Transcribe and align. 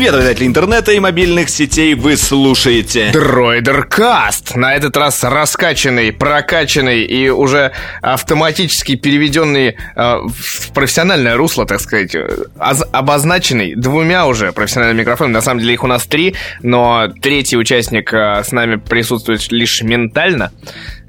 Привет, 0.00 0.14
обитатели 0.14 0.46
интернета 0.46 0.92
и 0.92 0.98
мобильных 0.98 1.50
сетей, 1.50 1.92
вы 1.94 2.16
слушаете 2.16 3.10
Дроидеркаст. 3.12 4.56
На 4.56 4.74
этот 4.74 4.96
раз 4.96 5.22
раскачанный, 5.22 6.10
прокачанный 6.10 7.02
и 7.04 7.28
уже 7.28 7.72
автоматически 8.00 8.96
переведенный 8.96 9.68
э, 9.68 9.74
в 9.94 10.72
профессиональное 10.72 11.36
русло, 11.36 11.66
так 11.66 11.82
сказать, 11.82 12.16
оз- 12.58 12.86
обозначенный 12.92 13.74
двумя 13.74 14.26
уже 14.26 14.52
профессиональными 14.52 15.00
микрофонами. 15.00 15.34
На 15.34 15.42
самом 15.42 15.60
деле 15.60 15.74
их 15.74 15.84
у 15.84 15.86
нас 15.86 16.06
три, 16.06 16.34
но 16.62 17.08
третий 17.20 17.58
участник 17.58 18.10
э, 18.14 18.42
с 18.42 18.52
нами 18.52 18.76
присутствует 18.76 19.52
лишь 19.52 19.82
ментально. 19.82 20.50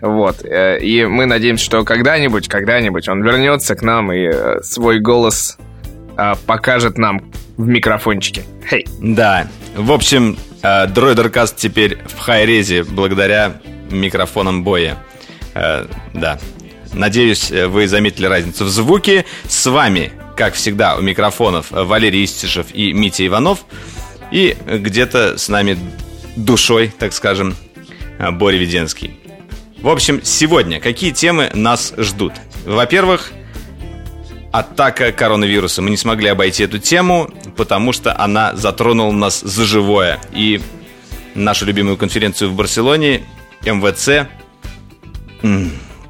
Вот. 0.02 0.44
э, 0.44 0.80
И 0.82 1.06
мы 1.06 1.28
надеемся, 1.28 1.64
что 1.64 1.86
когда-нибудь, 1.86 2.50
когда-нибудь 2.50 3.08
он 3.08 3.24
вернется 3.24 3.76
к 3.76 3.84
нам 3.84 4.12
и 4.12 4.26
э, 4.26 4.60
свой 4.64 5.00
голос 5.00 5.58
э, 6.22 6.36
покажет 6.46 6.98
нам 6.98 7.32
в 7.58 7.68
микрофончике. 7.68 8.44
Хей. 8.70 8.86
Да, 9.00 9.48
в 9.76 9.92
общем, 9.92 10.38
э, 10.62 10.88
Дроидеркаст 10.88 11.58
теперь 11.58 11.98
в 12.08 12.20
хайрезе 12.20 12.84
благодаря 12.84 13.60
микрофонам 13.90 14.64
боя. 14.64 14.98
Э, 15.54 15.86
Да, 16.14 16.40
надеюсь, 16.94 17.52
э, 17.52 17.68
вы 17.68 17.88
заметили 17.88 18.26
разницу 18.28 18.66
в 18.66 18.70
звуке. 18.70 19.26
С 19.48 19.66
вами, 19.70 20.12
как 20.36 20.54
всегда, 20.54 20.96
у 20.96 21.02
микрофонов 21.02 21.68
Валерий 21.72 22.24
Истишев 22.24 22.68
и 22.74 22.94
Митя 22.94 23.26
Иванов. 23.26 23.66
И 24.32 24.56
где-то 24.66 25.38
с 25.38 25.50
нами 25.50 25.78
душой, 26.38 26.94
так 26.98 27.12
скажем, 27.14 27.56
Боря 28.32 28.58
Веденский. 28.58 29.20
В 29.82 29.90
общем, 29.90 30.22
сегодня 30.24 30.80
какие 30.80 31.12
темы 31.12 31.50
нас 31.54 31.94
ждут? 31.98 32.34
Во-первых, 32.66 33.32
атака 34.52 35.12
коронавируса. 35.12 35.82
Мы 35.82 35.90
не 35.90 35.98
смогли 35.98 36.28
обойти 36.28 36.64
эту 36.64 36.80
тему, 36.80 37.30
потому 37.56 37.94
что 37.94 38.18
она 38.20 38.54
затронула 38.56 39.12
нас 39.12 39.42
за 39.42 39.66
живое. 39.66 40.20
И 40.34 40.62
нашу 41.36 41.66
любимую 41.66 41.98
конференцию 41.98 42.50
в 42.50 42.56
Барселоне, 42.56 43.24
МВЦ, 43.66 44.28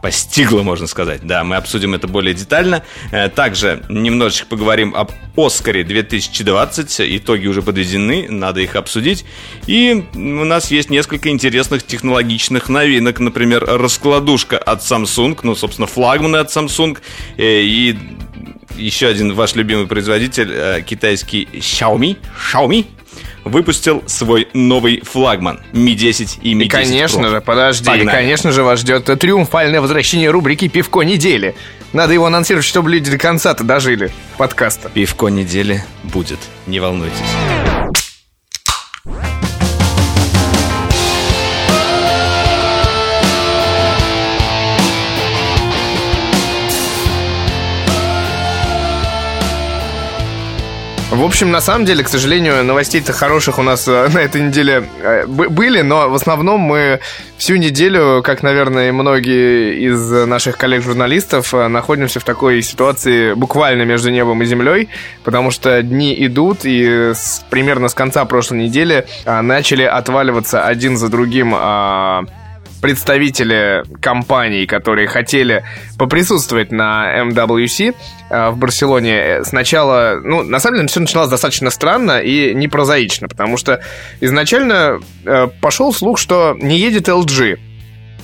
постигла, 0.02 0.64
можно 0.64 0.88
сказать. 0.88 1.22
Да, 1.28 1.44
мы 1.44 1.56
обсудим 1.58 1.94
это 1.94 2.08
более 2.08 2.34
детально. 2.34 2.84
Э, 3.12 3.30
Также 3.30 3.84
немножечко 3.88 4.48
поговорим 4.48 4.96
об 4.96 5.12
Оскаре 5.38 5.84
2020. 5.84 7.02
Итоги 7.18 7.46
уже 7.46 7.62
подведены, 7.62 8.26
надо 8.28 8.62
их 8.62 8.76
обсудить. 8.76 9.26
И 9.68 10.04
у 10.16 10.20
нас 10.44 10.72
есть 10.72 10.90
несколько 10.90 11.30
интересных 11.30 11.86
технологичных 11.86 12.68
новинок. 12.68 13.20
Например, 13.20 13.64
раскладушка 13.64 14.58
от 14.58 14.80
Samsung, 14.82 15.38
ну, 15.44 15.56
собственно, 15.56 15.86
флагманы 15.88 16.38
от 16.38 16.50
Samsung. 16.50 16.98
Э, 17.38 17.62
И 17.62 17.96
еще 18.78 19.08
один 19.08 19.34
ваш 19.34 19.56
любимый 19.56 19.88
производитель, 19.88 20.52
э, 20.52 20.82
китайский 20.82 21.48
Xiaomi, 21.54 22.18
Xiaomi, 22.54 22.86
выпустил 23.44 24.04
свой 24.08 24.48
новый 24.54 25.02
флагман 25.02 25.60
Mi 25.74 25.94
10 25.96 26.40
и 26.44 26.54
Mi 26.54 26.64
И, 26.66 26.70
10 26.70 26.72
конечно 26.72 27.22
Pro. 27.22 27.30
же, 27.30 27.42
подожди, 27.42 27.86
и, 27.86 27.88
Погнали. 27.88 28.16
конечно 28.16 28.52
же, 28.52 28.64
вас 28.64 28.80
ждет 28.80 29.06
триумфальное 29.20 29.82
возвращение 29.82 30.30
рубрики 30.30 30.68
«Пивко 30.68 31.02
недели». 31.02 31.56
Надо 31.94 32.14
его 32.14 32.26
анонсировать, 32.28 32.66
чтобы 32.66 32.90
люди 32.90 33.12
до 33.12 33.18
конца-то 33.18 33.64
дожили 33.64 34.12
подкаста. 34.38 34.90
Пивко 34.94 35.28
недели 35.28 35.84
будет, 36.04 36.40
не 36.68 36.80
волнуйтесь. 36.80 37.18
В 51.22 51.24
общем, 51.24 51.52
на 51.52 51.62
самом 51.62 51.86
деле, 51.86 52.04
к 52.04 52.08
сожалению, 52.10 52.64
новостей-то 52.64 53.14
хороших 53.14 53.60
у 53.60 53.62
нас 53.62 53.88
э, 53.88 54.08
на 54.14 54.18
этой 54.18 54.42
неделе 54.42 54.90
э, 55.04 55.28
бы- 55.28 55.50
были, 55.50 55.82
но 55.82 56.10
в 56.10 56.16
основном 56.16 56.62
мы 56.62 57.00
всю 57.38 57.58
неделю, 57.58 58.24
как, 58.24 58.42
наверное, 58.42 58.92
многие 58.92 59.86
из 59.86 60.10
наших 60.26 60.58
коллег-журналистов, 60.58 61.54
э, 61.54 61.68
находимся 61.68 62.20
в 62.20 62.24
такой 62.24 62.64
ситуации 62.64 63.36
буквально 63.36 63.84
между 63.84 64.10
небом 64.10 64.42
и 64.42 64.46
землей, 64.48 64.90
потому 65.24 65.52
что 65.52 65.84
дни 65.84 66.16
идут, 66.26 66.62
и 66.64 67.12
с- 67.14 67.46
примерно 67.52 67.88
с 67.88 67.94
конца 67.94 68.26
прошлой 68.26 68.64
недели 68.64 69.06
а, 69.24 69.44
начали 69.44 69.84
отваливаться 69.84 70.66
один 70.66 70.98
за 70.98 71.08
другим 71.10 71.54
а, 71.56 72.24
представители 72.82 73.84
компаний, 74.02 74.66
которые 74.66 75.08
хотели 75.08 75.64
поприсутствовать 75.98 76.72
на 76.72 77.22
MWC 77.30 77.96
э, 78.30 78.50
в 78.50 78.58
Барселоне, 78.58 79.44
сначала, 79.44 80.20
ну, 80.24 80.44
на 80.44 80.60
самом 80.60 80.78
деле, 80.78 80.88
все 80.88 81.00
начиналось 81.00 81.30
достаточно 81.30 81.70
странно 81.70 82.20
и 82.20 82.54
непрозаично, 82.54 83.28
потому 83.28 83.58
что 83.58 83.82
изначально 84.20 85.00
э, 85.26 85.48
пошел 85.62 85.94
слух, 85.94 86.18
что 86.18 86.58
не 86.60 86.78
едет 86.78 87.08
LG. 87.08 87.71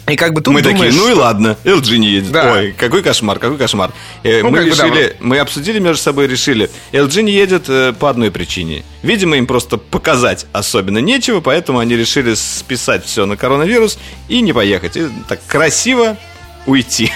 И 0.07 0.15
как 0.15 0.33
бы 0.33 0.41
тут 0.41 0.53
мы 0.53 0.61
думаешь, 0.61 0.93
такие, 0.93 1.01
ну 1.01 1.09
и 1.09 1.13
ладно, 1.13 1.57
LG 1.65 1.97
не 1.97 2.07
едет. 2.07 2.31
Да. 2.31 2.53
Ой, 2.53 2.73
какой 2.77 3.03
кошмар, 3.03 3.39
какой 3.39 3.57
кошмар. 3.57 3.91
Э, 4.23 4.41
Ну, 4.41 4.51
мы 4.51 4.59
как 4.59 4.69
бы 4.69 4.75
да, 4.75 4.85
решили, 4.85 5.15
мы 5.19 5.39
обсудили 5.39 5.79
между 5.79 6.01
собой, 6.01 6.27
решили, 6.27 6.69
LG 6.93 7.23
не 7.23 7.33
едет 7.33 7.65
э, 7.67 7.91
по 7.91 8.09
одной 8.09 8.31
причине. 8.31 8.83
Видимо, 9.03 9.35
им 9.35 9.45
просто 9.45 9.77
показать 9.77 10.45
особенно 10.53 10.99
нечего, 10.99 11.41
поэтому 11.41 11.79
они 11.79 11.97
решили 11.97 12.35
списать 12.35 13.05
все 13.05 13.25
на 13.25 13.35
коронавирус 13.35 13.99
и 14.29 14.39
не 14.39 14.53
поехать. 14.53 14.95
И 14.95 15.07
так 15.27 15.39
красиво 15.45 16.15
уйти. 16.65 17.11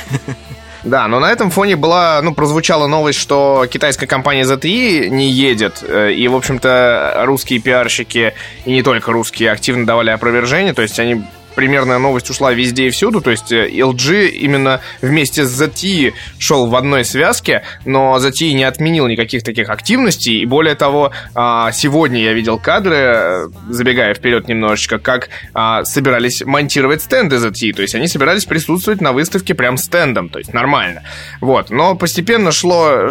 Да, 0.83 1.07
но 1.07 1.19
на 1.19 1.31
этом 1.31 1.51
фоне 1.51 1.75
была, 1.75 2.19
ну, 2.23 2.33
прозвучала 2.33 2.87
новость, 2.87 3.19
что 3.19 3.67
китайская 3.71 4.07
компания 4.07 4.43
Z3 4.43 5.09
не 5.09 5.29
едет, 5.29 5.83
э, 5.87 6.11
и, 6.11 6.27
в 6.27 6.35
общем-то, 6.35 7.21
русские 7.25 7.59
пиарщики, 7.59 8.33
и 8.65 8.71
не 8.71 8.81
только 8.81 9.11
русские, 9.11 9.51
активно 9.51 9.85
давали 9.85 10.09
опровержение, 10.09 10.73
то 10.73 10.81
есть 10.81 10.99
они 10.99 11.23
примерная 11.55 11.97
новость 11.99 12.29
ушла 12.29 12.51
везде 12.53 12.87
и 12.87 12.89
всюду, 12.89 13.21
то 13.21 13.31
есть 13.31 13.51
э, 13.51 13.69
LG 13.69 14.29
именно 14.29 14.81
вместе 15.01 15.45
с 15.45 15.61
ZTE 15.61 16.13
шел 16.39 16.67
в 16.67 16.75
одной 16.75 17.05
связке, 17.05 17.63
но 17.85 18.17
ZTE 18.17 18.53
не 18.53 18.63
отменил 18.63 19.07
никаких 19.07 19.43
таких 19.43 19.69
активностей, 19.69 20.39
и 20.41 20.45
более 20.45 20.75
того, 20.75 21.11
а, 21.35 21.71
сегодня 21.71 22.21
я 22.21 22.33
видел 22.33 22.57
кадры, 22.59 22.95
э, 22.95 23.47
забегая 23.69 24.13
вперед 24.13 24.47
немножечко, 24.47 24.99
как 24.99 25.29
а, 25.53 25.83
собирались 25.85 26.41
монтировать 26.45 27.01
стенды 27.01 27.37
ZTE, 27.37 27.73
то 27.73 27.81
есть 27.81 27.95
они 27.95 28.07
собирались 28.07 28.45
присутствовать 28.45 29.01
на 29.01 29.11
выставке 29.11 29.53
прям 29.53 29.77
стендом, 29.77 30.29
то 30.29 30.39
есть 30.39 30.53
нормально. 30.53 31.03
Вот, 31.41 31.69
но 31.69 31.95
постепенно 31.95 32.51
шло, 32.51 33.09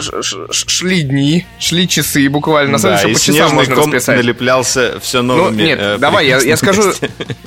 шли 0.51 1.03
дни, 1.03 1.47
шли 1.59 1.89
часы 1.89 2.28
буквально, 2.28 2.72
на 2.72 2.78
самом 2.78 2.97
Да, 2.97 3.03
деле 3.03 3.15
всё 3.15 3.33
по 3.33 3.39
часам 3.39 3.55
можно 3.57 3.75
ком 3.75 3.84
расписать. 3.93 4.17
налеплялся 4.17 4.99
все 5.01 5.22
Ну, 5.22 5.37
новыми. 5.37 5.62
нет, 5.62 5.78
э, 5.81 5.99
давай, 5.99 6.27
я, 6.27 6.39
я 6.41 6.57
скажу, 6.57 6.93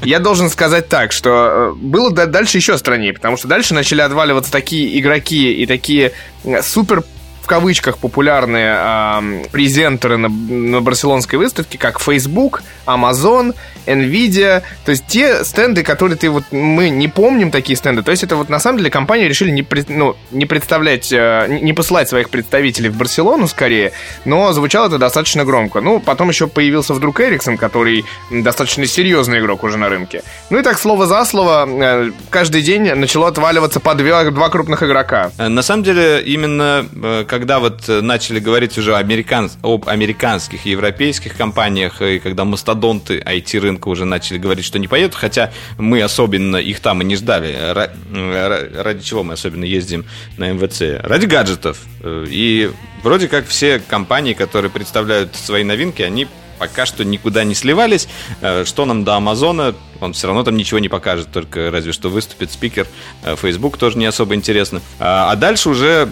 я 0.03 0.19
должен 0.19 0.49
сказать 0.49 0.82
так, 0.89 1.11
что 1.11 1.29
э, 1.29 1.73
было 1.75 2.11
да- 2.11 2.25
дальше 2.25 2.57
еще 2.57 2.77
страннее, 2.77 3.13
потому 3.13 3.37
что 3.37 3.47
дальше 3.47 3.73
начали 3.73 4.01
отваливаться 4.01 4.51
такие 4.51 4.99
игроки 4.99 5.53
и 5.53 5.65
такие 5.65 6.11
э, 6.43 6.61
супер 6.61 7.03
в 7.43 7.45
кавычках 7.45 7.97
популярные 7.97 8.73
ам, 8.79 9.41
презентеры 9.51 10.15
на, 10.17 10.29
на 10.29 10.79
барселонской 10.81 11.37
выставке, 11.37 11.77
как 11.77 11.99
Facebook, 11.99 12.63
Amazon, 12.87 13.53
Nvidia, 13.85 14.61
то 14.85 14.91
есть 14.91 15.05
те 15.07 15.43
стенды, 15.43 15.83
которые 15.83 16.17
ты 16.17 16.29
вот 16.29 16.45
мы 16.51 16.89
не 16.89 17.09
помним 17.09 17.51
такие 17.51 17.75
стенды, 17.75 18.01
то 18.01 18.11
есть 18.11 18.23
это 18.23 18.37
вот 18.37 18.47
на 18.49 18.59
самом 18.59 18.77
деле 18.77 18.89
компании 18.89 19.27
решили 19.27 19.51
не, 19.51 19.67
ну, 19.89 20.15
не 20.31 20.45
представлять, 20.45 21.11
э, 21.11 21.47
не 21.61 21.73
посылать 21.73 22.07
своих 22.07 22.29
представителей 22.29 22.87
в 22.89 22.95
Барселону 22.95 23.47
скорее, 23.49 23.91
но 24.23 24.53
звучало 24.53 24.87
это 24.87 24.97
достаточно 24.97 25.43
громко. 25.43 25.81
Ну, 25.81 25.99
потом 25.99 26.29
еще 26.29 26.47
появился 26.47 26.93
вдруг 26.93 27.19
Эриксон, 27.19 27.57
который 27.57 28.05
достаточно 28.31 28.85
серьезный 28.85 29.39
игрок 29.39 29.63
уже 29.65 29.77
на 29.77 29.89
рынке. 29.89 30.23
Ну 30.49 30.59
и 30.59 30.63
так 30.63 30.79
слово 30.79 31.05
за 31.05 31.25
слово, 31.25 31.67
э, 31.67 32.11
каждый 32.29 32.61
день 32.61 32.93
начало 32.95 33.27
отваливаться 33.27 33.81
по 33.81 33.95
две- 33.95 34.31
два 34.31 34.47
крупных 34.49 34.81
игрока. 34.81 35.31
Э, 35.37 35.49
На 35.49 35.61
самом 35.61 35.83
деле, 35.83 36.21
именно 36.25 36.85
э, 37.03 37.25
когда 37.33 37.59
вот 37.59 37.89
э, 37.89 38.01
начали 38.01 38.39
говорить 38.39 38.77
уже 38.77 38.95
американ... 38.95 39.49
об 39.63 39.89
американских 39.89 40.67
и 40.67 40.69
европейских 40.69 41.35
компаниях, 41.35 41.99
и 42.01 42.19
когда 42.19 42.45
мастодонты 42.45 43.17
IT-рынка 43.25 43.87
уже 43.87 44.05
начали 44.05 44.37
говорить, 44.37 44.65
что 44.65 44.77
не 44.77 44.87
поедут, 44.87 45.15
хотя 45.15 45.51
мы 45.79 45.99
особенно 46.03 46.57
их 46.57 46.79
там 46.79 47.01
и 47.01 47.05
не 47.05 47.15
ждали. 47.15 47.49
Э, 47.57 47.73
ра- 47.73 48.83
Ради 48.83 49.03
чего 49.03 49.23
мы 49.23 49.33
особенно 49.33 49.63
ездим 49.65 50.05
на 50.37 50.51
МВЦ? 50.53 51.01
Ради 51.03 51.25
гаджетов. 51.25 51.79
Э, 52.01 52.25
И 52.29 52.69
вроде 53.01 53.27
как 53.27 53.47
все 53.47 53.79
компании, 53.79 54.33
которые 54.33 54.69
представляют 54.69 55.35
свои 55.35 55.63
новинки, 55.63 56.03
они 56.03 56.27
пока 56.63 56.85
что 56.85 57.03
никуда 57.03 57.43
не 57.43 57.55
сливались. 57.55 58.07
Э, 58.41 58.63
Что 58.65 58.85
нам 58.85 59.03
до 59.03 59.15
Амазона? 59.15 59.75
Он 59.99 60.11
все 60.13 60.27
равно 60.27 60.43
там 60.43 60.57
ничего 60.57 60.79
не 60.79 60.89
покажет, 60.89 61.29
только 61.31 61.71
разве 61.71 61.91
что 61.93 62.09
выступит 62.09 62.51
спикер. 62.53 62.87
Э, 63.23 63.35
Facebook 63.35 63.77
тоже 63.77 63.97
не 63.97 64.05
особо 64.05 64.33
интересно. 64.35 64.81
А 64.99 65.29
а 65.31 65.35
дальше 65.35 65.69
уже 65.69 66.09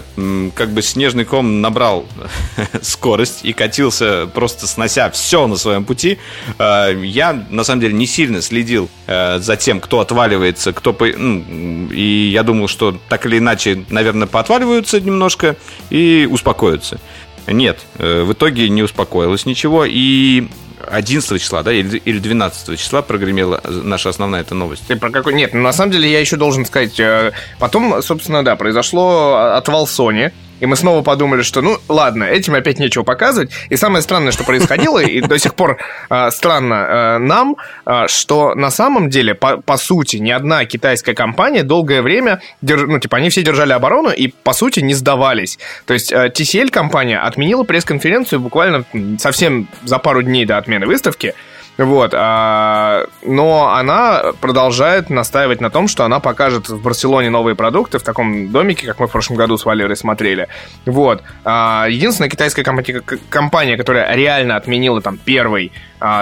как 0.54 0.70
бы 0.72 0.82
снежный 0.82 1.24
ком 1.24 1.60
набрал 1.62 2.04
скорость 2.82 3.40
и 3.44 3.52
катился, 3.54 4.26
просто 4.34 4.66
снося 4.66 5.08
все 5.10 5.46
на 5.46 5.56
своем 5.56 5.84
пути. 5.84 6.18
Э, 6.58 6.94
Я, 7.02 7.32
на 7.48 7.64
самом 7.64 7.80
деле, 7.80 7.94
не 7.94 8.06
сильно 8.06 8.42
следил 8.42 8.90
за 9.06 9.56
тем, 9.58 9.80
кто 9.80 10.00
отваливается, 10.00 10.72
кто... 10.72 10.92
по- 10.92 11.06
ну, 11.06 11.88
И 11.92 12.30
я 12.32 12.42
думал, 12.42 12.68
что 12.68 12.96
так 13.08 13.24
или 13.26 13.38
иначе, 13.38 13.84
наверное, 13.90 14.26
поотваливаются 14.26 15.00
немножко 15.00 15.56
и 15.90 16.28
успокоятся. 16.30 16.98
Нет, 17.46 17.80
э, 17.98 18.22
в 18.22 18.32
итоге 18.32 18.68
не 18.68 18.82
успокоилось 18.82 19.46
ничего, 19.46 19.84
и 19.84 20.48
11 20.86 21.40
числа, 21.40 21.62
да, 21.62 21.72
или, 21.72 21.98
или 21.98 22.18
12 22.18 22.78
числа 22.78 23.02
прогремела 23.02 23.60
наша 23.64 24.08
основная 24.08 24.40
эта 24.40 24.54
новость. 24.54 24.84
Ты 24.86 24.96
про 24.96 25.10
какой? 25.10 25.34
Нет, 25.34 25.54
на 25.54 25.72
самом 25.72 25.92
деле 25.92 26.10
я 26.10 26.20
еще 26.20 26.36
должен 26.36 26.64
сказать. 26.64 26.98
Э, 27.00 27.32
потом, 27.58 28.02
собственно, 28.02 28.44
да, 28.44 28.56
произошло 28.56 29.54
отвал 29.56 29.86
Sony. 29.86 30.32
И 30.62 30.66
мы 30.66 30.76
снова 30.76 31.02
подумали, 31.02 31.42
что, 31.42 31.60
ну, 31.60 31.78
ладно, 31.88 32.22
этим 32.22 32.54
опять 32.54 32.78
нечего 32.78 33.02
показывать. 33.02 33.50
И 33.68 33.74
самое 33.74 34.00
странное, 34.00 34.30
что 34.30 34.44
происходило, 34.44 35.00
и 35.02 35.20
до 35.20 35.36
сих 35.36 35.56
пор 35.56 35.78
э, 36.08 36.30
странно 36.30 36.74
э, 36.74 37.18
нам, 37.18 37.56
э, 37.84 38.06
что 38.06 38.54
на 38.54 38.70
самом 38.70 39.10
деле, 39.10 39.34
по, 39.34 39.76
сути, 39.76 40.18
ни 40.18 40.30
одна 40.30 40.64
китайская 40.64 41.14
компания 41.14 41.64
долгое 41.64 42.00
время, 42.00 42.40
ну, 42.60 43.00
типа, 43.00 43.16
они 43.16 43.30
все 43.30 43.42
держали 43.42 43.72
оборону 43.72 44.10
и, 44.10 44.28
по 44.28 44.52
сути, 44.52 44.78
не 44.78 44.94
сдавались. 44.94 45.58
То 45.84 45.94
есть 45.94 46.12
э, 46.12 46.28
TCL 46.28 46.70
компания 46.70 47.18
отменила 47.18 47.64
пресс-конференцию 47.64 48.38
буквально 48.38 48.84
совсем 49.18 49.66
за 49.82 49.98
пару 49.98 50.22
дней 50.22 50.44
до 50.44 50.58
отмены 50.58 50.86
выставки. 50.86 51.34
Вот, 51.78 52.12
а, 52.14 53.06
но 53.22 53.74
она 53.74 54.32
продолжает 54.40 55.08
настаивать 55.08 55.60
на 55.60 55.70
том, 55.70 55.88
что 55.88 56.04
она 56.04 56.20
покажет 56.20 56.68
в 56.68 56.82
Барселоне 56.82 57.30
новые 57.30 57.56
продукты 57.56 57.98
в 57.98 58.02
таком 58.02 58.50
домике, 58.50 58.86
как 58.86 59.00
мы 59.00 59.06
в 59.06 59.10
прошлом 59.10 59.36
году 59.36 59.56
с 59.56 59.64
Валерой 59.64 59.96
смотрели. 59.96 60.48
Вот. 60.84 61.22
А, 61.44 61.86
единственная 61.88 62.28
китайская 62.28 62.62
компания, 62.62 63.02
компания, 63.30 63.76
которая 63.76 64.14
реально 64.14 64.56
отменила 64.56 65.00
там 65.00 65.16
первый 65.16 65.72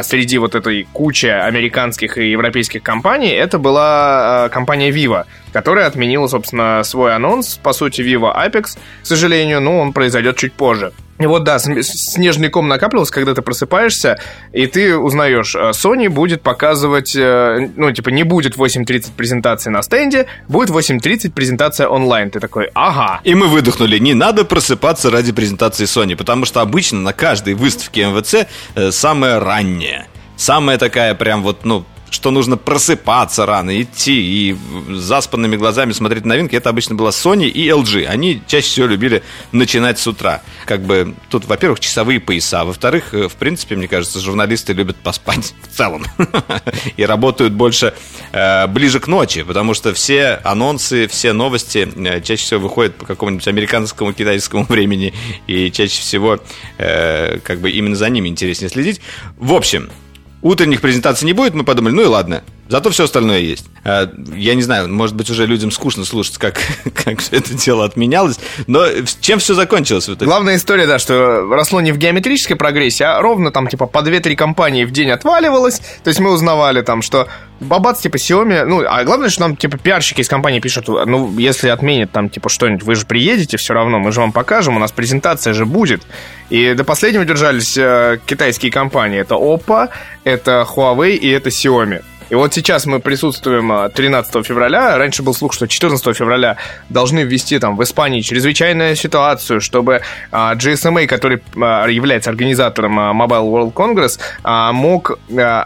среди 0.03 0.39
вот 0.39 0.55
этой 0.55 0.87
кучи 0.93 1.27
американских 1.27 2.19
и 2.19 2.31
европейских 2.31 2.83
компаний, 2.83 3.31
это 3.31 3.59
была 3.59 4.45
а, 4.45 4.49
компания 4.49 4.91
Vivo, 4.91 5.25
которая 5.53 5.87
отменила, 5.87 6.27
собственно, 6.29 6.83
свой 6.85 7.15
анонс, 7.15 7.59
по 7.63 7.73
сути, 7.73 8.03
Vivo 8.03 8.35
Apex, 8.35 8.79
к 9.03 9.07
сожалению, 9.07 9.61
но 9.61 9.79
он 9.81 9.93
произойдет 9.93 10.37
чуть 10.37 10.53
позже. 10.53 10.93
И 11.21 11.27
вот 11.27 11.45
да, 11.45 11.59
снежный 11.59 12.49
ком 12.49 12.67
накапливался, 12.67 13.13
когда 13.13 13.35
ты 13.35 13.43
просыпаешься, 13.43 14.19
и 14.53 14.67
ты 14.67 14.97
узнаешь, 14.97 15.55
э, 15.55 15.71
Sony 15.73 16.09
будет 16.09 16.41
показывать, 16.41 17.15
э, 17.15 17.69
ну, 17.77 17.93
типа, 17.93 18.09
не 18.09 18.23
будет 18.23 18.57
8.30 18.57 19.13
презентации 19.15 19.69
на 19.69 19.83
стенде, 19.83 20.27
будет 20.49 20.71
8.30 20.71 21.33
презентация 21.33 21.89
онлайн. 21.89 22.31
Ты 22.31 22.41
такой, 22.41 22.71
ага. 22.73 23.21
И 23.23 23.35
мы 23.35 23.49
выдохнули, 23.49 23.99
не 23.99 24.15
надо 24.15 24.47
просыпаться 24.47 25.11
ради 25.11 25.33
презентации 25.33 25.85
Sony, 25.85 26.17
потому 26.17 26.47
что 26.47 26.63
обычно 26.63 27.01
на 27.01 27.13
каждой 27.13 27.53
выставке 27.53 28.07
МВЦ 28.07 28.47
э, 28.75 28.91
самая 28.91 29.41
ранняя. 29.71 30.07
Самая 30.37 30.79
такая 30.79 31.15
прям 31.15 31.43
вот, 31.43 31.65
ну, 31.65 31.85
что 32.11 32.31
нужно 32.31 32.57
просыпаться 32.57 33.47
рано, 33.47 33.81
идти 33.81 34.51
и 34.51 34.57
заспанными 34.89 35.57
глазами 35.57 35.93
смотреть 35.93 36.25
новинки, 36.25 36.57
это 36.57 36.69
обычно 36.69 36.95
было 36.95 37.11
Sony 37.11 37.49
и 37.49 37.69
LG. 37.69 38.07
Они 38.07 38.43
чаще 38.47 38.67
всего 38.67 38.87
любили 38.87 39.23
начинать 39.53 39.99
с 39.99 40.07
утра. 40.07 40.43
Как 40.67 40.83
бы 40.83 41.15
тут, 41.31 41.45
во-первых, 41.47 41.81
часовые 41.81 42.21
пояса, 42.21 42.65
во-вторых, 42.65 43.15
э, 43.15 43.29
в 43.29 43.35
принципе, 43.37 43.77
мне 43.77 43.89
кажется, 43.89 44.21
журналисты 44.21 44.73
любят 44.73 44.97
поспать 44.97 45.55
в 45.63 45.77
целом 45.77 46.05
и 46.97 47.05
работают 47.05 47.53
больше 47.53 47.95
э, 48.33 48.67
ближе 48.67 49.01
к 49.01 49.07
ночи, 49.07 49.43
потому 49.43 49.75
что 49.75 49.95
все 49.95 50.41
анонсы, 50.45 51.07
все 51.07 51.33
новости 51.33 51.89
э, 51.97 52.21
чаще 52.21 52.43
всего 52.43 52.61
выходят 52.61 52.97
по 52.97 53.07
какому-нибудь 53.07 53.47
американскому, 53.47 54.13
китайскому 54.13 54.65
времени, 54.65 55.15
и 55.47 55.71
чаще 55.71 56.01
всего 56.01 56.41
как 56.79 57.61
бы 57.61 57.71
именно 57.71 57.97
за 57.97 58.09
ними 58.09 58.29
интереснее 58.29 58.71
следить. 58.71 59.01
В 59.37 59.53
общем, 59.53 59.91
Утренних 60.43 60.81
презентаций 60.81 61.27
не 61.27 61.33
будет, 61.33 61.55
мы 61.55 61.65
подумали, 61.65 61.93
ну 61.95 62.03
и 62.03 62.07
ладно. 62.07 62.43
Зато 62.71 62.91
все 62.91 63.05
остальное 63.05 63.41
есть. 63.41 63.67
А, 63.85 64.09
я 64.33 64.55
не 64.55 64.63
знаю, 64.63 64.89
может 64.89 65.17
быть, 65.17 65.29
уже 65.29 65.45
людям 65.45 65.73
скучно 65.73 66.05
слушать, 66.05 66.39
как, 66.39 66.61
как 66.95 67.19
все 67.19 67.39
это 67.39 67.53
дело 67.55 67.85
отменялось, 67.85 68.39
но 68.69 68.87
чем 69.21 69.41
все 69.41 69.55
закончилось 69.55 70.07
в 70.07 70.15
итоге? 70.15 70.27
Главная 70.27 70.55
история, 70.55 70.87
да, 70.87 71.01
что 71.01 71.49
росло 71.51 71.81
не 71.81 71.91
в 71.91 71.99
геометрической 71.99 72.55
прогрессии, 72.55 73.03
а 73.03 73.21
ровно 73.21 73.51
там, 73.51 73.67
типа, 73.67 73.87
по 73.87 73.99
2-3 73.99 74.37
компании 74.37 74.85
в 74.85 74.93
день 74.93 75.11
отваливалось. 75.11 75.81
То 76.05 76.09
есть 76.09 76.21
мы 76.21 76.31
узнавали 76.31 76.83
там, 76.83 77.03
что 77.03 77.27
бабац, 77.59 78.03
типа, 78.03 78.17
Xiaomi, 78.17 78.65
ну, 78.65 78.85
а 78.87 79.03
главное, 79.03 79.31
что 79.31 79.41
нам, 79.41 79.57
типа, 79.57 79.77
пиарщики 79.77 80.21
из 80.21 80.29
компании 80.29 80.61
пишут, 80.61 80.87
ну, 80.87 81.37
если 81.39 81.71
отменят 81.71 82.13
там, 82.13 82.31
типа, 82.31 82.49
что-нибудь, 82.49 82.85
вы 82.85 82.95
же 82.95 83.05
приедете 83.05 83.57
все 83.57 83.75
равно, 83.75 83.99
мы 83.99 84.13
же 84.13 84.21
вам 84.21 84.31
покажем, 84.31 84.77
у 84.77 84.79
нас 84.79 84.93
презентация 84.93 85.55
же 85.55 85.67
будет. 85.67 86.03
И 86.51 86.75
до 86.75 86.85
последнего 86.85 87.25
держались 87.25 87.77
э, 87.77 88.21
китайские 88.27 88.71
компании. 88.71 89.19
Это 89.19 89.35
Oppo, 89.35 89.89
это 90.23 90.65
Huawei 90.73 91.17
и 91.17 91.29
это 91.29 91.49
Xiaomi. 91.49 92.03
И 92.31 92.35
вот 92.37 92.55
сейчас 92.55 92.87
мы 92.87 93.01
присутствуем 93.01 93.91
13 93.91 94.37
а, 94.37 94.43
февраля. 94.45 94.97
Раньше 94.97 95.25
был 95.25 95.35
слух, 95.35 95.53
что 95.53 95.67
14 95.67 96.17
февраля 96.17 96.57
должны 96.89 97.21
ввести 97.21 97.59
там 97.59 97.77
в 97.77 97.83
Испании 97.83 98.21
чрезвычайную 98.21 98.95
ситуацию, 98.95 99.61
чтобы 99.61 100.03
а, 100.31 100.55
GSMA, 100.55 101.07
который 101.09 101.43
а, 101.61 101.89
является 101.89 102.31
организатором 102.31 102.99
Mobile 102.99 103.51
World 103.51 103.73
Congress, 103.73 104.21
мог 104.73 105.19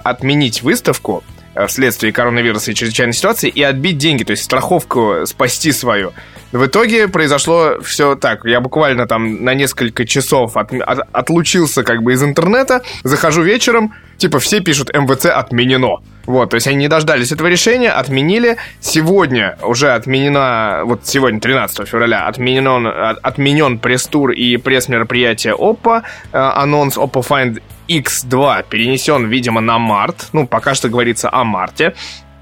отменить 0.05 0.63
выставку 0.63 1.23
вследствие 1.69 2.13
коронавируса 2.13 2.71
и 2.71 2.75
чрезвычайной 2.75 3.13
ситуации 3.13 3.49
и 3.49 3.63
отбить 3.63 3.99
деньги, 3.99 4.25
то 4.25 4.33
есть 4.33 4.43
страховку 4.43 5.27
спасти 5.27 5.71
свою. 5.71 6.13
В 6.55 6.67
итоге 6.67 7.09
произошло 7.09 7.81
все 7.83 8.15
так. 8.15 8.45
Я 8.45 8.61
буквально 8.61 9.09
там 9.09 9.43
на 9.43 9.55
несколько 9.55 10.07
часов 10.07 10.57
от, 10.57 10.73
от, 10.73 11.01
отлучился 11.11 11.83
как 11.83 12.05
бы 12.05 12.13
из 12.13 12.23
интернета, 12.23 12.83
захожу 13.03 13.43
вечером, 13.43 13.93
типа 14.19 14.39
все 14.39 14.61
пишут 14.61 14.95
МВЦ 14.95 15.27
отменено. 15.27 15.97
Вот, 16.27 16.51
то 16.51 16.55
есть 16.55 16.69
они 16.69 16.77
не 16.77 16.87
дождались 16.87 17.33
этого 17.33 17.49
решения, 17.49 17.91
отменили. 17.91 18.57
Сегодня 18.79 19.59
уже 19.63 19.91
отменена, 19.95 20.83
вот 20.85 21.01
сегодня, 21.05 21.41
13 21.41 21.89
февраля, 21.89 22.29
отменен, 22.29 22.87
отменен 22.87 23.81
пресс-тур 23.81 24.31
и 24.31 24.57
пресс-мероприятие 24.57 25.57
Oppo. 25.57 26.03
Э, 26.33 26.39
анонс 26.39 26.97
Oppo 26.97 27.27
Find 27.29 27.61
X2 27.89 28.67
перенесен, 28.71 29.27
видимо, 29.27 29.61
на 29.61 29.81
март. 29.81 30.29
Ну, 30.33 30.47
пока 30.47 30.77
что 30.77 30.89
говорится 30.89 31.29
о 31.33 31.43
марте. 31.43 31.95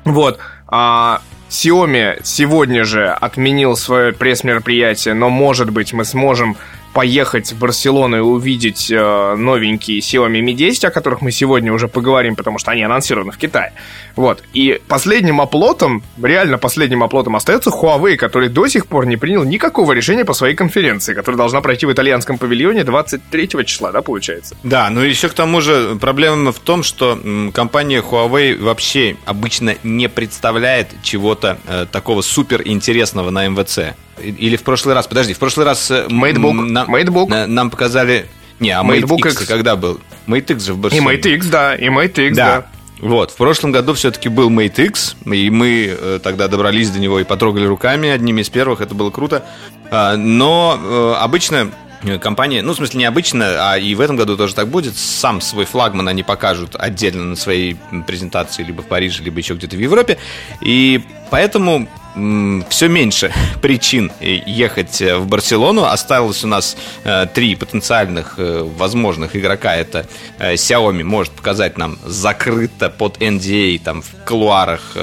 Вот. 0.04 0.38
А 0.68 1.22
Xiaomi 1.52 2.20
сегодня 2.24 2.82
же 2.82 3.08
отменил 3.08 3.76
свое 3.76 4.14
пресс-мероприятие, 4.14 5.12
но, 5.12 5.28
может 5.28 5.68
быть, 5.68 5.92
мы 5.92 6.06
сможем 6.06 6.56
поехать 6.92 7.52
в 7.52 7.58
Барселону 7.58 8.16
и 8.16 8.20
увидеть 8.20 8.90
э, 8.90 9.34
новенькие 9.36 10.00
Xiaomi 10.00 10.40
Mi 10.40 10.52
10, 10.52 10.84
о 10.84 10.90
которых 10.90 11.22
мы 11.22 11.32
сегодня 11.32 11.72
уже 11.72 11.88
поговорим, 11.88 12.36
потому 12.36 12.58
что 12.58 12.70
они 12.70 12.82
анонсированы 12.82 13.32
в 13.32 13.38
Китае. 13.38 13.72
Вот. 14.16 14.42
И 14.52 14.80
последним 14.88 15.40
оплотом, 15.40 16.02
реально 16.22 16.58
последним 16.58 17.02
оплотом 17.02 17.36
остается 17.36 17.70
Huawei, 17.70 18.16
который 18.16 18.48
до 18.48 18.66
сих 18.68 18.86
пор 18.86 19.06
не 19.06 19.16
принял 19.16 19.44
никакого 19.44 19.92
решения 19.92 20.24
по 20.24 20.34
своей 20.34 20.54
конференции, 20.54 21.14
которая 21.14 21.38
должна 21.38 21.60
пройти 21.60 21.86
в 21.86 21.92
итальянском 21.92 22.38
павильоне 22.38 22.84
23 22.84 23.48
числа, 23.64 23.92
да, 23.92 24.02
получается? 24.02 24.56
Да, 24.62 24.90
ну 24.90 25.00
еще 25.00 25.28
к 25.28 25.34
тому 25.34 25.60
же 25.60 25.96
проблема 26.00 26.52
в 26.52 26.58
том, 26.58 26.82
что 26.82 27.18
компания 27.54 28.02
Huawei 28.02 28.60
вообще 28.60 29.16
обычно 29.24 29.76
не 29.82 30.08
представляет 30.08 30.88
чего-то 31.02 31.58
э, 31.66 31.86
такого 31.90 32.22
супер 32.22 32.62
интересного 32.64 33.30
на 33.30 33.48
МВЦ. 33.48 33.94
Или 34.22 34.56
в 34.56 34.62
прошлый 34.62 34.94
раз, 34.94 35.06
подожди, 35.06 35.34
в 35.34 35.38
прошлый 35.38 35.66
раз... 35.66 35.90
Matebook. 35.90 36.52
Нам, 36.52 36.94
Matebook. 36.94 37.46
нам 37.46 37.70
показали... 37.70 38.26
Не, 38.60 38.70
а 38.70 38.82
Mate, 38.82 39.02
Mate 39.02 39.16
X, 39.18 39.40
X 39.40 39.46
когда 39.46 39.76
был? 39.76 40.00
Mate 40.26 40.54
X 40.54 40.64
же 40.64 40.74
в 40.74 40.78
Барселоне. 40.78 41.16
И 41.16 41.18
Mate 41.18 41.34
X, 41.34 41.46
да, 41.46 41.74
и 41.74 41.86
Mate 41.86 42.28
X, 42.28 42.36
да. 42.36 42.46
да. 42.46 42.66
Вот, 43.00 43.32
в 43.32 43.36
прошлом 43.36 43.72
году 43.72 43.94
все-таки 43.94 44.28
был 44.28 44.48
Mate 44.48 44.86
X, 44.86 45.16
и 45.26 45.50
мы 45.50 45.86
э, 45.86 46.20
тогда 46.22 46.46
добрались 46.46 46.90
до 46.90 47.00
него 47.00 47.18
и 47.18 47.24
потрогали 47.24 47.66
руками 47.66 48.08
одними 48.08 48.42
из 48.42 48.48
первых, 48.48 48.80
это 48.80 48.94
было 48.94 49.10
круто. 49.10 49.44
А, 49.90 50.16
но 50.16 50.78
э, 50.80 51.14
обычно 51.18 51.72
компания, 52.20 52.62
ну, 52.62 52.72
в 52.72 52.76
смысле, 52.76 53.00
необычно, 53.00 53.72
а 53.72 53.78
и 53.78 53.94
в 53.94 54.00
этом 54.00 54.16
году 54.16 54.36
тоже 54.36 54.54
так 54.54 54.68
будет, 54.68 54.96
сам 54.96 55.40
свой 55.40 55.64
флагман 55.64 56.08
они 56.08 56.22
покажут 56.22 56.76
отдельно 56.78 57.24
на 57.24 57.36
своей 57.36 57.76
презентации 58.06 58.62
либо 58.62 58.82
в 58.82 58.86
Париже, 58.86 59.22
либо 59.22 59.38
еще 59.38 59.54
где-то 59.54 59.76
в 59.76 59.80
Европе. 59.80 60.18
И 60.60 61.02
поэтому 61.30 61.88
все 62.14 62.88
меньше 62.88 63.32
причин 63.62 64.12
ехать 64.20 65.00
э, 65.00 65.16
в 65.16 65.26
Барселону. 65.26 65.84
Осталось 65.84 66.44
у 66.44 66.46
нас 66.46 66.76
э, 67.04 67.26
три 67.32 67.54
потенциальных 67.54 68.34
э, 68.36 68.62
возможных 68.76 69.34
игрока. 69.34 69.74
Это 69.74 70.06
Xiaomi 70.38 71.04
может 71.04 71.32
показать 71.32 71.78
нам 71.78 71.98
закрыто 72.04 72.90
под 72.90 73.18
NDA 73.18 73.80
там 73.82 74.02
в 74.02 74.24
колуарах. 74.24 74.96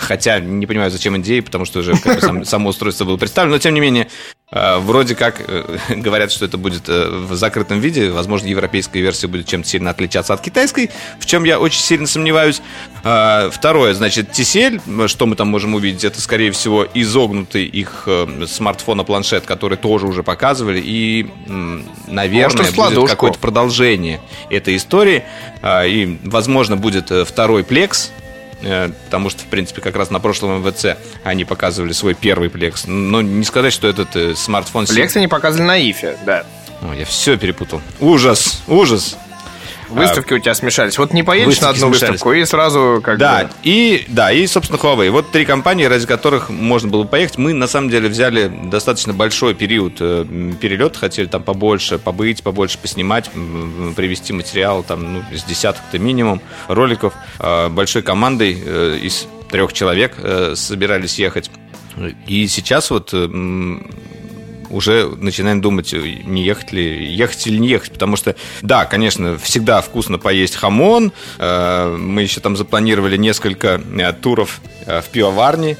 Хотя 0.00 0.38
не 0.38 0.66
понимаю, 0.66 0.90
зачем 0.90 1.16
NDA, 1.16 1.42
потому 1.42 1.64
что 1.64 1.80
уже 1.80 1.96
как 1.96 2.16
бы, 2.16 2.20
сам, 2.20 2.44
само 2.44 2.70
устройство 2.70 3.04
было 3.04 3.16
представлено. 3.16 3.56
Но 3.56 3.58
тем 3.58 3.74
не 3.74 3.80
менее, 3.80 4.08
Вроде 4.50 5.14
как 5.14 5.42
говорят, 5.90 6.32
что 6.32 6.46
это 6.46 6.56
будет 6.56 6.88
в 6.88 7.34
закрытом 7.34 7.80
виде. 7.80 8.10
Возможно, 8.10 8.46
европейская 8.46 9.02
версия 9.02 9.26
будет 9.26 9.46
чем-то 9.46 9.68
сильно 9.68 9.90
отличаться 9.90 10.32
от 10.32 10.40
китайской, 10.40 10.90
в 11.20 11.26
чем 11.26 11.44
я 11.44 11.60
очень 11.60 11.82
сильно 11.82 12.06
сомневаюсь. 12.06 12.62
Второе, 13.00 13.92
значит, 13.92 14.30
TCL, 14.30 15.06
что 15.06 15.26
мы 15.26 15.36
там 15.36 15.48
можем 15.48 15.74
увидеть, 15.74 16.02
это 16.04 16.22
скорее 16.28 16.52
всего, 16.52 16.86
изогнутый 16.92 17.64
их 17.64 18.02
э, 18.04 18.44
смартфон-планшет, 18.46 19.46
который 19.46 19.78
тоже 19.78 20.06
уже 20.06 20.22
показывали, 20.22 20.78
и, 20.78 21.26
наверное, 22.06 22.70
Может, 22.70 22.76
будет 22.76 23.08
какое-то 23.08 23.38
продолжение 23.38 24.20
этой 24.50 24.76
истории, 24.76 25.24
а, 25.62 25.86
и, 25.86 26.18
возможно, 26.24 26.76
будет 26.76 27.10
э, 27.10 27.24
второй 27.24 27.64
плекс, 27.64 28.10
э, 28.60 28.90
потому 29.06 29.30
что, 29.30 29.40
в 29.44 29.46
принципе, 29.46 29.80
как 29.80 29.96
раз 29.96 30.10
на 30.10 30.20
прошлом 30.20 30.62
МВЦ 30.62 30.98
они 31.24 31.46
показывали 31.46 31.92
свой 31.92 32.12
первый 32.12 32.50
плекс. 32.50 32.84
Но 32.86 33.22
не 33.22 33.44
сказать, 33.44 33.72
что 33.72 33.88
этот 33.88 34.36
смартфон... 34.36 34.84
Плекс 34.84 35.16
они 35.16 35.28
показывали 35.28 35.66
на 35.66 35.78
Ифе, 35.78 36.18
да. 36.26 36.44
О, 36.82 36.92
я 36.92 37.06
все 37.06 37.38
перепутал. 37.38 37.80
Ужас, 38.00 38.62
ужас. 38.68 39.16
Выставки 39.88 40.34
а, 40.34 40.36
у 40.36 40.38
тебя 40.38 40.54
смешались. 40.54 40.98
Вот 40.98 41.12
не 41.12 41.22
поедешь 41.22 41.60
на 41.60 41.70
одну 41.70 41.88
смешались. 41.88 42.10
выставку 42.10 42.32
и 42.32 42.44
сразу 42.44 43.00
как 43.02 43.18
да, 43.18 43.44
бы... 43.44 43.50
И, 43.62 44.04
да, 44.08 44.30
и, 44.32 44.46
собственно, 44.46 44.78
Huawei. 44.78 45.10
Вот 45.10 45.30
три 45.30 45.44
компании, 45.44 45.84
ради 45.84 46.06
которых 46.06 46.50
можно 46.50 46.90
было 46.90 47.04
поехать. 47.04 47.38
Мы, 47.38 47.54
на 47.54 47.66
самом 47.66 47.90
деле, 47.90 48.08
взяли 48.08 48.50
достаточно 48.64 49.12
большой 49.12 49.54
период 49.54 49.94
э, 50.00 50.24
перелета. 50.60 50.98
Хотели 50.98 51.26
там 51.26 51.42
побольше 51.42 51.98
побыть, 51.98 52.42
побольше 52.42 52.78
поснимать, 52.78 53.30
привести 53.96 54.32
материал 54.32 54.82
там, 54.82 55.14
ну, 55.14 55.22
с 55.34 55.44
десяток-то 55.44 55.98
минимум 55.98 56.40
роликов. 56.68 57.14
Э, 57.38 57.68
большой 57.68 58.02
командой 58.02 58.60
э, 58.64 58.98
из 59.00 59.26
трех 59.50 59.72
человек 59.72 60.14
э, 60.18 60.54
собирались 60.56 61.18
ехать. 61.18 61.50
И 62.26 62.46
сейчас 62.46 62.90
вот 62.90 63.10
э, 63.12 63.28
уже 64.70 65.08
начинаем 65.08 65.60
думать, 65.60 65.92
не 65.92 66.44
ехать 66.44 66.72
ли, 66.72 67.04
ехать 67.14 67.46
или 67.46 67.58
не 67.58 67.68
ехать, 67.68 67.92
потому 67.92 68.16
что, 68.16 68.36
да, 68.62 68.84
конечно, 68.84 69.38
всегда 69.38 69.80
вкусно 69.80 70.18
поесть 70.18 70.56
хамон, 70.56 71.12
э, 71.38 71.96
мы 71.98 72.22
еще 72.22 72.40
там 72.40 72.56
запланировали 72.56 73.16
несколько 73.16 73.80
э, 73.98 74.12
туров 74.12 74.60
э, 74.86 75.00
в 75.00 75.06
пивоварне, 75.06 75.76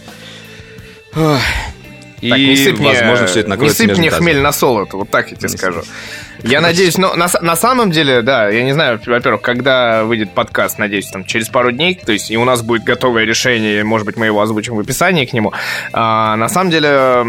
и, 2.21 2.31
так, 2.31 2.39
не 2.39 2.57
сыпь 2.57 2.79
возможно, 2.79 3.25
мне, 3.25 3.27
все 3.27 3.41
это 3.41 3.57
Не 3.57 3.71
сыпь 3.71 3.97
мне 3.97 4.11
хмель 4.11 4.41
на 4.41 4.53
солод, 4.53 4.93
вот 4.93 5.11
так 5.11 5.31
я 5.31 5.37
тебе 5.37 5.49
не 5.51 5.57
скажу. 5.57 5.83
Сыпь. 5.83 5.89
Я 6.43 6.61
надеюсь, 6.61 6.97
но 6.99 7.15
на, 7.15 7.29
на 7.41 7.57
самом 7.57 7.91
деле, 7.91 8.23
да, 8.23 8.49
я 8.49 8.63
не 8.63 8.73
знаю, 8.73 9.01
во-первых, 9.05 9.43
когда 9.43 10.05
выйдет 10.05 10.33
подкаст, 10.35 10.79
надеюсь, 10.79 11.07
там 11.09 11.25
через 11.25 11.49
пару 11.49 11.73
дней, 11.73 11.95
то 11.95 12.13
есть 12.13 12.31
и 12.31 12.37
у 12.37 12.45
нас 12.45 12.63
будет 12.63 12.85
готовое 12.85 13.25
решение, 13.25 13.83
может 13.85 14.07
быть, 14.07 14.17
мы 14.17 14.27
его 14.27 14.41
озвучим 14.41 14.77
в 14.77 14.81
описании 14.81 15.25
к 15.25 15.33
нему. 15.33 15.53
А, 15.93 16.37
на 16.37 16.49
самом 16.49 16.71
деле, 16.71 17.25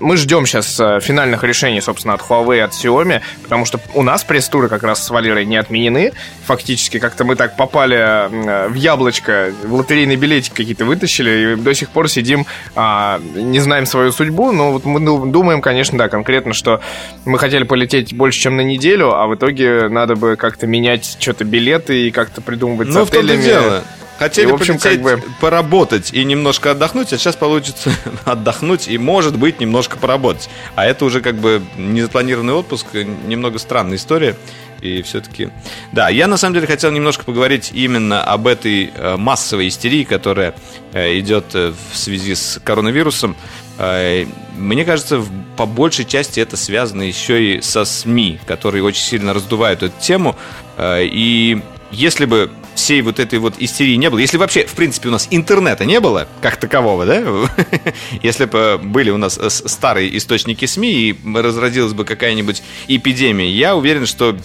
мы 0.00 0.16
ждем 0.16 0.46
сейчас 0.46 0.78
э, 0.78 1.00
финальных 1.00 1.42
решений, 1.44 1.80
собственно, 1.80 2.14
от 2.14 2.22
Huawei, 2.22 2.60
от 2.60 2.72
Xiaomi, 2.72 3.22
потому 3.42 3.64
что 3.64 3.80
у 3.94 4.02
нас 4.02 4.24
пресс-туры 4.24 4.68
как 4.68 4.82
раз 4.82 5.04
с 5.04 5.10
Валерой 5.10 5.44
не 5.44 5.56
отменены. 5.56 6.12
Фактически, 6.46 6.98
как-то 6.98 7.24
мы 7.24 7.36
так 7.36 7.56
попали 7.56 7.96
э, 7.96 8.68
в 8.68 8.74
яблочко, 8.74 9.52
в 9.62 9.74
лотерейный 9.74 10.16
билетик 10.16 10.54
какие-то 10.54 10.84
вытащили, 10.84 11.54
и 11.54 11.56
до 11.56 11.74
сих 11.74 11.90
пор 11.90 12.08
сидим, 12.08 12.46
а, 12.74 13.20
не 13.34 13.60
знаем 13.60 13.86
свою 13.86 14.12
судьбу, 14.12 14.52
но 14.52 14.72
вот 14.72 14.84
мы 14.84 15.00
думаем, 15.00 15.60
конечно, 15.60 15.98
да, 15.98 16.08
конкретно, 16.08 16.52
что 16.52 16.80
мы 17.24 17.38
хотели 17.38 17.64
полететь 17.64 18.12
больше, 18.24 18.40
чем 18.40 18.56
на 18.56 18.62
неделю, 18.62 19.12
а 19.12 19.26
в 19.26 19.34
итоге 19.34 19.90
надо 19.90 20.16
бы 20.16 20.36
как-то 20.36 20.66
менять 20.66 21.18
что-то 21.20 21.44
билеты 21.44 22.08
и 22.08 22.10
как-то 22.10 22.40
придумывать 22.40 22.88
ну, 22.88 23.04
с 23.04 23.08
отелями. 23.10 23.26
в 23.26 23.44
том-то 23.44 23.46
дело. 23.46 23.84
Хотели, 24.18 24.48
и, 24.48 24.50
в 24.50 24.54
общем, 24.54 24.78
как 24.78 25.02
бы... 25.02 25.22
поработать 25.42 26.10
и 26.14 26.24
немножко 26.24 26.70
отдохнуть, 26.70 27.12
а 27.12 27.18
сейчас 27.18 27.36
получится 27.36 27.92
отдохнуть 28.24 28.88
и, 28.88 28.96
может 28.96 29.36
быть, 29.38 29.60
немножко 29.60 29.98
поработать. 29.98 30.48
А 30.74 30.86
это 30.86 31.04
уже 31.04 31.20
как 31.20 31.34
бы 31.34 31.60
незапланированный 31.76 32.54
отпуск, 32.54 32.86
немного 33.26 33.58
странная 33.58 33.98
история. 33.98 34.36
И 34.80 35.02
все-таки... 35.02 35.50
Да, 35.92 36.08
я 36.08 36.26
на 36.26 36.38
самом 36.38 36.54
деле 36.54 36.66
хотел 36.66 36.90
немножко 36.92 37.24
поговорить 37.24 37.72
именно 37.74 38.24
об 38.24 38.46
этой 38.46 38.90
э, 38.94 39.16
массовой 39.18 39.68
истерии, 39.68 40.04
которая 40.04 40.54
э, 40.94 41.18
идет 41.18 41.54
э, 41.54 41.74
в 41.92 41.96
связи 41.96 42.34
с 42.34 42.58
коронавирусом. 42.64 43.36
Э, 43.78 44.26
мне 44.56 44.84
кажется, 44.84 45.22
по 45.56 45.66
большей 45.66 46.04
части 46.04 46.40
это 46.40 46.56
связано 46.56 47.02
еще 47.02 47.56
и 47.56 47.60
со 47.60 47.84
СМИ, 47.84 48.40
которые 48.46 48.84
очень 48.84 49.02
сильно 49.02 49.34
раздувают 49.34 49.82
эту 49.82 50.00
тему. 50.00 50.36
Э, 50.76 51.00
и 51.02 51.62
если 51.90 52.24
бы 52.26 52.50
всей 52.74 53.02
вот 53.02 53.18
этой 53.18 53.38
вот 53.38 53.54
истерии 53.58 53.94
не 53.94 54.10
было, 54.10 54.18
если 54.18 54.36
вообще, 54.36 54.66
в 54.66 54.74
принципе, 54.74 55.08
у 55.08 55.12
нас 55.12 55.28
интернета 55.30 55.84
не 55.84 56.00
было, 56.00 56.28
как 56.40 56.56
такового, 56.56 57.06
да, 57.06 57.22
если 58.22 58.44
бы 58.44 58.78
были 58.82 59.10
у 59.10 59.16
нас 59.16 59.38
старые 59.66 60.16
источники 60.16 60.64
СМИ 60.64 60.92
и 60.92 61.16
разродилась 61.34 61.92
бы 61.92 62.04
какая-нибудь 62.04 62.62
эпидемия, 62.88 63.50
я 63.50 63.76
уверен, 63.76 64.06
что 64.06 64.36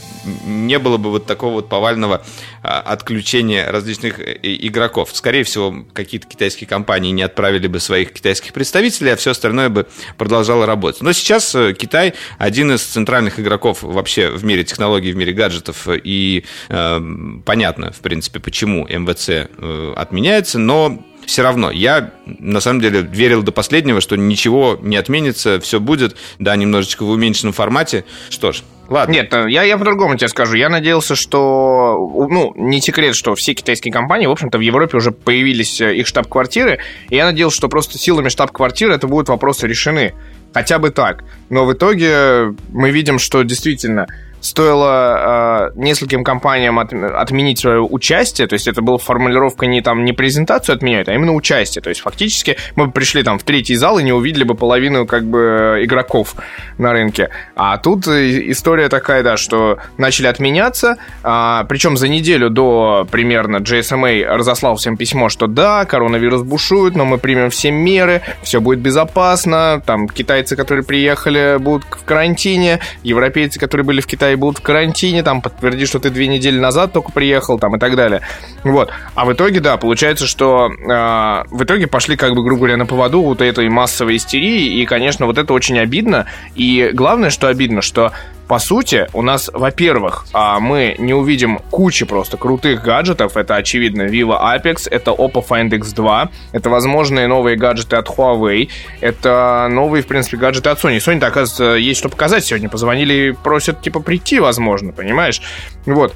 не 0.45 0.79
было 0.79 0.98
бы 0.98 1.09
вот 1.09 1.25
такого 1.25 1.55
вот 1.55 1.69
повального 1.69 2.24
а, 2.62 2.81
отключения 2.81 3.71
различных 3.71 4.19
э, 4.19 4.38
игроков. 4.43 5.09
Скорее 5.13 5.43
всего, 5.43 5.86
какие-то 5.93 6.27
китайские 6.27 6.67
компании 6.67 7.12
не 7.12 7.21
отправили 7.21 7.67
бы 7.67 7.79
своих 7.79 8.13
китайских 8.13 8.53
представителей, 8.53 9.12
а 9.12 9.15
все 9.15 9.31
остальное 9.31 9.69
бы 9.69 9.88
продолжало 10.17 10.65
работать. 10.65 11.01
Но 11.01 11.13
сейчас 11.13 11.55
э, 11.55 11.74
Китай 11.74 12.13
один 12.38 12.71
из 12.71 12.81
центральных 12.81 13.39
игроков 13.39 13.81
вообще 13.81 14.29
в 14.29 14.43
мире 14.43 14.63
технологий, 14.63 15.12
в 15.12 15.15
мире 15.15 15.33
гаджетов, 15.33 15.88
и 15.88 16.43
э, 16.69 17.01
понятно, 17.45 17.91
в 17.91 18.00
принципе, 18.00 18.19
почему 18.28 18.88
МВЦ 18.88 19.30
э, 19.30 19.94
отменяется, 19.96 20.60
но 20.60 21.00
все 21.26 21.44
равно 21.44 21.70
я 21.72 22.12
на 22.26 22.60
самом 22.60 22.82
деле 22.82 23.02
верил 23.02 23.44
до 23.44 23.52
последнего, 23.52 24.02
что 24.02 24.16
ничего 24.16 24.78
не 24.82 24.98
отменится, 24.98 25.60
все 25.60 25.80
будет, 25.80 26.16
да, 26.40 26.56
немножечко 26.56 27.04
в 27.04 27.10
уменьшенном 27.10 27.54
формате. 27.54 28.06
Что 28.30 28.52
ж, 28.52 28.64
Ладно. 28.90 29.14
Нет, 29.14 29.34
э, 29.34 29.46
я, 29.50 29.64
я 29.64 29.78
по-другому 29.78 30.18
тебе 30.18 30.28
скажу. 30.28 30.56
Я 30.56 30.70
надеялся, 30.70 31.16
что... 31.16 32.28
Ну, 32.30 32.54
не 32.56 32.82
секрет, 32.82 33.16
что 33.16 33.36
все 33.36 33.54
китайские 33.54 33.94
компании, 33.94 34.26
в 34.26 34.32
общем-то, 34.32 34.58
в 34.58 34.62
Европе 34.62 34.98
уже 34.98 35.12
появились 35.12 35.80
э, 35.80 35.96
их 35.96 36.08
штаб-квартиры. 36.08 36.80
И 37.10 37.16
я 37.16 37.26
надеялся, 37.26 37.56
что 37.56 37.70
просто 37.70 38.00
силами 38.00 38.30
штаб-квартиры 38.30 38.96
это 38.96 39.08
будут 39.08 39.30
вопросы 39.30 39.68
решены. 39.68 40.16
Хотя 40.53 40.79
бы 40.79 40.89
так. 40.89 41.24
Но 41.50 41.65
в 41.65 41.74
итоге 41.74 42.56
мы 42.70 42.91
видим, 42.91 43.20
что 43.20 43.44
действительно 43.44 44.08
стоило 44.41 45.72
э, 45.75 45.79
нескольким 45.79 46.24
компаниям 46.24 46.79
от, 46.79 46.94
отменить 46.94 47.60
свое 47.60 47.82
участие, 47.82 48.48
то 48.48 48.53
есть 48.53 48.68
это 48.68 48.82
была 48.82 48.98
формулировка 48.98 49.65
не 49.65 49.82
там 49.82 50.06
не 50.06 50.13
презентацию 50.13 50.75
отменяют, 50.75 51.10
а 51.10 51.13
именно 51.13 51.34
участие. 51.34 51.82
То 51.82 51.89
есть 51.89 52.01
фактически 52.01 52.58
мы 52.75 52.91
пришли 52.91 53.24
там 53.24 53.39
в 53.39 53.44
третий 53.44 53.75
зал 53.75 54.00
и 54.00 54.03
не 54.03 54.13
увидели 54.13 54.44
бы 54.44 54.56
половину 54.56 55.06
как 55.06 55.25
бы 55.25 55.79
игроков 55.84 56.36
на 56.77 56.94
рынке. 56.94 57.29
А 57.56 57.77
тут 57.77 58.08
история 58.08 58.89
такая, 58.89 59.24
да, 59.24 59.38
что 59.38 59.79
начали 59.98 60.27
отменяться, 60.27 60.98
а, 61.24 61.65
причем 61.65 61.98
за 61.98 62.08
неделю 62.08 62.50
до 62.50 63.08
примерно 63.12 63.58
GSMA 63.58 64.25
разослал 64.25 64.75
всем 64.75 64.98
письмо, 64.98 65.29
что 65.29 65.48
да, 65.48 65.86
коронавирус 65.86 66.44
бушует, 66.44 66.96
но 66.96 67.06
мы 67.06 67.18
примем 67.18 67.50
все 67.50 67.72
меры, 67.72 68.22
все 68.41 68.62
будет 68.62 68.79
безопасно, 68.79 69.82
там 69.86 70.08
китайцы, 70.39 70.55
которые 70.55 70.86
приехали, 70.86 71.58
будут 71.60 71.86
в 71.91 72.05
карантине, 72.05 72.79
европейцы, 73.03 73.60
которые 73.60 73.86
были 73.86 74.00
в 74.00 74.08
Китае, 74.08 74.38
будут 74.38 74.60
в 74.60 74.62
карантине, 74.62 75.22
там, 75.22 75.41
подтверди, 75.41 75.86
что 75.86 76.00
ты 76.00 76.10
две 76.10 76.27
недели 76.27 76.58
назад 76.58 76.93
только 76.93 77.12
приехал, 77.12 77.60
там, 77.60 77.75
и 77.75 77.79
так 77.79 77.96
далее. 77.96 78.22
Вот. 78.63 78.89
А 79.15 79.25
в 79.25 79.34
итоге, 79.34 79.60
да, 79.60 79.77
получается, 79.77 80.25
что 80.25 80.69
э, 80.69 81.43
в 81.51 81.63
итоге 81.63 81.88
пошли, 81.88 82.15
как 82.15 82.34
бы, 82.36 82.43
грубо 82.43 82.60
говоря, 82.60 82.77
на 82.77 82.86
поводу 82.86 83.22
вот 83.22 83.41
этой 83.41 83.67
массовой 83.69 84.15
истерии, 84.15 84.81
и, 84.81 84.86
конечно, 84.86 85.25
вот 85.25 85.38
это 85.38 85.53
очень 85.53 85.77
обидно. 85.77 86.25
И 86.55 86.91
главное, 86.93 87.29
что 87.29 87.48
обидно, 87.48 87.81
что 87.81 88.13
по 88.50 88.58
сути, 88.58 89.08
у 89.13 89.22
нас, 89.22 89.51
во-первых, 89.53 90.25
а, 90.34 90.60
мы 90.60 90.96
не 90.98 91.13
увидим 91.13 91.60
кучи 91.70 92.03
просто 92.03 92.36
крутых 92.36 92.82
гаджетов. 92.82 93.38
Это, 93.38 93.56
очевидно, 93.56 94.08
Vivo 94.08 94.36
Apex, 94.41 94.88
это 94.89 95.12
Oppo 95.12 95.46
Find 95.48 95.70
X2, 95.70 96.29
это 96.53 96.70
возможные 96.72 97.27
новые 97.27 97.58
гаджеты 97.58 97.98
от 97.98 98.08
Huawei, 98.08 98.70
это 99.01 99.68
новые, 99.70 100.01
в 100.01 100.08
принципе, 100.08 100.38
гаджеты 100.38 100.70
от 100.70 100.84
Sony. 100.84 100.98
Sony, 100.98 101.24
оказывается, 101.24 101.75
есть 101.75 102.00
что 102.00 102.10
показать 102.10 102.44
сегодня. 102.44 102.70
Позвонили 102.70 103.13
и 103.13 103.32
просят, 103.34 103.84
типа, 103.84 104.00
прийти, 104.00 104.39
возможно, 104.39 104.94
понимаешь? 104.94 105.44
Вот. 105.86 106.15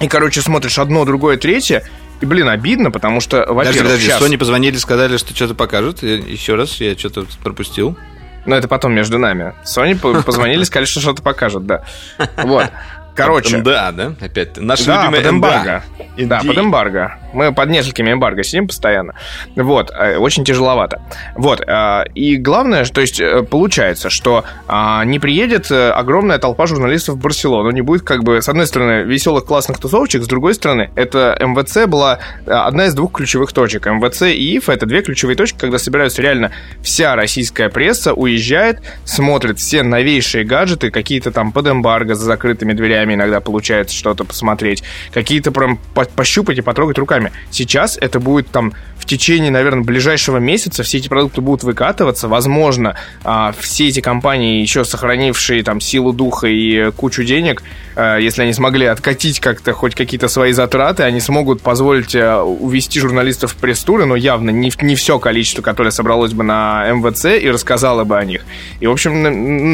И, 0.00 0.08
короче, 0.08 0.40
смотришь 0.40 0.80
одно, 0.80 1.04
другое, 1.04 1.36
третье, 1.36 1.84
и, 2.20 2.26
блин, 2.26 2.48
обидно, 2.48 2.90
потому 2.90 3.20
что, 3.20 3.38
во-первых, 3.38 3.66
Подожди, 3.66 3.78
подожди, 3.78 4.06
сейчас... 4.06 4.22
Sony 4.22 4.36
позвонили, 4.36 4.76
сказали, 4.78 5.16
что 5.16 5.32
что-то 5.32 5.54
покажут. 5.54 6.02
Еще 6.02 6.56
раз, 6.56 6.80
я 6.80 6.98
что-то 6.98 7.24
пропустил. 7.42 7.96
Но 8.44 8.56
это 8.56 8.68
потом 8.68 8.92
между 8.92 9.18
нами. 9.18 9.54
Sony 9.64 9.96
позвонили, 10.22 10.64
сказали, 10.64 10.86
что 10.86 11.00
что-то 11.00 11.22
покажут, 11.22 11.66
да. 11.66 11.82
Вот. 12.36 12.70
Короче. 13.14 13.58
Да, 13.58 13.92
да? 13.92 14.14
Опять 14.20 14.56
наш 14.56 14.84
да, 14.84 15.10
под 15.10 15.26
эмбарго. 15.26 15.82
Да, 16.16 16.40
под 16.40 16.58
эмбарго. 16.58 17.18
Мы 17.32 17.52
под 17.52 17.70
несколькими 17.70 18.12
эмбарго 18.12 18.42
сидим 18.42 18.66
постоянно. 18.66 19.14
Вот, 19.56 19.90
э, 19.90 20.16
очень 20.16 20.44
тяжеловато. 20.44 21.00
Вот, 21.34 21.60
э, 21.66 22.04
и 22.14 22.36
главное, 22.36 22.84
то 22.84 23.00
есть 23.00 23.20
э, 23.20 23.42
получается, 23.42 24.10
что 24.10 24.44
а, 24.68 25.04
не 25.04 25.18
приедет 25.18 25.70
огромная 25.70 26.38
толпа 26.38 26.66
журналистов 26.66 27.16
в 27.16 27.18
Барселону, 27.18 27.70
не 27.70 27.80
будет 27.80 28.02
как 28.02 28.22
бы, 28.24 28.42
с 28.42 28.48
одной 28.48 28.66
стороны, 28.66 29.02
веселых 29.04 29.44
классных 29.44 29.78
тусовочек, 29.78 30.22
с 30.22 30.26
другой 30.26 30.54
стороны, 30.54 30.90
это 30.96 31.36
МВЦ 31.40 31.86
была 31.86 32.18
одна 32.46 32.86
из 32.86 32.94
двух 32.94 33.12
ключевых 33.12 33.52
точек. 33.52 33.86
МВЦ 33.86 34.22
и 34.22 34.58
ИФ— 34.58 34.68
это 34.70 34.86
две 34.86 35.02
ключевые 35.02 35.36
точки, 35.36 35.58
когда 35.58 35.78
собираются 35.78 36.22
реально 36.22 36.52
вся 36.82 37.16
российская 37.16 37.68
пресса, 37.68 38.12
уезжает, 38.14 38.82
смотрит 39.04 39.58
все 39.58 39.82
новейшие 39.82 40.44
гаджеты, 40.44 40.90
какие-то 40.90 41.30
там 41.30 41.52
под 41.52 41.68
эмбарго 41.68 42.14
за 42.14 42.24
закрытыми 42.24 42.72
дверями 42.72 43.01
иногда 43.10 43.40
получается 43.40 43.96
что-то 43.96 44.24
посмотреть, 44.24 44.82
какие-то 45.12 45.52
прям 45.52 45.78
пощупать 46.14 46.58
и 46.58 46.62
потрогать 46.62 46.98
руками. 46.98 47.32
Сейчас 47.50 47.96
это 48.00 48.20
будет 48.20 48.48
там 48.48 48.72
в 49.02 49.04
течение, 49.04 49.50
наверное, 49.50 49.82
ближайшего 49.82 50.38
месяца 50.38 50.84
все 50.84 50.98
эти 50.98 51.08
продукты 51.08 51.40
будут 51.40 51.64
выкатываться. 51.64 52.28
Возможно, 52.28 52.96
а, 53.24 53.52
все 53.58 53.88
эти 53.88 54.00
компании, 54.00 54.60
еще 54.60 54.84
сохранившие 54.84 55.64
там 55.64 55.80
силу 55.80 56.12
духа 56.12 56.46
и 56.46 56.92
кучу 56.92 57.24
денег, 57.24 57.62
если 57.96 58.42
они 58.42 58.52
смогли 58.52 58.86
откатить 58.86 59.40
как-то 59.40 59.72
хоть 59.72 59.94
какие-то 59.94 60.28
свои 60.28 60.52
затраты, 60.52 61.02
они 61.02 61.20
смогут 61.20 61.60
позволить 61.60 62.14
а, 62.14 62.42
увести 62.42 63.00
журналистов 63.00 63.52
в 63.52 63.56
пресс-туры, 63.56 64.06
но 64.06 64.16
явно 64.16 64.50
не, 64.50 64.72
не 64.80 64.94
все 64.94 65.18
количество, 65.18 65.62
которое 65.62 65.90
собралось 65.90 66.32
бы 66.32 66.42
на 66.42 66.88
МВЦ 66.90 67.42
и 67.42 67.50
рассказало 67.50 68.04
бы 68.04 68.18
о 68.18 68.24
них. 68.24 68.42
И, 68.80 68.86
в 68.86 68.90
общем, 68.90 69.22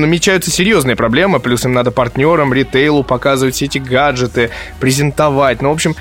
намечаются 0.01 0.51
серьезные 0.51 0.97
проблемы, 0.97 1.41
плюс 1.41 1.65
им 1.65 1.73
надо 1.73 1.91
партнерам, 1.91 2.53
ритейлу 2.53 3.05
показывать 3.05 3.55
все 3.55 3.67
эти 3.67 3.79
гаджеты, 3.79 4.51
презентовать. 4.81 5.63
Ну, 5.63 5.71
в 5.71 5.73
общем, 5.73 5.95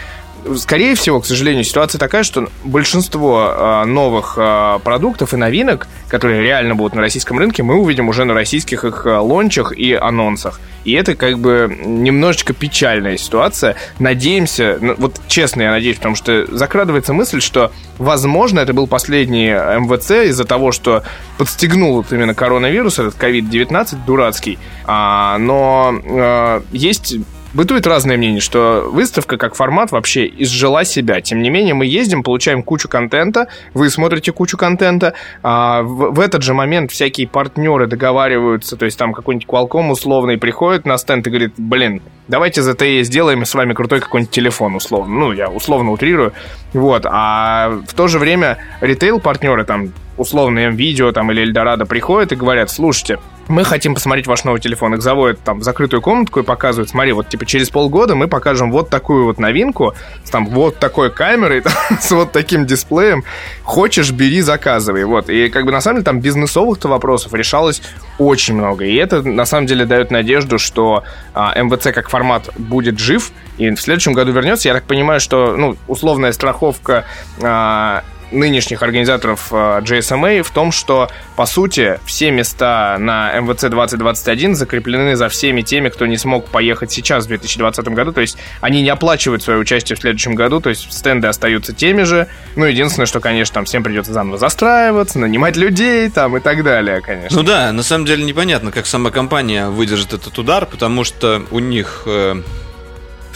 скорее 0.56 0.96
всего, 0.96 1.20
к 1.20 1.26
сожалению, 1.26 1.64
ситуация 1.64 2.00
такая, 2.00 2.24
что 2.24 2.50
большинство 2.64 3.54
э, 3.56 3.86
новых 3.86 4.36
э, 4.38 4.80
продуктов 4.84 5.34
и 5.34 5.38
новинок, 5.38 5.88
которые 6.10 6.42
реально 6.42 6.76
будут 6.76 6.96
на 6.96 7.02
российском 7.02 7.38
рынке, 7.38 7.64
мы 7.64 7.76
увидим 7.76 8.10
уже 8.10 8.26
на 8.26 8.34
российских 8.34 8.84
их 8.84 9.06
э, 9.06 9.18
лончах 9.18 9.74
и 9.78 9.94
анонсах. 9.94 10.60
И 10.86 10.94
это 10.94 11.16
как 11.16 11.40
бы 11.40 11.76
немножечко 11.86 12.54
печальная 12.54 13.18
ситуация. 13.18 13.76
Надеемся, 14.00 14.78
ну, 14.80 14.96
вот 14.98 15.20
честно 15.28 15.64
я 15.64 15.72
надеюсь, 15.72 15.98
потому 15.98 16.16
что 16.16 16.46
закрадывается 16.56 17.14
мысль, 17.14 17.42
что, 17.42 17.72
возможно, 17.98 18.62
это 18.62 18.74
был 18.74 18.88
последний 18.88 19.50
МВЦ 19.50 20.30
из-за 20.30 20.46
того, 20.46 20.72
что 20.72 21.04
подстегнул 21.38 21.96
вот 21.96 22.14
именно 22.14 22.34
коронавирус, 22.34 23.00
этот 23.00 23.16
COVID-19 23.16 24.06
дурацкий. 24.06 24.60
А, 24.86 25.38
но 25.40 26.62
есть 26.72 27.18
Бытует 27.54 27.88
разное 27.88 28.18
мнение, 28.18 28.42
что 28.42 28.90
выставка 28.92 29.38
как 29.38 29.56
формат 29.56 29.92
вообще 29.92 30.28
изжила 30.28 30.84
себя. 30.84 31.22
Тем 31.22 31.42
не 31.42 31.50
менее, 31.50 31.74
мы 31.74 31.86
ездим, 31.86 32.22
получаем 32.22 32.62
кучу 32.62 32.90
контента, 32.90 33.48
вы 33.74 33.90
смотрите 33.90 34.32
кучу 34.32 34.58
контента, 34.58 35.14
а 35.44 35.82
в, 35.82 36.12
в 36.12 36.20
этот 36.20 36.44
же 36.44 36.54
момент 36.54 36.92
всякие 36.92 37.28
партнеры 37.28 37.88
договариваются, 37.88 38.76
то 38.76 38.86
есть 38.86 38.98
там 38.98 39.14
какой-нибудь 39.14 39.48
Qualcomm 39.48 39.92
условный 39.92 40.38
приходит 40.38 40.86
на 40.86 40.98
стенд 40.98 41.26
и 41.26 41.30
говорит, 41.30 41.54
блин, 41.58 42.02
давайте 42.28 42.62
ZTE 42.62 43.04
сделаем 43.04 43.46
с 43.46 43.56
вами 43.56 43.74
крутой 43.74 44.02
какой-нибудь 44.02 44.34
телефон 44.34 44.76
условно. 44.76 45.16
Ну, 45.16 45.32
я 45.32 45.50
условно 45.50 45.92
утрирую. 45.92 46.34
Вот. 46.74 47.06
А 47.06 47.80
в 47.88 47.94
то 47.94 48.08
же 48.08 48.20
время 48.20 48.58
ритейл-партнеры 48.82 49.64
там 49.64 49.94
условно 50.18 50.68
видео 50.70 51.12
там 51.12 51.32
или 51.32 51.42
Эльдорадо 51.42 51.86
приходят 51.86 52.32
и 52.34 52.36
говорят, 52.36 52.70
слушайте, 52.70 53.20
мы 53.48 53.64
хотим 53.64 53.94
посмотреть 53.94 54.28
ваш 54.28 54.44
новый 54.44 54.60
телефон. 54.60 54.96
Их 54.96 55.02
заводят 55.02 55.40
там 55.42 55.60
в 55.60 55.64
закрытую 55.64 56.02
комнатку 56.02 56.40
и 56.40 56.44
показывают, 56.44 56.90
смотри, 56.90 57.12
вот 57.12 57.30
типа 57.30 57.46
через 57.46 57.70
полгода 57.70 58.16
мы 58.16 58.28
покажем 58.28 58.72
вот 58.72 58.90
такую 58.90 59.26
вот 59.26 59.40
новинку 59.40 59.94
с 60.24 60.30
там 60.30 60.48
вот 60.48 60.78
такой 60.80 61.12
камерой, 61.12 61.62
там, 61.62 61.74
с 62.00 62.12
вот 62.12 62.32
таким 62.32 62.66
дисплеем. 62.66 63.24
Хочешь, 63.64 64.12
бери, 64.12 64.42
заказывай. 64.42 65.06
Вот. 65.06 65.30
И 65.30 65.50
как 65.50 65.66
бы 65.66 65.72
на 65.72 65.82
самом 65.82 65.98
деле 65.98 66.06
там 66.06 66.20
бизнесовых-то 66.20 66.88
вопросов 66.88 67.34
решалось 67.34 67.82
очень 68.18 68.56
много. 68.56 68.86
И 68.86 68.96
это 68.96 69.22
на 69.22 69.46
самом 69.46 69.68
деле 69.68 69.86
дает 69.86 70.12
надежду, 70.12 70.60
что 70.60 71.04
а, 71.34 71.60
МВЦ 71.62 71.94
как 71.94 72.10
формат 72.10 72.50
будет 72.58 73.00
жив 73.00 73.32
и 73.58 73.70
в 73.70 73.80
следующем 73.80 74.14
году 74.14 74.32
вернется. 74.32 74.68
Я 74.68 74.74
так 74.74 74.84
понимаю, 74.84 75.20
что 75.20 75.56
ну, 75.56 75.78
условная 75.88 76.32
страховка 76.32 77.06
а, 77.42 78.04
нынешних 78.32 78.82
организаторов 78.84 79.52
GSMA 79.52 80.42
в 80.44 80.52
том, 80.52 80.72
что, 80.72 81.10
по 81.36 81.46
сути, 81.46 82.00
все 82.06 82.32
места 82.32 82.98
на 83.00 83.32
МВЦ 83.40 83.66
2021 83.70 84.56
закреплены 84.56 85.16
за 85.16 85.30
всеми 85.30 85.62
теми, 85.62 85.90
кто 85.90 86.06
не 86.06 86.18
смог 86.18 86.48
поехать 86.50 86.92
сейчас, 86.92 87.26
в 87.26 87.28
2020 87.30 87.88
году. 87.90 88.12
То 88.12 88.22
есть 88.22 88.38
они 88.62 88.82
не 88.82 88.90
оплачивают 88.90 89.44
свое 89.44 89.60
участие 89.60 89.96
в 89.96 90.00
следующем 90.00 90.36
году, 90.36 90.60
то 90.60 90.70
есть 90.70 90.92
стенды 90.92 91.28
остаются 91.28 91.74
теми 91.74 92.04
же. 92.04 92.28
Ну, 92.56 92.66
единственное, 92.66 93.06
что, 93.06 93.20
конечно, 93.20 93.54
там 93.56 93.66
всем 93.66 93.84
придется 93.84 94.14
заново 94.14 94.38
застраиваться, 94.38 95.20
нанимать 95.20 95.56
людей 95.56 96.10
там 96.10 96.38
и 96.38 96.40
так 96.40 96.64
далее, 96.64 97.02
конечно. 97.02 97.38
Ну 97.38 97.44
да, 97.44 97.72
на 97.72 97.84
самом 97.84 98.06
деле 98.06 98.24
непонятно, 98.24 98.72
как 98.72 98.86
сама 98.86 99.12
компания 99.12 99.68
выдержит 99.68 100.14
этот 100.14 100.38
удар, 100.38 100.66
потому 100.66 101.04
что 101.04 101.44
у 101.52 101.60
них 101.60 102.04
э, 102.06 102.42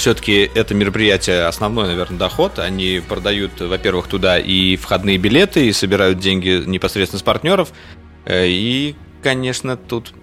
все-таки 0.02 0.50
это 0.56 0.74
мероприятие 0.74 1.46
основной, 1.46 1.88
наверное, 1.88 2.18
доход. 2.18 2.58
Они 2.58 3.02
продают, 3.08 3.60
во-первых, 3.60 4.08
туда 4.08 4.40
и 4.40 4.76
входные 4.76 5.20
билеты, 5.20 5.68
и 5.68 5.72
собирают 5.72 6.18
деньги 6.18 6.64
непосредственно 6.66 7.20
с 7.20 7.24
партнеров. 7.24 7.72
Э, 8.26 8.48
и, 8.48 8.96
конечно, 9.22 9.78
тут 9.78 10.14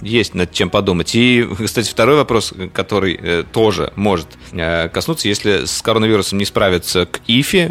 есть 0.00 0.34
над 0.34 0.52
чем 0.52 0.70
подумать. 0.70 1.14
И, 1.14 1.46
кстати, 1.64 1.88
второй 1.90 2.16
вопрос, 2.16 2.52
который 2.72 3.18
э, 3.20 3.44
тоже 3.50 3.92
может 3.96 4.28
э, 4.52 4.88
коснуться, 4.88 5.28
если 5.28 5.64
с 5.64 5.82
коронавирусом 5.82 6.38
не 6.38 6.44
справиться 6.44 7.06
к 7.06 7.20
ИФе, 7.26 7.70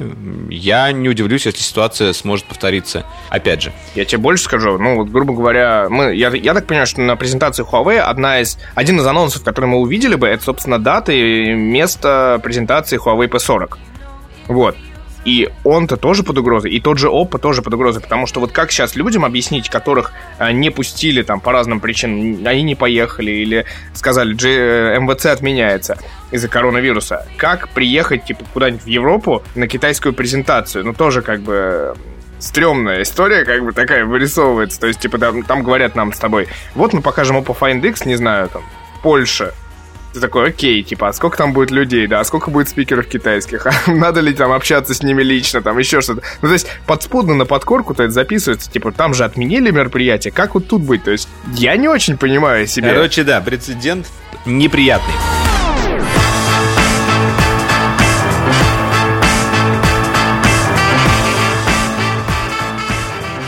я 0.50 0.92
не 0.92 1.10
удивлюсь, 1.10 1.46
если 1.46 1.62
ситуация 1.62 2.13
сможет 2.13 2.46
повториться 2.46 3.06
опять 3.30 3.62
же. 3.62 3.74
Я 3.96 4.06
тебе 4.06 4.20
больше 4.20 4.44
скажу, 4.44 4.78
ну, 4.78 4.96
вот, 4.96 5.10
грубо 5.10 5.34
говоря, 5.34 5.88
мы, 5.90 6.16
я, 6.16 6.30
я 6.30 6.54
так 6.54 6.68
понимаю, 6.68 6.88
что 6.88 7.02
на 7.02 7.16
презентации 7.16 7.66
Huawei 7.66 7.98
одна 7.98 8.42
из, 8.42 8.58
один 8.76 9.00
из 9.00 9.06
анонсов, 9.06 9.44
который 9.44 9.66
мы 9.66 9.78
увидели 9.78 10.16
бы, 10.16 10.28
это, 10.28 10.44
собственно, 10.44 10.80
дата 10.80 11.12
и 11.12 11.54
место 11.54 12.40
презентации 12.44 13.00
Huawei 13.00 13.30
P40. 13.30 13.78
Вот. 14.48 14.76
И 15.28 15.50
он-то 15.66 15.98
тоже 15.98 16.24
под 16.24 16.38
угрозой, 16.38 16.72
и 16.72 16.80
тот 16.80 17.00
же 17.00 17.10
Oppo 17.10 17.38
тоже 17.38 17.62
под 17.62 17.74
угрозой, 17.74 18.02
потому 18.02 18.28
что 18.28 18.40
вот 18.40 18.54
как 18.54 18.72
сейчас 18.72 18.96
людям 18.96 19.26
объяснить, 19.26 19.70
которых 19.70 20.13
э, 20.40 20.54
не 20.54 20.70
пустили 20.70 21.22
там 21.22 21.42
по 21.42 21.52
разным 21.52 21.82
причинам, 21.82 22.48
они 22.48 22.63
не 22.63 22.76
поехали 22.76 23.32
или 23.32 23.66
сказали, 23.94 24.34
G, 24.34 24.48
э, 24.48 24.98
МВЦ 24.98 25.26
отменяется 25.26 25.98
из-за 26.32 26.48
коронавируса, 26.48 27.28
как 27.36 27.68
приехать 27.68 28.24
типа 28.24 28.46
куда-нибудь 28.54 28.84
в 28.84 28.88
Европу 28.88 29.44
на 29.54 29.68
китайскую 29.68 30.13
презентацию, 30.13 30.86
ну 30.86 30.94
тоже 30.94 31.22
как 31.22 31.42
бы 31.42 31.94
стрёмная 32.40 33.02
история, 33.02 33.44
как 33.44 33.66
бы 33.66 33.74
такая 33.74 34.06
вырисовывается. 34.06 34.80
То 34.80 34.88
есть, 34.88 35.02
типа, 35.02 35.18
там, 35.18 35.44
там 35.44 35.62
говорят 35.62 35.96
нам 35.96 36.13
с 36.13 36.20
тобой, 36.20 36.48
вот 36.74 36.94
мы 36.94 37.02
покажем 37.02 37.36
Oppo 37.38 37.58
Find 37.60 37.86
X, 37.86 38.06
не 38.06 38.16
знаю, 38.16 38.48
там, 38.48 38.63
Польша, 39.04 39.54
ты 40.17 40.21
такой, 40.21 40.49
окей, 40.49 40.84
типа, 40.84 41.10
а 41.10 41.13
сколько 41.13 41.38
там 41.38 41.53
будет 41.53 41.71
людей, 41.71 42.08
да, 42.08 42.19
а 42.19 42.23
сколько 42.23 42.49
будет 42.49 42.69
спикеров 42.69 43.08
китайских, 43.08 43.67
а 43.88 43.91
надо 43.91 44.21
ли 44.21 44.34
там 44.34 44.51
общаться 44.51 44.93
с 44.93 45.03
ними 45.03 45.23
лично, 45.23 45.62
там 45.62 45.77
еще 45.77 46.01
что-то. 46.01 46.23
Ну, 46.41 46.47
то 46.47 46.53
есть, 46.53 46.67
подспудно 46.86 47.36
на 47.36 47.45
подкорку-то 47.45 48.03
это 48.03 48.12
записывается, 48.12 48.69
типа, 48.71 48.91
там 48.91 49.13
же 49.13 49.23
отменили 49.23 49.71
мероприятие, 49.71 50.32
как 50.32 50.56
вот 50.56 50.67
тут 50.67 50.82
быть? 50.82 51.03
То 51.03 51.12
есть, 51.12 51.30
я 51.53 51.77
не 51.77 51.88
очень 51.88 52.17
понимаю 52.17 52.67
себе. 52.67 52.93
Короче, 52.93 53.23
да, 53.23 53.41
прецедент 53.41 54.08
неприятный. 54.45 55.13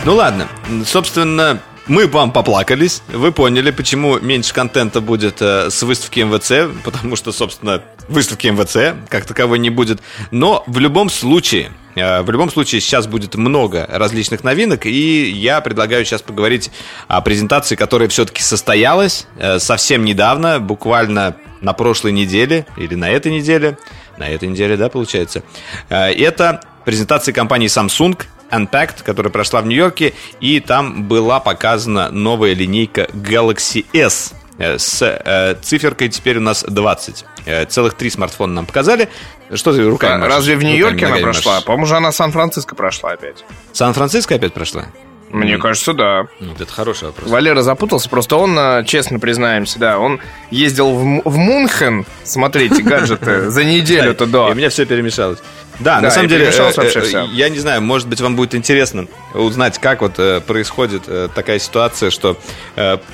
Ну 0.05 0.15
ладно, 0.15 0.47
собственно, 0.85 1.61
мы 1.89 2.05
вам 2.07 2.31
поплакались, 2.31 3.01
вы 3.07 3.31
поняли, 3.31 3.71
почему 3.71 4.19
меньше 4.19 4.53
контента 4.53 5.01
будет 5.01 5.41
э, 5.41 5.69
с 5.71 5.81
выставки 5.81 6.19
МВЦ, 6.19 6.71
потому 6.83 7.15
что, 7.15 7.31
собственно, 7.31 7.83
выставки 8.07 8.47
МВЦ 8.47 8.95
как 9.09 9.25
таковой 9.25 9.57
не 9.57 9.71
будет. 9.71 9.99
Но 10.29 10.63
в 10.67 10.77
любом 10.77 11.09
случае, 11.09 11.71
э, 11.95 12.21
в 12.21 12.29
любом 12.29 12.51
случае 12.51 12.79
сейчас 12.79 13.07
будет 13.07 13.33
много 13.35 13.87
различных 13.89 14.43
новинок, 14.43 14.85
и 14.85 15.31
я 15.31 15.61
предлагаю 15.61 16.05
сейчас 16.05 16.21
поговорить 16.21 16.69
о 17.07 17.21
презентации, 17.21 17.75
которая 17.75 18.07
все-таки 18.07 18.43
состоялась 18.43 19.27
э, 19.37 19.57
совсем 19.57 20.05
недавно, 20.05 20.59
буквально 20.59 21.37
на 21.59 21.73
прошлой 21.73 22.11
неделе 22.11 22.67
или 22.77 22.93
на 22.93 23.09
этой 23.09 23.31
неделе. 23.31 23.77
На 24.17 24.29
этой 24.29 24.47
неделе, 24.47 24.77
да, 24.77 24.89
получается. 24.89 25.41
Э, 25.89 26.11
это 26.11 26.61
презентация 26.85 27.33
компании 27.33 27.67
Samsung 27.67 28.19
Unpacked, 28.51 29.03
которая 29.03 29.31
прошла 29.31 29.61
в 29.61 29.67
Нью-Йорке, 29.67 30.13
и 30.39 30.59
там 30.59 31.03
была 31.03 31.39
показана 31.39 32.09
новая 32.09 32.53
линейка 32.53 33.07
Galaxy 33.13 33.85
S 33.93 34.33
э, 34.57 34.77
с 34.77 35.01
э, 35.01 35.55
циферкой 35.61 36.09
теперь 36.09 36.37
у 36.37 36.41
нас 36.41 36.63
20. 36.67 37.25
Э, 37.45 37.65
целых 37.65 37.95
три 37.95 38.09
смартфона 38.09 38.53
нам 38.53 38.65
показали. 38.65 39.09
Что 39.53 39.73
ты 39.73 39.83
руками 39.83 40.25
а, 40.25 40.27
Разве 40.27 40.55
в 40.55 40.63
Нью-Йорке 40.63 41.07
она 41.07 41.17
прошла? 41.17 41.61
По-моему, 41.61 41.85
же 41.85 41.95
она 41.95 42.11
Сан-Франциско 42.11 42.75
прошла 42.75 43.11
опять. 43.11 43.43
Сан-Франциско 43.73 44.35
опять 44.35 44.53
прошла? 44.53 44.85
Мне 45.31 45.55
mm. 45.55 45.59
кажется, 45.59 45.93
да. 45.93 46.27
Вот 46.39 46.59
это 46.59 46.71
хороший 46.71 47.05
вопрос. 47.05 47.29
Валера 47.29 47.61
запутался, 47.61 48.09
просто 48.09 48.35
он, 48.35 48.57
э, 48.57 48.83
честно 48.85 49.19
признаемся, 49.19 49.77
да, 49.77 49.99
он 49.99 50.19
ездил 50.49 50.91
в, 50.91 51.21
в 51.23 51.37
Мунхен 51.37 52.05
смотрите 52.23 52.81
гаджеты 52.81 53.49
за 53.49 53.63
неделю-то 53.63 54.25
до. 54.25 54.49
И 54.49 54.51
у 54.51 54.55
меня 54.55 54.69
все 54.69 54.85
перемешалось. 54.85 55.39
Да, 55.79 55.95
да 55.95 56.01
на 56.01 56.11
самом 56.11 56.27
деле, 56.27 56.45
э, 56.45 56.71
э, 56.77 57.25
я 57.31 57.49
не 57.49 57.59
знаю, 57.59 57.81
может 57.81 58.07
быть, 58.07 58.19
вам 58.19 58.35
будет 58.35 58.53
интересно 58.53 59.07
узнать, 59.33 59.79
как 59.79 60.01
вот 60.01 60.19
э, 60.19 60.41
происходит 60.41 61.03
такая 61.33 61.59
ситуация, 61.59 62.09
что 62.09 62.37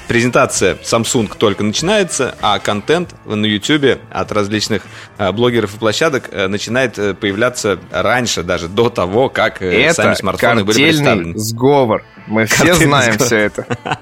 презентация 0.07 0.75
Samsung 0.83 1.31
только 1.37 1.63
начинается, 1.63 2.35
а 2.41 2.59
контент 2.59 3.13
на 3.25 3.45
YouTube 3.45 3.99
от 4.11 4.31
различных 4.31 4.83
блогеров 5.33 5.75
и 5.75 5.77
площадок 5.77 6.31
начинает 6.31 6.95
появляться 7.19 7.79
раньше, 7.91 8.43
даже 8.43 8.67
до 8.67 8.89
того, 8.89 9.29
как 9.29 9.61
это 9.61 9.93
сами 9.93 10.13
смартфоны 10.15 10.63
были 10.63 10.83
представлены. 10.83 11.37
сговор. 11.37 12.03
Мы 12.27 12.45
все 12.45 12.73
знаем 12.73 13.13
сговор. 13.13 13.27
все 13.27 13.37
это. 13.37 13.67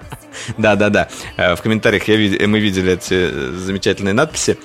Да, 0.58 0.76
да, 0.76 0.90
да. 0.90 1.10
В 1.56 1.62
комментариях 1.62 2.08
я, 2.08 2.48
мы 2.48 2.60
видели 2.60 2.94
эти 2.94 3.30
замечательные 3.56 4.16
надписи. 4.16 4.58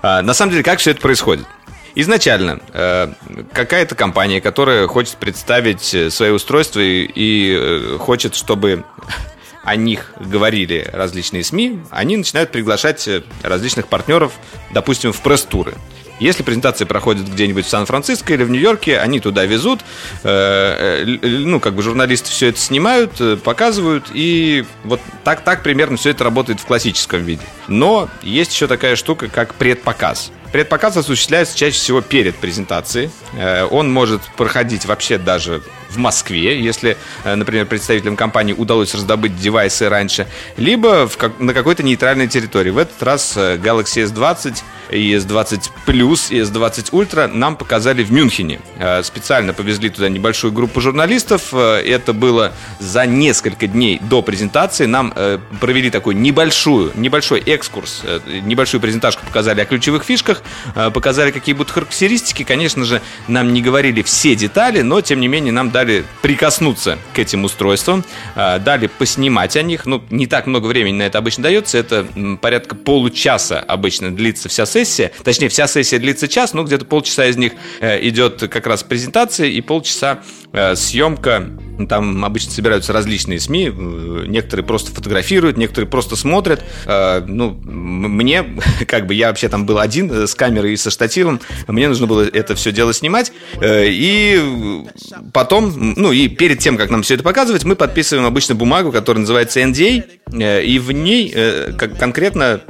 На 0.00 0.32
самом 0.34 0.52
деле, 0.52 0.62
как 0.62 0.78
все 0.78 0.92
это 0.92 1.00
происходит? 1.00 1.44
Изначально 1.98 2.60
э, 2.74 3.10
какая-то 3.54 3.94
компания, 3.94 4.42
которая 4.42 4.86
хочет 4.86 5.16
представить 5.16 5.94
э, 5.94 6.10
свои 6.10 6.30
устройства 6.30 6.80
и, 6.80 7.56
э, 7.58 7.96
хочет, 7.98 8.34
чтобы 8.34 8.84
о 9.64 9.76
них 9.76 10.12
говорили 10.20 10.86
различные 10.92 11.42
СМИ, 11.42 11.80
они 11.90 12.18
начинают 12.18 12.52
приглашать 12.52 13.08
различных 13.42 13.88
партнеров, 13.88 14.34
допустим, 14.72 15.14
в 15.14 15.22
пресс-туры. 15.22 15.72
Если 16.18 16.42
презентация 16.42 16.86
проходит 16.86 17.28
где-нибудь 17.28 17.66
в 17.66 17.68
Сан-Франциско 17.68 18.32
или 18.32 18.42
в 18.42 18.50
Нью-Йорке, 18.50 18.98
они 18.98 19.20
туда 19.20 19.44
везут, 19.44 19.80
э, 20.22 21.04
э, 21.04 21.26
ну, 21.26 21.60
как 21.60 21.74
бы 21.74 21.82
журналисты 21.82 22.30
все 22.30 22.48
это 22.48 22.58
снимают, 22.58 23.20
э, 23.20 23.36
показывают, 23.36 24.06
и 24.14 24.64
вот 24.84 25.00
так, 25.24 25.42
так 25.42 25.62
примерно 25.62 25.96
все 25.96 26.10
это 26.10 26.24
работает 26.24 26.60
в 26.60 26.64
классическом 26.64 27.22
виде. 27.22 27.42
Но 27.68 28.08
есть 28.22 28.52
еще 28.52 28.66
такая 28.66 28.96
штука, 28.96 29.28
как 29.28 29.54
предпоказ. 29.54 30.30
Предпоказ 30.52 30.96
осуществляется 30.96 31.56
чаще 31.56 31.76
всего 31.76 32.00
перед 32.00 32.36
презентацией. 32.36 33.10
Он 33.70 33.92
может 33.92 34.22
проходить 34.36 34.86
вообще 34.86 35.18
даже 35.18 35.60
в 35.90 35.98
Москве, 35.98 36.60
если, 36.60 36.96
например, 37.24 37.66
представителям 37.66 38.16
компании 38.16 38.52
удалось 38.52 38.94
раздобыть 38.94 39.36
девайсы 39.36 39.88
раньше, 39.88 40.26
либо 40.56 41.08
в, 41.08 41.18
на 41.38 41.54
какой-то 41.54 41.82
нейтральной 41.82 42.28
территории. 42.28 42.70
В 42.70 42.78
этот 42.78 43.02
раз 43.02 43.36
Galaxy 43.36 44.04
S20 44.04 44.62
и 44.90 45.14
S20 45.14 45.70
Plus 45.86 46.30
и 46.30 46.40
S20 46.40 46.90
Ultra 46.92 47.26
нам 47.26 47.56
показали 47.56 48.02
в 48.02 48.12
Мюнхене. 48.12 48.60
Э, 48.78 49.02
специально 49.02 49.52
повезли 49.52 49.90
туда 49.90 50.08
небольшую 50.08 50.52
группу 50.52 50.80
журналистов. 50.80 51.48
Э, 51.52 51.82
это 51.84 52.12
было 52.12 52.52
за 52.78 53.06
несколько 53.06 53.66
дней 53.66 53.98
до 54.00 54.22
презентации. 54.22 54.86
Нам 54.86 55.12
э, 55.14 55.38
провели 55.60 55.90
такой 55.90 56.14
небольшую, 56.14 56.92
небольшой 56.94 57.40
экскурс, 57.40 58.02
небольшую 58.26 58.80
презентажку 58.80 59.24
показали 59.26 59.60
о 59.60 59.64
ключевых 59.64 60.04
фишках, 60.04 60.42
показали, 60.74 61.30
какие 61.30 61.54
будут 61.54 61.72
характеристики. 61.72 62.44
Конечно 62.44 62.84
же, 62.84 63.02
нам 63.28 63.52
не 63.52 63.62
говорили 63.62 64.02
все 64.02 64.34
детали, 64.34 64.82
но, 64.82 65.00
тем 65.00 65.20
не 65.20 65.28
менее, 65.28 65.52
нам 65.52 65.70
дали 65.76 66.04
прикоснуться 66.22 66.98
к 67.12 67.18
этим 67.18 67.44
устройствам, 67.44 68.02
дали 68.34 68.86
поснимать 68.86 69.58
о 69.58 69.62
них. 69.62 69.84
Ну, 69.84 70.02
не 70.08 70.26
так 70.26 70.46
много 70.46 70.68
времени 70.68 70.96
на 70.96 71.02
это 71.02 71.18
обычно 71.18 71.42
дается. 71.42 71.76
Это 71.76 72.06
порядка 72.40 72.74
получаса 72.74 73.60
обычно 73.60 74.10
длится 74.10 74.48
вся 74.48 74.64
сессия, 74.64 75.12
точнее, 75.22 75.50
вся 75.50 75.66
сессия 75.66 75.98
длится 75.98 76.28
час, 76.28 76.54
но 76.54 76.64
где-то 76.64 76.86
полчаса 76.86 77.26
из 77.26 77.36
них 77.36 77.52
э, 77.80 78.08
идет 78.08 78.40
как 78.50 78.66
раз 78.66 78.82
презентация 78.82 79.48
и 79.48 79.60
полчаса 79.60 80.20
э, 80.52 80.74
съемка 80.76 81.50
там 81.90 82.24
обычно 82.24 82.52
собираются 82.52 82.94
различные 82.94 83.38
СМИ, 83.38 83.68
э, 83.68 84.24
некоторые 84.28 84.64
просто 84.64 84.92
фотографируют, 84.92 85.58
некоторые 85.58 85.90
просто 85.90 86.16
смотрят. 86.16 86.64
Ну, 86.86 87.50
мне, 87.50 88.44
как 88.88 89.06
бы, 89.06 89.12
я 89.12 89.28
вообще 89.28 89.50
там 89.50 89.66
был 89.66 89.78
один 89.78 90.10
с 90.10 90.34
камерой 90.34 90.72
и 90.72 90.76
со 90.76 90.90
штативом, 90.90 91.40
мне 91.68 91.86
нужно 91.88 92.06
было 92.06 92.26
это 92.26 92.54
все 92.54 92.72
дело 92.72 92.94
снимать. 92.94 93.30
И 93.62 94.82
потом, 95.34 95.65
ну, 95.74 96.12
и 96.12 96.28
перед 96.28 96.58
тем, 96.58 96.76
как 96.76 96.90
нам 96.90 97.02
все 97.02 97.14
это 97.14 97.22
показывать, 97.22 97.64
мы 97.64 97.76
подписываем 97.76 98.26
обычно 98.26 98.54
бумагу, 98.54 98.92
которая 98.92 99.20
называется 99.20 99.60
NDA, 99.60 100.62
и 100.62 100.78
в 100.78 100.92
ней 100.92 101.34
как 101.78 101.98
конкретно 101.98 102.60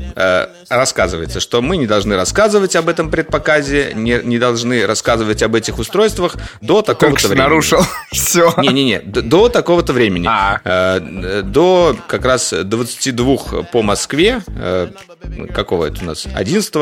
рассказывается, 0.68 1.40
что 1.40 1.62
мы 1.62 1.76
не 1.76 1.86
должны 1.86 2.16
рассказывать 2.16 2.76
об 2.76 2.88
этом 2.88 3.10
предпоказе, 3.10 3.92
не, 3.94 4.20
не 4.22 4.38
должны 4.38 4.86
рассказывать 4.86 5.42
об 5.42 5.54
этих 5.54 5.78
устройствах 5.78 6.36
до 6.60 6.82
такого-то 6.82 7.28
времени. 7.28 7.42
нарушил 7.42 7.80
все. 8.12 8.52
Не-не-не, 8.58 9.00
до 9.00 9.48
такого-то 9.48 9.92
времени. 9.92 10.26
А. 10.28 10.60
Э, 10.64 11.42
до 11.42 11.96
как 12.08 12.24
раз 12.24 12.52
22 12.52 13.36
по 13.72 13.82
Москве, 13.82 14.42
э, 14.48 14.88
какого 15.54 15.86
это 15.86 16.02
у 16.02 16.04
нас, 16.04 16.26
11 16.32 16.74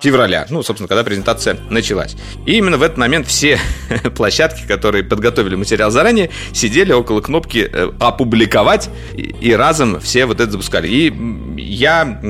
февраля, 0.00 0.46
ну, 0.50 0.62
собственно, 0.62 0.88
когда 0.88 1.04
презентация 1.04 1.56
началась. 1.70 2.14
И 2.46 2.56
именно 2.56 2.78
в 2.78 2.82
этот 2.82 2.98
момент 2.98 3.26
все 3.26 3.58
площадки, 4.16 4.66
которые 4.66 5.04
подготовили 5.04 5.51
материал 5.56 5.90
заранее, 5.90 6.30
сидели 6.52 6.92
около 6.92 7.20
кнопки 7.20 7.68
э, 7.70 7.90
«Опубликовать», 7.98 8.90
и 9.14 9.52
разом 9.52 10.00
все 10.00 10.26
вот 10.26 10.40
это 10.40 10.52
запускали. 10.52 10.88
И 10.88 11.12
я 11.60 12.20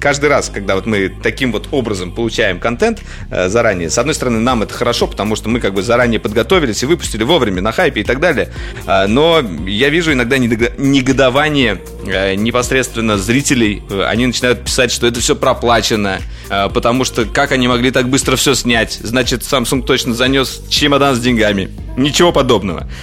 каждый 0.00 0.28
раз, 0.28 0.50
когда 0.52 0.74
вот 0.74 0.86
мы 0.86 1.12
таким 1.22 1.52
вот 1.52 1.68
образом 1.70 2.12
получаем 2.12 2.58
контент 2.58 3.02
заранее, 3.30 3.90
с 3.90 3.98
одной 3.98 4.14
стороны, 4.14 4.40
нам 4.40 4.62
это 4.62 4.74
хорошо, 4.74 5.06
потому 5.06 5.36
что 5.36 5.48
мы 5.48 5.60
как 5.60 5.74
бы 5.74 5.82
заранее 5.82 6.20
подготовились 6.20 6.82
и 6.82 6.86
выпустили 6.86 7.22
вовремя 7.22 7.62
на 7.62 7.72
хайпе 7.72 8.00
и 8.00 8.04
так 8.04 8.20
далее. 8.20 8.50
А, 8.86 9.06
но 9.06 9.42
я 9.66 9.88
вижу 9.88 10.12
иногда 10.12 10.38
негодование 10.38 11.80
э, 12.06 12.34
непосредственно 12.34 13.18
зрителей. 13.18 13.82
Они 14.06 14.26
начинают 14.26 14.64
писать, 14.64 14.90
что 14.92 15.06
это 15.06 15.20
все 15.20 15.34
проплачено, 15.34 16.18
потому 16.48 17.04
что 17.04 17.24
как 17.24 17.52
они 17.52 17.68
могли 17.68 17.90
так 17.90 18.08
быстро 18.08 18.36
все 18.36 18.54
снять? 18.54 18.98
Значит, 19.02 19.42
Samsung 19.42 19.82
точно 19.82 20.14
занес 20.14 20.62
чемодан 20.68 21.14
с 21.14 21.20
деньгами. 21.20 21.70
Ничего 21.96 22.32
подобного. 22.32 22.43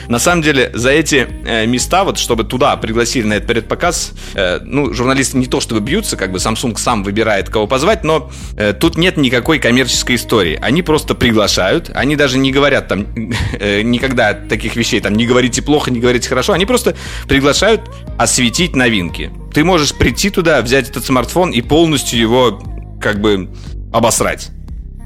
На 0.07 0.19
самом 0.19 0.41
деле, 0.41 0.71
за 0.73 0.91
эти 0.91 1.27
э, 1.45 1.65
места, 1.65 2.03
вот 2.03 2.17
чтобы 2.17 2.43
туда 2.43 2.75
пригласили 2.77 3.25
на 3.25 3.33
этот 3.33 3.47
предпоказ, 3.47 4.13
э, 4.33 4.59
ну, 4.63 4.93
журналисты 4.93 5.37
не 5.37 5.47
то 5.47 5.59
чтобы 5.59 5.81
бьются, 5.81 6.17
как 6.17 6.31
бы 6.31 6.37
Samsung 6.37 6.77
сам 6.77 7.03
выбирает, 7.03 7.49
кого 7.49 7.67
позвать, 7.67 8.03
но 8.03 8.31
э, 8.57 8.73
тут 8.73 8.97
нет 8.97 9.17
никакой 9.17 9.59
коммерческой 9.59 10.15
истории. 10.15 10.57
Они 10.61 10.81
просто 10.81 11.15
приглашают, 11.15 11.91
они 11.93 12.15
даже 12.15 12.37
не 12.37 12.51
говорят 12.51 12.87
там 12.87 13.07
э, 13.59 13.81
никогда 13.81 14.33
таких 14.33 14.75
вещей, 14.75 15.01
там, 15.01 15.13
не 15.13 15.25
говорите 15.25 15.61
плохо, 15.61 15.91
не 15.91 15.99
говорите 15.99 16.29
хорошо, 16.29 16.53
они 16.53 16.65
просто 16.65 16.95
приглашают 17.27 17.81
осветить 18.17 18.75
новинки. 18.75 19.31
Ты 19.53 19.63
можешь 19.63 19.93
прийти 19.93 20.29
туда, 20.29 20.61
взять 20.61 20.89
этот 20.89 21.05
смартфон 21.05 21.51
и 21.51 21.61
полностью 21.61 22.19
его, 22.19 22.61
как 23.01 23.19
бы, 23.19 23.49
обосрать. 23.91 24.51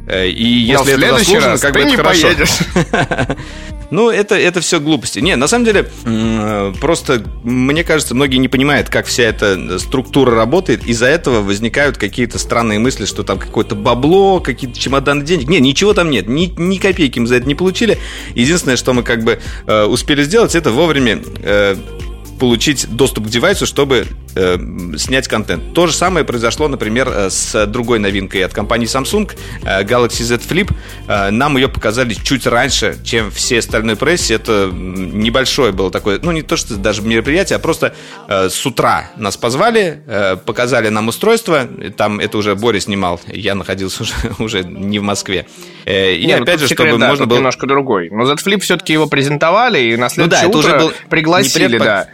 Э, 0.08 0.28
и 0.28 0.44
если 0.44 0.96
Но 0.96 1.06
это 1.06 1.18
заслужено, 1.20 1.48
раз 1.48 1.62
как 1.62 1.74
бы 1.74 1.80
это 1.82 1.96
хорошо. 1.98 2.28
Ну, 3.92 4.10
это, 4.10 4.36
это 4.36 4.62
все 4.62 4.80
глупости. 4.80 5.20
Не, 5.20 5.36
на 5.36 5.48
самом 5.48 5.66
деле, 5.66 5.90
просто, 6.82 7.24
мне 7.44 7.84
кажется, 7.84 8.16
многие 8.16 8.38
не 8.38 8.48
понимают, 8.48 8.90
как 8.90 9.06
вся 9.06 9.24
эта 9.24 9.78
структура 9.80 10.36
работает. 10.36 10.86
Из-за 10.86 11.06
этого 11.06 11.42
возникают 11.42 11.98
какие-то 11.98 12.40
странные 12.40 12.80
мысли, 12.80 13.06
что 13.06 13.24
там 13.24 13.38
какое-то 13.38 13.76
бабло, 13.76 14.40
какие-то 14.40 14.78
чемоданы 14.78 15.24
денег. 15.24 15.48
Не, 15.48 15.60
ничего 15.60 15.94
там 15.94 16.10
нет. 16.10 16.28
Ни, 16.28 16.52
ни 16.58 16.78
копейки 16.78 17.20
мы 17.20 17.28
за 17.28 17.36
это 17.36 17.48
не 17.48 17.56
получили. 17.56 17.98
Единственное, 18.34 18.76
что 18.76 18.94
мы 18.94 19.04
как 19.04 19.24
бы 19.24 19.40
э, 19.68 19.84
успели 19.84 20.24
сделать, 20.24 20.56
это 20.56 20.72
вовремя 20.72 21.22
э, 21.44 21.76
получить 22.40 22.88
доступ 22.90 23.28
к 23.28 23.30
девайсу, 23.30 23.66
чтобы 23.66 24.08
э, 24.36 24.58
снять 24.98 25.28
контент. 25.28 25.74
То 25.74 25.88
же 25.88 25.94
самое 25.94 26.26
произошло, 26.26 26.68
например, 26.68 27.10
э, 27.10 27.30
с 27.30 27.66
другой 27.68 28.00
новинкой 28.00 28.44
от 28.46 28.54
компании 28.54 28.88
Samsung, 28.88 29.32
э, 29.64 29.84
Galaxy 29.84 30.24
Z 30.24 30.42
Flip. 30.48 30.72
Э, 31.08 31.32
нам 31.32 31.58
ее 31.58 31.68
показали 31.68 32.14
чуть 32.14 32.46
раньше, 32.48 32.98
чем 33.04 33.32
все 33.32 33.60
остальной 33.60 33.96
прессе. 33.96 34.36
Это 34.36 34.70
небольшое 34.74 35.72
было 35.72 35.92
такое, 35.92 36.20
ну 36.22 36.32
не 36.32 36.42
то, 36.42 36.56
что 36.58 36.76
даже 36.76 37.02
мероприятие, 37.02 37.58
а 37.58 37.60
просто 37.60 37.96
э, 38.28 38.50
с 38.50 38.66
утра 38.66 39.12
нас 39.18 39.38
позвали, 39.38 40.02
э, 40.06 40.38
показали 40.38 40.90
нам 40.90 41.08
устройство. 41.08 41.68
Там 41.98 42.20
это 42.20 42.38
уже 42.38 42.56
Боря 42.56 42.80
снимал, 42.80 43.20
я 43.28 43.56
находился 43.56 44.04
уже, 44.04 44.14
уже 44.40 44.64
не 44.64 45.00
в 45.00 45.04
Москве. 45.04 45.48
Э, 45.86 46.14
и 46.14 46.26
не, 46.26 46.36
ну, 46.36 46.44
опять 46.44 46.60
же, 46.60 46.68
секрет, 46.68 46.90
чтобы 46.90 47.02
да, 47.02 47.10
можно 47.10 47.26
было... 47.26 47.38
немножко 47.38 47.68
другой. 47.68 48.10
Но 48.10 48.26
Z 48.26 48.36
Flip 48.46 48.60
все-таки 48.60 48.94
его 48.94 49.08
презентовали, 49.08 49.80
и 49.80 49.96
на 49.96 50.10
следующее 50.10 50.48
ну, 50.48 50.54
да, 50.54 50.60
утро 50.60 50.70
это 50.70 50.78
уже 50.78 50.86
был 50.86 50.94
пригласили, 51.10 51.78
да. 51.78 52.08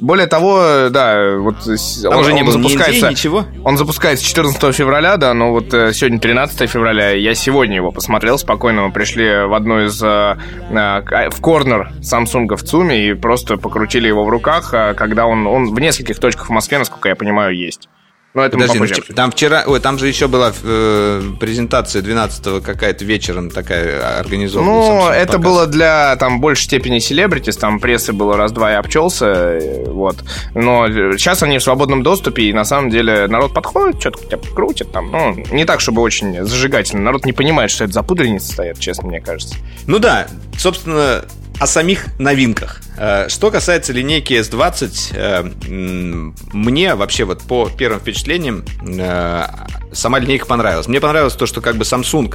Более 0.00 0.26
того, 0.26 0.88
да, 0.90 1.36
вот 1.36 1.56
Там 1.64 2.12
он, 2.12 2.18
уже 2.18 2.32
не 2.32 2.42
он 2.42 2.50
запускается, 2.50 3.06
ни 3.06 3.10
ничего. 3.10 3.44
Он 3.64 3.76
запускается 3.76 4.24
14 4.24 4.74
февраля, 4.74 5.16
да, 5.16 5.34
но 5.34 5.50
вот 5.50 5.72
э, 5.74 5.92
сегодня 5.92 6.18
13 6.18 6.68
февраля, 6.68 7.10
я 7.10 7.34
сегодня 7.34 7.76
его 7.76 7.90
посмотрел 7.92 8.38
спокойно, 8.38 8.86
мы 8.86 8.92
пришли 8.92 9.46
в 9.46 9.54
одну 9.54 9.84
из, 9.84 10.02
э, 10.02 10.36
э, 10.70 11.30
в 11.30 11.40
корнер 11.40 11.92
Samsung 12.00 12.56
в 12.56 12.62
ЦУМе 12.62 13.10
и 13.10 13.14
просто 13.14 13.56
покрутили 13.56 14.08
его 14.08 14.24
в 14.24 14.28
руках, 14.28 14.70
когда 14.70 15.26
он, 15.26 15.46
он 15.46 15.72
в 15.74 15.78
нескольких 15.78 16.18
точках 16.18 16.48
в 16.48 16.50
Москве, 16.50 16.78
насколько 16.78 17.08
я 17.08 17.14
понимаю, 17.14 17.54
есть. 17.56 17.88
Но 18.32 18.44
это 18.44 18.56
Подожди, 18.56 18.78
ну, 19.08 19.14
там 19.16 19.32
вчера, 19.32 19.64
ой, 19.66 19.80
там 19.80 19.98
же 19.98 20.06
еще 20.06 20.28
была 20.28 20.52
э, 20.62 21.22
презентация 21.40 22.00
12-го 22.00 22.60
какая-то 22.60 23.04
вечером 23.04 23.50
такая 23.50 24.20
организована. 24.20 24.70
Ну, 24.70 25.08
это 25.08 25.32
показ. 25.32 25.44
было 25.44 25.66
для 25.66 26.14
там 26.14 26.40
большей 26.40 26.66
степени 26.66 27.00
селебритис, 27.00 27.56
там 27.56 27.80
прессы 27.80 28.12
было 28.12 28.36
раз-два 28.36 28.72
и 28.72 28.74
обчелся, 28.76 29.26
э, 29.26 29.84
вот. 29.88 30.18
Но 30.54 30.86
сейчас 31.16 31.42
они 31.42 31.58
в 31.58 31.62
свободном 31.64 32.04
доступе, 32.04 32.44
и 32.44 32.52
на 32.52 32.64
самом 32.64 32.90
деле 32.90 33.26
народ 33.26 33.52
подходит, 33.52 34.00
что-то 34.00 34.38
крутит 34.54 34.92
там, 34.92 35.10
ну, 35.10 35.44
не 35.50 35.64
так, 35.64 35.80
чтобы 35.80 36.00
очень 36.00 36.44
зажигательно. 36.44 37.02
Народ 37.02 37.24
не 37.24 37.32
понимает, 37.32 37.72
что 37.72 37.82
это 37.82 37.94
за 37.94 38.04
пудреницы 38.04 38.52
стоят, 38.52 38.78
честно, 38.78 39.08
мне 39.08 39.20
кажется. 39.20 39.56
Ну 39.88 39.98
да, 39.98 40.28
собственно, 40.56 41.24
о 41.60 41.66
самих 41.66 42.06
новинках. 42.18 42.80
Э, 42.96 43.28
что 43.28 43.50
касается 43.50 43.92
линейки 43.92 44.32
S20, 44.32 45.12
э, 45.12 46.30
мне 46.52 46.94
вообще 46.94 47.24
вот 47.24 47.42
по 47.42 47.68
первым 47.68 48.00
впечатлениям 48.00 48.64
э, 48.82 49.44
сама 49.92 50.18
линейка 50.18 50.46
понравилась. 50.46 50.88
Мне 50.88 51.00
понравилось 51.00 51.34
то, 51.34 51.44
что 51.44 51.60
как 51.60 51.76
бы 51.76 51.84
Samsung 51.84 52.34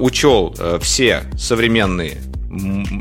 учел 0.00 0.54
все 0.80 1.22
современные 1.38 2.18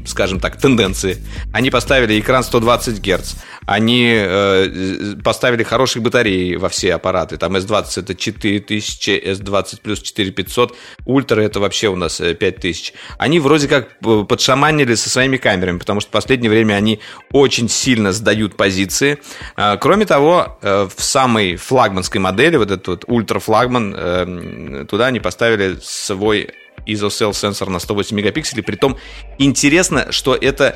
скажем 0.05 0.39
так, 0.39 0.57
тенденции. 0.57 1.17
Они 1.53 1.69
поставили 1.69 2.19
экран 2.19 2.43
120 2.43 3.01
Гц, 3.01 3.35
они 3.65 4.13
э, 4.15 5.15
поставили 5.23 5.63
хорошие 5.63 6.01
батареи 6.01 6.55
во 6.55 6.69
все 6.69 6.93
аппараты. 6.93 7.37
Там 7.37 7.55
S20 7.55 8.01
это 8.01 8.15
4000, 8.15 9.09
S20 9.25 9.81
плюс 9.81 10.01
4500, 10.01 10.75
Ультра 11.05 11.41
это 11.41 11.59
вообще 11.59 11.87
у 11.87 11.95
нас 11.95 12.17
5000. 12.17 12.89
Э, 12.89 13.15
они 13.17 13.39
вроде 13.39 13.67
как 13.67 13.89
э, 14.05 14.25
подшаманили 14.27 14.95
со 14.95 15.09
своими 15.09 15.37
камерами, 15.37 15.79
потому 15.79 16.01
что 16.01 16.09
в 16.09 16.13
последнее 16.13 16.49
время 16.49 16.73
они 16.73 16.99
очень 17.31 17.69
сильно 17.69 18.11
сдают 18.11 18.55
позиции. 18.55 19.19
Э, 19.57 19.77
кроме 19.79 20.05
того, 20.05 20.57
в 20.61 20.91
самой 20.97 21.55
флагманской 21.55 22.21
модели, 22.21 22.57
вот 22.57 22.71
этот 22.71 22.87
вот 22.87 23.05
ультра 23.07 23.39
флагман, 23.39 23.95
э, 23.95 24.85
туда 24.89 25.07
они 25.07 25.19
поставили 25.19 25.77
свой 25.81 26.49
ISO-cell 26.85 27.33
сенсор 27.33 27.69
на 27.69 27.79
108 27.79 28.15
мегапикселей. 28.15 28.63
Притом 28.63 28.97
интересно, 29.37 30.11
что 30.11 30.35
это 30.35 30.75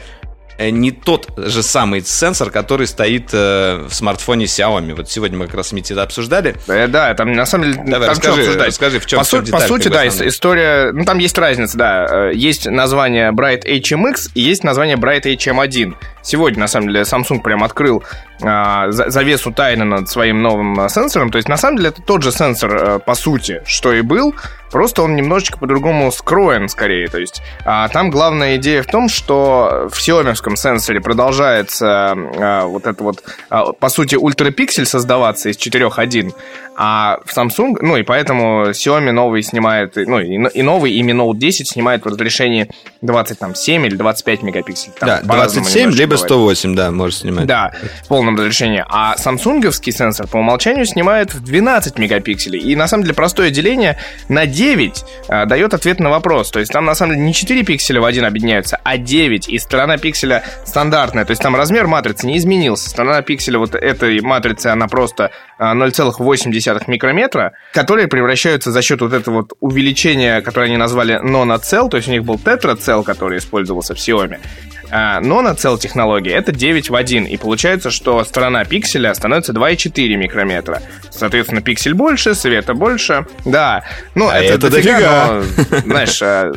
э, 0.58 0.70
не 0.70 0.92
тот 0.92 1.30
же 1.38 1.64
самый 1.64 2.02
сенсор, 2.02 2.52
который 2.52 2.88
стоит 2.88 3.30
э, 3.34 3.86
в 3.88 3.94
смартфоне 3.94 4.46
Xiaomi. 4.46 4.96
Вот 4.96 5.10
сегодня 5.10 5.38
мы 5.38 5.46
как 5.46 5.56
раз 5.56 5.70
с 5.70 5.72
Мити 5.72 5.94
это 5.94 6.04
обсуждали. 6.04 6.56
Да, 6.68 6.88
да, 6.88 7.14
там 7.14 7.32
на 7.34 7.46
самом 7.46 7.72
деле... 7.72 7.84
Давай, 7.86 8.08
там 8.08 8.18
расскажи, 8.18 8.42
обсуждать? 8.42 8.68
расскажи, 8.68 9.00
в 9.00 9.06
чем, 9.06 9.20
по, 9.20 9.26
су- 9.26 9.42
деталь, 9.42 9.62
По 9.62 9.68
сути, 9.68 9.88
да, 9.88 10.04
бы, 10.04 10.28
история... 10.28 10.92
Ну, 10.92 11.06
там 11.06 11.18
есть 11.18 11.38
разница, 11.38 11.78
да. 11.78 12.06
Э, 12.10 12.32
есть 12.34 12.68
название 12.68 13.32
Bright 13.32 13.66
HMX 13.66 14.32
и 14.36 14.42
есть 14.42 14.64
название 14.64 14.98
Bright 14.98 15.24
HM1. 15.24 15.96
Сегодня, 16.22 16.60
на 16.60 16.68
самом 16.68 16.90
деле, 16.90 17.02
Samsung 17.02 17.42
прям 17.42 17.64
открыл 17.64 18.04
а, 18.42 18.92
завесу 18.92 19.52
тайны 19.52 19.86
над 19.86 20.10
своим 20.10 20.42
новым 20.42 20.90
сенсором. 20.90 21.32
То 21.32 21.38
есть, 21.38 21.48
на 21.48 21.58
самом 21.58 21.78
деле, 21.78 21.90
это 21.90 22.02
тот 22.02 22.24
же 22.24 22.32
сенсор, 22.32 23.00
по 23.00 23.16
сути, 23.16 23.62
что 23.66 23.94
и 23.94 24.02
был, 24.02 24.36
просто 24.72 25.04
он 25.04 25.16
немножечко 25.16 25.58
по-другому 25.58 26.12
скроен, 26.12 26.70
скорее. 26.70 27.08
То 27.08 27.20
есть, 27.20 27.42
а, 27.66 27.88
там 27.90 28.10
главная 28.10 28.58
идея 28.58 28.84
в 28.84 28.88
том, 28.88 29.10
что 29.10 29.90
в 29.92 29.98
Xiaomi 29.98 30.56
сенсоре 30.56 31.02
продолжается 31.02 32.14
а, 32.16 32.66
вот 32.66 32.88
это 32.88 33.04
вот, 33.04 33.24
а, 33.50 33.74
по 33.74 33.90
сути, 33.90 34.16
ультрапиксель 34.16 34.86
создаваться 34.86 35.50
из 35.50 35.58
4.1, 35.58 36.34
а 36.82 37.20
в 37.26 37.38
Samsung, 37.38 37.76
ну 37.82 37.98
и 37.98 38.04
поэтому 38.04 38.70
Xiaomi 38.70 39.12
новый 39.12 39.44
снимает, 39.44 39.98
ну 39.98 40.20
и, 40.20 40.36
и 40.54 40.62
новый, 40.62 40.94
и 40.94 41.04
Mi 41.04 41.12
Note 41.12 41.38
10 41.38 41.68
снимает 41.68 42.06
в 42.06 42.08
разрешении 42.08 42.70
27 43.02 43.86
или 43.86 43.96
25 43.96 44.44
мегапикселей. 44.44 44.94
Там 44.98 45.10
да, 45.10 45.22
27, 45.22 45.92
либо 45.92 46.16
108, 46.16 46.76
да, 46.76 46.92
может 46.92 47.20
снимать. 47.20 47.48
Да, 47.48 47.74
в 48.06 48.08
полном 48.08 48.38
разрешении. 48.38 48.82
А 48.88 49.18
самсунговский 49.18 49.92
сенсор 49.92 50.28
по 50.28 50.38
умолчанию 50.38 50.86
снимает 50.86 51.34
в 51.34 51.44
12 51.44 51.98
мегапикселей. 51.98 52.60
И 52.60 52.78
на 52.78 52.88
самом 52.88 53.04
деле 53.04 53.14
простое 53.14 53.50
деление 53.50 53.98
на 54.30 54.46
9 54.60 55.06
а, 55.30 55.46
дает 55.46 55.74
ответ 55.74 56.02
на 56.02 56.10
вопрос. 56.10 56.52
То 56.52 56.60
есть 56.60 56.74
там 56.74 56.84
на 56.84 56.94
самом 56.94 57.14
деле 57.14 57.26
не 57.28 57.34
4 57.34 57.64
пикселя 57.64 58.02
в 58.02 58.06
один 58.06 58.26
объединяются, 58.26 58.78
а 58.84 58.98
9. 58.98 59.48
И 59.48 59.58
сторона 59.58 59.98
пикселя 59.98 60.44
стандартная. 60.66 61.24
То 61.24 61.32
есть 61.32 61.42
там 61.42 61.56
размер 61.56 61.88
матрицы 61.88 62.28
не 62.28 62.38
изменился. 62.38 62.90
Сторона 62.90 63.22
пикселя 63.22 63.58
вот 63.58 63.74
этой 63.74 64.20
матрицы, 64.20 64.68
она 64.68 64.90
просто 64.90 65.32
0,8 65.60 66.70
а, 66.70 66.92
микрометра, 66.92 67.54
которые 67.72 68.10
превращаются 68.10 68.72
за 68.74 68.82
счет 68.82 69.00
вот 69.00 69.14
этого 69.14 69.36
вот 69.36 69.54
увеличения, 69.62 70.42
которое 70.42 70.66
они 70.66 70.78
назвали 70.78 71.20
нонацел, 71.20 71.88
то 71.88 71.96
есть 71.96 72.10
у 72.10 72.12
них 72.12 72.26
был 72.26 72.38
тетрацел, 72.38 73.04
который 73.04 73.38
использовался 73.38 73.96
в 73.96 73.98
Xiaomi. 73.98 74.40
А 74.92 75.20
нонацел 75.20 75.78
технология 75.78 76.32
это 76.32 76.52
9 76.52 76.90
в 76.90 76.96
1, 76.96 77.26
и 77.26 77.38
получается, 77.38 77.92
что 77.92 78.24
сторона 78.24 78.66
пикселя 78.66 79.14
становится 79.14 79.54
2,4 79.54 80.16
микрометра. 80.16 80.82
Соответственно, 81.10 81.62
пиксель 81.62 81.94
больше, 81.94 82.34
света 82.34 82.74
больше. 82.74 83.26
Да, 83.46 83.84
ну 84.16 84.30
а 84.30 84.40
это, 84.40 84.56
это 84.56 84.70
дофига, 84.70 85.44
но, 85.72 85.78
знаешь, 85.80 86.22
а, 86.22 86.52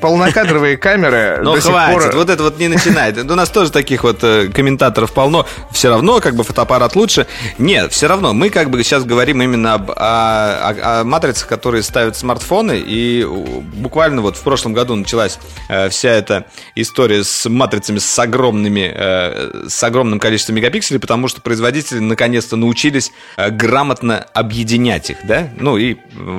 полнокадровые 0.00 0.76
камеры 0.76 1.40
Ну, 1.42 1.60
хватит, 1.60 2.10
пор... 2.10 2.16
вот 2.16 2.30
это 2.30 2.42
вот 2.42 2.58
не 2.58 2.68
начинает. 2.68 3.18
У 3.18 3.34
нас 3.34 3.50
тоже 3.50 3.70
таких 3.70 4.04
вот 4.04 4.22
э, 4.22 4.48
комментаторов 4.48 5.12
полно. 5.12 5.46
Все 5.70 5.88
равно, 5.88 6.20
как 6.20 6.34
бы, 6.34 6.44
фотоаппарат 6.44 6.96
лучше. 6.96 7.26
Нет, 7.58 7.92
все 7.92 8.06
равно, 8.06 8.32
мы 8.32 8.50
как 8.50 8.70
бы 8.70 8.82
сейчас 8.82 9.04
говорим 9.04 9.42
именно 9.42 9.74
об, 9.74 9.90
о, 9.90 9.94
о, 9.94 11.00
о 11.00 11.04
матрицах, 11.04 11.48
которые 11.48 11.82
ставят 11.82 12.16
смартфоны. 12.16 12.82
И 12.84 13.24
буквально 13.24 14.22
вот 14.22 14.36
в 14.36 14.42
прошлом 14.42 14.72
году 14.72 14.94
началась 14.96 15.38
э, 15.68 15.88
вся 15.88 16.10
эта 16.10 16.46
история 16.74 17.24
с 17.24 17.48
матрицами 17.48 17.98
с 17.98 18.18
огромными, 18.18 18.92
э, 18.94 19.68
с 19.68 19.82
огромным 19.82 20.18
количеством 20.18 20.56
мегапикселей, 20.56 21.00
потому 21.00 21.28
что 21.28 21.40
производители 21.40 21.98
наконец-то 21.98 22.56
научились 22.56 23.12
э, 23.36 23.50
грамотно 23.50 24.18
объединять 24.34 25.10
их, 25.10 25.18
да? 25.24 25.48
Ну 25.58 25.76
и, 25.76 25.96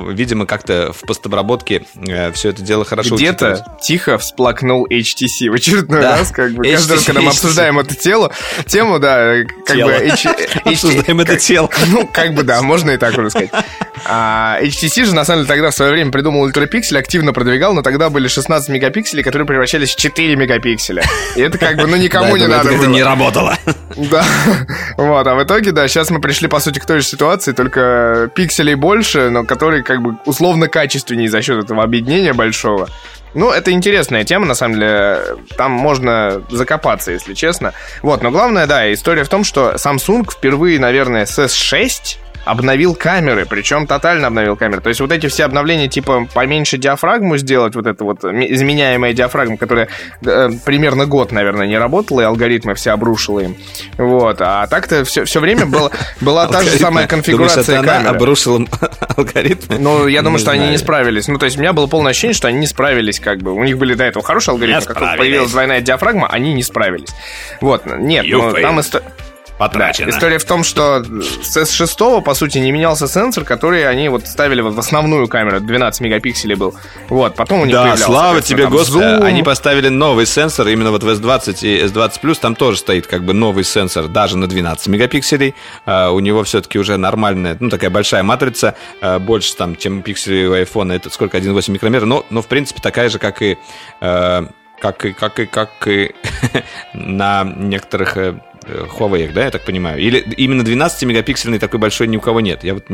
видимо, 0.08 0.46
как-то 0.46 0.92
в 0.92 1.06
постобработке 1.06 1.84
э, 1.96 2.32
все 2.32 2.50
это 2.50 2.62
дело 2.62 2.84
хорошо 2.84 3.16
Где-то 3.16 3.51
тихо 3.80 4.18
всплакнул 4.18 4.86
HTC 4.86 5.50
в 5.50 5.54
очередной 5.54 6.00
да. 6.00 6.18
раз, 6.18 6.30
как 6.30 6.52
бы, 6.52 6.64
HTC, 6.64 6.72
каждый 6.72 6.92
раз, 6.92 7.04
когда 7.04 7.20
мы 7.20 7.28
обсуждаем 7.28 7.78
эту 7.78 7.94
тело, 7.94 8.32
тему, 8.66 8.98
да, 8.98 9.34
как 9.66 9.76
тело. 9.76 9.88
бы... 9.88 9.94
H, 9.94 10.26
Обсуждаем 10.64 11.20
это 11.20 11.36
тело. 11.36 11.70
Ну, 11.88 12.08
как 12.12 12.34
бы, 12.34 12.42
да, 12.42 12.62
можно 12.62 12.90
и 12.92 12.96
так 12.96 13.16
уже 13.16 13.30
сказать. 13.30 13.50
А 14.04 14.58
HTC 14.62 15.04
же, 15.04 15.14
на 15.14 15.24
самом 15.24 15.40
деле, 15.40 15.48
тогда 15.48 15.70
в 15.70 15.74
свое 15.74 15.92
время 15.92 16.10
придумал 16.10 16.42
ультрапиксель, 16.42 16.98
активно 16.98 17.32
продвигал, 17.32 17.74
но 17.74 17.82
тогда 17.82 18.10
были 18.10 18.28
16 18.28 18.68
мегапикселей, 18.70 19.22
которые 19.22 19.46
превращались 19.46 19.94
в 19.94 19.96
4 19.96 20.36
мегапикселя. 20.36 21.04
И 21.36 21.40
это 21.40 21.58
как 21.58 21.76
бы, 21.76 21.86
ну, 21.86 21.96
никому 21.96 22.36
не 22.36 22.46
надо 22.46 22.70
Это 22.70 22.86
не 22.86 23.02
работало. 23.02 23.56
Да. 23.96 24.24
Вот, 24.96 25.26
а 25.26 25.34
в 25.34 25.42
итоге, 25.42 25.72
да, 25.72 25.86
сейчас 25.86 26.10
мы 26.10 26.20
пришли, 26.20 26.48
по 26.48 26.60
сути, 26.60 26.78
к 26.78 26.86
той 26.86 27.00
же 27.00 27.06
ситуации, 27.06 27.52
только 27.52 28.30
пикселей 28.34 28.74
больше, 28.74 29.30
но 29.30 29.44
которые 29.44 29.82
как 29.82 30.02
бы 30.02 30.16
условно 30.24 30.68
качественнее 30.68 31.28
за 31.28 31.42
счет 31.42 31.62
этого 31.64 31.82
объединения 31.82 32.32
большого. 32.32 32.88
Ну, 33.34 33.50
это 33.50 33.70
интересная 33.70 34.24
тема, 34.24 34.46
на 34.46 34.54
самом 34.54 34.74
деле. 34.74 35.20
Там 35.56 35.72
можно 35.72 36.42
закопаться, 36.50 37.12
если 37.12 37.34
честно. 37.34 37.72
Вот, 38.02 38.22
но 38.22 38.30
главное, 38.30 38.66
да, 38.66 38.92
история 38.92 39.24
в 39.24 39.28
том, 39.28 39.44
что 39.44 39.72
Samsung 39.76 40.30
впервые, 40.30 40.78
наверное, 40.78 41.26
с 41.26 41.38
S6 41.38 42.18
обновил 42.44 42.94
камеры, 42.94 43.46
причем 43.48 43.86
тотально 43.86 44.28
обновил 44.28 44.56
камеры. 44.56 44.80
То 44.80 44.88
есть 44.88 45.00
вот 45.00 45.12
эти 45.12 45.28
все 45.28 45.44
обновления, 45.44 45.88
типа 45.88 46.26
поменьше 46.32 46.78
диафрагму 46.78 47.36
сделать, 47.36 47.74
вот 47.74 47.86
это 47.86 48.04
вот 48.04 48.24
изменяемая 48.24 49.12
диафрагма, 49.12 49.56
которая 49.56 49.88
э, 50.24 50.50
примерно 50.64 51.06
год, 51.06 51.32
наверное, 51.32 51.66
не 51.66 51.78
работала, 51.78 52.20
и 52.20 52.24
алгоритмы 52.24 52.74
все 52.74 52.90
обрушила 52.90 53.40
им. 53.40 53.56
Вот. 53.96 54.38
А 54.40 54.66
так-то 54.66 55.04
все, 55.04 55.24
все 55.24 55.40
время 55.40 55.66
было, 55.66 55.90
была 56.20 56.48
та 56.48 56.62
же 56.62 56.70
самая 56.78 57.06
конфигурация 57.06 57.64
Думаешь, 57.64 57.86
камеры. 57.86 58.16
Обрушила 58.16 58.66
алгоритмы? 59.16 59.78
Ну, 59.78 60.06
я 60.06 60.22
думаю, 60.22 60.38
что 60.38 60.50
они 60.50 60.68
не 60.68 60.78
справились. 60.78 61.28
Ну, 61.28 61.38
то 61.38 61.46
есть 61.46 61.56
у 61.56 61.60
меня 61.60 61.72
было 61.72 61.86
полное 61.86 62.10
ощущение, 62.10 62.34
что 62.34 62.48
они 62.48 62.58
не 62.58 62.66
справились, 62.66 63.20
как 63.20 63.38
бы. 63.38 63.52
У 63.52 63.64
них 63.64 63.78
были 63.78 63.94
до 63.94 64.04
этого 64.04 64.24
хорошие 64.24 64.52
алгоритмы, 64.52 64.94
как 64.94 65.16
появилась 65.16 65.50
двойная 65.50 65.80
диафрагма, 65.80 66.28
они 66.28 66.52
не 66.52 66.62
справились. 66.62 67.10
Вот. 67.60 67.86
Нет, 67.86 68.26
ну, 68.28 68.52
там 68.52 68.80
история 68.80 69.04
потрачено. 69.58 70.10
Да, 70.10 70.16
история 70.16 70.38
в 70.38 70.44
том, 70.44 70.64
что 70.64 71.02
с 71.02 71.56
S6, 71.56 72.22
по 72.22 72.34
сути, 72.34 72.58
не 72.58 72.72
менялся 72.72 73.06
сенсор, 73.06 73.44
который 73.44 73.88
они 73.88 74.08
вот 74.08 74.26
ставили 74.26 74.60
в 74.60 74.78
основную 74.78 75.28
камеру, 75.28 75.60
12 75.60 76.00
мегапикселей 76.00 76.54
был. 76.54 76.74
Вот, 77.08 77.34
потом 77.34 77.60
у 77.60 77.64
них 77.64 77.74
Да, 77.74 77.96
слава 77.96 78.42
тебе, 78.42 78.66
Господи, 78.66 79.04
они 79.22 79.42
поставили 79.42 79.88
новый 79.88 80.26
сенсор, 80.26 80.68
именно 80.68 80.90
вот 80.90 81.02
в 81.02 81.08
S20 81.08 81.58
и 81.62 81.84
S20+, 81.84 82.40
там 82.40 82.54
тоже 82.54 82.78
стоит 82.78 83.06
как 83.06 83.24
бы 83.24 83.32
новый 83.32 83.64
сенсор, 83.64 84.08
даже 84.08 84.36
на 84.36 84.46
12 84.46 84.88
мегапикселей. 84.88 85.54
Uh, 85.86 86.10
у 86.12 86.20
него 86.20 86.44
все-таки 86.44 86.78
уже 86.78 86.96
нормальная, 86.96 87.56
ну, 87.58 87.68
такая 87.68 87.90
большая 87.90 88.22
матрица, 88.22 88.74
uh, 89.00 89.18
больше 89.18 89.56
там, 89.56 89.76
чем 89.76 90.02
пикселей 90.02 90.46
у 90.46 90.54
iPhone, 90.54 90.94
это 90.94 91.10
сколько, 91.10 91.38
1,8 91.38 91.70
микрометра, 91.70 92.06
но, 92.06 92.24
но, 92.30 92.42
в 92.42 92.46
принципе, 92.46 92.80
такая 92.80 93.08
же, 93.08 93.18
как 93.18 93.42
и 93.42 93.58
как 94.82 95.04
и, 95.04 95.12
как 95.12 95.38
и, 95.38 95.46
как 95.46 95.70
и 95.86 96.12
на 96.92 97.44
некоторых 97.44 98.16
Э, 98.16 98.34
Huawei, 98.66 99.32
да, 99.32 99.44
я 99.44 99.50
так 99.50 99.62
понимаю? 99.62 99.98
Или 99.98 100.18
именно 100.18 100.62
12-мегапиксельный 100.62 101.58
такой 101.58 101.78
большой 101.78 102.06
ни 102.06 102.16
у 102.16 102.20
кого 102.20 102.40
нет? 102.40 102.64
Я 102.64 102.74
вот, 102.74 102.84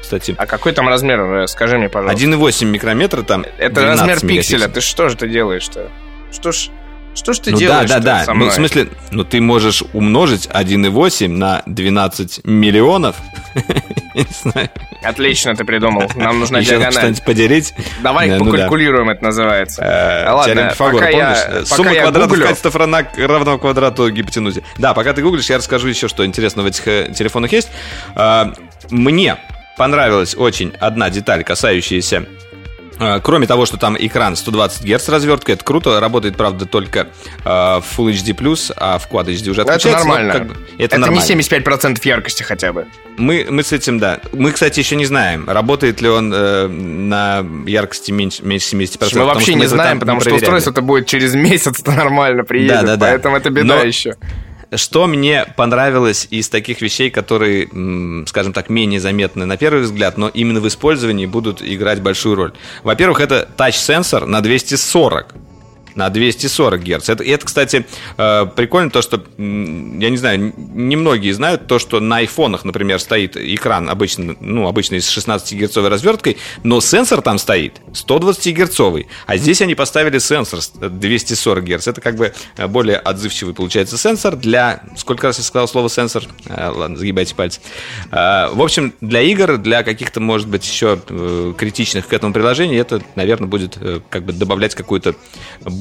кстати... 0.00 0.34
А 0.38 0.46
какой 0.46 0.72
там 0.72 0.88
размер? 0.88 1.20
Э, 1.20 1.46
скажи 1.46 1.78
мне, 1.78 1.88
пожалуйста. 1.88 2.26
1,8 2.26 2.64
микрометра 2.66 3.22
там 3.22 3.44
Это 3.58 3.86
размер 3.86 4.20
пикселя. 4.20 4.68
Ты 4.68 4.80
что 4.80 5.08
же 5.08 5.16
ты 5.16 5.28
делаешь-то? 5.28 5.90
Что 6.32 6.52
ж... 6.52 6.68
Что 7.14 7.32
ж 7.32 7.38
ты 7.38 7.50
ну, 7.52 7.58
делаешь? 7.58 7.88
Да, 7.88 8.00
да, 8.00 8.24
да. 8.26 8.34
Ну, 8.34 8.48
в 8.48 8.52
смысле, 8.52 8.88
ну 9.10 9.24
ты 9.24 9.40
можешь 9.40 9.84
умножить 9.92 10.46
1,8 10.46 11.28
на 11.28 11.62
12 11.66 12.44
миллионов. 12.44 13.16
Отлично 15.02 15.54
ты 15.54 15.64
придумал. 15.64 16.10
Нам 16.16 16.40
нужна 16.40 16.60
диагональ. 16.60 16.92
что-нибудь 16.92 17.24
поделить. 17.24 17.74
Давай 18.02 18.28
ну, 18.30 18.44
покалькулируем, 18.44 19.06
да. 19.06 19.12
это 19.12 19.24
называется. 19.24 19.82
Э, 19.82 20.30
Ладно, 20.30 20.74
пока 20.76 20.90
помнишь? 20.90 21.12
Я, 21.14 21.64
Сумма 21.64 21.90
пока 21.90 22.02
квадратов 22.02 22.30
гуглю... 22.30 22.46
качеств 22.46 22.74
равна, 22.74 23.06
равна 23.16 23.58
квадрату 23.58 24.10
гипотенузе. 24.10 24.62
Да, 24.78 24.94
пока 24.94 25.12
ты 25.12 25.22
гуглишь, 25.22 25.48
я 25.50 25.58
расскажу 25.58 25.88
еще, 25.88 26.08
что 26.08 26.26
интересного 26.26 26.66
в 26.66 26.70
этих 26.70 26.88
э, 26.88 27.12
телефонах 27.14 27.52
есть. 27.52 27.68
А, 28.14 28.52
мне 28.90 29.36
понравилась 29.76 30.34
очень 30.36 30.72
одна 30.80 31.10
деталь, 31.10 31.44
касающаяся 31.44 32.24
Э, 32.24 32.43
кроме 33.22 33.46
того, 33.46 33.66
что 33.66 33.76
там 33.76 33.96
экран 33.98 34.36
120 34.36 34.84
Гц 34.84 35.08
развертка, 35.08 35.52
это 35.52 35.64
круто. 35.64 36.00
Работает, 36.00 36.36
правда, 36.36 36.66
только 36.66 37.08
э, 37.44 37.44
в 37.44 37.84
Full 37.96 38.12
HD+, 38.12 38.72
а 38.76 38.98
в 38.98 39.10
Quad 39.10 39.26
HD 39.26 39.50
уже 39.50 39.62
отключается. 39.62 39.88
Это 39.88 39.98
нормально. 39.98 40.32
Как 40.32 40.46
бы, 40.46 40.54
это, 40.54 40.84
это 40.96 40.98
нормально. 40.98 41.34
не 41.34 41.42
75% 41.42 41.98
яркости 42.02 42.42
хотя 42.42 42.72
бы. 42.72 42.86
Мы, 43.16 43.46
мы 43.48 43.62
с 43.62 43.72
этим, 43.72 43.98
да. 43.98 44.20
Мы, 44.32 44.52
кстати, 44.52 44.80
еще 44.80 44.96
не 44.96 45.06
знаем, 45.06 45.48
работает 45.48 46.00
ли 46.00 46.08
он 46.08 46.32
э, 46.34 46.66
на 46.68 47.44
яркости 47.66 48.10
меньше, 48.10 48.44
меньше 48.44 48.76
70%. 48.76 49.18
Мы 49.18 49.24
вообще 49.24 49.54
не 49.54 49.66
знаем, 49.66 50.00
потому 50.00 50.20
что 50.20 50.34
устройство 50.34 50.70
это 50.70 50.82
будет 50.82 51.06
через 51.06 51.34
месяц, 51.34 51.80
это 51.80 51.92
нормально 51.92 52.44
приедет. 52.44 52.74
Да, 52.74 52.82
да, 52.82 52.96
да. 52.96 53.06
Поэтому 53.06 53.36
это 53.36 53.50
беда 53.50 53.76
Но... 53.76 53.82
еще. 53.82 54.16
Что 54.76 55.06
мне 55.06 55.46
понравилось 55.56 56.26
из 56.30 56.48
таких 56.48 56.80
вещей, 56.80 57.10
которые, 57.10 57.68
скажем 58.26 58.52
так, 58.52 58.70
менее 58.70 59.00
заметны 59.00 59.46
на 59.46 59.56
первый 59.56 59.82
взгляд, 59.82 60.18
но 60.18 60.28
именно 60.28 60.60
в 60.60 60.68
использовании 60.68 61.26
будут 61.26 61.62
играть 61.62 62.00
большую 62.02 62.34
роль. 62.34 62.52
Во-первых, 62.82 63.20
это 63.20 63.48
тач-сенсор 63.56 64.26
на 64.26 64.40
240 64.40 65.34
на 65.94 66.10
240 66.10 66.82
Гц. 66.82 67.08
Это, 67.08 67.24
это 67.24 67.46
кстати, 67.46 67.86
э, 68.16 68.46
прикольно 68.54 68.90
то, 68.90 69.02
что, 69.02 69.22
я 69.38 70.10
не 70.10 70.16
знаю, 70.16 70.52
немногие 70.56 71.34
знают 71.34 71.66
то, 71.66 71.78
что 71.78 72.00
на 72.00 72.18
айфонах, 72.18 72.64
например, 72.64 72.98
стоит 72.98 73.36
экран 73.36 73.88
обычно, 73.88 74.36
ну, 74.40 74.66
обычно 74.66 75.00
с 75.00 75.08
16 75.08 75.52
герцовой 75.52 75.90
разверткой, 75.90 76.36
но 76.62 76.80
сенсор 76.80 77.22
там 77.22 77.38
стоит 77.38 77.80
120 77.92 78.54
герцовый, 78.54 79.06
а 79.26 79.36
здесь 79.36 79.62
они 79.62 79.74
поставили 79.74 80.18
сенсор 80.18 80.60
240 80.80 81.64
Гц. 81.64 81.88
Это 81.88 82.00
как 82.00 82.16
бы 82.16 82.32
э, 82.56 82.66
более 82.66 82.96
отзывчивый 82.96 83.54
получается 83.54 83.96
сенсор 83.98 84.36
для... 84.36 84.82
Сколько 84.96 85.28
раз 85.28 85.38
я 85.38 85.44
сказал 85.44 85.68
слово 85.68 85.88
сенсор? 85.88 86.24
Э, 86.46 86.68
ладно, 86.68 86.96
загибайте 86.96 87.34
пальцы. 87.34 87.60
В 88.10 88.62
общем, 88.62 88.94
для 89.00 89.20
игр, 89.22 89.58
для 89.58 89.82
каких-то, 89.82 90.20
может 90.20 90.48
быть, 90.48 90.66
еще 90.66 90.98
критичных 91.56 92.06
к 92.06 92.12
этому 92.12 92.32
приложению, 92.32 92.80
это, 92.80 93.02
наверное, 93.14 93.48
будет 93.48 93.78
как 94.08 94.24
бы 94.24 94.32
добавлять 94.32 94.74
какую-то 94.74 95.14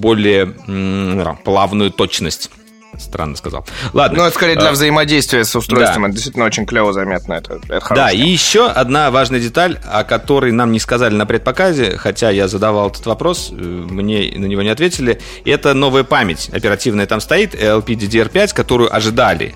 более 0.04 0.54
м- 0.68 1.38
плавную 1.44 1.89
точность. 1.92 2.52
Странно 3.00 3.36
сказал. 3.36 3.66
Ладно. 3.94 4.20
Ну, 4.20 4.24
это 4.26 4.36
скорее 4.36 4.56
для 4.56 4.70
а, 4.70 4.72
взаимодействия 4.72 5.44
с 5.44 5.56
устройством. 5.56 6.04
Да. 6.04 6.08
Это 6.10 6.13
действительно 6.13 6.46
очень 6.46 6.68
клево 6.68 6.94
заметно. 6.94 7.34
Это, 7.34 7.60
это 7.68 7.96
да, 7.96 8.12
и 8.12 8.20
еще 8.20 8.68
одна 8.68 9.10
важная 9.10 9.39
деталь, 9.39 9.80
о 9.92 10.04
которой 10.04 10.52
нам 10.52 10.72
не 10.72 10.80
сказали 10.80 11.16
на 11.16 11.26
предпоказе, 11.26 11.98
хотя 11.98 12.30
я 12.30 12.48
задавал 12.48 12.89
этот 12.89 13.06
вопрос, 13.08 13.50
э, 13.52 13.56
мне 13.56 14.32
на 14.38 14.46
него 14.46 14.62
не 14.62 14.70
ответили. 14.70 15.20
Это 15.44 15.74
новая 15.74 16.04
память 16.04 16.50
оперативная 16.54 17.08
там 17.08 17.20
стоит, 17.20 17.56
LPDDR5, 17.56 18.54
которую 18.54 18.96
ожидали 18.96 19.56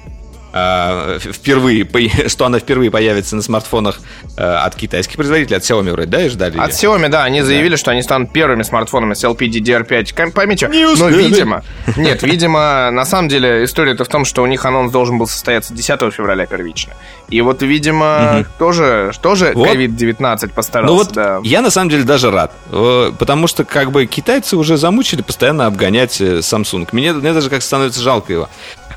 впервые, 0.52 1.88
что 2.28 2.46
она 2.46 2.60
впервые 2.60 2.92
появится 2.92 3.36
на 3.36 3.42
смартфонах 3.42 4.00
э, 4.38 4.44
от 4.44 4.76
китайских 4.76 5.16
производителей, 5.16 5.58
от 5.58 5.64
Xiaomi 5.64 5.92
вроде, 5.92 6.10
да, 6.10 6.26
и 6.26 6.30
ждали? 6.30 6.58
От 6.58 6.72
Xiaomi, 6.72 7.10
да, 7.10 7.24
они 7.24 7.42
заявили, 7.42 7.72
да. 7.72 7.78
что 7.78 7.92
они 7.92 8.02
станут 8.02 8.32
первыми 8.32 8.64
смартфонами 8.64 9.14
с 9.14 9.24
LPDDR5 9.24 10.32
памятью. 10.32 10.70
Не 10.70 10.86
но, 10.96 11.10
видимо, 11.10 11.64
нет, 11.98 12.24
видимо, 12.24 12.90
на 12.92 13.06
самом 13.06 13.30
деле 13.30 13.64
история-то 13.64 14.04
в 14.04 14.08
том, 14.08 14.26
что 14.26 14.44
у 14.44 14.48
них 14.48 14.66
анонс 14.66 14.92
должен 14.92 15.18
был 15.18 15.28
состояться 15.28 15.74
10 15.74 16.14
февраля 16.14 16.46
первично. 16.46 16.94
И 17.30 17.42
вот, 17.42 17.62
видимо, 17.62 18.40
угу. 18.40 18.50
тоже, 18.58 19.12
тоже 19.22 19.52
вот. 19.54 19.68
COVID-19 19.68 20.54
постарался. 20.54 20.92
Ну 20.92 20.98
вот 20.98 21.14
да. 21.14 21.40
я 21.44 21.62
на 21.62 21.70
самом 21.70 21.90
деле 21.90 22.04
даже 22.04 22.32
рад, 22.32 22.52
э, 22.72 23.12
потому 23.18 23.48
что 23.48 23.66
как 23.66 23.92
бы 23.92 24.06
китайцы 24.06 24.56
уже 24.56 24.78
замучили 24.78 25.22
постоянно 25.22 25.66
обгонять 25.66 26.22
э, 26.22 26.40
Samsung. 26.40 26.88
Мне, 26.92 27.14
мне 27.14 27.34
даже 27.34 27.50
как 27.50 27.62
становится 27.62 28.02
жалко 28.02 28.32
его. 28.32 28.50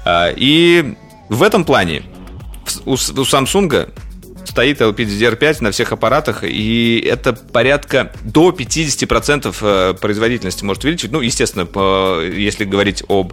А, 0.04 0.32
и 0.34 0.94
в 1.30 1.42
этом 1.42 1.64
плане 1.64 2.02
у, 2.84 2.92
у 2.92 2.94
Samsung 2.94 3.90
стоит 4.44 4.80
LPDDR5 4.80 5.62
на 5.62 5.70
всех 5.70 5.92
аппаратах, 5.92 6.42
и 6.42 6.98
это 7.06 7.32
порядка 7.32 8.12
до 8.22 8.50
50% 8.50 9.56
э, 9.60 9.94
производительности 9.94 10.64
может 10.64 10.84
увеличить. 10.84 11.12
Ну, 11.12 11.20
естественно, 11.20 11.66
по, 11.66 12.20
если 12.20 12.64
говорить 12.64 13.04
об 13.08 13.32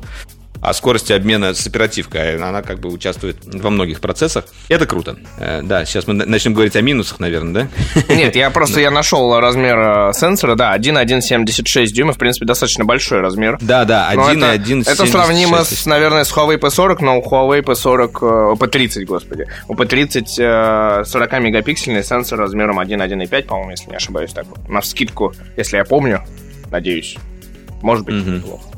о 0.62 0.74
скорости 0.74 1.14
обмена 1.14 1.54
с 1.54 1.66
оперативкой. 1.68 2.38
Она 2.38 2.62
как 2.62 2.80
бы 2.80 2.90
участвует 2.90 3.38
во 3.44 3.70
многих 3.70 4.00
процессах. 4.02 4.46
Это 4.70 4.86
круто. 4.86 5.18
Э, 5.40 5.62
да, 5.64 5.86
сейчас 5.86 6.08
мы 6.08 6.14
начнем 6.14 6.54
говорить 6.54 6.76
о 6.76 6.82
минусах, 6.82 7.20
наверное, 7.20 7.70
да? 8.08 8.14
Нет, 8.14 8.36
я 8.36 8.50
просто 8.50 8.80
я 8.80 8.92
нашел 8.92 9.40
размер 9.40 9.78
э, 9.78 10.14
сенсора, 10.14 10.56
да, 10.56 10.72
1,176 10.74 11.94
дюйма, 11.94 12.14
в 12.14 12.18
принципе, 12.18 12.46
достаточно 12.46 12.86
большой 12.86 13.22
размер. 13.22 13.58
Да, 13.62 13.86
да, 13.86 14.10
1,176. 14.10 14.88
Это, 14.88 15.04
это 15.04 15.12
сравнимо, 15.12 15.64
с, 15.64 15.86
наверное, 15.86 16.24
с 16.24 16.32
Huawei 16.32 16.60
P40, 16.60 16.98
но 17.02 17.20
у 17.20 17.24
Huawei 17.24 17.64
P40, 17.64 18.58
P30, 18.58 19.06
господи, 19.06 19.48
у 19.68 19.76
P30 19.76 21.06
40 21.06 21.40
мегапиксельный 21.40 22.04
сенсор 22.04 22.40
размером 22.40 22.80
1,1,5, 22.80 23.44
по-моему, 23.44 23.72
если 23.72 23.90
не 23.90 23.96
ошибаюсь, 23.96 24.34
так 24.34 24.46
на 24.68 24.82
скидку, 24.82 25.34
если 25.56 25.78
я 25.78 25.86
помню, 25.86 26.24
надеюсь. 26.72 27.18
Может 27.82 28.06
быть, 28.06 28.26
неплохо. 28.26 28.77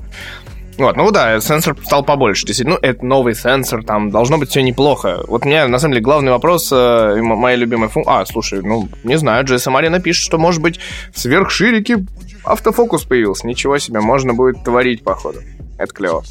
Вот, 0.79 0.95
ну 0.95 1.11
да, 1.11 1.39
сенсор 1.41 1.77
стал 1.83 2.03
побольше. 2.03 2.45
Действительно, 2.45 2.79
ну, 2.81 2.87
это 2.87 3.05
новый 3.05 3.35
сенсор, 3.35 3.83
там 3.83 4.11
должно 4.11 4.37
быть 4.37 4.49
все 4.49 4.61
неплохо. 4.61 5.21
Вот 5.27 5.45
у 5.45 5.47
меня, 5.47 5.67
на 5.67 5.77
самом 5.77 5.93
деле, 5.93 6.03
главный 6.03 6.31
вопрос, 6.31 6.71
э, 6.71 7.17
моя 7.21 7.57
любимая 7.57 7.89
функция... 7.89 8.19
А, 8.19 8.25
слушай, 8.25 8.61
ну, 8.61 8.87
не 9.03 9.17
знаю, 9.17 9.45
GSM 9.45 9.77
Arena 9.77 9.99
пишет, 9.99 10.23
что, 10.23 10.37
может 10.37 10.61
быть, 10.61 10.79
в 11.13 11.19
сверхширике 11.19 12.05
автофокус 12.45 13.03
появился. 13.03 13.45
Ничего 13.45 13.77
себе, 13.77 13.99
можно 13.99 14.33
будет 14.33 14.63
творить, 14.63 15.03
походу. 15.03 15.39
Это 15.77 15.93
клево. 15.93 16.23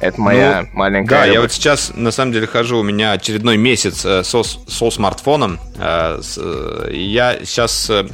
Это 0.00 0.20
моя 0.20 0.62
ну, 0.62 0.78
маленькая... 0.78 1.08
Да, 1.08 1.26
любовь. 1.26 1.34
я 1.34 1.40
вот 1.42 1.52
сейчас, 1.52 1.92
на 1.94 2.12
самом 2.12 2.32
деле, 2.32 2.46
хожу, 2.46 2.78
у 2.78 2.82
меня 2.82 3.12
очередной 3.12 3.56
месяц 3.56 4.04
э, 4.04 4.22
со, 4.22 4.42
со 4.44 4.90
смартфоном. 4.90 5.58
Э, 5.78 6.20
с, 6.22 6.38
э, 6.40 6.90
я 6.92 7.38
сейчас 7.44 7.90
э, 7.90 8.06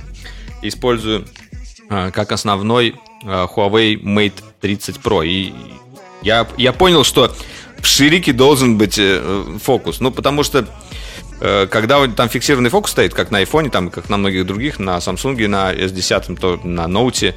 использую 0.63 1.27
э, 1.91 2.11
как 2.11 2.33
основной 2.33 2.95
э, 3.25 3.27
Huawei 3.27 4.03
Mate 4.03 4.43
30 4.61 4.97
Pro. 4.97 5.27
И 5.27 5.55
я, 6.23 6.47
я 6.57 6.73
понял, 6.73 7.05
что 7.05 7.33
в 7.79 7.87
ширике 7.87 8.33
должен 8.33 8.79
быть 8.79 8.99
э, 8.99 9.45
фокус. 9.63 10.01
Ну, 10.01 10.11
потому 10.11 10.43
что 10.43 10.67
э, 11.41 11.67
когда 11.71 12.07
там 12.09 12.29
фиксированный 12.29 12.71
фокус 12.71 12.91
стоит, 12.93 13.15
как 13.15 13.31
на 13.31 13.43
iPhone, 13.43 13.71
там, 13.71 13.91
как 13.91 14.09
на 14.09 14.17
многих 14.17 14.47
других, 14.47 14.79
на 14.79 14.97
Samsung, 14.99 15.47
на 15.47 15.73
S10, 15.73 16.37
то 16.39 16.61
на 16.65 16.87
Note, 16.87 17.35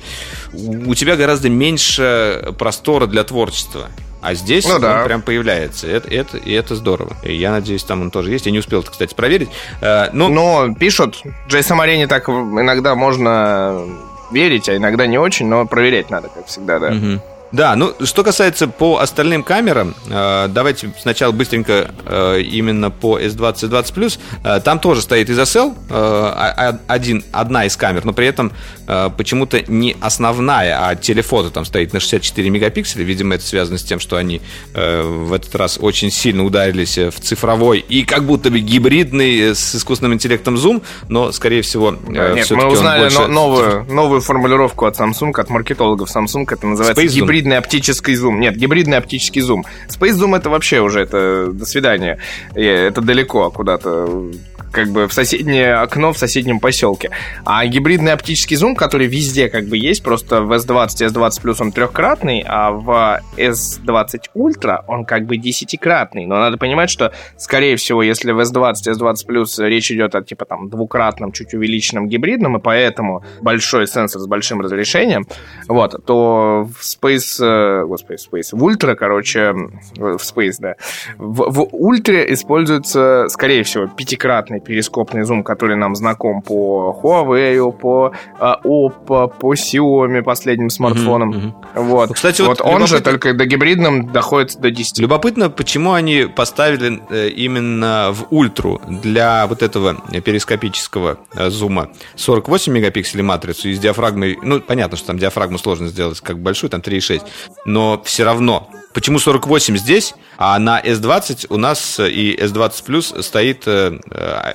у 0.54 0.96
тебя 0.96 1.16
гораздо 1.16 1.50
меньше 1.50 2.54
простора 2.58 3.06
для 3.06 3.24
творчества. 3.24 3.90
А 4.22 4.34
здесь 4.34 4.68
ну, 4.68 4.76
он 4.76 4.82
да. 4.82 5.04
прям 5.06 5.22
появляется. 5.22 5.88
Это, 5.88 6.10
это, 6.10 6.38
и 6.38 6.52
это 6.52 6.76
здорово. 6.76 7.16
И 7.24 7.34
я 7.34 7.52
надеюсь, 7.52 7.84
там 7.84 8.02
он 8.02 8.12
тоже 8.12 8.32
есть. 8.32 8.46
Я 8.46 8.52
не 8.52 8.60
успел 8.60 8.82
это, 8.82 8.92
кстати, 8.92 9.14
проверить. 9.14 9.50
Э, 9.82 10.10
но... 10.12 10.28
но 10.30 10.74
пишут, 10.76 11.22
Джейсон 11.48 11.80
Арене 11.80 12.08
так 12.08 12.28
иногда 12.28 12.96
можно 12.96 13.86
верить, 14.32 14.70
а 14.70 14.76
иногда 14.76 15.08
не 15.08 15.18
очень, 15.18 15.48
но 15.48 15.66
проверять 15.66 16.10
надо, 16.10 16.30
как 16.30 16.46
всегда, 16.48 16.80
да. 16.80 16.90
Угу. 16.90 17.22
Да, 17.52 17.76
ну 17.76 17.94
что 18.04 18.24
касается 18.24 18.68
по 18.68 19.00
остальным 19.00 19.44
камерам, 19.44 19.96
э, 20.08 20.48
давайте 20.50 20.92
сначала 21.00 21.32
быстренько 21.32 21.92
э, 22.06 22.42
именно 22.42 22.92
по 22.92 23.20
S20 23.20 23.70
S20 23.70 23.94
Plus. 23.94 24.20
Э, 24.44 24.60
там 24.62 24.80
тоже 24.80 25.02
стоит 25.02 25.30
ISOCELL, 25.30 25.76
э, 25.90 26.78
один, 26.88 27.24
одна 27.32 27.66
из 27.66 27.76
камер, 27.76 28.06
но 28.06 28.14
при 28.14 28.28
этом 28.28 28.52
э, 28.88 29.10
почему-то 29.18 29.62
не 29.68 29.96
основная, 30.00 30.88
а 30.88 30.96
телефото 30.96 31.50
там 31.50 31.66
стоит 31.66 31.94
на 31.94 32.00
64 32.00 32.50
мегапикселя. 32.50 33.04
Видимо, 33.04 33.36
это 33.36 33.44
связано 33.44 33.78
с 33.78 33.84
тем, 33.84 34.00
что 34.00 34.18
они 34.18 34.42
э, 34.74 35.02
в 35.02 35.34
этот 35.34 35.56
раз 35.56 35.80
очень 35.82 36.12
сильно 36.12 36.44
ударились 36.44 36.98
в 36.98 37.20
цифровой 37.20 37.80
и 37.80 38.04
как 38.04 38.26
будто 38.26 38.52
бы 38.52 38.60
гибридный 38.60 39.40
э, 39.40 39.56
с 39.56 39.76
искусственным 39.76 40.14
интеллектом 40.14 40.58
зум, 40.58 40.84
но, 41.08 41.32
скорее 41.32 41.64
всего, 41.64 41.96
э, 42.08 42.36
Нет, 42.36 42.52
мы 42.52 42.68
узнали 42.68 43.02
больше... 43.02 43.28
новую, 43.28 43.86
новую 43.86 44.22
формулировку 44.22 44.86
от 44.86 45.00
Samsung, 45.00 45.32
от 45.40 45.50
маркетологов 45.50 46.16
Samsung, 46.16 46.46
это 46.52 46.68
называется 46.68 47.02
Space 47.02 47.16
гибрид 47.16 47.39
гибридный 47.40 47.58
оптический 47.58 48.16
зум. 48.16 48.40
Нет, 48.40 48.58
гибридный 48.58 48.98
оптический 48.98 49.42
зум. 49.42 49.66
Space 49.88 50.12
Zoom 50.12 50.36
это 50.36 50.50
вообще 50.50 50.82
уже 50.82 51.02
это 51.02 51.52
до 51.54 51.66
свидания. 51.66 52.20
Это 52.54 53.02
далеко 53.02 53.50
куда-то 53.50 54.32
как 54.72 54.90
бы 54.90 55.08
в 55.08 55.14
соседнее 55.14 55.76
окно 55.76 56.14
в 56.14 56.18
соседнем 56.18 56.60
поселке. 56.60 57.12
А 57.46 57.66
гибридный 57.66 58.14
оптический 58.14 58.56
зум, 58.56 58.76
который 58.76 59.08
везде 59.08 59.50
как 59.50 59.66
бы 59.66 59.78
есть, 59.78 60.04
просто 60.04 60.42
в 60.42 60.52
S20 60.52 61.06
и 61.06 61.08
S20 61.08 61.44
Plus 61.44 61.56
он 61.60 61.72
трехкратный, 61.72 62.44
а 62.48 62.72
в 62.72 63.22
S20 63.38 64.26
Ultra 64.36 64.84
он 64.88 65.06
как 65.06 65.26
бы 65.26 65.38
десятикратный. 65.38 66.26
Но 66.26 66.36
надо 66.36 66.58
понимать, 66.58 66.90
что, 66.90 67.14
скорее 67.38 67.76
всего, 67.76 68.04
если 68.04 68.32
в 68.32 68.40
S20 68.40 68.74
и 68.86 68.90
S20 68.92 69.28
Plus 69.28 69.68
речь 69.68 69.92
идет 69.92 70.16
о 70.16 70.22
типа 70.22 70.46
там 70.46 70.70
двукратном, 70.70 71.32
чуть 71.32 71.54
увеличенном 71.54 72.08
гибридном, 72.08 72.58
и 72.58 72.60
поэтому 72.60 73.24
большой 73.42 73.88
сенсор 73.88 74.22
с 74.22 74.28
большим 74.28 74.62
разрешением, 74.62 75.26
вот, 75.68 76.06
то 76.06 76.68
в 76.78 76.82
Space, 76.82 77.44
э, 77.44 77.86
господи, 77.86 78.20
Space, 78.20 78.50
в 78.52 78.64
Ultra, 78.64 78.96
короче, 78.96 79.54
в 79.96 80.18
Space, 80.18 80.56
да, 80.60 80.76
в, 81.18 81.52
в 81.52 81.70
Ultra 81.74 82.32
используется, 82.34 83.28
скорее 83.30 83.64
всего, 83.64 83.88
пятикратный 83.88 84.59
стандартный 84.60 84.70
перископный 84.80 85.24
зум, 85.24 85.44
который 85.44 85.76
нам 85.76 85.96
знаком 85.96 86.42
по 86.42 86.98
Huawei, 87.02 87.72
по 87.72 88.12
а, 88.40 88.60
Oppo, 88.64 89.32
по 89.40 89.54
Xiaomi 89.54 90.22
последним. 90.22 90.68
Mm-hmm, 90.68 91.08
mm-hmm. 91.08 91.54
Вот. 91.76 92.14
Кстати, 92.14 92.42
вот, 92.42 92.60
вот 92.60 92.62
он 92.62 92.74
любопытно... 92.74 92.88
же 92.88 93.02
только 93.02 93.34
до 93.34 93.46
гибридным 93.46 94.12
доходит 94.12 94.60
до 94.60 94.72
10. 94.72 95.00
Любопытно, 95.00 95.50
почему 95.50 95.94
они 95.94 96.28
поставили 96.36 97.02
э, 97.10 97.30
именно 97.30 98.10
в 98.12 98.28
ультру 98.30 98.82
для 98.88 99.48
вот 99.48 99.62
этого 99.62 99.96
перископического 100.22 101.18
э, 101.36 101.50
зума 101.50 101.90
48 102.16 102.74
мегапикселей 102.74 103.24
матрицу 103.24 103.70
и 103.70 103.74
с 103.74 103.80
диафрагмой, 103.80 104.38
ну, 104.42 104.60
понятно, 104.62 104.98
что 104.98 105.08
там 105.08 105.18
диафрагму 105.18 105.58
сложно 105.58 105.88
сделать 105.88 106.20
как 106.22 106.40
большую, 106.40 106.70
там 106.70 106.82
3,6, 106.82 107.22
но 107.66 108.02
все 108.04 108.24
равно 108.24 108.70
Почему 108.94 109.20
48 109.20 109.78
здесь, 109.78 110.16
а 110.38 110.58
на 110.58 110.82
S20 110.82 111.46
у 111.50 111.58
нас 111.58 112.00
и 112.00 112.36
S20 112.36 112.86
Plus 112.86 113.22
стоит 113.22 113.68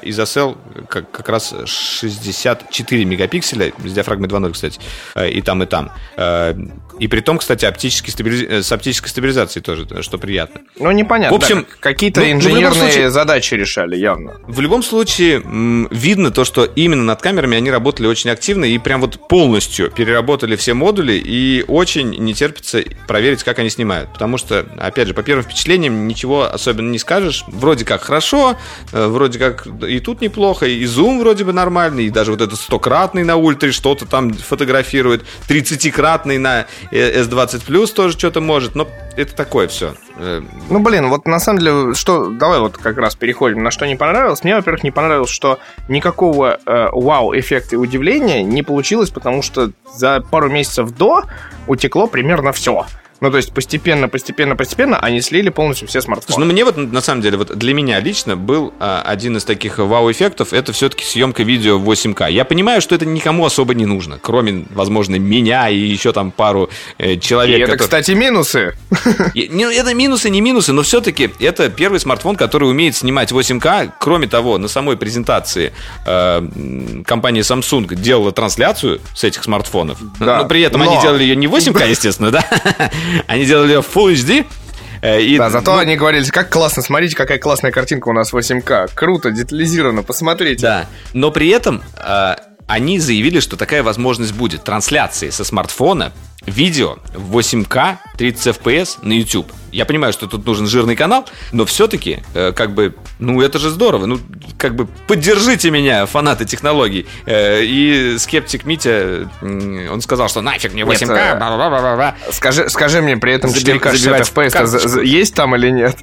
э, 0.03 0.09
изосел 0.11 0.57
как, 0.89 1.11
как 1.11 1.29
раз 1.29 1.55
64 1.67 3.05
мегапикселя 3.05 3.73
с 3.85 3.93
диафрагмой 3.93 4.29
2.0, 4.29 4.53
кстати, 4.53 4.81
э, 5.15 5.31
и 5.31 5.43
там, 5.43 5.63
и 5.63 5.67
там. 5.67 5.93
Э, 6.17 6.55
и 6.99 7.09
при 7.09 7.21
том, 7.21 7.39
кстати, 7.39 7.65
оптический 7.65 8.13
стабилиз... 8.13 8.43
Э, 8.43 8.63
с 8.63 8.73
оптической 8.73 9.11
стабилизацией 9.11 9.63
тоже, 9.63 10.03
что 10.03 10.19
приятно. 10.19 10.63
Ну, 10.79 10.91
непонятно. 10.91 11.37
В 11.37 11.41
общем, 11.41 11.67
да, 11.69 11.77
какие-то 11.81 12.21
ну, 12.21 12.33
инженерные 12.33 12.73
случае, 12.73 13.11
задачи 13.11 13.55
решали 13.55 13.97
явно. 13.97 14.41
В 14.47 14.61
любом 14.61 14.83
случае, 14.83 15.43
видно 15.91 16.31
то, 16.31 16.45
что 16.45 16.65
именно 16.65 17.03
над 17.03 17.21
камерами 17.21 17.57
они 17.57 17.71
работали 17.71 18.07
очень 18.07 18.31
активно 18.31 18.65
и 18.65 18.79
прям 18.79 19.01
вот 19.01 19.29
полностью 19.29 19.91
переработали 19.91 20.57
все 20.57 20.75
модули 20.75 21.15
и 21.15 21.65
очень 21.69 22.11
не 22.11 22.33
терпится 22.33 22.83
проверить, 23.07 23.43
как 23.43 23.59
они 23.59 23.71
снимают 23.71 24.15
потому 24.15 24.39
что, 24.39 24.65
опять 24.79 25.09
же, 25.09 25.15
по 25.15 25.23
первым 25.23 25.45
впечатлениям 25.45 26.09
ничего 26.09 26.45
особенно 26.45 26.91
не 26.91 26.99
скажешь. 26.99 27.45
Вроде 27.49 27.85
как 27.85 28.03
хорошо, 28.03 28.57
э, 28.93 29.07
вроде 29.07 29.39
как 29.39 29.67
и 29.87 30.01
тут 30.01 30.21
неплохо, 30.21 30.67
и 30.67 30.85
зум 30.85 31.21
вроде 31.21 31.45
бы 31.45 31.53
нормальный, 31.53 32.07
и 32.07 32.11
даже 32.11 32.31
вот 32.31 32.41
этот 32.41 32.59
стократный 32.59 33.25
на 33.25 33.37
ультре 33.37 33.73
что-то 33.73 34.07
там 34.07 34.33
фотографирует, 34.33 35.25
30-кратный 35.49 36.39
на 36.39 36.67
S20 36.91 37.67
Plus 37.67 37.93
тоже 37.95 38.19
что-то 38.19 38.41
может, 38.41 38.75
но 38.75 38.89
это 39.17 39.35
такое 39.35 39.69
все. 39.69 39.95
Э, 40.17 40.43
ну, 40.71 40.79
блин, 40.81 41.09
вот 41.09 41.27
на 41.27 41.39
самом 41.39 41.61
деле, 41.61 41.95
что, 41.95 42.31
давай 42.31 42.61
вот 42.61 42.77
как 42.77 42.99
раз 42.99 43.15
переходим, 43.17 43.63
на 43.63 43.71
что 43.71 43.87
не 43.87 43.97
понравилось. 43.97 44.45
Мне, 44.45 44.55
во-первых, 44.55 44.83
не 44.85 44.91
понравилось, 44.91 45.31
что 45.31 45.59
никакого 45.89 46.59
э, 46.65 46.89
вау-эффекта 46.93 47.77
и 47.77 47.79
удивления 47.79 48.43
не 48.43 48.63
получилось, 48.63 49.11
потому 49.11 49.43
что 49.43 49.71
за 49.95 50.21
пару 50.21 50.49
месяцев 50.49 50.91
до 50.97 51.25
утекло 51.67 52.07
примерно 52.07 52.53
все. 52.53 52.87
Ну, 53.21 53.31
то 53.31 53.37
есть 53.37 53.53
постепенно, 53.53 54.09
постепенно, 54.09 54.57
постепенно 54.57 54.99
они 54.99 55.21
слили 55.21 55.49
полностью 55.49 55.89
все 55.89 56.01
смартфоны. 56.01 56.35
Слушай, 56.35 56.47
ну, 56.47 56.53
мне 56.53 56.65
вот, 56.65 56.77
на 56.77 57.01
самом 57.01 57.23
деле, 57.23 57.39
вот 57.39 57.57
для 57.57 57.73
меня 57.73 58.01
лично 58.01 58.37
был 58.37 58.75
а, 58.81 59.03
один 59.03 59.37
из 59.37 59.45
таких 59.45 59.79
вау-эффектов, 59.79 60.53
это 60.53 60.73
все-таки 60.73 61.05
съемка 61.05 61.43
видео 61.43 61.79
в 61.79 61.89
8К. 61.89 62.31
Я 62.31 62.45
понимаю, 62.45 62.81
что 62.81 62.95
это 62.95 63.07
никому 63.07 63.47
особо 63.47 63.75
не 63.75 63.87
нужно, 63.87 64.19
кроме, 64.21 64.67
возможно, 64.71 65.17
меня 65.17 65.69
и 65.69 65.79
еще 65.79 66.13
там 66.13 66.33
пару 66.33 66.71
э, 66.99 67.17
человек. 67.17 67.59
И 67.59 67.63
это, 67.63 67.73
который... 67.73 67.85
кстати, 67.85 68.11
минусы. 68.13 68.75
И, 69.35 69.49
не, 69.49 69.65
это 69.65 69.95
минусы, 69.95 70.29
не 70.29 70.41
минусы, 70.41 70.73
но 70.73 70.83
все-таки 70.83 71.31
это 71.41 71.71
первый 71.71 72.01
смартфон, 72.01 72.37
который 72.37 72.69
умеет 72.69 72.97
снимать 72.97 73.33
8К. 73.33 73.93
Кроме 73.99 74.27
того, 74.27 74.59
на 74.59 74.69
самой 74.69 74.97
презентации 74.97 75.73
э, 76.05 77.03
компания 77.07 77.41
Samsung 77.41 77.95
делала 77.95 78.33
трансляцию 78.33 79.01
с 79.15 79.25
этих 79.25 79.45
смартфонов. 79.45 79.99
Да, 80.19 80.43
но 80.43 80.49
при 80.49 80.63
этом 80.63 80.81
но... 80.81 80.91
они 80.91 81.01
делали 81.01 81.23
ее 81.23 81.37
не 81.37 81.47
8К, 81.47 81.89
естественно, 81.89 82.31
да? 82.31 82.45
Они 83.27 83.45
делали 83.45 83.73
ее 83.73 83.83
в 83.83 83.97
Full 83.97 84.13
HD, 84.13 84.47
э, 85.03 85.23
и, 85.23 85.39
да, 85.39 85.51
зато 85.51 85.73
ну, 85.73 85.79
они 85.79 85.97
говорили, 85.97 86.25
как 86.27 86.51
классно, 86.51 86.83
смотрите, 86.83 87.17
какая 87.17 87.39
классная 87.39 87.71
картинка 87.71 88.09
у 88.09 88.13
нас 88.13 88.33
8К. 88.33 88.91
Круто, 88.95 89.31
детализировано, 89.31 90.03
посмотрите. 90.03 90.63
Да, 90.63 90.87
но 91.13 91.31
при 91.31 91.49
этом 91.49 91.83
э, 91.97 92.35
они 92.67 92.99
заявили, 92.99 93.41
что 93.41 93.57
такая 93.57 93.83
возможность 93.83 94.35
будет. 94.35 94.65
Трансляции 94.65 95.31
со 95.31 95.45
смартфона 95.45 96.13
видео 96.47 96.97
в 97.15 97.37
8К 97.39 97.97
30 98.17 98.57
FPS 98.59 98.99
на 99.03 99.13
YouTube. 99.13 99.51
Я 99.73 99.87
понимаю, 99.87 100.13
что 100.13 100.27
тут 100.27 100.47
нужен 100.47 100.67
жирный 100.67 100.95
канал, 100.95 101.27
но 101.53 101.65
все-таки, 101.65 102.23
э, 102.35 102.53
как 102.53 102.75
бы, 102.75 102.95
ну 103.19 103.41
это 103.41 103.59
же 103.59 103.71
здорово. 103.71 104.07
Ну, 104.07 104.21
как 104.57 104.77
бы, 104.77 104.87
поддержите 104.87 105.71
меня, 105.71 106.07
фанаты 106.07 106.45
технологий. 106.45 107.07
Э, 107.27 107.63
и 107.63 108.17
скептик 108.19 108.65
Митя, 108.67 109.29
он 109.43 110.01
сказал, 110.01 110.29
что 110.29 110.43
нафиг 110.43 110.75
мне 110.75 110.83
8К, 110.83 111.39
бла-бла-бла-бла. 111.39 112.15
Скажи, 112.31 112.69
скажи 112.69 113.03
мне 113.03 113.17
при 113.17 113.33
этом 113.33 113.51
4К 113.51 113.91
60 113.91 114.29
FPS 114.31 115.05
есть 115.05 115.35
там 115.35 115.57
или 115.57 115.71
нет? 115.71 115.97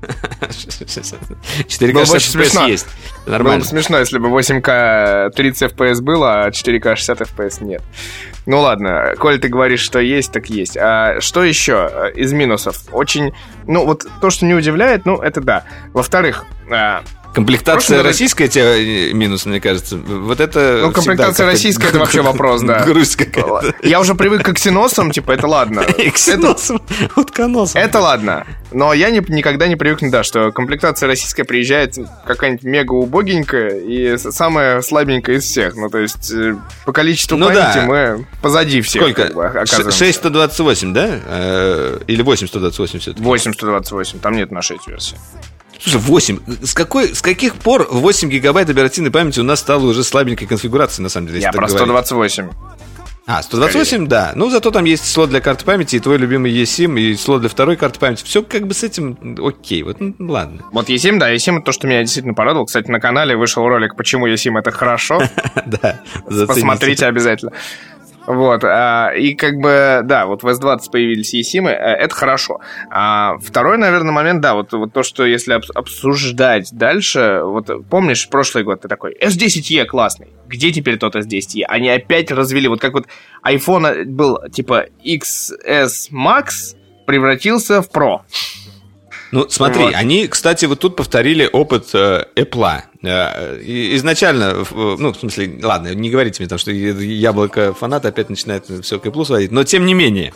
4К 0.00 2.06
60 2.06 2.36
FPS 2.36 2.68
есть. 2.68 2.86
Нормально. 3.26 3.44
Было 3.44 3.58
бы 3.58 3.64
смешно, 3.64 3.98
если 3.98 4.18
бы 4.18 4.28
8К 4.28 5.30
30 5.30 5.72
FPS 5.72 6.02
было, 6.02 6.44
а 6.44 6.50
4К 6.50 6.96
60 6.96 7.20
FPS 7.20 7.64
нет. 7.64 7.82
Ну 8.46 8.60
ладно, 8.60 9.14
коль 9.18 9.38
ты 9.38 9.48
говоришь, 9.48 9.80
что 9.80 10.00
есть, 10.00 10.32
так 10.32 10.48
есть. 10.48 10.76
А 10.76 11.20
что 11.20 11.44
еще 11.44 11.90
э, 11.92 12.12
из 12.14 12.32
минусов? 12.32 12.82
Очень, 12.92 13.32
ну 13.66 13.84
вот 13.84 14.06
то, 14.20 14.30
что 14.30 14.46
не 14.46 14.54
удивляет, 14.54 15.04
ну 15.04 15.18
это 15.18 15.40
да. 15.40 15.64
Во-вторых, 15.92 16.46
а, 16.72 17.02
Комплектация 17.34 18.02
российская 18.02 18.48
тебя 18.48 18.76
э, 18.76 19.12
минус, 19.12 19.46
мне 19.46 19.60
кажется. 19.60 19.96
Вот 19.96 20.40
это. 20.40 20.80
Ну, 20.82 20.92
комплектация 20.92 21.46
российская 21.46 21.88
это 21.88 21.98
вообще 21.98 22.22
вопрос, 22.22 22.62
да. 22.62 22.84
Грусть 22.84 23.16
какая-то. 23.16 23.74
Я 23.82 24.00
уже 24.00 24.14
привык 24.14 24.42
к 24.42 24.52
ксеносам, 24.54 25.10
типа, 25.12 25.32
это 25.32 25.46
ладно. 25.46 25.82
Ксеносам, 26.14 26.82
утконосам. 27.16 27.80
Это 27.80 28.00
ладно. 28.00 28.46
Но 28.72 28.92
я 28.92 29.10
не, 29.10 29.20
никогда 29.28 29.66
не 29.66 29.76
привыкну, 29.76 30.10
да, 30.10 30.22
что 30.22 30.52
комплектация 30.52 31.06
российская 31.06 31.44
приезжает 31.44 31.96
какая-нибудь 32.26 32.64
мега 32.64 32.92
убогенькая 32.92 33.78
и 33.80 34.16
самая 34.16 34.80
слабенькая 34.82 35.36
из 35.36 35.44
всех. 35.44 35.76
Ну, 35.76 35.88
то 35.88 35.98
есть, 35.98 36.32
э, 36.32 36.56
по 36.84 36.92
количеству 36.92 37.36
ну, 37.36 37.46
памяти 37.46 37.76
да. 37.76 37.84
мы 37.86 38.26
позади 38.42 38.80
всех. 38.80 39.02
Сколько? 39.02 39.28
Как 39.28 39.34
бы, 39.34 39.92
6128, 39.92 40.92
да? 40.92 41.20
Э, 41.26 41.98
или 42.06 42.22
8128 42.22 42.98
все-таки? 43.00 43.22
8128, 43.22 44.18
там 44.18 44.36
нет 44.36 44.50
на 44.50 44.62
6 44.62 44.88
версии. 44.88 45.16
Слушай, 45.80 46.00
8. 46.00 46.38
С, 46.62 46.74
какой, 46.74 47.14
с 47.14 47.22
каких 47.22 47.54
пор 47.56 47.88
8 47.90 48.28
гигабайт 48.28 48.68
оперативной 48.68 49.10
памяти 49.10 49.40
у 49.40 49.44
нас 49.44 49.60
стало 49.60 49.86
уже 49.86 50.04
слабенькой 50.04 50.46
конфигурацией, 50.46 51.04
на 51.04 51.08
самом 51.08 51.28
деле? 51.28 51.40
Я 51.40 51.52
про 51.52 51.68
128. 51.68 52.48
А, 53.26 53.42
128, 53.42 53.86
Скорее. 53.86 54.08
да. 54.08 54.32
Ну, 54.34 54.50
зато 54.50 54.72
там 54.72 54.84
есть 54.84 55.08
слот 55.08 55.30
для 55.30 55.40
карты 55.40 55.64
памяти, 55.64 55.96
и 55.96 56.00
твой 56.00 56.18
любимый 56.18 56.52
eSIM, 56.52 56.98
и 56.98 57.14
слот 57.14 57.42
для 57.42 57.48
второй 57.48 57.76
карты 57.76 58.00
памяти. 58.00 58.24
Все 58.24 58.42
как 58.42 58.66
бы 58.66 58.74
с 58.74 58.82
этим 58.82 59.16
окей. 59.46 59.84
Вот, 59.84 59.98
ну, 60.00 60.14
ладно. 60.18 60.64
Вот 60.72 60.88
eSIM, 60.88 61.18
да, 61.18 61.32
eSIM 61.32 61.56
это 61.56 61.66
то, 61.66 61.72
что 61.72 61.86
меня 61.86 62.00
действительно 62.00 62.34
порадовало. 62.34 62.66
Кстати, 62.66 62.90
на 62.90 62.98
канале 62.98 63.36
вышел 63.36 63.62
ролик, 63.66 63.94
почему 63.94 64.26
eSIM 64.26 64.58
это 64.58 64.70
хорошо. 64.70 65.20
Да. 65.66 66.00
Посмотрите 66.24 67.06
обязательно. 67.06 67.52
Вот, 68.32 68.62
а, 68.62 69.10
и 69.10 69.34
как 69.34 69.56
бы, 69.56 70.02
да, 70.04 70.26
вот 70.26 70.44
в 70.44 70.46
S20 70.46 70.90
появились 70.92 71.34
eSIM, 71.34 71.66
э, 71.66 71.72
это 71.72 72.14
хорошо. 72.14 72.60
А 72.88 73.36
второй, 73.38 73.76
наверное, 73.76 74.12
момент, 74.12 74.40
да, 74.40 74.54
вот, 74.54 74.72
вот 74.72 74.92
то, 74.92 75.02
что 75.02 75.26
если 75.26 75.60
обсуждать 75.74 76.68
дальше, 76.70 77.40
вот 77.42 77.68
помнишь, 77.88 78.28
прошлый 78.28 78.62
год 78.62 78.82
ты 78.82 78.88
такой, 78.88 79.16
S10e 79.20 79.84
классный, 79.84 80.28
где 80.46 80.70
теперь 80.70 80.96
тот 80.96 81.16
S10e? 81.16 81.64
Они 81.66 81.90
опять 81.90 82.30
развели, 82.30 82.68
вот 82.68 82.80
как 82.80 82.92
вот 82.92 83.06
iPhone 83.44 84.04
был 84.04 84.38
типа 84.48 84.86
XS 85.04 86.12
Max 86.12 86.76
превратился 87.06 87.82
в 87.82 87.90
Pro. 87.90 88.20
Ну, 89.32 89.48
смотри, 89.48 89.84
вот. 89.84 89.94
они, 89.94 90.26
кстати, 90.26 90.64
вот 90.64 90.80
тут 90.80 90.96
повторили 90.96 91.48
опыт 91.50 91.90
э, 91.94 92.24
Apple. 92.34 92.82
Э, 93.02 93.60
изначально, 93.62 94.64
ну, 94.72 95.12
в 95.12 95.16
смысле, 95.16 95.58
ладно, 95.62 95.94
не 95.94 96.10
говорите 96.10 96.42
мне 96.42 96.48
там, 96.48 96.58
что 96.58 96.72
яблоко 96.72 97.72
фанат 97.72 98.04
опять 98.06 98.28
начинает 98.28 98.66
все 98.82 98.98
к 98.98 99.06
Apple 99.06 99.24
сводить, 99.24 99.52
но 99.52 99.64
тем 99.64 99.86
не 99.86 99.94
менее, 99.94 100.32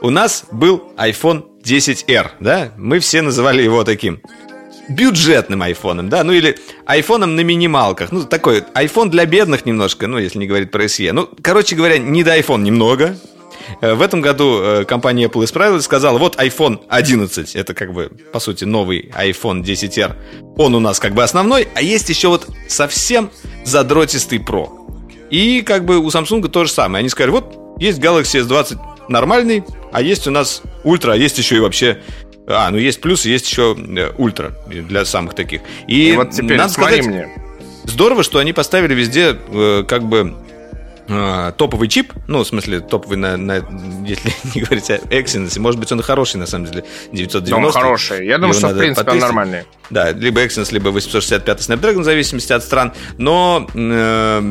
у 0.00 0.10
нас 0.10 0.44
был 0.52 0.92
iPhone 0.96 1.44
10R, 1.64 2.30
да, 2.40 2.72
мы 2.76 3.00
все 3.00 3.22
называли 3.22 3.62
его 3.62 3.82
таким 3.82 4.20
бюджетным 4.88 5.62
айфоном, 5.62 6.08
да, 6.08 6.22
ну 6.22 6.32
или 6.32 6.56
айфоном 6.86 7.34
на 7.34 7.40
минималках, 7.40 8.12
ну 8.12 8.24
такой 8.24 8.60
iPhone 8.74 9.08
для 9.08 9.26
бедных 9.26 9.66
немножко, 9.66 10.06
ну 10.06 10.18
если 10.18 10.38
не 10.38 10.46
говорить 10.46 10.70
про 10.70 10.84
SE, 10.84 11.12
ну, 11.12 11.28
короче 11.42 11.74
говоря, 11.74 11.98
не 11.98 12.22
до 12.22 12.38
iPhone 12.38 12.62
немного, 12.62 13.16
Э, 13.16 13.35
в 13.80 14.02
этом 14.02 14.20
году 14.20 14.60
э, 14.60 14.84
компания 14.84 15.26
Apple 15.26 15.44
исправилась, 15.44 15.84
сказала, 15.84 16.18
вот 16.18 16.36
iPhone 16.36 16.80
11, 16.88 17.56
это 17.56 17.74
как 17.74 17.92
бы, 17.92 18.10
по 18.32 18.40
сути, 18.40 18.64
новый 18.64 19.10
iPhone 19.16 19.62
10R, 19.62 20.14
он 20.56 20.74
у 20.74 20.80
нас 20.80 20.98
как 20.98 21.14
бы 21.14 21.22
основной, 21.22 21.68
а 21.74 21.82
есть 21.82 22.08
еще 22.08 22.28
вот 22.28 22.48
совсем 22.68 23.30
задротистый 23.64 24.38
Pro. 24.38 24.68
И 25.30 25.62
как 25.62 25.84
бы 25.84 25.98
у 25.98 26.08
Samsung 26.08 26.46
то 26.48 26.64
же 26.64 26.70
самое. 26.70 27.00
Они 27.00 27.08
сказали, 27.08 27.32
вот 27.32 27.76
есть 27.78 27.98
Galaxy 27.98 28.46
S20 28.46 28.78
нормальный, 29.08 29.64
а 29.92 30.02
есть 30.02 30.26
у 30.26 30.30
нас 30.30 30.62
ультра, 30.84 31.12
а 31.12 31.16
есть 31.16 31.38
еще 31.38 31.56
и 31.56 31.60
вообще 31.60 31.98
а, 32.48 32.70
ну 32.70 32.78
есть 32.78 33.00
плюс, 33.00 33.24
есть 33.26 33.48
еще 33.48 33.76
э, 33.76 34.12
ультра 34.18 34.54
для 34.66 35.04
самых 35.04 35.34
таких. 35.34 35.62
И, 35.88 36.10
и 36.10 36.16
вот 36.16 36.30
теперь 36.30 36.58
надо 36.58 36.72
сказать, 36.72 37.04
мне. 37.04 37.28
Здорово, 37.84 38.22
что 38.22 38.38
они 38.38 38.52
поставили 38.52 38.94
везде 38.94 39.36
э, 39.48 39.84
как 39.86 40.04
бы 40.04 40.34
э, 40.48 40.55
топовый 41.06 41.88
чип, 41.88 42.12
ну, 42.26 42.42
в 42.42 42.46
смысле, 42.46 42.80
топовый, 42.80 43.16
на, 43.16 43.36
на, 43.36 43.56
если 44.04 44.32
не 44.54 44.62
говорить 44.62 44.90
о 44.90 44.96
Exynos, 44.96 45.58
может 45.60 45.78
быть, 45.78 45.92
он 45.92 46.02
хороший, 46.02 46.36
на 46.36 46.46
самом 46.46 46.66
деле, 46.66 46.84
990. 47.12 47.56
Он 47.56 47.72
хороший, 47.72 48.26
я 48.26 48.38
думаю, 48.38 48.54
что, 48.54 48.68
в 48.68 48.78
принципе, 48.78 49.10
он 49.10 49.18
нормальный. 49.18 49.64
Да, 49.90 50.10
либо 50.12 50.44
Exynos, 50.44 50.72
либо 50.72 50.88
865 50.88 51.58
Snapdragon, 51.60 52.00
в 52.00 52.04
зависимости 52.04 52.52
от 52.52 52.62
стран, 52.64 52.92
но 53.18 53.66
э, 53.74 54.42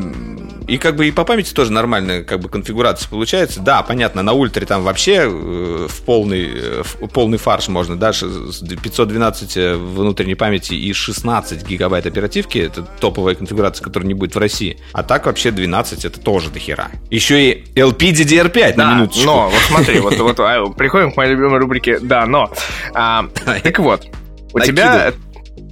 и 0.68 0.78
как 0.78 0.95
бы 0.95 1.07
и 1.07 1.11
по 1.11 1.24
памяти 1.24 1.53
тоже 1.53 1.72
нормальная 1.72 2.24
как 2.24 2.39
бы 2.39 2.49
конфигурация 2.49 3.09
получается. 3.09 3.59
Да, 3.59 3.84
понятно, 3.84 4.24
на 4.24 4.34
ультре 4.34 4.66
там 4.66 4.84
вообще 4.84 5.24
э, 5.26 5.88
в 5.89 6.01
полный, 6.01 6.51
э, 6.53 6.84
в 6.84 7.07
полный 7.07 7.38
фарш 7.38 7.68
можно, 7.68 7.97
да, 7.97 8.11
512 8.11 9.57
э, 9.57 9.76
внутренней 9.76 10.36
памяти 10.36 10.74
и 10.74 10.93
16 10.93 11.66
гигабайт 11.68 12.05
оперативки, 12.05 12.57
это 12.59 12.84
топовая 12.84 13.36
конфигурация, 13.36 13.84
которая 13.84 14.07
не 14.07 14.13
будет 14.13 14.36
в 14.36 14.39
России. 14.39 14.78
А 14.93 15.03
так 15.03 15.26
вообще 15.26 15.51
12 15.51 16.05
это 16.05 16.20
тоже 16.20 16.49
до 16.49 16.59
хера. 16.59 16.89
Еще 17.09 17.51
и 17.51 17.63
LPDDR5 17.76 18.76
да, 18.76 18.88
на 18.88 18.95
минуточку. 18.95 19.26
но, 19.26 19.49
вот 19.49 19.61
смотри, 19.68 19.99
вот, 19.99 20.18
вот 20.18 20.39
а, 20.39 20.66
приходим 20.68 21.11
к 21.11 21.18
моей 21.18 21.32
любимой 21.32 21.59
рубрике 21.59 21.99
«Да, 21.99 22.26
но». 22.26 22.51
А, 22.93 23.28
так 23.63 23.80
вот, 23.80 24.05
у 24.53 24.59
тебя, 24.59 25.13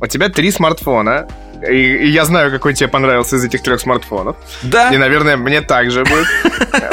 у 0.02 0.08
тебя 0.08 0.30
три 0.30 0.52
смартфона, 0.52 1.28
и, 1.70 2.06
и 2.06 2.08
я 2.08 2.26
знаю, 2.26 2.52
какой 2.52 2.74
тебе 2.74 2.90
понравился 2.90 3.36
из 3.36 3.44
этих 3.46 3.62
трех 3.62 3.80
смартфонов. 3.80 4.36
Да. 4.64 4.92
И, 4.92 4.98
наверное, 4.98 5.38
мне 5.38 5.62
также 5.62 6.04
будет. 6.04 6.28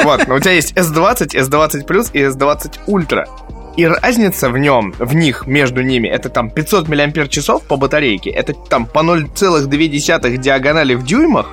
Вот, 0.03 0.27
но 0.27 0.35
у 0.35 0.39
тебя 0.39 0.51
есть 0.51 0.73
S20, 0.73 1.35
S20 1.35 1.85
Plus 1.85 2.09
и 2.13 2.19
S20 2.19 2.79
Ultra. 2.87 3.25
И 3.77 3.85
разница 3.85 4.49
в 4.49 4.57
нем, 4.57 4.93
в 4.99 5.15
них, 5.15 5.47
между 5.47 5.81
ними, 5.81 6.07
это 6.07 6.29
там 6.29 6.49
500 6.49 6.87
мАч 6.87 7.39
по 7.67 7.77
батарейке, 7.77 8.29
это 8.29 8.53
там 8.53 8.85
по 8.85 8.99
0,2 8.99 10.37
диагонали 10.37 10.95
в 10.95 11.03
дюймах, 11.03 11.47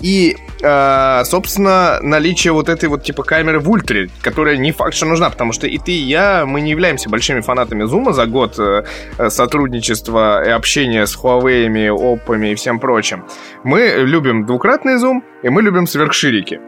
и, 0.00 0.36
э, 0.60 1.24
собственно, 1.24 1.98
наличие 2.02 2.52
вот 2.52 2.68
этой 2.68 2.88
вот 2.88 3.02
типа 3.02 3.22
камеры 3.22 3.60
в 3.60 3.70
ультре, 3.70 4.10
которая 4.22 4.56
не 4.56 4.72
факт, 4.72 4.94
что 4.94 5.06
нужна, 5.06 5.30
потому 5.30 5.52
что 5.52 5.66
и 5.66 5.78
ты, 5.78 5.92
и 5.92 6.02
я, 6.02 6.44
мы 6.46 6.60
не 6.60 6.70
являемся 6.70 7.08
большими 7.08 7.40
фанатами 7.40 7.84
зума 7.84 8.12
за 8.12 8.26
год 8.26 8.58
э, 8.58 8.84
сотрудничества 9.28 10.44
и 10.44 10.50
общения 10.50 11.06
с 11.06 11.16
Huawei, 11.16 11.68
Oppo 11.88 12.50
и 12.50 12.54
всем 12.54 12.80
прочим. 12.80 13.24
Мы 13.64 13.94
любим 13.98 14.46
двукратный 14.46 14.98
зум, 14.98 15.24
и 15.42 15.48
мы 15.48 15.62
любим 15.62 15.86
сверхширики. 15.86 16.60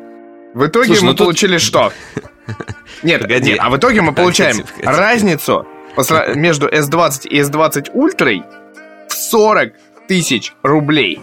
В 0.55 0.67
итоге 0.67 0.89
Слушай, 0.89 1.03
мы 1.05 1.11
ну 1.13 1.17
получили 1.17 1.53
тут... 1.55 1.63
что? 1.63 1.93
Нет, 3.03 3.23
Погоди. 3.23 3.51
нет, 3.51 3.59
а 3.61 3.71
в 3.71 3.77
итоге 3.77 4.03
мы 4.03 4.13
получаем 4.13 4.57
погоди, 4.57 4.73
погоди. 4.83 4.99
разницу 4.99 5.67
между 6.35 6.69
S20 6.69 7.29
и 7.29 7.41
S20 7.41 7.95
Ultra 7.95 8.43
в 9.09 9.13
40 9.13 9.73
тысяч 10.09 10.53
рублей. 10.63 11.21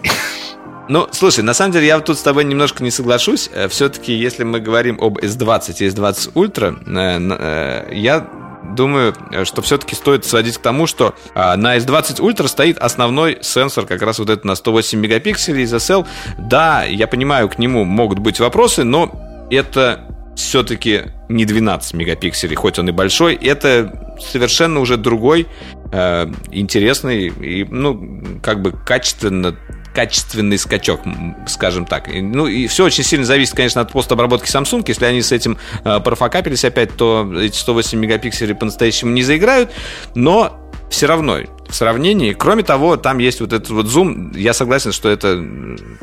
Ну, 0.90 1.08
слушай, 1.12 1.44
на 1.44 1.54
самом 1.54 1.74
деле 1.74 1.88
я 1.88 2.00
тут 2.00 2.18
с 2.18 2.22
тобой 2.22 2.46
немножко 2.46 2.84
не 2.84 2.92
соглашусь. 2.92 3.50
Э, 3.54 3.68
Все-таки, 3.68 4.14
если 4.14 4.44
мы 4.44 4.60
говорим 4.60 4.98
об 5.02 5.18
S20 5.18 5.76
и 5.80 5.88
S20 5.88 6.34
Ultra, 6.34 6.78
э, 6.88 7.90
э, 7.90 7.96
я 7.96 8.28
думаю, 8.76 9.14
что 9.46 9.62
все-таки 9.62 9.96
стоит 9.96 10.26
сводить 10.26 10.58
к 10.58 10.62
тому, 10.62 10.88
что 10.88 11.16
на 11.36 11.78
S20 11.78 12.20
Ultra 12.20 12.48
стоит 12.48 12.78
основной 12.78 13.38
сенсор, 13.42 13.86
как 13.86 14.02
раз 14.02 14.20
вот 14.20 14.30
этот 14.30 14.46
на 14.46 14.56
108 14.56 15.00
мегапикселей 15.00 15.64
из 15.64 15.74
SL. 15.74 16.06
Да, 16.38 16.84
я 16.84 17.08
понимаю, 17.08 17.48
к 17.50 17.58
нему 17.60 17.86
могут 17.86 18.20
быть 18.20 18.40
вопросы, 18.40 18.84
но 18.84 19.48
это 19.50 20.06
все-таки 20.36 21.06
не 21.30 21.46
12 21.46 21.94
мегапикселей, 21.96 22.56
хоть 22.56 22.78
он 22.78 22.90
и 22.90 22.92
большой, 22.92 23.36
это 23.36 24.16
совершенно 24.20 24.80
уже 24.80 24.98
другой, 24.98 25.48
э, 25.92 26.28
интересный 26.52 27.28
и, 27.28 27.64
ну, 27.64 28.40
как 28.44 28.62
бы 28.62 28.72
качественно 28.72 29.56
качественный 29.98 30.60
скачок, 30.60 31.00
скажем 31.48 31.88
так. 31.88 32.08
Ну, 32.08 32.46
и 32.46 32.68
все 32.68 32.86
очень 32.86 33.04
сильно 33.04 33.26
зависит, 33.26 33.56
конечно, 33.56 33.82
от 33.82 33.92
постобработки 33.92 34.48
Samsung. 34.48 34.84
Если 34.88 35.06
они 35.06 35.24
с 35.24 35.32
этим 35.32 35.58
э, 35.84 36.00
профокапились 36.02 36.64
опять, 36.66 36.96
то 36.96 37.28
эти 37.36 37.58
108 37.58 37.98
мегапикселей 37.98 38.54
по-настоящему 38.54 39.10
не 39.10 39.24
заиграют. 39.24 39.72
Но 40.14 40.56
все 40.92 41.08
равно, 41.08 41.40
в 41.68 41.74
сравнении, 41.74 42.34
кроме 42.34 42.62
того, 42.62 42.96
там 42.98 43.18
есть 43.18 43.42
вот 43.42 43.54
этот 43.54 43.72
вот 43.72 43.88
зум, 43.88 44.34
я 44.36 44.54
согласен, 44.54 44.92
что 44.92 45.10
это 45.10 45.44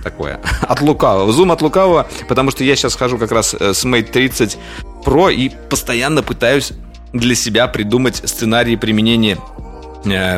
такое, 0.02 0.40
от 0.62 0.80
лукавого, 0.80 1.32
зум 1.32 1.52
от 1.52 1.62
лукавого, 1.62 2.08
потому 2.28 2.50
что 2.50 2.64
я 2.64 2.74
сейчас 2.74 2.96
хожу 2.96 3.16
как 3.16 3.30
раз 3.30 3.54
э, 3.54 3.74
с 3.74 3.84
Mate 3.84 4.10
30 4.10 4.58
Pro 5.04 5.32
и 5.32 5.52
постоянно 5.70 6.24
пытаюсь 6.24 6.72
для 7.12 7.36
себя 7.36 7.68
придумать 7.68 8.16
сценарии 8.16 8.74
применения 8.74 9.38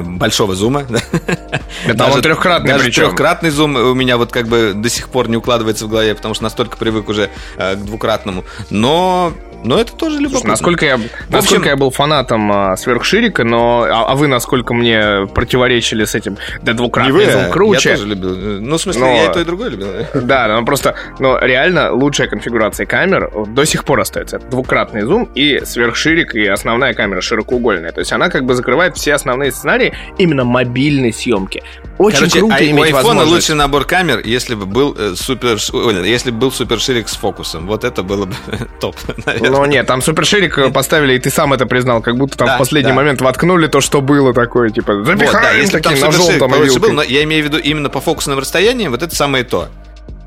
большого 0.03 0.55
зума. 0.55 0.85
Это 1.87 1.95
даже, 1.95 2.13
он 2.13 2.23
трехкратный 2.23 2.73
даже 2.73 2.85
причем. 2.85 3.05
трехкратный 3.05 3.51
зум 3.51 3.77
у 3.77 3.95
меня 3.95 4.17
вот 4.17 4.33
как 4.33 4.49
бы 4.49 4.73
до 4.75 4.89
сих 4.89 5.09
пор 5.09 5.29
не 5.29 5.37
укладывается 5.37 5.87
в 5.87 5.89
голове, 5.89 6.15
потому 6.15 6.35
что 6.35 6.45
настолько 6.45 6.77
привык 6.77 7.09
уже 7.09 7.31
э, 7.57 7.75
к 7.75 7.79
двукратному. 7.79 8.45
Но 8.71 9.33
но 9.67 9.81
это 9.81 9.93
тоже 9.95 10.21
любопытно. 10.21 10.51
насколько 10.51 10.87
я, 10.87 10.99
насколько 11.29 11.63
общем... 11.63 11.71
я 11.71 11.77
был 11.77 11.91
фанатом 11.91 12.51
а, 12.53 12.77
сверхширика, 12.77 13.45
но 13.45 13.87
а, 13.89 14.13
а 14.13 14.15
вы 14.15 14.29
насколько 14.29 14.75
мне 14.75 15.27
противоречили 15.35 16.05
с 16.05 16.15
этим? 16.15 16.39
Да 16.63 16.73
двукратный 16.73 17.13
вы, 17.13 17.31
зум 17.31 17.51
круче. 17.51 17.91
Я 17.91 17.97
тоже 17.97 18.09
любил. 18.09 18.37
Ну, 18.61 18.77
в 18.77 18.81
смысле, 18.81 19.01
но... 19.01 19.07
я 19.09 19.25
и 19.27 19.33
то, 19.33 19.41
и 19.41 19.45
другое 19.45 19.71
любил. 19.71 19.89
Да, 20.27 20.49
но 20.49 20.65
просто, 20.65 20.95
но 21.19 21.39
реально 21.39 21.93
лучшая 21.93 22.29
конфигурация 22.29 22.87
камер 22.87 23.31
до 23.49 23.65
сих 23.65 23.85
пор 23.85 24.01
остается. 24.01 24.37
Это 24.37 24.47
двукратный 24.47 25.03
зум 25.03 25.29
и 25.35 25.61
сверхширик, 25.65 26.35
и 26.35 26.47
основная 26.47 26.95
камера 26.95 27.21
широкоугольная. 27.21 27.93
То 27.93 28.01
есть 28.01 28.13
она 28.13 28.29
как 28.29 28.45
бы 28.45 28.55
закрывает 28.55 28.97
все 28.97 29.15
основные 29.15 29.51
сценарии 29.51 29.95
именно 30.19 30.45
мобильной 30.45 31.13
съемки. 31.13 31.63
Очень 31.99 32.19
Короче, 32.19 32.39
круто 32.41 32.55
а 32.57 32.65
иметь 32.65 32.93
у 32.93 32.95
возможность. 32.95 33.33
лучший 33.33 33.55
набор 33.55 33.85
камер, 33.85 34.21
если 34.25 34.55
бы 34.55 34.67
был 34.67 34.95
э, 34.99 35.15
супер, 35.17 35.59
если 36.05 36.31
бы 36.31 36.39
был 36.39 36.53
суперширик 36.53 37.09
с 37.09 37.17
фокусом. 37.17 37.67
Вот 37.67 37.85
это 37.85 38.03
было 38.03 38.27
бы 38.27 38.35
топ, 38.81 38.97
наверное. 39.27 39.56
Ну 39.57 39.65
нет, 39.67 39.87
там 39.87 40.03
суперширик 40.03 40.59
э, 40.59 40.71
поставили, 40.71 41.15
и 41.15 41.19
ты 41.19 41.31
сам 41.31 41.53
это 41.53 41.67
признал, 41.67 42.03
как 42.03 42.17
будто 42.17 42.37
там 42.37 42.47
да, 42.47 42.57
в 42.57 42.59
последний 42.59 42.91
да. 42.91 42.95
момент 42.95 43.21
воткнули 43.21 43.67
то, 43.67 43.81
что 43.81 44.01
было 44.01 44.35
такое, 44.35 44.71
типа, 44.71 45.05
запихаем 45.05 45.33
вот, 45.33 45.43
да, 45.43 45.51
если 45.53 45.81
таким 45.81 45.99
там 45.99 46.11
ножом 46.11 46.39
там 46.39 46.51
был, 46.51 46.93
но 46.93 47.03
я 47.03 47.23
имею 47.25 47.43
в 47.43 47.47
виду 47.47 47.59
именно 47.59 47.89
по 47.89 48.01
фокусным 48.01 48.39
расстояниям, 48.39 48.93
вот 48.93 49.03
это 49.03 49.15
самое 49.15 49.45
то 49.45 49.69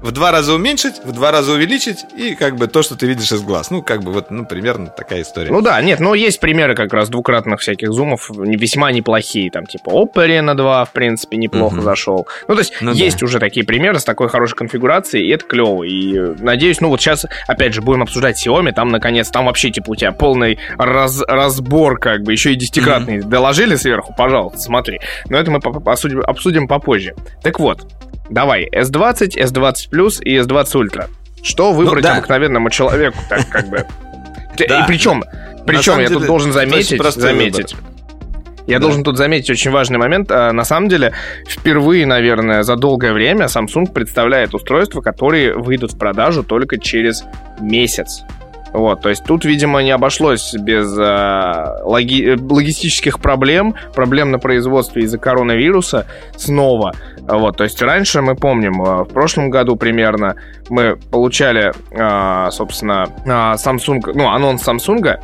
в 0.02 0.12
два 0.12 0.32
раза 0.32 0.54
уменьшить, 0.54 1.04
в 1.04 1.12
два 1.12 1.32
раза 1.32 1.54
увеличить, 1.54 2.06
и 2.18 2.36
как 2.36 2.56
бы 2.56 2.68
то, 2.68 2.82
что 2.82 2.95
ты 2.95 3.06
видишь 3.06 3.32
из 3.32 3.41
глаз. 3.41 3.72
Ну, 3.72 3.82
как 3.82 4.04
бы 4.04 4.12
вот, 4.12 4.32
ну, 4.32 4.45
примерно 4.45 4.88
такая 4.88 5.22
история. 5.22 5.52
Ну 5.52 5.62
да, 5.62 5.82
нет, 5.82 6.00
но 6.00 6.16
есть 6.16 6.39
примеры 6.39 6.76
как 6.76 6.93
раз 6.93 7.10
двукратных 7.10 7.60
всяких 7.60 7.91
зумов, 7.91 8.30
весьма 8.30 8.91
неплохие, 8.91 9.52
там, 9.52 9.66
типа 9.66 9.89
Oppo 9.89 10.26
Reno 10.26 10.56
2, 10.56 10.86
в 10.86 10.91
принципе, 10.91 11.38
неплохо 11.38 11.76
угу. 11.76 11.82
зашел. 11.82 12.28
Ну, 12.47 12.56
то 12.56 12.62
есть, 12.62 12.74
ну, 12.82 12.91
есть 12.91 13.20
да. 13.20 13.26
уже 13.26 13.39
такие 13.39 13.66
примеры 13.66 14.00
с 14.00 14.04
такой 14.04 14.30
хорошей 14.30 14.56
конфигурацией, 14.56 15.28
и 15.28 15.30
это 15.32 15.45
клево. 15.45 15.84
И 15.84 16.18
надеюсь, 16.41 16.82
ну 16.82 16.89
вот 16.89 17.02
сейчас, 17.02 17.26
опять 17.47 17.74
же, 17.74 17.82
будем 17.82 18.04
обсуждать 18.04 18.45
Xiaomi, 18.45 18.72
там, 18.72 18.89
наконец, 18.89 19.30
там 19.30 19.45
вообще, 19.45 19.70
типа, 19.70 19.91
у 19.91 19.95
тебя 19.95 20.12
полный 20.12 20.60
раз, 20.78 21.22
разбор, 21.28 22.00
как 22.00 22.24
бы, 22.24 22.32
еще 22.32 22.54
и 22.54 22.56
десятикратный. 22.56 23.20
Угу. 23.20 23.30
Доложили 23.30 23.76
сверху, 23.76 24.14
пожалуйста, 24.18 24.60
смотри. 24.60 25.00
Но 25.30 25.38
это 25.38 25.52
мы 25.52 25.60
обсудим, 25.60 26.22
обсудим 26.22 26.68
попозже. 26.68 27.16
Так 27.43 27.60
вот, 27.60 27.86
Давай, 28.30 28.68
S20, 28.70 29.38
S20 29.38 29.74
Plus 29.92 30.22
и 30.22 30.38
S20 30.38 30.66
Ultra. 30.74 31.08
Что 31.42 31.72
выбрать 31.72 32.04
ну, 32.04 32.10
да. 32.10 32.18
обыкновенному 32.18 32.70
человеку, 32.70 33.18
так 33.30 33.48
как 33.50 33.70
бы? 33.70 33.86
И 34.58 34.84
причем, 34.88 35.24
причем 35.66 36.00
я 36.00 36.10
тут 36.10 36.26
должен 36.26 36.52
заметить, 36.52 37.02
заметить. 37.14 37.76
Я 38.68 38.78
должен 38.80 39.04
тут 39.04 39.18
заметить 39.18 39.50
очень 39.50 39.72
важный 39.72 39.98
момент. 39.98 40.30
А, 40.32 40.52
на 40.52 40.64
самом 40.64 40.90
деле, 40.90 41.14
впервые, 41.48 42.06
наверное, 42.06 42.62
за 42.62 42.76
долгое 42.76 43.14
время 43.14 43.46
Samsung 43.46 43.92
представляет 43.92 44.54
устройства, 44.54 45.02
которые 45.02 45.56
выйдут 45.56 45.94
в 45.94 45.98
продажу 45.98 46.44
только 46.44 46.78
через 46.78 47.24
месяц. 47.60 48.24
Вот, 48.72 49.02
то 49.02 49.10
есть 49.10 49.24
тут, 49.24 49.46
видимо, 49.46 49.82
не 49.82 49.90
обошлось 49.90 50.54
без 50.54 50.96
э, 50.96 51.82
логи- 51.84 52.38
логистических 52.40 53.20
проблем, 53.20 53.74
проблем 53.96 54.30
на 54.30 54.38
производстве 54.38 55.04
из-за 55.04 55.18
коронавируса 55.18 56.06
снова. 56.38 56.94
Вот, 57.30 57.58
то 57.58 57.64
есть 57.64 57.82
раньше 57.82 58.22
мы 58.22 58.36
помним, 58.36 58.82
э, 58.82 59.04
в 59.04 59.14
прошлом 59.14 59.52
году 59.52 59.76
примерно 59.76 60.36
мы 60.70 60.96
получали, 60.96 61.72
э, 61.92 62.52
собственно, 62.52 63.08
э, 63.24 63.30
Samsung, 63.30 64.14
ну, 64.16 64.30
анонс 64.30 64.68
Samsung, 64.68 65.20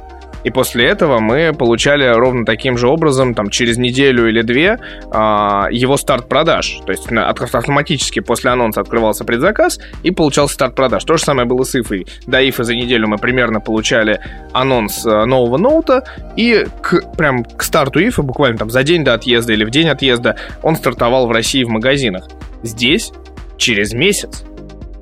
и 0.45 0.51
после 0.51 0.85
этого 0.85 1.19
мы 1.19 1.53
получали 1.53 2.05
ровно 2.05 2.45
таким 2.45 2.77
же 2.77 2.87
образом, 2.87 3.33
там, 3.33 3.49
через 3.49 3.77
неделю 3.77 4.29
или 4.29 4.43
две, 4.43 4.77
а, 5.11 5.67
его 5.71 5.97
старт 5.97 6.29
продаж. 6.29 6.81
То 6.85 6.91
есть 6.91 7.07
автоматически 7.11 8.19
после 8.19 8.51
анонса 8.51 8.81
открывался 8.81 9.25
предзаказ 9.25 9.79
и 10.03 10.11
получался 10.11 10.53
старт 10.53 10.75
продаж. 10.75 11.03
То 11.03 11.17
же 11.17 11.23
самое 11.23 11.47
было 11.47 11.63
с 11.63 11.75
Ифой. 11.75 12.05
До 12.27 12.39
Ифы 12.47 12.63
за 12.63 12.75
неделю 12.75 13.07
мы 13.07 13.17
примерно 13.17 13.59
получали 13.59 14.19
анонс 14.53 15.03
э, 15.03 15.25
нового 15.25 15.57
ноута, 15.57 16.03
и 16.35 16.67
к, 16.79 17.15
прям 17.17 17.43
к 17.43 17.63
старту 17.63 17.99
Ифы, 17.99 18.21
буквально 18.21 18.59
там 18.59 18.69
за 18.69 18.83
день 18.83 19.03
до 19.03 19.15
отъезда 19.15 19.53
или 19.53 19.65
в 19.65 19.71
день 19.71 19.89
отъезда, 19.89 20.35
он 20.61 20.75
стартовал 20.75 21.25
в 21.25 21.31
России 21.31 21.63
в 21.63 21.69
магазинах. 21.69 22.27
Здесь 22.61 23.11
через 23.57 23.93
месяц 23.93 24.43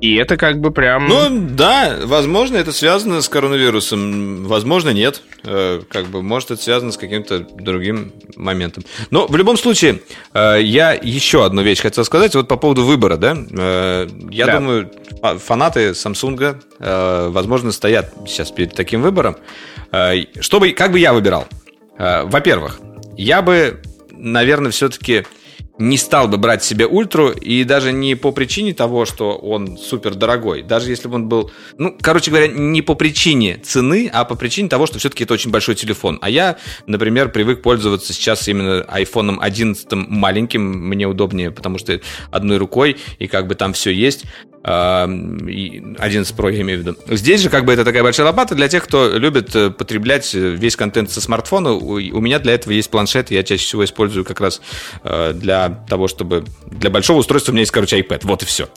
И 0.04 0.16
это 0.16 0.36
как 0.36 0.60
бы 0.60 0.70
прям... 0.70 1.08
Ну, 1.08 1.28
да, 1.30 1.96
возможно, 2.04 2.58
это 2.58 2.72
связано 2.72 3.22
с 3.22 3.28
коронавирусом. 3.30 4.44
Возможно, 4.44 4.90
нет. 4.90 5.22
Э, 5.44 5.80
как 5.88 6.08
бы, 6.08 6.20
может, 6.20 6.50
это 6.50 6.62
связано 6.62 6.92
с 6.92 6.98
каким-то 6.98 7.38
другим 7.38 8.12
моментом. 8.36 8.84
Но 9.08 9.26
в 9.26 9.34
любом 9.34 9.56
случае, 9.56 10.02
э, 10.34 10.58
я 10.60 10.92
еще 10.92 11.46
одну 11.46 11.62
вещь 11.62 11.80
хотел 11.80 12.04
сказать. 12.04 12.34
Вот 12.34 12.48
по 12.48 12.58
поводу 12.58 12.84
выбора, 12.84 13.16
да? 13.16 13.34
Э, 13.34 14.06
я 14.30 14.44
да. 14.44 14.58
думаю, 14.58 14.90
фанаты 15.38 15.92
Samsung, 15.92 17.30
возможно, 17.30 17.72
стоят 17.72 18.12
сейчас 18.26 18.50
перед 18.50 18.74
таким 18.74 19.00
выбором. 19.00 19.36
Чтобы, 20.38 20.72
как 20.72 20.92
бы 20.92 20.98
я 20.98 21.14
выбирал? 21.14 21.48
Во-первых, 21.96 22.78
я 23.16 23.40
бы, 23.40 23.80
наверное, 24.10 24.70
все-таки 24.70 25.24
не 25.78 25.96
стал 25.96 26.28
бы 26.28 26.36
брать 26.36 26.62
себе 26.62 26.86
ультру, 26.86 27.30
и 27.30 27.64
даже 27.64 27.92
не 27.92 28.14
по 28.14 28.30
причине 28.30 28.74
того, 28.74 29.04
что 29.04 29.32
он 29.32 29.76
супер 29.76 30.14
дорогой, 30.14 30.62
даже 30.62 30.90
если 30.90 31.08
бы 31.08 31.16
он 31.16 31.28
был, 31.28 31.50
ну, 31.78 31.96
короче 32.00 32.30
говоря, 32.30 32.48
не 32.48 32.80
по 32.82 32.94
причине 32.94 33.58
цены, 33.62 34.08
а 34.12 34.24
по 34.24 34.36
причине 34.36 34.68
того, 34.68 34.86
что 34.86 34.98
все-таки 34.98 35.24
это 35.24 35.34
очень 35.34 35.50
большой 35.50 35.74
телефон. 35.74 36.18
А 36.22 36.30
я, 36.30 36.56
например, 36.86 37.30
привык 37.30 37.62
пользоваться 37.62 38.12
сейчас 38.12 38.46
именно 38.46 38.84
iPhone 38.88 39.38
11 39.40 39.86
маленьким, 39.92 40.62
мне 40.62 41.06
удобнее, 41.06 41.50
потому 41.50 41.78
что 41.78 42.00
одной 42.30 42.58
рукой, 42.58 42.96
и 43.18 43.26
как 43.26 43.48
бы 43.48 43.54
там 43.54 43.72
все 43.72 43.90
есть. 43.90 44.24
11 44.64 46.34
Pro 46.34 46.50
я 46.50 46.62
имею 46.62 46.80
в 46.80 46.82
виду. 46.82 46.96
Здесь 47.08 47.42
же 47.42 47.50
как 47.50 47.66
бы 47.66 47.74
это 47.74 47.84
такая 47.84 48.02
большая 48.02 48.26
лопата 48.26 48.54
для 48.54 48.68
тех, 48.68 48.84
кто 48.84 49.10
любит 49.10 49.54
э, 49.54 49.70
потреблять 49.70 50.34
э, 50.34 50.38
весь 50.38 50.74
контент 50.74 51.10
со 51.10 51.20
смартфона. 51.20 51.72
У 51.72 52.20
меня 52.20 52.38
для 52.38 52.54
этого 52.54 52.72
есть 52.72 52.88
планшет, 52.90 53.30
я 53.30 53.42
чаще 53.42 53.62
всего 53.62 53.84
использую 53.84 54.24
как 54.24 54.40
раз 54.40 54.62
э, 55.02 55.34
для 55.68 55.86
того, 55.88 56.08
чтобы... 56.08 56.44
Для 56.66 56.90
большого 56.90 57.18
устройства 57.18 57.52
у 57.52 57.54
меня 57.54 57.62
есть, 57.62 57.72
короче, 57.72 58.00
iPad. 58.00 58.20
Вот 58.22 58.42
и 58.42 58.46
все. 58.46 58.68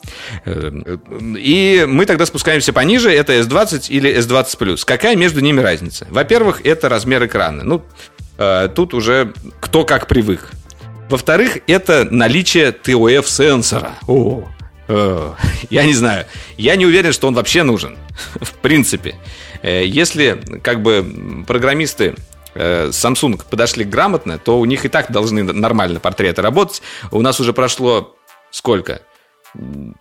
И 0.46 1.84
мы 1.88 2.06
тогда 2.06 2.26
спускаемся 2.26 2.72
пониже. 2.72 3.10
Это 3.10 3.34
S20 3.34 3.88
или 3.88 4.16
S20+. 4.18 4.84
Какая 4.84 5.16
между 5.16 5.40
ними 5.40 5.60
разница? 5.60 6.06
Во-первых, 6.10 6.64
это 6.64 6.88
размер 6.88 7.26
экрана. 7.26 7.64
Ну, 7.64 7.82
тут 8.74 8.94
уже 8.94 9.32
кто 9.60 9.84
как 9.84 10.06
привык. 10.06 10.50
Во-вторых, 11.08 11.58
это 11.66 12.06
наличие 12.10 12.70
TOF-сенсора. 12.70 13.92
О, 14.06 14.44
Э, 14.88 15.34
я 15.70 15.84
не 15.84 15.92
знаю. 15.92 16.26
Я 16.56 16.76
не 16.76 16.86
уверен, 16.86 17.12
что 17.12 17.28
он 17.28 17.34
вообще 17.34 17.62
нужен. 17.62 17.96
В 18.40 18.54
принципе. 18.54 19.14
Э, 19.62 19.84
если 19.84 20.40
как 20.62 20.82
бы 20.82 21.44
программисты 21.46 22.04
э, 22.04 22.14
Samsung 22.58 23.40
подошли 23.48 23.84
грамотно, 23.84 24.38
то 24.38 24.58
у 24.58 24.64
них 24.64 24.84
и 24.84 24.88
так 24.88 25.10
должны 25.12 25.42
нормально 25.44 26.00
портреты 26.00 26.42
работать. 26.42 26.82
У 27.10 27.22
нас 27.22 27.40
уже 27.40 27.52
прошло 27.52 28.16
сколько? 28.50 29.02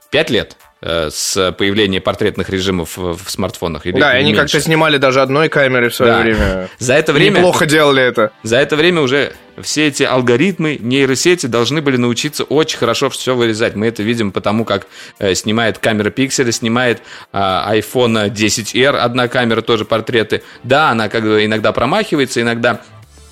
Пять 0.09 0.29
лет 0.29 0.57
с 0.81 1.51
появлением 1.57 2.01
портретных 2.01 2.49
режимов 2.49 2.97
в 2.97 3.19
смартфонах. 3.27 3.85
Или 3.85 3.99
да, 3.99 4.11
они 4.11 4.33
как-то 4.33 4.59
снимали 4.61 4.97
даже 4.97 5.21
одной 5.21 5.49
камерой 5.49 5.89
в 5.89 5.95
свое 5.95 6.11
да. 6.11 6.21
время. 6.21 6.69
За 6.77 6.93
это 6.93 7.13
время... 7.13 7.37
Неплохо 7.39 7.65
делали 7.65 8.03
это. 8.03 8.31
За 8.43 8.57
это 8.57 8.75
время 8.75 9.01
уже 9.01 9.33
все 9.61 9.87
эти 9.87 10.03
алгоритмы, 10.03 10.77
нейросети 10.79 11.47
должны 11.47 11.81
были 11.81 11.97
научиться 11.97 12.43
очень 12.43 12.77
хорошо 12.77 13.09
все 13.09 13.35
вырезать. 13.35 13.75
Мы 13.75 13.87
это 13.87 14.03
видим 14.03 14.31
потому, 14.31 14.65
как 14.65 14.87
э, 15.19 15.33
снимает 15.33 15.79
камера 15.79 16.09
пикселя, 16.09 16.51
снимает 16.51 17.01
э, 17.33 17.37
iPhone 17.37 18.31
10R, 18.31 18.97
одна 18.97 19.27
камера 19.27 19.61
тоже 19.61 19.85
портреты. 19.85 20.43
Да, 20.63 20.91
она 20.91 21.09
как 21.09 21.23
бы 21.23 21.43
иногда 21.43 21.71
промахивается, 21.71 22.41
иногда 22.41 22.81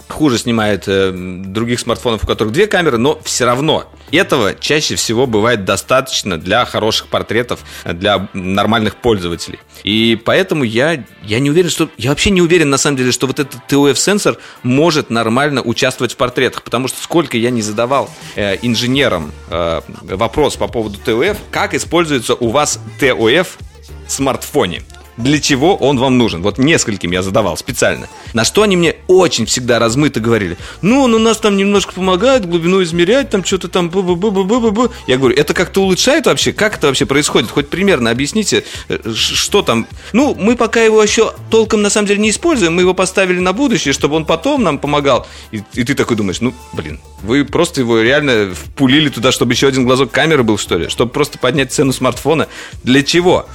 хуже 0.08 0.38
снимает 0.38 0.88
э, 0.88 1.12
других 1.14 1.80
смартфонов, 1.80 2.24
у 2.24 2.28
которых 2.28 2.54
две 2.54 2.68
камеры, 2.68 2.98
но 2.98 3.20
все 3.24 3.46
равно 3.46 3.86
этого 4.12 4.54
чаще 4.56 4.96
всего 4.96 5.28
бывает 5.28 5.66
достаточно 5.66 6.38
для 6.38 6.66
хороших 6.66 7.08
портретов, 7.08 7.62
для 7.86 8.28
нормальных 8.34 8.96
пользователей. 8.96 9.60
И 9.84 10.20
поэтому 10.24 10.64
я, 10.64 11.04
я 11.24 11.40
не 11.40 11.50
уверен, 11.50 11.70
что... 11.70 11.90
Я 11.98 12.10
вообще 12.12 12.30
не 12.30 12.42
уверен, 12.42 12.70
на 12.70 12.78
самом 12.78 12.98
деле, 12.98 13.12
что 13.12 13.28
вот 13.28 13.40
этот 13.40 13.62
TOF-сенсор 13.70 14.38
может 14.64 15.10
нормально 15.10 15.62
участвовать 15.62 16.14
в 16.14 16.18
портретах, 16.18 16.64
потому 16.64 16.88
что 16.88 17.02
сколько 17.02 17.38
я 17.38 17.50
не 17.50 17.62
задавал 17.62 18.10
э, 18.36 18.58
инженерам 18.62 19.32
э, 19.50 19.82
вопрос 20.02 20.56
по 20.56 20.68
поводу 20.68 21.00
TOF, 21.06 21.38
как 21.52 21.74
используется 21.74 22.36
у 22.36 22.50
вас 22.50 22.80
TOF 23.00 23.48
в 24.08 24.12
смартфоне 24.12 24.84
для 25.18 25.40
чего 25.40 25.76
он 25.76 25.98
вам 25.98 26.18
нужен. 26.18 26.42
Вот 26.42 26.58
нескольким 26.58 27.12
я 27.12 27.22
задавал 27.22 27.58
специально. 27.58 28.08
На 28.34 28.44
что 28.44 28.64
они 28.64 28.76
мне 28.76 28.96
очень 29.08 29.46
всегда 29.46 29.80
размыто 29.80 30.20
говорили. 30.20 30.58
Ну, 30.82 31.04
он 31.04 31.14
у 31.14 31.20
нас 31.20 31.38
там 31.38 31.58
немножко 31.58 31.94
помогает 31.94 32.48
глубину 32.48 32.84
измерять, 32.84 33.30
там 33.30 33.44
что-то 33.44 33.70
там 33.70 33.90
бу 33.90 34.04
бу 34.04 34.16
бу 34.16 34.32
бу 34.32 34.44
бу 34.44 34.72
бу 34.72 34.92
Я 35.08 35.18
говорю, 35.18 35.36
это 35.36 35.54
как-то 35.54 35.82
улучшает 35.82 36.26
вообще? 36.26 36.52
Как 36.52 36.78
это 36.78 36.88
вообще 36.88 37.06
происходит? 37.06 37.50
Хоть 37.50 37.70
примерно 37.70 38.10
объясните, 38.10 38.66
э, 38.90 39.00
что 39.14 39.62
там. 39.62 39.88
Ну, 40.14 40.36
мы 40.36 40.56
пока 40.56 40.82
его 40.82 41.02
еще 41.02 41.34
толком 41.50 41.82
на 41.82 41.90
самом 41.90 42.08
деле 42.08 42.20
не 42.20 42.30
используем, 42.30 42.74
мы 42.74 42.82
его 42.82 42.94
поставили 42.94 43.40
на 43.40 43.54
будущее, 43.54 43.94
чтобы 43.94 44.16
он 44.16 44.26
потом 44.26 44.64
нам 44.64 44.80
помогал. 44.80 45.28
И, 45.52 45.62
и 45.74 45.84
ты 45.84 45.96
такой 45.96 46.18
думаешь, 46.18 46.42
ну, 46.42 46.54
блин, 46.74 47.00
вы 47.24 47.46
просто 47.46 47.82
его 47.82 48.02
реально 48.02 48.54
впулили 48.54 49.10
туда, 49.10 49.32
чтобы 49.32 49.54
еще 49.54 49.68
один 49.68 49.86
глазок 49.86 50.12
камеры 50.12 50.44
был, 50.44 50.58
что 50.58 50.78
ли? 50.78 50.90
Чтобы 50.90 51.12
просто 51.12 51.38
поднять 51.38 51.72
цену 51.72 51.94
смартфона. 51.94 52.48
Для 52.84 53.02
чего? 53.04 53.48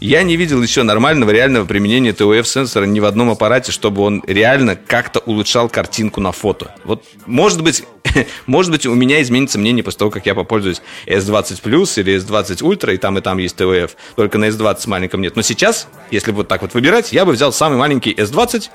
Я 0.00 0.22
не 0.22 0.36
видел 0.36 0.62
еще 0.62 0.84
нормального 0.84 1.30
реального 1.30 1.64
применения 1.64 2.12
TOF-сенсора 2.12 2.86
ни 2.86 3.00
в 3.00 3.04
одном 3.04 3.30
аппарате, 3.30 3.72
чтобы 3.72 4.02
он 4.02 4.22
реально 4.28 4.76
как-то 4.76 5.18
улучшал 5.18 5.68
картинку 5.68 6.20
на 6.20 6.30
фото. 6.30 6.72
Вот, 6.84 7.04
может 7.26 7.62
быть, 7.62 7.82
может 8.46 8.70
быть, 8.70 8.86
у 8.86 8.94
меня 8.94 9.20
изменится 9.22 9.58
мнение 9.58 9.82
после 9.82 9.98
того, 9.98 10.12
как 10.12 10.24
я 10.26 10.36
попользуюсь 10.36 10.82
S20 11.06 11.62
Plus 11.62 12.00
или 12.00 12.16
S20 12.16 12.62
Ultra, 12.62 12.94
и 12.94 12.96
там 12.96 13.18
и 13.18 13.20
там 13.20 13.38
есть 13.38 13.56
TOF. 13.56 13.90
Только 14.14 14.38
на 14.38 14.44
S20 14.46 14.88
маленьком 14.88 15.20
нет. 15.20 15.34
Но 15.34 15.42
сейчас, 15.42 15.88
если 16.12 16.30
вот 16.30 16.46
так 16.46 16.62
вот 16.62 16.74
выбирать, 16.74 17.12
я 17.12 17.24
бы 17.24 17.32
взял 17.32 17.52
самый 17.52 17.76
маленький 17.76 18.12
S20, 18.12 18.70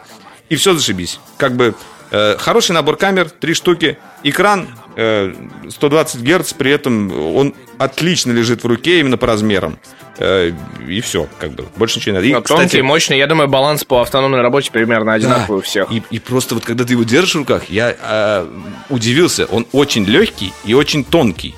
и 0.50 0.56
все 0.58 0.74
зашибись. 0.74 1.20
Как 1.38 1.56
бы 1.56 1.74
э, 2.12 2.36
хороший 2.38 2.74
набор 2.74 2.98
камер, 2.98 3.30
три 3.30 3.54
штуки, 3.54 3.98
экран 4.24 4.68
120 4.96 6.22
Гц, 6.22 6.54
при 6.54 6.72
этом 6.72 7.36
он 7.36 7.54
отлично 7.78 8.32
лежит 8.32 8.64
в 8.64 8.68
руке 8.68 9.00
именно 9.00 9.18
по 9.18 9.28
размерам. 9.28 9.78
Э, 10.20 10.52
и 10.88 11.02
все, 11.02 11.28
как 11.39 11.54
бы, 11.54 11.66
больше 11.76 11.98
ничего 12.00 12.12
не 12.12 12.16
надо. 12.18 12.28
И, 12.28 12.34
Но 12.34 12.41
кстати, 12.41 12.60
тонкий, 12.62 12.82
мощный, 12.82 13.18
я 13.18 13.28
думаю, 13.28 13.50
баланс 13.50 13.84
по 13.84 14.02
автономной 14.02 14.41
работе 14.41 14.72
примерно 14.72 15.14
одинаковый 15.14 15.48
да, 15.48 15.54
у 15.56 15.62
всех. 15.62 15.91
И, 15.91 16.04
и 16.12 16.20
просто 16.20 16.56
вот 16.56 16.64
когда 16.64 16.86
ты 16.86 16.94
его 16.94 17.04
держишь 17.04 17.34
в 17.34 17.39
руках, 17.39 17.64
я 17.70 17.96
э, 18.00 18.48
удивился, 18.89 19.46
он 19.46 19.66
очень 19.72 20.06
легкий 20.06 20.54
и 20.66 20.74
очень 20.76 21.04
тонкий. 21.04 21.56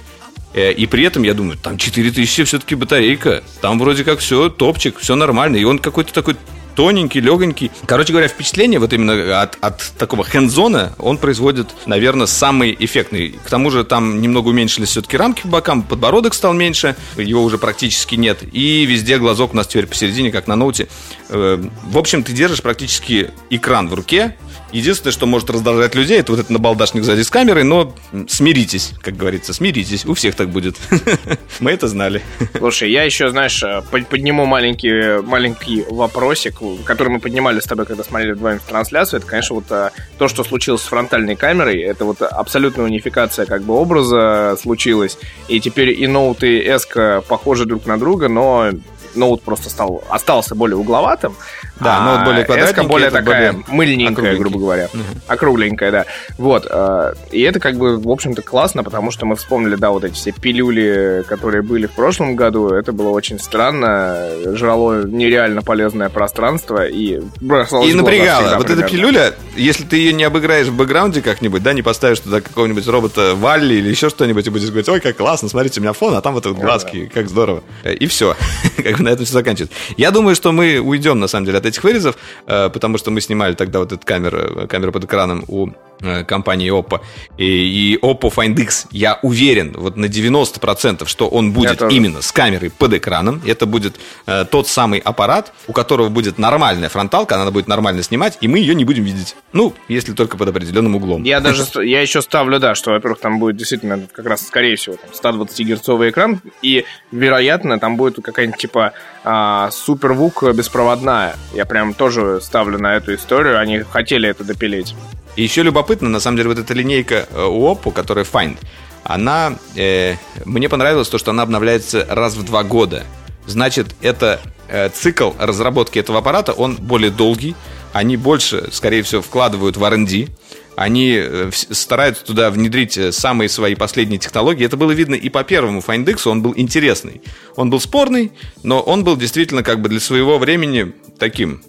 Э, 0.54 0.72
и 0.72 0.86
при 0.86 1.04
этом, 1.04 1.24
я 1.24 1.34
думаю, 1.34 1.58
там 1.58 1.78
4000 1.78 2.46
все-таки 2.46 2.76
батарейка, 2.76 3.44
там 3.60 3.78
вроде 3.78 4.06
как 4.06 4.20
все 4.20 4.50
топчик, 4.50 4.98
все 5.00 5.16
нормально. 5.16 5.58
И 5.58 5.66
он 5.66 5.80
какой-то 5.80 6.14
такой 6.14 6.38
тоненький, 6.76 7.22
легонький. 7.22 7.72
Короче 7.86 8.12
говоря, 8.12 8.28
впечатление 8.28 8.80
вот 8.80 8.94
именно 8.94 9.42
от, 9.42 9.58
от 9.62 9.94
такого 9.98 10.24
хендзона 10.24 10.94
он 11.00 11.18
производит, 11.18 11.70
наверное, 11.86 12.28
самый 12.28 12.76
эффектный. 12.78 13.30
К 13.44 13.50
тому 13.50 13.72
же 13.72 13.84
там 13.84 14.22
немного 14.22 14.50
уменьшились 14.50 14.90
все-таки 14.90 15.18
рамки 15.18 15.42
по 15.42 15.48
бокам, 15.48 15.84
подбородок 15.84 16.34
стал 16.34 16.54
меньше, 16.54 16.96
его 17.18 17.44
уже 17.44 17.58
практически 17.58 18.16
нет. 18.16 18.40
И 18.52 18.86
везде 18.86 19.18
глазок 19.18 19.54
у 19.54 19.56
нас 19.56 19.68
теперь 19.68 19.88
посередине, 19.88 20.32
как 20.32 20.48
на 20.48 20.56
ноуте. 20.56 20.88
Э, 21.30 21.64
в 21.86 21.98
общем, 21.98 22.24
ты 22.24 22.34
держишь 22.34 22.62
практически 22.62 23.32
экран 23.50 23.88
в 23.88 23.94
руке, 23.94 24.36
Единственное, 24.72 25.12
что 25.12 25.26
может 25.26 25.50
раздражать 25.50 25.96
людей, 25.96 26.20
это 26.20 26.32
вот 26.32 26.40
этот 26.40 26.52
набалдашник 26.52 27.04
сзади 27.04 27.22
с 27.22 27.30
камерой, 27.30 27.64
но 27.64 27.94
смиритесь, 28.28 28.94
как 29.02 29.16
говорится, 29.16 29.54
смиритесь. 29.54 30.06
У 30.06 30.14
всех 30.14 30.36
так 30.36 30.50
будет. 30.50 30.76
Мы 31.60 31.72
это 31.72 31.88
знали. 31.88 32.22
Слушай, 32.58 32.92
я 32.92 33.04
еще, 33.04 33.30
знаешь, 33.30 33.62
э, 33.64 33.82
подниму 33.90 34.46
маленький, 34.46 35.22
маленький 35.22 35.86
вопросик, 35.90 36.56
который 36.84 37.10
мы 37.10 37.20
поднимали 37.20 37.60
с 37.60 37.66
тобой, 37.66 37.86
когда 37.86 38.04
смотрели 38.04 38.34
вдвоем 38.34 38.60
трансляцию. 38.68 39.20
Это, 39.20 39.28
конечно, 39.28 39.56
вот 39.56 39.66
э, 39.70 39.92
то, 40.18 40.28
что 40.28 40.44
случилось 40.44 40.82
с 40.82 40.86
фронтальной 40.86 41.36
камерой. 41.36 41.82
Это 41.82 42.06
вот 42.06 42.22
абсолютная 42.22 42.86
унификация 42.86 43.46
как 43.46 43.64
бы 43.64 43.76
образа 43.76 44.58
случилась. 44.62 45.18
И 45.48 45.60
теперь 45.60 45.90
и 45.90 46.06
Note, 46.06 46.46
и 46.48 46.66
S 46.66 46.88
похожи 47.28 47.66
друг 47.66 47.86
на 47.86 47.98
друга, 47.98 48.28
но 48.28 48.72
ноут 49.16 49.42
просто 49.42 49.70
стал, 49.70 50.04
остался 50.10 50.56
более 50.56 50.78
угловатым. 50.78 51.36
Да, 51.80 51.98
а 51.98 52.06
ноут 52.06 52.26
более 52.26 52.46
квадратненький. 52.46 52.90
более 52.90 53.10
такая 53.12 53.54
более 53.54 53.66
мыльненькая, 53.68 54.36
грубо 54.38 54.60
говоря. 54.60 54.86
Угу. 54.94 55.04
Округленькая, 55.28 55.92
да. 55.92 56.06
Вот. 56.38 56.66
Э, 56.70 57.14
и 57.32 57.42
это 57.42 57.60
как 57.60 57.76
бы, 57.76 57.98
в 57.98 58.10
общем-то, 58.10 58.42
классно, 58.42 58.84
потому 58.84 59.12
что 59.12 59.26
мы 59.26 59.36
вспомнили, 59.36 59.76
да, 59.76 59.90
вот 59.92 60.04
эти 60.04 60.14
все 60.14 60.32
пилюли, 60.32 61.24
которые 61.28 61.62
были 61.62 61.88
в 61.88 61.92
прошлом 61.92 62.36
году. 62.36 62.70
Это 62.70 62.94
было 62.94 63.10
очень 63.10 63.40
странно. 63.40 64.28
Жрало 64.54 65.06
нереально 65.06 65.62
полезное 65.62 66.10
пространство 66.10 66.86
и 66.86 67.22
И 67.42 67.94
напрягало. 67.94 68.58
Вот 68.58 68.70
эта 68.70 68.84
пилюля, 68.84 69.34
если 69.56 69.84
ты 69.84 69.98
ее 69.98 70.14
не 70.14 70.24
обыграешь 70.24 70.68
в 70.68 70.76
бэкграунде 70.76 71.22
как-нибудь, 71.22 71.62
да, 71.62 71.74
не 71.74 71.82
поставишь 71.82 72.20
туда 72.20 72.42
какого-нибудь 72.42 72.88
робота 72.88 73.36
Валли 73.36 73.76
или 73.76 73.90
еще 73.90 74.10
что-нибудь, 74.10 74.48
и 74.48 74.50
будешь 74.50 74.70
говорить, 74.70 74.90
ой, 74.90 75.00
как 75.02 75.18
классно, 75.18 75.50
смотрите, 75.50 75.80
у 75.80 75.84
меня 75.84 75.94
фон, 75.94 76.16
а 76.16 76.22
там 76.22 76.34
вот 76.34 76.46
вот 76.46 76.58
глазки, 76.58 77.12
как 77.14 77.30
здорово. 77.30 77.64
Э, 77.84 77.94
и 77.94 78.08
все. 78.08 78.36
как 78.84 78.98
бы 78.98 79.04
на 79.06 79.10
этом 79.10 79.26
все 79.26 79.34
заканчивается. 79.34 79.76
Я 79.98 80.12
думаю, 80.12 80.36
что 80.36 80.52
мы 80.52 80.80
уйдем, 80.80 81.20
на 81.20 81.28
самом 81.28 81.46
деле, 81.46 81.58
от 81.58 81.66
этих 81.66 81.84
вырезов, 81.84 82.18
э, 82.48 82.70
потому 82.70 82.98
что 82.98 83.12
мы 83.12 83.22
снимали 83.22 83.54
тогда 83.54 83.80
вот 83.80 83.92
эту 83.92 84.06
камеру, 84.06 84.68
камеру 84.68 84.92
под 84.92 85.06
экраном 85.06 85.46
у 85.48 85.70
Э, 86.02 86.24
компании 86.24 86.72
Oppo. 86.72 87.00
И, 87.38 87.46
и 87.46 87.98
Oppo 87.98 88.34
Find 88.34 88.60
X, 88.60 88.88
я 88.92 89.20
уверен, 89.22 89.74
вот 89.78 89.96
на 89.96 90.06
90%, 90.06 91.08
что 91.08 91.28
он 91.28 91.54
будет 91.54 91.82
именно 91.82 92.22
с 92.22 92.32
камерой 92.32 92.70
под 92.70 92.94
экраном. 92.94 93.42
Это 93.46 93.66
будет 93.66 93.96
э, 94.26 94.46
тот 94.50 94.68
самый 94.68 95.00
аппарат, 95.00 95.54
у 95.68 95.74
которого 95.74 96.10
будет 96.10 96.38
нормальная 96.38 96.90
фронталка, 96.90 97.36
она 97.36 97.50
будет 97.50 97.68
нормально 97.68 98.04
снимать, 98.04 98.38
и 98.42 98.48
мы 98.48 98.60
ее 98.60 98.76
не 98.76 98.84
будем 98.84 99.04
видеть. 99.04 99.36
Ну, 99.54 99.74
если 99.88 100.14
только 100.14 100.38
под 100.38 100.50
определенным 100.50 100.96
углом. 100.96 101.24
Я 101.24 101.40
даже, 101.40 101.64
я 101.84 102.02
еще 102.02 102.22
ставлю, 102.22 102.60
да, 102.60 102.76
что, 102.76 102.92
во-первых, 102.92 103.20
там 103.20 103.40
будет 103.40 103.56
действительно 103.56 104.06
как 104.12 104.26
раз, 104.26 104.46
скорее 104.46 104.76
всего, 104.76 104.98
там 104.98 105.14
120 105.14 105.60
герцовый 105.66 106.10
экран, 106.10 106.42
и, 106.62 106.86
вероятно, 107.12 107.80
там 107.80 107.96
будет 107.96 108.22
какая-нибудь 108.22 108.60
типа 108.60 108.94
а, 109.24 109.72
супервук 109.72 110.44
беспроводная. 110.54 111.36
Я 111.54 111.66
прям 111.66 111.94
тоже 111.94 112.40
ставлю 112.42 112.78
на 112.78 112.96
эту 112.96 113.16
историю. 113.16 113.60
Они 113.60 113.80
хотели 113.80 114.30
это 114.30 114.44
допилить. 114.44 114.96
И 115.36 115.44
еще 115.44 115.64
любопытно, 115.64 116.10
на 116.10 116.20
самом 116.20 116.38
деле, 116.38 116.50
вот 116.50 116.60
эта 116.60 116.74
линейка 116.74 117.28
э, 117.30 117.44
у 117.44 117.68
Oppo, 117.68 117.92
которая 117.92 118.24
Find, 118.24 118.58
она, 119.04 119.56
э, 119.76 120.16
мне 120.46 120.70
понравилось 120.70 121.10
то, 121.10 121.18
что 121.18 121.32
она 121.32 121.44
обновляется 121.44 122.06
раз 122.10 122.36
в 122.36 122.46
два 122.46 122.64
года. 122.64 123.04
Значит, 123.46 123.96
это 124.02 124.40
э, 124.70 124.90
цикл 124.90 125.32
разработки 125.38 126.00
этого 126.00 126.20
аппарата, 126.20 126.54
он 126.54 126.76
более 126.76 127.12
долгий, 127.12 127.56
они 127.94 128.18
больше, 128.18 128.70
скорее 128.72 129.04
всего, 129.04 129.22
вкладывают 129.22 129.78
в 129.78 129.84
R&D, 129.84 130.28
они 130.76 131.18
э, 131.18 131.52
стараются 131.52 132.26
туда 132.26 132.50
внедрить 132.52 132.98
э, 132.98 133.12
самые 133.12 133.50
свои 133.50 133.76
последние 133.76 134.20
технологии. 134.20 134.66
Это 134.66 134.78
было 134.78 134.92
видно 134.92 135.16
и 135.16 135.30
по 135.30 135.44
первому 135.44 135.80
Find 135.80 136.10
X, 136.10 136.28
он 136.28 136.42
был 136.42 136.54
интересный. 136.56 137.22
Он 137.56 137.70
был 137.70 137.80
спорный, 137.80 138.32
но 138.64 138.82
он 138.82 139.04
был 139.04 139.18
действительно 139.18 139.64
как 139.64 139.82
бы 139.82 139.90
для 139.90 140.00
своего 140.00 140.38
времени 140.38 140.94
таким 141.18 141.62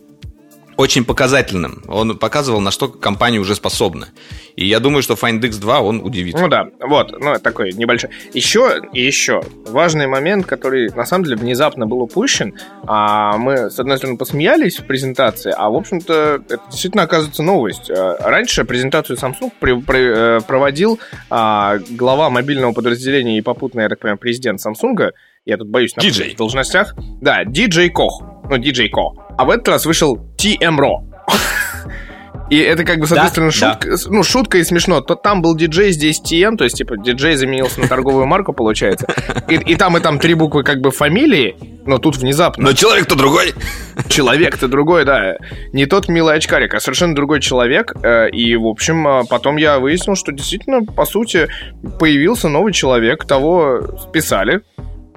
очень 0.76 1.04
показательным. 1.04 1.82
Он 1.88 2.18
показывал, 2.18 2.60
на 2.60 2.70
что 2.70 2.88
компания 2.88 3.38
уже 3.38 3.54
способна. 3.54 4.08
И 4.56 4.66
я 4.66 4.80
думаю, 4.80 5.02
что 5.02 5.14
Find 5.14 5.40
X2 5.40 5.78
он 5.80 6.00
удивит. 6.00 6.34
Ну 6.38 6.48
да, 6.48 6.68
вот, 6.80 7.18
ну 7.18 7.38
такой 7.38 7.72
небольшой. 7.72 8.10
Еще 8.32 8.82
и 8.92 9.04
еще 9.04 9.42
важный 9.66 10.06
момент, 10.06 10.46
который 10.46 10.90
на 10.94 11.04
самом 11.04 11.24
деле 11.24 11.36
внезапно 11.36 11.86
был 11.86 12.00
упущен. 12.00 12.54
А 12.86 13.36
мы, 13.36 13.70
с 13.70 13.78
одной 13.78 13.98
стороны, 13.98 14.18
посмеялись 14.18 14.78
в 14.78 14.86
презентации, 14.86 15.52
а 15.56 15.68
в 15.70 15.74
общем-то 15.74 16.42
это 16.48 16.60
действительно 16.70 17.04
оказывается 17.04 17.42
новость. 17.42 17.90
А, 17.90 18.16
раньше 18.20 18.64
презентацию 18.64 19.16
Samsung 19.16 19.52
при, 19.60 19.80
при, 19.80 20.38
э, 20.38 20.40
проводил 20.40 20.98
а, 21.30 21.78
глава 21.90 22.30
мобильного 22.30 22.72
подразделения 22.72 23.38
и 23.38 23.42
попутно, 23.42 23.80
я 23.80 23.88
так 23.88 24.00
понимаю, 24.00 24.18
президент 24.18 24.60
Samsung. 24.64 25.12
Я 25.44 25.56
тут 25.58 25.68
боюсь 25.68 25.94
на 25.94 26.02
должностях. 26.36 26.94
Да, 27.20 27.44
DJ 27.44 27.90
Koch. 27.92 28.35
Ну, 28.48 28.56
DJ 28.56 28.90
Koch. 28.90 29.14
А 29.36 29.44
в 29.44 29.50
этот 29.50 29.68
раз 29.68 29.86
вышел 29.86 30.18
TM 30.38 30.78
Raw. 30.78 31.04
И 32.48 32.58
это 32.58 32.84
как 32.84 33.00
бы, 33.00 33.06
с 33.06 33.12
одной 33.12 33.26
да, 33.26 33.30
стороны, 33.30 33.50
шутка, 33.50 33.90
да. 33.90 33.96
ну, 34.08 34.22
шутка 34.22 34.58
и 34.58 34.62
смешно. 34.62 35.00
То 35.00 35.16
там 35.16 35.42
был 35.42 35.56
диджей, 35.56 35.90
здесь 35.90 36.20
TM, 36.20 36.56
то 36.56 36.64
есть, 36.64 36.76
типа, 36.76 36.96
диджей 36.96 37.34
заменился 37.34 37.80
на 37.80 37.88
торговую 37.88 38.26
марку, 38.26 38.52
получается. 38.52 39.06
И, 39.48 39.54
и 39.54 39.74
там, 39.74 39.96
и 39.96 40.00
там 40.00 40.20
три 40.20 40.34
буквы 40.34 40.62
как 40.62 40.80
бы 40.80 40.92
фамилии, 40.92 41.56
но 41.86 41.98
тут 41.98 42.16
внезапно... 42.16 42.64
Но 42.64 42.72
человек-то 42.72 43.16
другой. 43.16 43.52
Человек-то 44.08 44.68
другой, 44.68 45.04
да. 45.04 45.38
Не 45.72 45.86
тот 45.86 46.08
милый 46.08 46.36
очкарик, 46.36 46.74
а 46.74 46.80
совершенно 46.80 47.16
другой 47.16 47.40
человек. 47.40 47.92
Э, 48.02 48.28
и, 48.30 48.54
в 48.54 48.66
общем, 48.66 49.06
а, 49.08 49.24
потом 49.24 49.56
я 49.56 49.80
выяснил, 49.80 50.14
что 50.14 50.30
действительно, 50.30 50.84
по 50.84 51.04
сути, 51.04 51.48
появился 51.98 52.48
новый 52.48 52.72
человек. 52.72 53.24
Того 53.24 53.80
списали, 54.08 54.60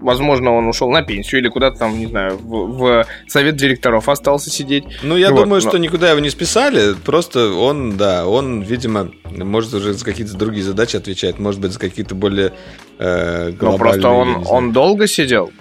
возможно, 0.02 0.52
он 0.56 0.68
ушел 0.68 0.90
на 0.90 1.02
пенсию 1.02 1.42
или 1.42 1.50
куда-то 1.50 1.80
там, 1.80 1.98
не 1.98 2.08
знаю, 2.08 2.38
в, 2.38 2.68
в 2.68 3.06
совет 3.28 3.56
директоров 3.56 4.10
остался 4.10 4.50
сидеть. 4.50 4.86
Ну, 5.04 5.16
я 5.18 5.32
вот, 5.32 5.44
думаю, 5.44 5.62
но... 5.64 5.70
что 5.70 5.78
никуда 5.78 6.12
его 6.12 6.20
не 6.20 6.30
списали, 6.30 6.94
просто 6.94 7.52
он, 7.52 7.98
да, 7.98 8.28
он, 8.28 8.62
видимо, 8.62 9.12
может 9.30 9.74
уже 9.74 9.94
за 9.94 10.04
какие-то 10.06 10.38
другие 10.38 10.64
задачи 10.64 10.96
отвечает, 10.96 11.40
может 11.40 11.62
быть, 11.62 11.72
за 11.72 11.80
какие-то 11.80 12.16
более 12.16 12.54
э, 12.98 13.52
глобальные... 13.52 13.72
Ну, 13.72 13.78
просто 13.78 14.10
он, 14.10 14.46
он 14.48 14.72
долго 14.72 15.08
сидел. 15.08 15.52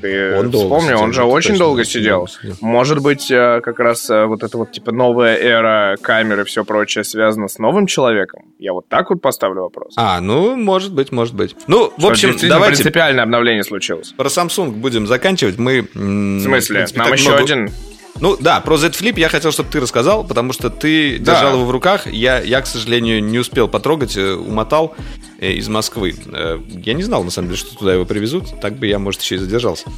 Ты 0.00 0.36
он 0.36 0.50
вспомни, 0.50 0.92
он 0.92 1.12
же 1.12 1.24
очень 1.24 1.56
долго 1.56 1.84
сидел. 1.84 2.28
Может 2.60 3.00
быть, 3.00 3.30
э, 3.30 3.60
как 3.62 3.78
раз 3.78 4.08
э, 4.10 4.24
вот 4.24 4.42
эта 4.42 4.56
вот 4.56 4.72
типа 4.72 4.92
новая 4.92 5.36
эра 5.36 5.96
камеры 6.00 6.42
и 6.42 6.44
все 6.44 6.64
прочее 6.64 7.04
связана 7.04 7.48
с 7.48 7.58
новым 7.58 7.86
человеком? 7.86 8.42
Я 8.58 8.72
вот 8.72 8.88
так 8.88 9.10
вот 9.10 9.20
поставлю 9.20 9.62
вопрос. 9.62 9.94
А, 9.96 10.20
ну, 10.20 10.56
может 10.56 10.92
быть, 10.92 11.12
может 11.12 11.34
быть. 11.34 11.56
Ну, 11.66 11.92
в 11.96 12.06
общем, 12.06 12.36
давайте... 12.48 12.76
принципиальное 12.76 13.24
обновление 13.24 13.64
случилось. 13.64 14.12
Про 14.16 14.28
Samsung 14.28 14.70
будем 14.70 15.06
заканчивать. 15.06 15.58
Мы... 15.58 15.82
В 15.82 16.40
смысле? 16.40 16.76
Принципе, 16.76 17.00
Нам 17.00 17.12
еще 17.12 17.28
много... 17.28 17.44
один... 17.44 17.70
Ну 18.18 18.36
да, 18.38 18.60
про 18.60 18.76
Z 18.76 18.88
Flip 18.90 19.18
я 19.18 19.28
хотел, 19.28 19.52
чтобы 19.52 19.70
ты 19.70 19.80
рассказал, 19.80 20.24
потому 20.24 20.52
что 20.52 20.68
ты 20.70 21.18
да. 21.18 21.34
держал 21.34 21.54
его 21.54 21.64
в 21.64 21.70
руках. 21.70 22.06
Я, 22.06 22.40
я, 22.40 22.60
к 22.60 22.66
сожалению, 22.66 23.22
не 23.22 23.38
успел 23.38 23.68
потрогать, 23.68 24.16
э, 24.16 24.34
умотал 24.34 24.94
э, 25.38 25.52
из 25.52 25.68
Москвы. 25.68 26.14
Э, 26.26 26.58
я 26.68 26.92
не 26.92 27.02
знал, 27.02 27.24
на 27.24 27.30
самом 27.30 27.48
деле, 27.48 27.58
что 27.58 27.76
туда 27.76 27.94
его 27.94 28.04
привезут. 28.04 28.60
Так 28.60 28.78
бы 28.78 28.86
я, 28.86 28.98
может, 28.98 29.22
еще 29.22 29.36
и 29.36 29.38
задержался. 29.38 29.90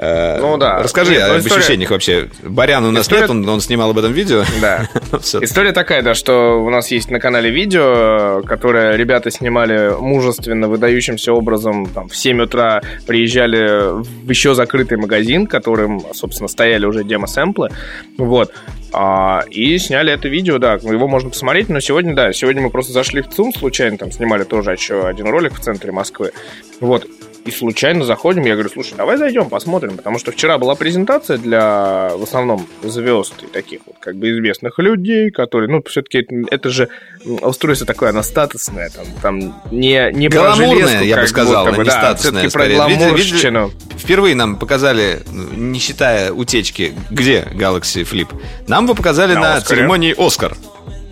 Ну 0.00 0.56
да. 0.56 0.82
Расскажи 0.82 1.12
Нет, 1.12 1.24
ну, 1.28 1.34
об 1.34 1.40
история... 1.40 1.60
ощущениях 1.60 1.90
вообще. 1.90 2.28
Барян 2.42 2.84
у 2.86 2.90
нас 2.90 3.02
история... 3.02 3.22
нет, 3.22 3.30
он, 3.30 3.48
он 3.48 3.60
снимал 3.60 3.90
об 3.90 3.98
этом 3.98 4.12
видео. 4.12 4.44
Да. 4.60 4.88
История 5.42 5.72
такая, 5.72 6.02
да, 6.02 6.14
что 6.14 6.62
у 6.62 6.70
нас 6.70 6.90
есть 6.90 7.10
на 7.10 7.20
канале 7.20 7.50
видео, 7.50 8.42
которое 8.46 8.96
ребята 8.96 9.30
снимали 9.30 9.94
мужественно, 10.00 10.68
выдающимся 10.68 11.34
образом. 11.34 11.86
Там, 11.86 12.08
в 12.08 12.16
7 12.16 12.40
утра 12.42 12.80
приезжали 13.06 14.00
в 14.02 14.30
еще 14.30 14.54
закрытый 14.54 14.96
магазин, 14.96 15.46
которым, 15.46 16.02
собственно, 16.14 16.48
стояли 16.48 16.86
уже 16.86 17.04
демо-сэмплы. 17.04 17.70
Вот. 18.16 18.54
А, 18.92 19.44
и 19.50 19.76
сняли 19.78 20.12
это 20.12 20.28
видео, 20.28 20.58
да, 20.58 20.74
его 20.74 21.06
можно 21.08 21.30
посмотреть, 21.30 21.68
но 21.68 21.78
сегодня, 21.80 22.14
да, 22.14 22.32
сегодня 22.32 22.62
мы 22.62 22.70
просто 22.70 22.92
зашли 22.92 23.22
в 23.22 23.28
ЦУМ 23.28 23.52
случайно, 23.52 23.98
там 23.98 24.10
снимали 24.10 24.44
тоже 24.44 24.72
еще 24.72 25.06
один 25.06 25.28
ролик 25.28 25.54
в 25.54 25.60
центре 25.60 25.92
Москвы. 25.92 26.32
Вот 26.80 27.06
и 27.44 27.50
случайно 27.50 28.04
заходим, 28.04 28.44
я 28.44 28.54
говорю, 28.54 28.70
слушай, 28.70 28.94
давай 28.96 29.16
зайдем, 29.16 29.48
посмотрим, 29.48 29.96
потому 29.96 30.18
что 30.18 30.32
вчера 30.32 30.58
была 30.58 30.74
презентация 30.74 31.38
для, 31.38 32.12
в 32.14 32.22
основном, 32.22 32.66
звезд 32.82 33.34
и 33.42 33.46
таких 33.46 33.80
вот, 33.86 33.96
как 33.98 34.16
бы, 34.16 34.30
известных 34.30 34.78
людей, 34.78 35.30
которые, 35.30 35.70
ну, 35.70 35.82
все-таки 35.86 36.18
это, 36.18 36.34
это 36.50 36.70
же 36.70 36.88
устройство 37.24 37.86
такое, 37.86 38.10
оно 38.10 38.22
статусное, 38.22 38.90
там, 38.90 39.06
там 39.22 39.62
не, 39.70 40.10
не 40.12 40.28
про 40.28 40.54
железку, 40.54 41.04
я 41.04 41.16
бы 41.16 41.26
сказал, 41.26 41.64
будто 41.64 41.76
бы, 41.76 41.84
не 41.84 41.90
да, 41.90 42.16
статусное, 42.16 42.50
про 42.50 42.68
гламурщину. 42.68 43.70
Впервые 43.96 44.34
нам 44.34 44.56
показали, 44.56 45.20
не 45.52 45.78
считая 45.78 46.32
утечки, 46.32 46.92
где 47.10 47.46
Galaxy 47.52 48.02
Flip, 48.02 48.28
нам 48.68 48.84
его 48.84 48.94
показали 48.94 49.34
на, 49.34 49.54
на 49.54 49.60
церемонии 49.60 50.14
«Оскар». 50.16 50.56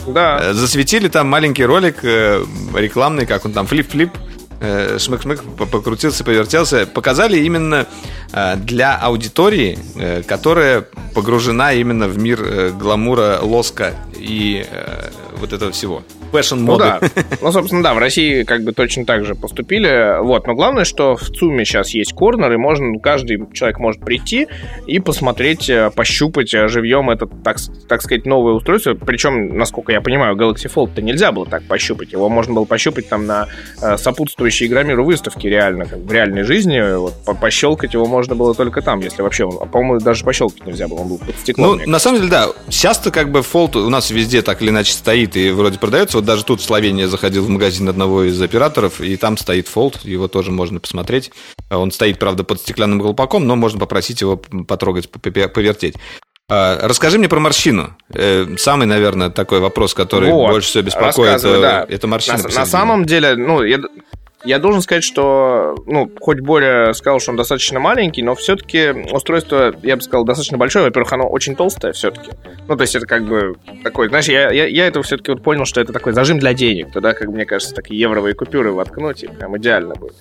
Да. 0.06 0.40
Э, 0.42 0.52
засветили 0.52 1.08
там 1.08 1.28
маленький 1.28 1.64
ролик 1.64 1.98
э, 2.02 2.42
рекламный, 2.74 3.26
как 3.26 3.44
он 3.44 3.52
там, 3.52 3.66
флип-флип, 3.66 4.10
шмык-шмык 4.60 5.42
покрутился, 5.70 6.24
повертелся, 6.24 6.86
показали 6.86 7.38
именно 7.38 7.86
э, 8.32 8.56
для 8.56 8.96
аудитории, 8.96 9.78
э, 9.94 10.22
которая 10.22 10.86
погружена 11.14 11.72
именно 11.72 12.08
в 12.08 12.18
мир 12.18 12.72
гламура, 12.72 13.38
лоска 13.42 13.94
и 14.16 14.66
вот 15.38 15.52
этого 15.52 15.72
всего. 15.72 16.02
Fashion 16.32 16.60
моды. 16.60 16.84
Ну 16.84 17.00
да. 17.00 17.00
Ну, 17.40 17.52
собственно, 17.52 17.82
да, 17.82 17.94
в 17.94 17.98
России 17.98 18.42
как 18.42 18.62
бы 18.62 18.72
точно 18.72 19.04
так 19.04 19.24
же 19.24 19.34
поступили. 19.34 20.20
Вот. 20.22 20.46
Но 20.46 20.54
главное, 20.54 20.84
что 20.84 21.16
в 21.16 21.22
ЦУМе 21.22 21.64
сейчас 21.64 21.90
есть 21.90 22.12
корнер, 22.12 22.52
и 22.52 22.56
можно, 22.56 22.98
каждый 22.98 23.40
человек 23.52 23.78
может 23.78 24.00
прийти 24.02 24.48
и 24.86 24.98
посмотреть, 24.98 25.70
э, 25.70 25.90
пощупать 25.94 26.52
э, 26.54 26.68
живьем 26.68 27.10
это, 27.10 27.26
так, 27.26 27.56
так 27.88 28.02
сказать, 28.02 28.26
новое 28.26 28.54
устройство. 28.54 28.94
Причем, 28.94 29.56
насколько 29.56 29.92
я 29.92 30.00
понимаю, 30.00 30.36
Galaxy 30.36 30.72
Fold-то 30.72 31.02
нельзя 31.02 31.32
было 31.32 31.46
так 31.46 31.62
пощупать. 31.64 32.12
Его 32.12 32.28
можно 32.28 32.54
было 32.54 32.64
пощупать 32.64 33.08
там 33.08 33.26
на 33.26 33.48
э, 33.82 33.96
сопутствующей 33.96 34.66
игромиру 34.66 35.04
выставке 35.04 35.48
реально, 35.48 35.86
как 35.86 35.98
в 35.98 36.12
реальной 36.12 36.42
жизни. 36.42 36.96
Вот, 36.96 37.14
пощелкать 37.40 37.94
его 37.94 38.06
можно 38.06 38.34
было 38.34 38.54
только 38.54 38.82
там, 38.82 39.00
если 39.00 39.22
вообще... 39.22 39.48
А, 39.48 39.66
по-моему, 39.66 40.00
даже 40.00 40.24
пощелкать 40.24 40.66
нельзя 40.66 40.88
было, 40.88 41.00
он 41.00 41.08
был 41.08 41.18
под 41.18 41.36
стеклом. 41.38 41.78
Ну, 41.78 41.90
на 41.90 41.98
самом 41.98 42.18
деле, 42.18 42.30
да. 42.30 42.48
Сейчас-то 42.68 43.10
как 43.10 43.30
бы 43.30 43.40
Fold 43.40 43.78
у 43.78 43.88
нас 43.88 44.10
везде 44.10 44.42
так 44.42 44.62
или 44.62 44.70
иначе 44.70 44.92
стоит 44.92 45.27
и 45.36 45.50
вроде 45.50 45.78
продается 45.78 46.18
вот 46.18 46.24
даже 46.24 46.44
тут 46.44 46.60
в 46.60 46.64
Словении 46.64 47.02
я 47.02 47.08
заходил 47.08 47.44
в 47.44 47.48
магазин 47.48 47.88
одного 47.88 48.24
из 48.24 48.40
операторов, 48.40 49.00
и 49.00 49.16
там 49.16 49.36
стоит 49.36 49.68
Fold, 49.72 50.08
его 50.08 50.28
тоже 50.28 50.50
можно 50.50 50.80
посмотреть. 50.80 51.30
Он 51.70 51.90
стоит, 51.90 52.18
правда, 52.18 52.44
под 52.44 52.60
стеклянным 52.60 53.00
колпаком, 53.00 53.46
но 53.46 53.56
можно 53.56 53.78
попросить 53.78 54.20
его 54.20 54.36
потрогать, 54.36 55.10
повертеть. 55.10 55.94
А, 56.50 56.78
расскажи 56.88 57.18
мне 57.18 57.28
про 57.28 57.40
морщину. 57.40 57.94
Э, 58.14 58.46
самый, 58.56 58.86
наверное, 58.86 59.28
такой 59.28 59.60
вопрос, 59.60 59.92
который 59.92 60.30
вот, 60.30 60.50
больше 60.50 60.68
всего 60.68 60.82
беспокоит, 60.82 61.36
это, 61.40 61.60
да. 61.60 61.86
это 61.86 62.06
морщина. 62.06 62.38
На, 62.38 62.48
на 62.48 62.66
самом 62.66 63.04
деле, 63.04 63.36
ну, 63.36 63.62
я, 63.62 63.78
я 64.44 64.60
должен 64.60 64.82
сказать, 64.82 65.02
что, 65.02 65.74
ну, 65.86 66.10
хоть 66.20 66.40
Боря 66.40 66.92
сказал, 66.92 67.18
что 67.18 67.32
он 67.32 67.36
достаточно 67.36 67.80
маленький, 67.80 68.22
но 68.22 68.36
все-таки 68.36 68.90
устройство, 69.12 69.74
я 69.82 69.96
бы 69.96 70.02
сказал, 70.02 70.24
достаточно 70.24 70.56
большое. 70.56 70.84
Во-первых, 70.84 71.12
оно 71.12 71.28
очень 71.28 71.56
толстое 71.56 71.92
все-таки. 71.92 72.30
Ну, 72.68 72.76
то 72.76 72.82
есть 72.82 72.94
это 72.94 73.06
как 73.06 73.24
бы 73.26 73.56
такой, 73.82 74.08
знаешь, 74.08 74.28
я, 74.28 74.52
я, 74.52 74.66
я 74.66 74.86
это 74.86 75.02
все-таки 75.02 75.32
вот 75.32 75.42
понял, 75.42 75.64
что 75.64 75.80
это 75.80 75.92
такой 75.92 76.12
зажим 76.12 76.38
для 76.38 76.54
денег. 76.54 76.92
Туда, 76.92 77.14
как 77.14 77.28
мне 77.28 77.46
кажется, 77.46 77.74
такие 77.74 77.98
евровые 77.98 78.34
купюры 78.34 78.70
воткнуть, 78.70 79.24
и 79.24 79.26
прям 79.26 79.56
идеально 79.58 79.96
будет. 79.96 80.14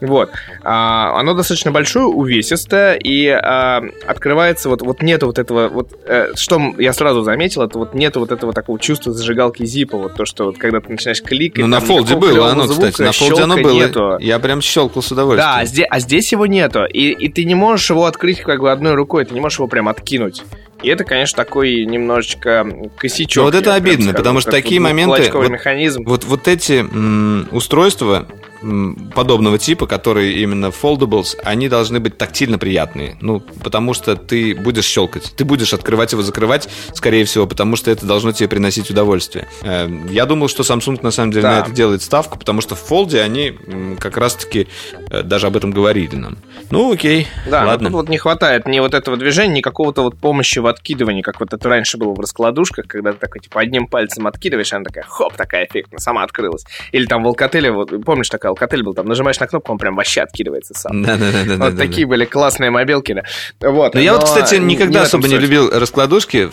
Вот. 0.00 0.30
А, 0.62 1.18
оно 1.18 1.34
достаточно 1.34 1.70
большое, 1.70 2.06
увесистое, 2.06 2.94
и 2.94 3.28
а, 3.28 3.82
открывается 4.06 4.70
вот, 4.70 4.80
вот 4.80 5.02
нету 5.02 5.26
вот 5.26 5.38
этого, 5.38 5.68
вот, 5.68 5.90
э, 6.06 6.32
что 6.36 6.58
я 6.78 6.94
сразу 6.94 7.22
заметил, 7.22 7.62
это 7.62 7.78
вот 7.78 7.92
нету 7.92 8.20
вот 8.20 8.32
этого 8.32 8.54
такого 8.54 8.78
чувства 8.78 9.12
зажигалки 9.12 9.66
зипа, 9.66 9.98
вот 9.98 10.14
то, 10.14 10.24
что 10.24 10.46
вот 10.46 10.56
когда 10.56 10.80
ты 10.80 10.90
начинаешь 10.90 11.22
кликать... 11.22 11.58
Ну, 11.58 11.66
на 11.66 11.80
фолде 11.80 12.16
было 12.16 12.50
оно, 12.50 12.66
кстати, 12.66 13.02
на 13.02 13.12
фолде 13.12 13.42
оно 13.42 13.57
было. 13.62 13.74
Нету. 13.74 14.16
Я 14.20 14.38
прям 14.38 14.60
щелкал 14.60 15.02
с 15.02 15.10
удовольствием. 15.10 15.50
Да, 15.50 15.60
а 15.60 15.64
здесь, 15.64 15.86
а 15.88 16.00
здесь 16.00 16.32
его 16.32 16.46
нету, 16.46 16.84
и, 16.84 17.10
и 17.10 17.28
ты 17.28 17.44
не 17.44 17.54
можешь 17.54 17.90
его 17.90 18.06
открыть 18.06 18.40
как 18.40 18.60
бы 18.60 18.70
одной 18.70 18.94
рукой, 18.94 19.24
ты 19.24 19.34
не 19.34 19.40
можешь 19.40 19.58
его 19.58 19.68
прям 19.68 19.88
откинуть. 19.88 20.42
И 20.82 20.88
это, 20.88 21.02
конечно, 21.04 21.36
такой 21.36 21.84
немножечко 21.84 22.64
косячок. 22.96 23.36
Но 23.36 23.44
вот 23.44 23.54
это 23.54 23.74
обидно, 23.74 24.10
скажу, 24.10 24.16
потому 24.16 24.40
что 24.40 24.50
такие 24.52 24.80
моменты... 24.80 25.30
Вот, 25.32 25.48
механизм. 25.48 26.04
Вот, 26.04 26.24
вот 26.24 26.46
эти 26.46 26.80
м, 26.80 27.48
устройства, 27.50 28.28
подобного 29.14 29.58
типа, 29.58 29.86
которые 29.86 30.34
именно 30.42 30.66
foldables, 30.66 31.36
они 31.44 31.68
должны 31.68 32.00
быть 32.00 32.18
тактильно 32.18 32.58
приятные. 32.58 33.16
Ну, 33.20 33.40
потому 33.40 33.94
что 33.94 34.16
ты 34.16 34.54
будешь 34.54 34.84
щелкать. 34.84 35.32
Ты 35.36 35.44
будешь 35.44 35.72
открывать 35.72 36.12
его, 36.12 36.22
закрывать, 36.22 36.68
скорее 36.94 37.24
всего, 37.24 37.46
потому 37.46 37.76
что 37.76 37.90
это 37.90 38.06
должно 38.06 38.32
тебе 38.32 38.48
приносить 38.48 38.90
удовольствие. 38.90 39.46
Э, 39.62 39.88
я 40.10 40.26
думал, 40.26 40.48
что 40.48 40.62
Samsung 40.62 40.98
на 41.02 41.10
самом 41.10 41.32
деле 41.32 41.42
да. 41.42 41.50
на 41.50 41.60
это 41.60 41.70
делает 41.70 42.02
ставку, 42.02 42.38
потому 42.38 42.60
что 42.60 42.74
в 42.74 42.90
Fold 42.90 43.18
они 43.18 43.58
как 43.98 44.16
раз-таки 44.16 44.68
э, 45.10 45.22
даже 45.22 45.46
об 45.46 45.56
этом 45.56 45.70
говорили 45.70 46.16
нам. 46.16 46.38
Ну, 46.70 46.92
окей. 46.92 47.26
Да, 47.48 47.64
ладно. 47.64 47.88
тут 47.88 47.94
вот 47.94 48.08
не 48.08 48.18
хватает 48.18 48.66
ни 48.66 48.80
вот 48.80 48.94
этого 48.94 49.16
движения, 49.16 49.56
ни 49.56 49.60
какого-то 49.60 50.02
вот 50.02 50.18
помощи 50.18 50.58
в 50.58 50.66
откидывании, 50.66 51.22
как 51.22 51.40
вот 51.40 51.52
это 51.52 51.68
раньше 51.68 51.96
было 51.96 52.12
в 52.14 52.20
раскладушках, 52.20 52.86
когда 52.86 53.12
ты 53.12 53.18
такой, 53.18 53.40
типа, 53.40 53.60
одним 53.60 53.86
пальцем 53.86 54.26
откидываешь, 54.26 54.72
она 54.72 54.84
такая, 54.84 55.04
хоп, 55.04 55.34
такая 55.36 55.66
эффектная, 55.66 55.98
сама 55.98 56.22
открылась. 56.22 56.64
Или 56.92 57.06
там 57.06 57.24
в 57.24 57.28
Alcatel, 57.28 57.70
вот, 57.72 58.04
помнишь, 58.04 58.28
такая 58.28 58.47
Alcatel 58.48 58.82
был, 58.82 58.94
там 58.94 59.06
нажимаешь 59.06 59.38
на 59.38 59.46
кнопку, 59.46 59.72
он 59.72 59.78
прям 59.78 59.96
вообще 59.96 60.22
откидывается 60.22 60.74
сам. 60.74 61.02
Да, 61.02 61.16
да, 61.16 61.30
да. 61.46 61.56
Вот 61.56 61.76
такие 61.76 62.06
были 62.06 62.24
классные 62.24 62.70
мобилки. 62.70 63.22
Вот. 63.60 63.94
Но 63.94 64.00
я 64.00 64.14
вот, 64.14 64.24
кстати, 64.24 64.56
никогда 64.56 65.02
особо 65.02 65.28
не 65.28 65.38
любил 65.38 65.70
раскладушки 65.70 66.50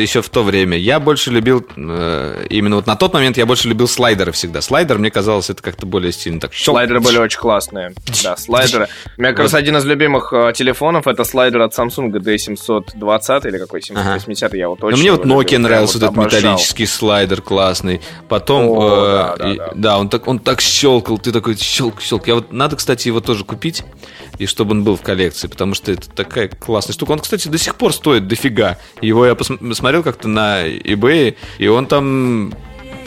еще 0.00 0.22
в 0.22 0.28
то 0.28 0.42
время. 0.42 0.76
Я 0.76 1.00
больше 1.00 1.30
любил, 1.30 1.66
э, 1.76 2.46
именно 2.50 2.76
вот 2.76 2.86
на 2.86 2.96
тот 2.96 3.12
момент 3.14 3.36
я 3.36 3.46
больше 3.46 3.68
любил 3.68 3.88
слайдеры 3.88 4.32
всегда. 4.32 4.60
Слайдер, 4.60 4.98
мне 4.98 5.10
казалось, 5.10 5.50
это 5.50 5.62
как-то 5.62 5.86
более 5.86 6.12
стильно. 6.12 6.40
Так, 6.40 6.54
слайдеры 6.54 7.00
были 7.00 7.18
очень 7.18 7.38
классные. 7.38 7.92
Да, 8.22 8.36
слайдеры. 8.36 8.88
У 9.16 9.20
меня 9.20 9.32
как 9.32 9.40
раз 9.40 9.54
один 9.54 9.76
из 9.76 9.84
любимых 9.84 10.32
э, 10.32 10.52
телефонов 10.54 11.06
это 11.06 11.24
слайдер 11.24 11.62
от 11.62 11.76
Samsung 11.76 12.10
D720 12.10 13.48
или 13.48 13.58
какой 13.58 13.82
780, 13.82 14.54
я 14.54 14.68
вот 14.68 14.82
очень 14.84 14.98
мне 14.98 15.12
вот 15.12 15.24
Nokia 15.24 15.58
нравился 15.58 15.98
этот 15.98 16.16
металлический 16.16 16.86
слайдер 16.86 17.42
классный. 17.42 18.00
Потом, 18.28 18.78
э, 18.80 19.56
да, 19.74 19.98
он 19.98 20.08
так 20.08 20.26
он 20.26 20.38
так 20.38 20.60
щелкал, 20.60 21.18
ты 21.28 21.32
такой 21.32 21.56
щелк, 21.56 22.00
щелк. 22.00 22.26
Я 22.26 22.36
вот 22.36 22.52
надо, 22.52 22.76
кстати, 22.76 23.08
его 23.08 23.20
тоже 23.20 23.44
купить, 23.44 23.84
и 24.38 24.46
чтобы 24.46 24.70
он 24.70 24.82
был 24.82 24.96
в 24.96 25.02
коллекции, 25.02 25.46
потому 25.46 25.74
что 25.74 25.92
это 25.92 26.08
такая 26.08 26.48
классная 26.48 26.94
штука. 26.94 27.12
Он, 27.12 27.18
кстати, 27.18 27.48
до 27.48 27.58
сих 27.58 27.74
пор 27.74 27.92
стоит 27.92 28.26
дофига. 28.26 28.78
Его 29.02 29.26
я 29.26 29.34
посмотрел 29.34 30.02
как-то 30.02 30.26
на 30.26 30.66
eBay, 30.66 31.36
и 31.58 31.66
он 31.66 31.86
там 31.86 32.54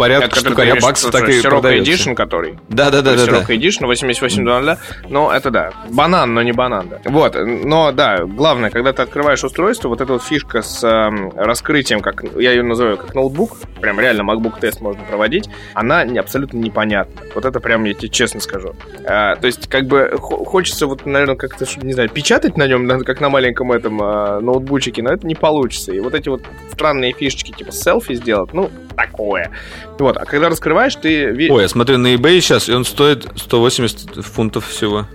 порядка 0.02 0.40
штукаря 0.40 0.76
баксов 0.82 1.12
так 1.12 1.30
и 1.30 1.42
продается. 1.42 1.92
Edition, 1.92 2.16
который. 2.16 2.58
Да, 2.70 2.90
да, 2.90 3.02
да, 3.02 3.16
да. 3.16 3.26
Широкая 3.26 3.58
Edition 3.58 3.86
88 3.86 4.44
долларов. 4.44 4.80
Но 5.10 5.32
это 5.32 5.52
да. 5.52 5.72
Банан, 5.90 6.34
но 6.34 6.42
не 6.42 6.52
банан, 6.52 6.90
да. 6.90 7.00
Вот. 7.06 7.36
Но 7.36 7.92
да, 7.92 8.26
главное, 8.26 8.70
когда 8.70 8.94
ты 8.94 9.04
открываешь 9.04 9.44
устройство, 9.44 9.90
вот 9.90 10.02
эта 10.02 10.14
вот 10.14 10.24
фишка 10.24 10.62
с 10.62 10.84
э, 10.84 11.10
раскрытием, 11.36 12.02
как 12.02 12.24
я 12.36 12.52
ее 12.52 12.64
называю, 12.64 12.98
как 12.98 13.14
ноутбук, 13.14 13.58
прям 13.80 14.00
реально 14.00 14.22
MacBook 14.24 14.60
тест 14.60 14.82
можно 14.82 15.04
проводить, 15.04 15.50
она 15.74 16.04
не, 16.04 16.18
абсолютно 16.18 16.58
непонятна. 16.58 17.22
Вот 17.36 17.46
это 17.46 17.60
прям 17.60 17.84
я 17.86 17.94
тебе 17.94 18.10
честно 18.10 18.40
скажу. 18.40 18.76
А, 19.06 19.36
то 19.36 19.48
есть, 19.48 19.68
как 19.68 19.86
бы 19.86 20.16
хочется 20.18 20.88
вот, 20.88 21.06
наверное, 21.06 21.36
как-то, 21.36 21.66
не 21.82 21.94
знаю, 21.94 22.10
печатать 22.10 22.58
на 22.58 22.68
нем, 22.68 22.88
как 23.06 23.22
на 23.22 23.30
маленьком 23.30 23.72
этом 23.72 24.02
э, 24.02 24.40
ноутбучике, 24.40 25.04
но 25.04 25.12
это 25.12 25.28
не 25.28 25.36
получится. 25.36 25.92
И 25.92 26.00
вот 26.00 26.16
эти 26.16 26.30
вот 26.30 26.44
странные 26.72 27.14
фишечки, 27.14 27.52
типа 27.52 27.72
селфи 27.72 28.16
сделать, 28.16 28.54
ну, 28.54 28.72
такое. 28.96 29.52
Вот, 30.00 30.18
а 30.18 30.26
когда 30.26 30.50
раскрываешь, 30.50 30.96
ты... 30.96 31.50
Ой, 31.50 31.62
я 31.62 31.68
смотрю 31.68 31.98
на 31.98 32.16
eBay 32.16 32.40
сейчас, 32.40 32.70
и 32.70 32.74
он 32.74 32.86
стоит 32.86 33.28
180 33.36 34.26
фунтов 34.26 34.68
всего. 34.68 35.08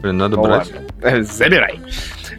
Блин, 0.00 0.18
надо 0.18 0.36
ну, 0.36 0.42
брать. 0.42 0.70
Ладно. 1.02 1.24
Забирай. 1.24 1.80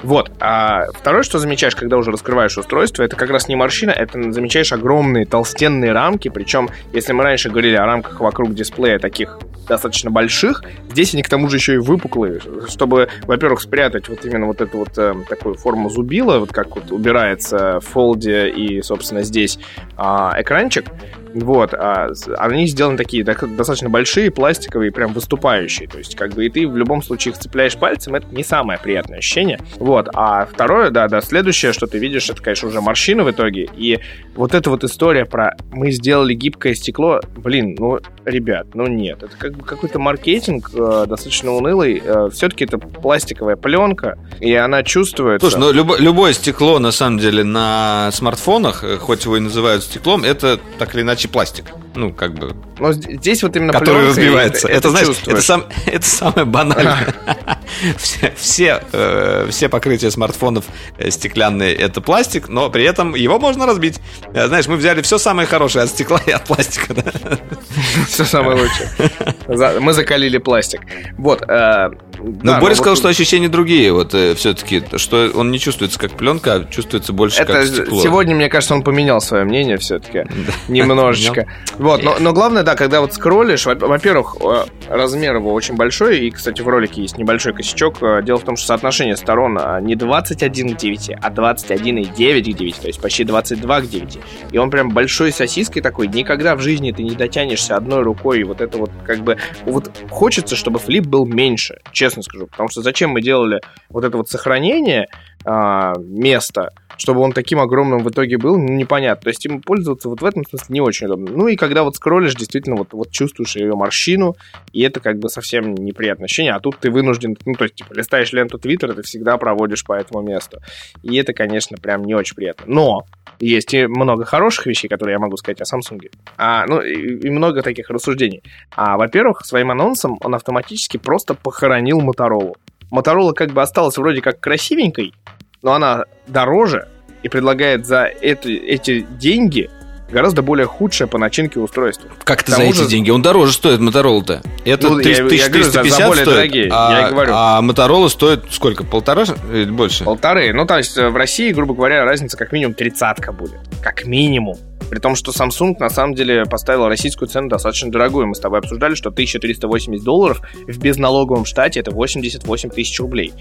Вот. 0.04 0.32
А 0.40 0.86
второе, 0.94 1.24
что 1.24 1.40
замечаешь, 1.40 1.76
когда 1.76 1.98
уже 1.98 2.12
раскрываешь 2.12 2.58
устройство, 2.58 3.04
это 3.04 3.16
как 3.16 3.30
раз 3.30 3.48
не 3.48 3.56
морщина, 3.56 3.92
это 3.92 4.32
замечаешь 4.32 4.72
огромные 4.72 5.26
толстенные 5.26 5.92
рамки. 5.92 6.30
Причем, 6.30 6.70
если 6.94 7.14
мы 7.14 7.24
раньше 7.24 7.50
говорили 7.50 7.76
о 7.76 7.86
рамках 7.86 8.20
вокруг 8.20 8.54
дисплея 8.54 9.00
таких 9.00 9.40
достаточно 9.68 10.10
больших, 10.12 10.64
здесь 10.90 11.14
они 11.14 11.24
к 11.24 11.30
тому 11.30 11.50
же 11.50 11.58
еще 11.58 11.76
и 11.76 11.78
выпуклые, 11.78 12.40
чтобы, 12.68 13.10
во-первых, 13.24 13.62
спрятать 13.62 14.08
вот 14.10 14.26
именно 14.26 14.46
вот 14.46 14.62
эту 14.62 14.78
вот 14.80 14.98
э, 14.98 15.14
такую 15.28 15.56
форму 15.56 15.90
зубила, 15.90 16.40
вот 16.40 16.54
как 16.54 16.76
вот 16.76 16.92
убирается 16.92 17.80
в 17.80 17.86
фолде 17.86 18.50
и, 18.50 18.82
собственно, 18.82 19.24
здесь 19.24 19.60
э, 19.98 20.02
экранчик. 20.38 20.86
Вот, 21.34 21.74
а 21.74 22.10
они 22.38 22.68
сделаны 22.68 22.98
такие 22.98 23.24
достаточно 23.24 23.90
большие, 23.90 24.32
пластиковые, 24.32 24.92
прям 24.92 25.14
выступающие. 25.14 25.88
То 25.88 25.98
есть, 25.98 26.16
как 26.16 26.34
бы 26.34 26.46
и 26.46 26.50
ты 26.50 26.68
в 26.68 26.78
любом 26.78 27.02
случае 27.02 27.34
их 27.34 27.40
цепляешь 27.40 27.78
пальцем, 27.78 28.16
это 28.16 28.28
не 28.32 28.44
самое 28.44 28.80
приятное 28.80 29.20
ощущение. 29.20 29.60
Вот, 29.78 30.10
а 30.14 30.46
второе, 30.46 30.90
да, 30.90 31.08
да, 31.08 31.22
следующее, 31.22 31.74
что 31.74 31.88
ты 31.88 31.98
видишь, 31.98 32.30
это, 32.30 32.42
конечно, 32.42 32.70
уже 32.70 32.82
морщины 32.82 33.24
в 33.24 33.32
итоге. 33.32 33.70
И 33.76 34.00
вот 34.36 34.54
эта 34.54 34.70
вот 34.70 34.84
история 34.84 35.26
про 35.26 35.56
мы 35.72 35.92
сделали 35.92 36.34
гибкое 36.34 36.76
стекло, 36.76 37.22
блин, 37.36 37.76
ну, 37.78 38.00
ребят, 38.26 38.68
ну 38.74 38.88
нет, 38.88 39.24
это 39.24 39.36
как 39.38 39.56
бы 39.56 39.64
какой-то 39.64 40.00
маркетинг 40.00 40.72
э, 40.74 41.06
достаточно 41.08 41.52
унылый. 41.52 42.02
Э, 42.04 42.30
все-таки 42.32 42.66
это 42.66 42.78
пластиковая 42.78 43.56
пленка, 43.56 44.18
и 44.40 44.54
она 44.54 44.84
чувствуется. 44.84 45.50
Слушай, 45.50 45.60
ну 45.60 45.72
любо, 45.72 45.98
любое 45.98 46.34
стекло, 46.34 46.80
на 46.80 46.92
самом 46.92 47.20
деле, 47.20 47.44
на 47.44 48.10
смартфонах, 48.12 48.84
э, 48.84 48.98
хоть 48.98 49.26
его 49.26 49.38
и 49.38 49.40
называют 49.40 49.84
стеклом, 49.84 50.24
это 50.24 50.60
так 50.78 50.96
или 50.96 51.02
иначе 51.02 51.17
пластик. 51.26 51.72
Ну, 51.98 52.14
как 52.14 52.36
бы... 52.36 52.56
Но 52.78 52.94
здесь 52.94 53.42
вот 53.42 53.56
именно 53.56 53.74
Который 53.74 54.10
разбивается. 54.10 54.68
Это, 54.68 54.78
это, 54.78 54.90
знаешь, 54.92 55.08
это, 55.26 55.42
сам, 55.42 55.66
это 55.88 56.06
самое 56.06 56.46
банальное. 56.46 57.16
все, 57.98 58.32
все, 58.38 58.84
э, 58.92 59.48
все 59.50 59.68
покрытия 59.68 60.12
смартфонов 60.12 60.66
э, 61.00 61.10
стеклянные 61.10 61.74
это 61.74 62.00
пластик, 62.00 62.50
но 62.50 62.70
при 62.70 62.84
этом 62.84 63.16
его 63.16 63.40
можно 63.40 63.66
разбить. 63.66 64.00
Э, 64.32 64.46
знаешь, 64.46 64.68
мы 64.68 64.76
взяли 64.76 65.02
все 65.02 65.18
самое 65.18 65.48
хорошее 65.48 65.86
от 65.86 65.90
стекла 65.90 66.22
и 66.24 66.30
от 66.30 66.44
пластика. 66.44 66.94
Да? 66.94 67.04
Все 68.08 68.26
самое 68.26 68.62
лучшее. 68.62 69.80
Мы 69.80 69.94
закалили 69.94 70.38
пластик. 70.38 70.82
Вот. 71.18 71.42
Э, 71.50 71.90
но 72.20 72.54
да, 72.54 72.60
Боря 72.60 72.76
сказал, 72.76 72.94
вот... 72.94 73.00
что 73.00 73.10
ощущения 73.10 73.50
другие, 73.50 73.92
вот 73.92 74.14
э, 74.14 74.36
все-таки, 74.36 74.84
что 74.98 75.32
он 75.34 75.52
не 75.52 75.60
чувствуется 75.60 76.00
как 76.00 76.12
пленка, 76.12 76.54
а 76.54 76.64
чувствуется 76.66 77.14
больше 77.14 77.42
Это 77.42 77.54
как 77.54 77.66
стекло. 77.66 78.02
Сегодня, 78.02 78.36
мне 78.36 78.50
кажется, 78.50 78.74
он 78.74 78.84
поменял 78.84 79.22
свое 79.22 79.44
мнение 79.46 79.78
все-таки. 79.78 80.26
Немножечко. 80.68 81.48
Вот, 81.88 82.04
но, 82.04 82.18
но 82.20 82.34
главное, 82.34 82.64
да, 82.64 82.76
когда 82.76 83.00
вот 83.00 83.14
скроллишь, 83.14 83.66
во-первых, 83.66 84.36
э, 84.42 84.66
размер 84.90 85.38
его 85.38 85.54
очень 85.54 85.76
большой, 85.76 86.20
и, 86.20 86.32
кстати, 86.32 86.62
в 86.62 86.68
ролике 86.68 87.02
есть 87.02 87.18
небольшой 87.18 87.54
косячок. 87.54 88.04
Э, 88.04 88.22
дело 88.22 88.40
в 88.40 88.44
том, 88.44 88.58
что 88.58 88.68
соотношение 88.68 89.16
сторон 89.16 89.58
а, 89.58 89.80
не 89.80 89.96
21 89.96 90.76
к 90.76 90.78
9, 90.78 91.12
а 91.22 91.30
21,9 91.30 92.44
к 92.44 92.58
9, 92.58 92.76
то 92.82 92.88
есть 92.88 93.02
почти 93.02 93.24
22 93.24 93.82
к 93.82 93.88
9. 93.88 94.20
И 94.52 94.58
он 94.58 94.70
прям 94.70 94.90
большой 94.90 95.32
сосиской 95.32 95.82
такой, 95.82 96.10
никогда 96.10 96.58
в 96.58 96.60
жизни 96.60 96.92
ты 96.92 97.04
не 97.04 97.16
дотянешься 97.16 97.78
одной 97.78 98.04
рукой, 98.04 98.42
и 98.42 98.44
вот 98.44 98.60
это 98.60 98.78
вот 98.78 98.92
как 99.06 99.20
бы... 99.20 99.38
Вот 99.64 99.90
хочется, 100.10 100.58
чтобы 100.58 100.80
флип 100.80 101.06
был 101.06 101.26
меньше, 101.26 101.80
честно 101.94 102.22
скажу, 102.22 102.48
потому 102.48 102.68
что 102.68 102.82
зачем 102.82 103.12
мы 103.12 103.22
делали 103.22 103.62
вот 103.90 104.04
это 104.04 104.18
вот 104.18 104.30
сохранение 104.30 105.08
а, 105.46 105.94
места, 105.98 106.72
чтобы 106.98 107.22
он 107.22 107.32
таким 107.32 107.60
огромным 107.60 108.00
в 108.00 108.10
итоге 108.10 108.38
был, 108.38 108.58
ну, 108.58 108.74
непонятно. 108.74 109.24
То 109.24 109.30
есть 109.30 109.46
им 109.46 109.62
пользоваться 109.62 110.10
вот 110.10 110.22
в 110.22 110.26
этом 110.26 110.44
смысле 110.46 110.66
не 110.70 110.82
очень 110.82 111.08
удобно. 111.08 111.32
Ну 111.32 111.48
и 111.48 111.56
когда 111.56 111.84
вот 111.84 111.96
скроллишь, 111.96 112.36
действительно 112.36 112.76
вот, 112.76 112.94
вот 112.94 113.12
чувствуешь 113.12 113.56
ее 113.56 113.76
морщину, 113.76 114.36
и 114.74 114.82
это 114.82 115.00
как 115.00 115.20
бы 115.20 115.30
совсем 115.30 115.76
неприятное 115.76 116.26
ощущение, 116.26 116.54
а 116.54 116.60
тут 116.60 116.78
ты 116.80 116.92
вынужден, 116.92 117.36
ну 117.46 117.54
то 117.54 117.66
есть 117.66 117.76
типа 117.76 117.94
листаешь 117.94 118.34
ленту 118.34 118.58
Твиттера, 118.58 118.94
ты 118.94 119.04
всегда 119.04 119.38
проводишь 119.38 119.84
по 119.84 119.94
этому 119.94 120.22
месту. 120.22 120.60
И 121.04 121.16
это, 121.16 121.34
конечно, 121.34 121.78
прям 121.78 122.04
не 122.04 122.16
очень 122.16 122.36
приятно. 122.36 122.66
Но 122.68 123.06
есть 123.40 123.74
и 123.74 123.86
много 123.86 124.26
хороших 124.26 124.66
вещей, 124.66 124.88
которые 124.88 125.14
я 125.14 125.20
могу 125.20 125.38
сказать 125.38 125.62
о 125.62 125.64
Samsung. 125.64 126.10
А, 126.38 126.66
ну, 126.68 126.82
и, 126.82 127.20
и 127.20 127.30
много 127.30 127.62
таких 127.62 127.90
рассуждений. 127.90 128.42
А, 128.76 128.98
во-первых, 128.98 129.46
своим 129.46 129.72
анонсом 129.72 130.18
он 130.22 130.36
автоматически 130.36 130.98
просто 130.98 131.34
похоронил 131.34 132.00
Моторолу. 132.02 132.56
Моторола 132.90 133.34
как 133.34 133.52
бы 133.52 133.62
осталась 133.62 133.98
вроде 133.98 134.22
как 134.22 134.40
красивенькой, 134.40 135.14
но 135.62 135.74
она 135.74 136.06
дороже 136.28 136.88
и 137.24 137.30
предлагает 137.30 137.86
за 137.86 138.04
это, 138.04 138.50
эти 138.50 139.02
деньги 139.02 139.70
гораздо 140.10 140.42
более 140.42 140.68
худшее 140.68 141.08
по 141.08 141.18
начинке 141.18 141.60
устройства. 141.60 142.10
Как 142.24 142.42
это 142.42 142.52
за 142.52 142.64
эти 142.64 142.78
же... 142.78 142.88
деньги? 142.88 143.10
Он 143.10 143.22
дороже 143.22 143.54
стоит, 143.54 143.80
Motorola-то. 143.80 144.42
Это 144.66 144.88
ну, 144.90 144.98
1350 144.98 145.74
за, 145.74 146.08
более 146.08 146.24
стоит, 146.24 146.26
дорогие, 146.26 146.70
а, 146.72 147.02
я 147.02 147.10
говорю. 147.10 147.32
А 147.36 147.62
Motorola 147.62 148.10
стоит 148.10 148.46
сколько, 148.52 148.84
полтора 148.84 149.24
или 149.52 149.70
больше? 149.70 150.04
Полторы. 150.04 150.54
Ну, 150.54 150.66
то 150.66 150.78
есть 150.78 150.96
в 150.98 151.16
России, 151.16 151.52
грубо 151.52 151.74
говоря, 151.74 152.06
разница 152.06 152.38
как 152.38 152.52
минимум 152.52 152.74
тридцатка 152.74 153.32
будет. 153.32 153.60
Как 153.82 154.06
минимум. 154.06 154.58
При 154.90 155.00
том, 155.00 155.16
что 155.16 155.32
Samsung 155.32 155.76
на 155.80 155.90
самом 155.90 156.14
деле 156.14 156.46
поставил 156.46 156.88
российскую 156.88 157.28
цену 157.28 157.50
достаточно 157.50 157.92
дорогую. 157.92 158.28
Мы 158.28 158.36
с 158.36 158.40
тобой 158.40 158.60
обсуждали, 158.60 158.96
что 158.96 159.10
1380 159.10 160.04
долларов 160.04 160.42
в 160.66 160.80
безналоговом 160.80 161.46
штате 161.46 161.80
это 161.80 161.92
88 161.92 162.70
тысяч 162.70 163.00
рублей. 163.00 163.34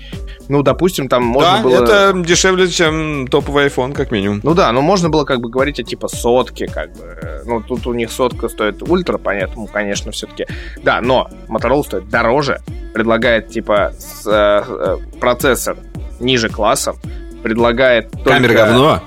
Ну, 0.48 0.62
допустим, 0.62 1.08
там 1.08 1.24
можно 1.24 1.58
да, 1.58 1.62
было... 1.62 1.84
это 1.84 2.12
дешевле, 2.24 2.68
чем 2.68 3.28
топовый 3.28 3.66
iPhone, 3.66 3.92
как 3.92 4.10
минимум. 4.10 4.40
Ну 4.42 4.54
да, 4.54 4.72
но 4.72 4.80
можно 4.80 5.08
было 5.08 5.24
как 5.24 5.40
бы 5.40 5.48
говорить 5.48 5.80
о 5.80 5.82
типа 5.84 6.08
сотке, 6.08 6.66
как 6.66 6.92
бы. 6.96 7.42
Ну, 7.44 7.60
тут 7.60 7.86
у 7.86 7.92
них 7.92 8.10
сотка 8.10 8.48
стоит 8.48 8.82
ультра, 8.82 9.18
поэтому, 9.18 9.66
конечно, 9.66 10.12
все-таки. 10.12 10.46
Да, 10.82 11.00
но 11.00 11.28
Motorola 11.48 11.84
стоит 11.84 12.08
дороже, 12.08 12.60
предлагает 12.92 13.48
типа 13.48 13.92
с, 13.98 14.26
э, 14.26 14.62
э 14.68 14.96
процессор 15.20 15.76
ниже 16.20 16.48
класса, 16.48 16.94
предлагает 17.42 18.10
только... 18.10 18.30
Камера 18.30 18.52
говно? 18.54 19.02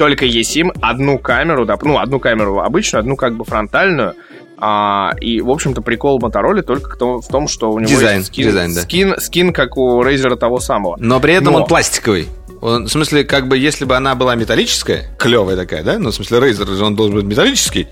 Только 0.00 0.24
eSIM, 0.24 0.70
одну 0.80 1.18
камеру, 1.18 1.66
да, 1.66 1.76
ну, 1.82 1.98
одну 1.98 2.20
камеру 2.20 2.60
обычную, 2.60 3.00
одну 3.00 3.16
как 3.16 3.36
бы 3.36 3.44
фронтальную, 3.44 4.14
а, 4.56 5.10
и, 5.20 5.42
в 5.42 5.50
общем-то, 5.50 5.82
прикол 5.82 6.18
Motorola 6.18 6.62
только 6.62 6.96
в 6.96 7.28
том, 7.28 7.48
что 7.48 7.70
у 7.70 7.78
него 7.78 7.90
дизайн, 7.90 8.18
есть 8.20 8.28
скин, 8.28 8.46
дизайн, 8.46 8.74
да. 8.74 8.80
скин, 8.80 9.14
скин, 9.18 9.52
как 9.52 9.76
у 9.76 10.02
Razer 10.02 10.36
того 10.36 10.58
самого. 10.58 10.96
Но 10.98 11.20
при 11.20 11.34
этом 11.34 11.52
Но... 11.52 11.60
он 11.60 11.66
пластиковый. 11.66 12.28
Он, 12.62 12.86
в 12.86 12.88
смысле, 12.90 13.24
как 13.24 13.46
бы, 13.46 13.58
если 13.58 13.84
бы 13.84 13.94
она 13.94 14.14
была 14.14 14.36
металлическая, 14.36 15.14
клевая 15.18 15.56
такая, 15.56 15.82
да? 15.82 15.98
Ну, 15.98 16.10
в 16.10 16.14
смысле, 16.14 16.38
Razer 16.38 16.74
же 16.74 16.82
он 16.82 16.96
должен 16.96 17.16
быть 17.16 17.26
металлический, 17.26 17.86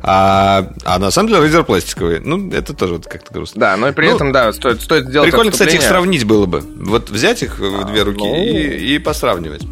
а, 0.00 0.68
а 0.84 0.98
на 1.00 1.10
самом 1.10 1.30
деле 1.30 1.44
Razer 1.44 1.64
пластиковый. 1.64 2.20
Ну, 2.20 2.52
это 2.52 2.72
тоже 2.72 2.94
вот 2.94 3.06
как-то 3.06 3.34
грустно. 3.34 3.60
Да, 3.60 3.76
но 3.76 3.88
и 3.88 3.92
при 3.92 4.06
ну, 4.06 4.14
этом, 4.14 4.30
да, 4.30 4.52
стоит, 4.52 4.80
стоит 4.80 5.06
сделать 5.08 5.28
Прикольно, 5.28 5.50
кстати, 5.50 5.74
их 5.74 5.82
сравнить 5.82 6.22
было 6.22 6.46
бы. 6.46 6.62
Вот 6.76 7.10
взять 7.10 7.42
их 7.42 7.58
в 7.58 7.84
две 7.86 8.02
руки 8.02 8.24
ну... 8.24 8.34
и, 8.36 8.94
и 8.94 8.98
посравнивать. 9.00 9.62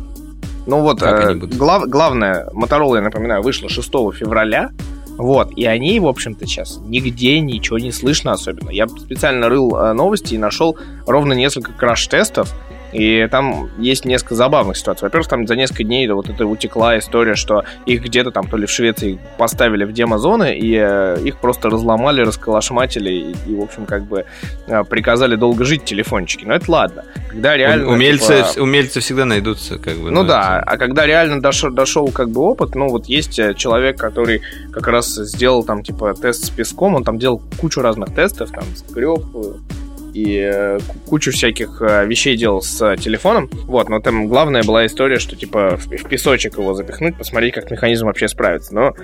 Ну 0.67 0.83
вот, 0.83 1.01
э, 1.03 1.35
глав, 1.35 1.89
главное, 1.89 2.49
Motorola, 2.53 2.97
я 2.97 3.03
напоминаю, 3.03 3.43
вышла 3.43 3.69
6 3.69 3.91
февраля. 4.13 4.71
Вот, 5.19 5.53
и 5.57 5.65
они, 5.65 5.99
в 5.99 6.07
общем-то, 6.07 6.47
сейчас 6.47 6.79
нигде 6.85 7.41
ничего 7.41 7.79
не 7.79 7.91
слышно 7.91 8.33
особенно. 8.33 8.69
Я 8.71 8.87
специально 8.87 9.49
рыл 9.49 9.75
э, 9.75 9.93
новости 9.95 10.35
и 10.35 10.39
нашел 10.39 10.77
ровно 11.07 11.33
несколько 11.33 11.73
краш-тестов, 11.73 12.53
и 12.97 13.29
там 13.29 13.69
есть 13.79 14.05
несколько 14.05 14.35
забавных 14.35 14.77
ситуаций. 14.77 15.07
Во-первых, 15.07 15.29
там 15.29 15.47
за 15.47 15.57
несколько 15.57 15.85
дней 15.85 16.09
вот 16.09 16.31
это 16.31 16.47
утекла 16.47 16.99
история, 16.99 17.35
что 17.35 17.65
их 17.85 18.03
где-то 18.03 18.31
там 18.31 18.49
то 18.49 18.57
ли 18.57 18.67
в 18.67 18.71
Швеции 18.71 19.19
поставили 19.39 19.85
в 19.85 19.93
демо-зоны, 19.93 20.57
и 20.57 20.75
э, 20.75 21.19
их 21.23 21.39
просто 21.39 21.69
разломали, 21.69 22.23
расколошматили, 22.23 23.11
и, 23.11 23.37
и, 23.51 23.55
в 23.55 23.63
общем, 23.63 23.87
как 23.87 24.05
бы 24.05 24.25
э, 24.67 24.85
приказали 24.85 25.37
долго 25.37 25.65
жить 25.65 25.85
телефончики. 25.85 26.45
Но 26.45 26.55
это 26.55 26.71
ладно. 26.71 27.05
Когда 27.29 27.57
реально... 27.57 27.89
Умельцы, 27.89 28.45
типа... 28.51 28.63
умельцы 28.63 29.01
всегда 29.01 29.25
найдутся, 29.25 29.79
как 29.79 29.97
бы. 29.97 30.11
Ну, 30.11 30.23
ну 30.23 30.29
да, 30.29 30.61
это... 30.61 30.71
а 30.71 30.77
когда 30.79 31.07
реально 31.07 31.41
дошел, 31.41 31.71
дошел 31.71 32.09
как 32.09 32.31
бы 32.31 32.41
опыт, 32.41 32.75
ну 32.75 32.89
вот 32.89 33.07
есть 33.07 33.39
э, 33.39 33.55
человек, 33.55 33.99
который 33.99 34.41
как 34.73 34.87
раз 34.87 35.15
сделал 35.15 35.65
там 35.65 35.83
типа 35.83 36.15
тест 36.15 36.47
с 36.47 36.51
песком, 36.51 36.95
он 36.95 37.05
там 37.05 37.19
делал 37.19 37.43
кучу 37.61 37.83
разных 37.83 38.15
тестов, 38.15 38.51
там 38.51 38.65
скреб, 38.75 39.21
и 40.17 40.41
э, 40.41 40.79
кучу 41.07 41.31
всяких 41.31 41.83
э, 41.83 42.07
вещей 42.07 42.37
делал 42.37 42.63
с 42.63 42.97
телефоном. 42.97 43.51
Вот, 43.65 43.91
но 43.91 44.01
там 44.01 44.29
главная 44.29 44.63
была 44.63 44.87
история, 44.87 45.19
что 45.19 45.37
типа 45.37 45.77
в 45.77 46.09
песочек 46.09 46.57
его 46.57 46.73
запихнуть, 46.73 47.19
посмотреть, 47.19 47.53
как 47.53 47.71
механизм 47.71 48.07
вообще 48.07 48.27
справится. 48.27 48.75
Но 48.75 48.95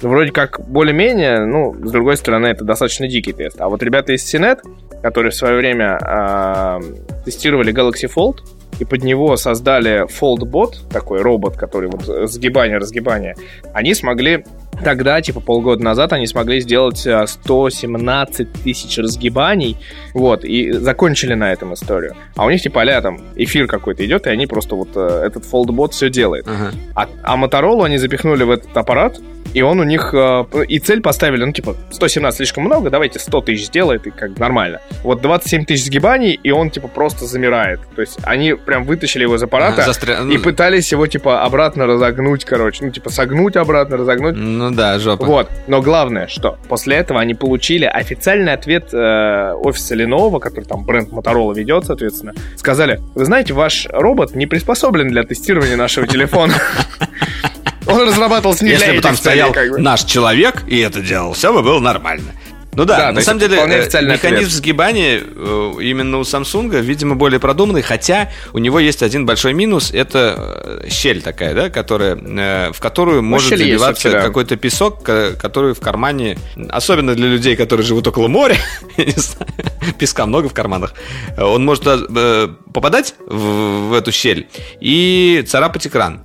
вроде 0.00 0.32
как 0.32 0.66
более-менее, 0.66 1.44
ну, 1.44 1.74
с 1.84 1.90
другой 1.90 2.16
стороны, 2.16 2.46
это 2.46 2.64
достаточно 2.64 3.06
дикий 3.06 3.32
тест. 3.32 3.60
А 3.60 3.68
вот 3.68 3.82
ребята 3.82 4.14
из 4.14 4.22
CNET, 4.34 4.60
которые 5.02 5.32
в 5.32 5.34
свое 5.34 5.56
время 5.56 5.98
э, 6.00 6.80
тестировали 7.26 7.74
Galaxy 7.74 8.10
Fold, 8.10 8.38
и 8.80 8.84
под 8.84 9.04
него 9.04 9.36
создали 9.36 10.06
FoldBot, 10.06 10.90
такой 10.90 11.20
робот, 11.20 11.56
который 11.56 11.90
вот 11.90 12.30
сгибание, 12.30 12.78
разгибание, 12.78 13.36
они 13.72 13.94
смогли 13.94 14.44
тогда, 14.82 15.20
типа 15.20 15.40
полгода 15.40 15.82
назад, 15.82 16.12
они 16.12 16.26
смогли 16.26 16.60
сделать 16.60 16.98
117 16.98 18.40
э, 18.40 18.44
тысяч 18.62 18.98
разгибаний, 18.98 19.76
вот, 20.12 20.44
и 20.44 20.72
закончили 20.72 21.34
на 21.34 21.52
этом 21.52 21.74
историю. 21.74 22.14
А 22.36 22.44
у 22.44 22.50
них, 22.50 22.62
типа, 22.62 22.82
а 22.82 23.00
там 23.00 23.20
эфир 23.36 23.66
какой-то 23.66 24.04
идет, 24.04 24.26
и 24.26 24.30
они 24.30 24.46
просто 24.46 24.74
вот 24.74 24.90
э, 24.94 25.22
этот 25.26 25.44
FoldBot 25.44 25.90
все 25.92 26.10
делает. 26.10 26.46
Ага. 26.46 26.72
А, 26.94 27.08
а 27.22 27.36
Motorola 27.36 27.84
они 27.86 27.98
запихнули 27.98 28.44
в 28.44 28.50
этот 28.50 28.76
аппарат, 28.76 29.18
и 29.54 29.62
он 29.62 29.78
у 29.78 29.84
них... 29.84 30.10
Э, 30.12 30.44
и 30.68 30.78
цель 30.80 31.00
поставили, 31.00 31.44
ну, 31.44 31.52
типа, 31.52 31.76
117 31.90 32.36
слишком 32.36 32.64
много, 32.64 32.90
давайте 32.90 33.20
100 33.20 33.40
тысяч 33.42 33.66
сделает, 33.66 34.06
и 34.06 34.10
как 34.10 34.36
нормально. 34.38 34.80
Вот 35.04 35.22
27 35.22 35.64
тысяч 35.64 35.86
сгибаний, 35.86 36.32
и 36.32 36.50
он, 36.50 36.70
типа, 36.70 36.88
просто 36.88 37.24
замирает. 37.24 37.80
То 37.94 38.00
есть 38.00 38.18
они 38.24 38.54
прям 38.54 38.84
вытащили 38.84 39.22
его 39.22 39.36
из 39.36 39.42
аппарата 39.42 39.82
Застря... 39.82 40.18
и 40.18 40.36
ну, 40.36 40.42
пытались 40.42 40.90
его, 40.90 41.06
типа, 41.06 41.42
обратно 41.44 41.86
разогнуть, 41.86 42.44
короче. 42.44 42.84
Ну, 42.84 42.90
типа, 42.90 43.10
согнуть 43.10 43.56
обратно, 43.56 43.96
разогнуть. 43.96 44.34
Ну 44.36 44.63
да, 44.70 44.98
жопа. 44.98 45.24
Вот. 45.24 45.50
Но 45.66 45.80
главное, 45.82 46.26
что 46.26 46.58
после 46.68 46.96
этого 46.96 47.20
они 47.20 47.34
получили 47.34 47.84
официальный 47.84 48.52
ответ 48.52 48.92
э, 48.92 49.52
офиса 49.52 49.94
Lenovo, 49.94 50.38
который 50.38 50.64
там 50.64 50.84
бренд 50.84 51.10
Motorola 51.10 51.54
ведет, 51.54 51.86
соответственно. 51.86 52.34
Сказали, 52.56 53.00
вы 53.14 53.24
знаете, 53.24 53.54
ваш 53.54 53.86
робот 53.90 54.34
не 54.34 54.46
приспособлен 54.46 55.08
для 55.08 55.24
тестирования 55.24 55.76
нашего 55.76 56.06
телефона. 56.06 56.54
Он 57.86 58.08
разрабатывался 58.08 58.64
не 58.64 58.70
Если 58.70 58.96
бы 58.96 59.02
там 59.02 59.14
стоял 59.14 59.54
наш 59.78 60.04
человек 60.04 60.62
и 60.66 60.78
это 60.78 61.00
делал, 61.00 61.34
все 61.34 61.52
бы 61.52 61.62
было 61.62 61.80
нормально. 61.80 62.32
Ну 62.76 62.84
да, 62.84 62.98
да 62.98 63.12
на 63.12 63.20
самом 63.20 63.40
деле 63.40 63.58
э, 63.58 63.86
механизм 64.02 64.24
ответ. 64.24 64.50
сгибания 64.50 65.20
э, 65.24 65.72
именно 65.80 66.18
у 66.18 66.22
Samsung, 66.22 66.80
видимо, 66.80 67.14
более 67.14 67.38
продуманный, 67.38 67.82
хотя 67.82 68.30
у 68.52 68.58
него 68.58 68.80
есть 68.80 69.02
один 69.02 69.26
большой 69.26 69.52
минус, 69.52 69.92
это 69.92 70.80
э, 70.84 70.88
щель 70.90 71.22
такая, 71.22 71.54
да, 71.54 71.70
которая, 71.70 72.72
в 72.72 72.80
которую 72.80 73.22
ну, 73.22 73.28
может 73.28 73.56
забиваться 73.56 74.08
есть, 74.08 74.20
какой-то 74.20 74.56
песок, 74.56 75.02
который 75.02 75.74
в 75.74 75.80
кармане, 75.80 76.38
особенно 76.68 77.14
для 77.14 77.28
людей, 77.28 77.56
которые 77.56 77.86
живут 77.86 78.06
около 78.08 78.28
моря, 78.28 78.56
песка 79.98 80.26
много 80.26 80.48
в 80.48 80.54
карманах, 80.54 80.94
он 81.36 81.64
может 81.64 81.84
попадать 81.84 83.14
в, 83.26 83.88
в 83.88 83.92
эту 83.92 84.10
щель 84.10 84.48
и 84.80 85.44
царапать 85.46 85.86
экран. 85.86 86.22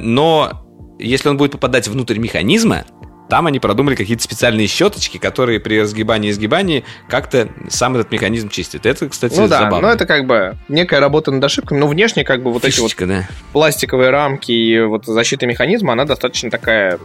Но 0.00 0.66
если 0.98 1.28
он 1.28 1.36
будет 1.36 1.52
попадать 1.52 1.88
внутрь 1.88 2.18
механизма, 2.18 2.84
там 3.30 3.46
они 3.46 3.60
продумали 3.60 3.94
какие-то 3.94 4.22
специальные 4.22 4.66
щеточки, 4.66 5.16
которые 5.16 5.60
при 5.60 5.80
разгибании 5.80 6.30
и 6.30 6.32
сгибании 6.32 6.84
как-то 7.08 7.48
сам 7.68 7.94
этот 7.94 8.10
механизм 8.10 8.48
чистят. 8.50 8.84
Это, 8.84 9.08
кстати, 9.08 9.38
ну, 9.38 9.48
да, 9.48 9.60
забавно. 9.60 9.88
Ну, 9.88 9.94
это 9.94 10.04
как 10.04 10.26
бы 10.26 10.56
некая 10.68 11.00
работа 11.00 11.30
над 11.30 11.42
ошибками, 11.42 11.78
но 11.78 11.86
внешне 11.86 12.24
как 12.24 12.42
бы 12.42 12.52
вот 12.52 12.64
Фишечка, 12.64 13.04
эти 13.04 13.10
вот 13.12 13.20
да. 13.20 13.28
пластиковые 13.52 14.10
рамки 14.10 14.50
и 14.50 14.80
вот 14.80 15.06
защита 15.06 15.46
механизма, 15.46 15.92
она 15.92 16.04
достаточно 16.04 16.50
такая 16.50 16.98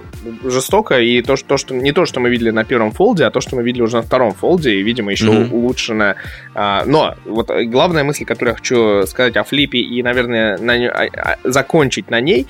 жестокая, 0.43 1.01
и 1.01 1.21
то, 1.21 1.35
что, 1.35 1.47
то, 1.47 1.57
что 1.57 1.75
не 1.75 1.91
то, 1.91 2.05
что 2.05 2.19
мы 2.19 2.29
видели 2.29 2.49
на 2.49 2.65
первом 2.65 2.91
фолде, 2.91 3.25
а 3.25 3.31
то, 3.31 3.39
что 3.39 3.55
мы 3.55 3.63
видели 3.63 3.83
уже 3.83 3.97
на 3.97 4.01
втором 4.01 4.33
фолде, 4.33 4.71
и, 4.71 4.81
видимо, 4.81 5.11
еще 5.11 5.27
mm-hmm. 5.27 5.51
улучшенное. 5.51 6.15
А, 6.55 6.83
но 6.85 7.15
вот 7.25 7.51
главная 7.67 8.03
мысль, 8.03 8.25
которую 8.25 8.53
я 8.53 8.57
хочу 8.57 9.05
сказать 9.05 9.37
о 9.37 9.43
флипе 9.43 9.77
и, 9.77 10.01
наверное, 10.01 10.57
на, 10.57 10.73
а, 10.73 11.07
а, 11.15 11.37
закончить 11.43 12.09
на 12.09 12.19
ней, 12.19 12.47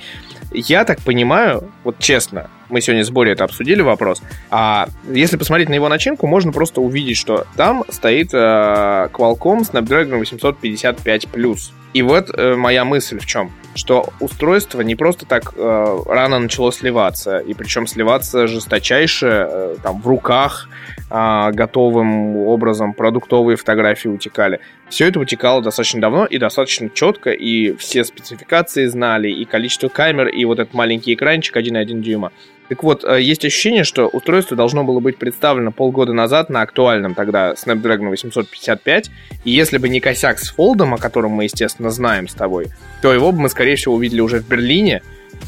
я 0.52 0.84
так 0.84 1.00
понимаю, 1.00 1.70
вот 1.84 1.98
честно, 1.98 2.50
мы 2.68 2.80
сегодня 2.80 3.04
с 3.04 3.10
Борей 3.10 3.32
это 3.32 3.44
обсудили 3.44 3.82
вопрос, 3.82 4.22
а 4.50 4.88
если 5.10 5.36
посмотреть 5.36 5.68
на 5.68 5.74
его 5.74 5.88
начинку, 5.88 6.26
можно 6.26 6.52
просто 6.52 6.80
увидеть, 6.80 7.16
что 7.16 7.46
там 7.56 7.84
стоит 7.88 8.32
э, 8.32 9.08
Qualcomm 9.12 9.60
Snapdragon 9.70 10.20
855+. 10.20 11.72
И 11.92 12.02
вот 12.02 12.30
э, 12.36 12.56
моя 12.56 12.84
мысль 12.84 13.18
в 13.18 13.26
чем? 13.26 13.50
Что 13.74 14.10
устройство 14.20 14.82
не 14.82 14.96
просто 14.96 15.24
так 15.24 15.54
э, 15.56 15.98
рано 16.06 16.38
начало 16.38 16.70
сливаться, 16.70 17.38
и 17.38 17.54
причем 17.54 17.86
сливаться 17.86 18.46
жесточайше, 18.46 19.26
э, 19.26 19.76
там, 19.82 20.02
в 20.02 20.06
руках, 20.06 20.68
э, 21.10 21.50
готовым 21.52 22.36
образом, 22.36 22.94
продуктовые 22.94 23.56
фотографии 23.56 24.08
утекали. 24.08 24.60
Все 24.88 25.08
это 25.08 25.20
утекало 25.20 25.62
достаточно 25.62 26.00
давно 26.00 26.26
и 26.26 26.38
достаточно 26.38 26.88
четко, 26.90 27.30
и 27.30 27.74
все 27.76 28.04
спецификации 28.04 28.86
знали, 28.86 29.28
и 29.28 29.44
количество 29.44 29.88
камер, 29.88 30.28
и 30.28 30.44
вот 30.44 30.58
этот 30.58 30.74
маленький 30.74 31.14
экранчик 31.14 31.56
1,1 31.56 32.00
дюйма. 32.00 32.32
Так 32.68 32.82
вот, 32.82 33.04
э, 33.04 33.22
есть 33.22 33.44
ощущение, 33.44 33.84
что 33.84 34.08
устройство 34.08 34.56
должно 34.56 34.82
было 34.84 35.00
быть 35.00 35.18
представлено 35.18 35.70
полгода 35.70 36.12
назад 36.12 36.50
на 36.50 36.62
актуальном 36.62 37.14
тогда 37.14 37.52
Snapdragon 37.52 38.08
855, 38.08 39.10
и 39.44 39.50
если 39.50 39.78
бы 39.78 39.88
не 39.88 40.00
косяк 40.00 40.38
с 40.38 40.50
фолдом, 40.50 40.94
о 40.94 40.98
котором 40.98 41.32
мы, 41.32 41.44
естественно, 41.44 41.90
знаем 41.90 42.26
с 42.28 42.34
тобой, 42.34 42.66
то 43.02 43.12
его 43.12 43.30
бы 43.30 43.40
мы, 43.40 43.48
скорее 43.48 43.76
всего, 43.76 43.94
увидели 43.94 44.20
уже 44.20 44.40
в 44.40 44.48
Берлине, 44.48 45.02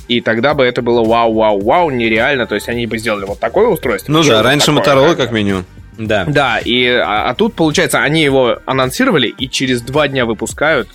и 0.09 0.21
тогда 0.21 0.55
бы 0.55 0.65
это 0.65 0.83
было 0.83 1.05
вау-вау-вау, 1.05 1.91
нереально, 1.91 2.47
то 2.47 2.55
есть 2.55 2.69
они 2.69 2.87
бы 2.87 2.99
сделали 2.99 3.25
вот 3.25 3.39
такое 3.41 3.69
устройство. 3.69 4.13
Ну 4.13 4.23
да, 4.23 4.43
раньше 4.43 4.75
такое, 4.75 4.83
Motorola 4.83 5.17
как 5.17 5.33
минимум. 5.33 5.65
Да. 5.99 6.25
Да, 6.27 6.59
и, 6.59 6.87
а, 6.87 7.29
а 7.31 7.35
тут, 7.35 7.55
получается, 7.55 8.01
они 8.01 8.23
его 8.23 8.59
анонсировали 8.67 9.29
и 9.29 9.49
через 9.49 9.83
два 9.83 10.09
дня 10.09 10.27
выпускают, 10.27 10.89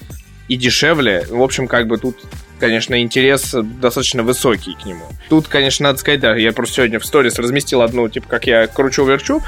и 0.48 0.56
дешевле. 0.56 1.26
В 1.30 1.42
общем, 1.42 1.68
как 1.68 1.88
бы 1.88 1.98
тут 1.98 2.18
конечно, 2.60 3.02
интерес 3.02 3.54
достаточно 3.54 4.24
высокий 4.24 4.74
к 4.82 4.86
нему. 4.86 5.04
Тут, 5.28 5.50
конечно, 5.50 5.84
надо 5.84 6.00
сказать, 6.00 6.22
да, 6.22 6.34
я 6.34 6.54
просто 6.54 6.76
сегодня 6.76 6.98
в 6.98 7.06
сторис 7.06 7.38
разместил 7.38 7.82
одну, 7.82 8.08
типа, 8.08 8.30
как 8.30 8.48
я 8.48 8.68
кручу-верчу, 8.68 9.42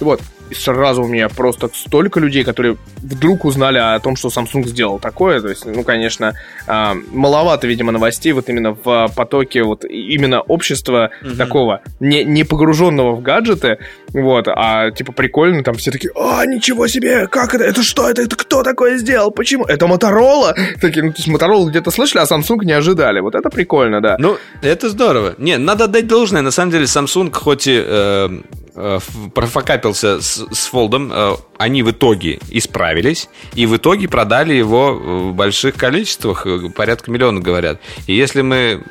вот, 0.00 0.22
и 0.52 0.54
сразу 0.54 1.02
у 1.02 1.08
меня 1.08 1.28
просто 1.28 1.70
столько 1.74 2.20
людей, 2.20 2.44
которые 2.44 2.76
вдруг 2.98 3.44
узнали 3.44 3.78
о 3.78 3.98
том, 4.00 4.16
что 4.16 4.28
Samsung 4.28 4.66
сделал 4.66 4.98
такое. 4.98 5.40
То 5.40 5.48
есть, 5.48 5.64
ну, 5.64 5.82
конечно, 5.82 6.34
а, 6.66 6.94
маловато, 7.10 7.66
видимо, 7.66 7.90
новостей 7.92 8.32
вот 8.32 8.48
именно 8.48 8.76
в 8.84 9.10
потоке 9.16 9.62
вот 9.62 9.84
именно 9.84 10.42
общества 10.42 11.10
угу. 11.22 11.36
такого, 11.36 11.80
не, 12.00 12.24
не 12.24 12.44
погруженного 12.44 13.12
в 13.12 13.22
гаджеты, 13.22 13.78
вот, 14.12 14.46
а 14.48 14.90
типа 14.90 15.12
прикольно, 15.12 15.62
там 15.64 15.74
все 15.74 15.90
такие, 15.90 16.12
а, 16.14 16.44
ничего 16.44 16.86
себе, 16.86 17.26
как 17.28 17.54
это, 17.54 17.64
это 17.64 17.82
что, 17.82 18.10
это, 18.10 18.22
это 18.22 18.36
кто 18.36 18.62
такое 18.62 18.98
сделал, 18.98 19.30
почему, 19.30 19.64
это 19.64 19.86
Моторола? 19.86 20.54
Такие, 20.80 21.04
ну, 21.04 21.12
то 21.12 21.18
есть 21.18 21.28
Моторола 21.28 21.68
где-то 21.68 21.90
слышали, 21.90 22.22
а 22.22 22.24
Samsung 22.24 22.64
не 22.64 22.72
ожидали, 22.72 23.20
вот 23.20 23.34
это 23.34 23.48
прикольно, 23.48 24.02
да. 24.02 24.16
Ну, 24.18 24.36
это 24.60 24.90
здорово. 24.90 25.34
Не, 25.38 25.56
надо 25.56 25.84
отдать 25.84 26.06
должное, 26.06 26.42
на 26.42 26.50
самом 26.50 26.72
деле 26.72 26.84
Samsung 26.84 27.32
хоть 27.32 27.66
и 27.66 27.82
э, 27.84 28.28
э, 28.74 28.98
профокапился 29.34 30.20
с, 30.20 30.46
с 30.50 30.66
фолдом, 30.66 31.10
э, 31.12 31.36
они 31.58 31.82
в 31.82 31.90
итоге 31.90 32.40
исправились, 32.50 33.28
и 33.54 33.66
в 33.66 33.76
итоге 33.76 34.08
продали 34.08 34.54
его 34.54 34.94
в 34.94 35.34
больших 35.34 35.74
количествах, 35.76 36.46
э, 36.46 36.70
порядка 36.70 37.10
миллиона, 37.10 37.40
говорят. 37.40 37.80
И 38.06 38.14
если 38.14 38.42
мы 38.42 38.82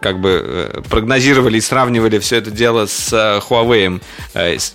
как 0.00 0.20
бы 0.20 0.82
прогнозировали 0.88 1.58
и 1.58 1.60
сравнивали 1.60 2.18
все 2.18 2.36
это 2.36 2.50
дело 2.50 2.86
с 2.86 3.12
Huawei 3.12 4.00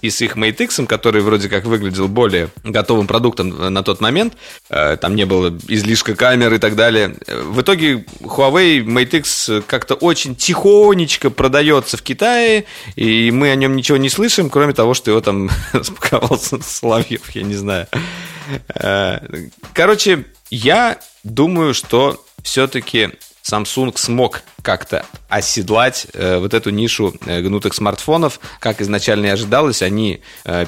и 0.02 0.10
с 0.10 0.22
их 0.22 0.36
Mate 0.36 0.64
X, 0.64 0.82
который 0.88 1.22
вроде 1.22 1.50
как 1.50 1.66
выглядел 1.66 2.08
более 2.08 2.50
готовым 2.64 3.08
продуктом 3.08 3.74
на 3.74 3.84
тот 3.84 4.02
момент, 4.02 4.34
там 4.70 5.16
не 5.16 5.26
было 5.26 5.58
излишка 5.68 6.16
камер 6.16 6.54
и 6.54 6.58
так 6.58 6.76
далее, 6.76 7.16
в 7.28 7.62
итоге 7.62 8.06
Huawei 8.22 8.84
Mate 8.84 9.20
X 9.20 9.50
как-то 9.68 9.96
очень 9.96 10.36
тихонечко 10.36 11.30
продается 11.30 11.98
в 11.98 12.02
Китае, 12.02 12.66
и 12.96 13.32
мы 13.32 13.52
о 13.52 13.56
нем 13.56 13.76
ничего 13.76 13.98
не 13.98 14.10
слышим, 14.10 14.50
кроме 14.54 14.74
того, 14.74 14.94
что 14.94 15.10
его 15.10 15.20
там 15.20 15.50
распаковал 15.74 16.40
Соловьев, 16.40 17.32
я 17.32 17.42
не 17.42 17.56
знаю. 17.56 17.88
Э, 18.76 19.18
короче, 19.74 20.26
я 20.52 21.00
думаю, 21.24 21.74
что 21.74 22.24
все-таки 22.44 23.10
Samsung 23.44 23.98
смог 23.98 24.44
как-то 24.62 25.08
оседлать 25.28 26.06
э, 26.14 26.38
вот 26.38 26.54
эту 26.54 26.70
нишу 26.70 27.16
э, 27.26 27.42
гнутых 27.42 27.74
смартфонов, 27.74 28.40
как 28.60 28.80
изначально 28.80 29.26
и 29.26 29.30
ожидалось. 29.30 29.82
Они 29.82 30.22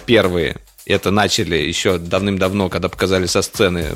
первые 0.08 0.58
это 0.86 1.10
начали 1.12 1.56
еще 1.56 1.98
давным-давно, 1.98 2.70
когда 2.70 2.90
показали 2.90 3.26
со 3.26 3.42
сцены 3.42 3.88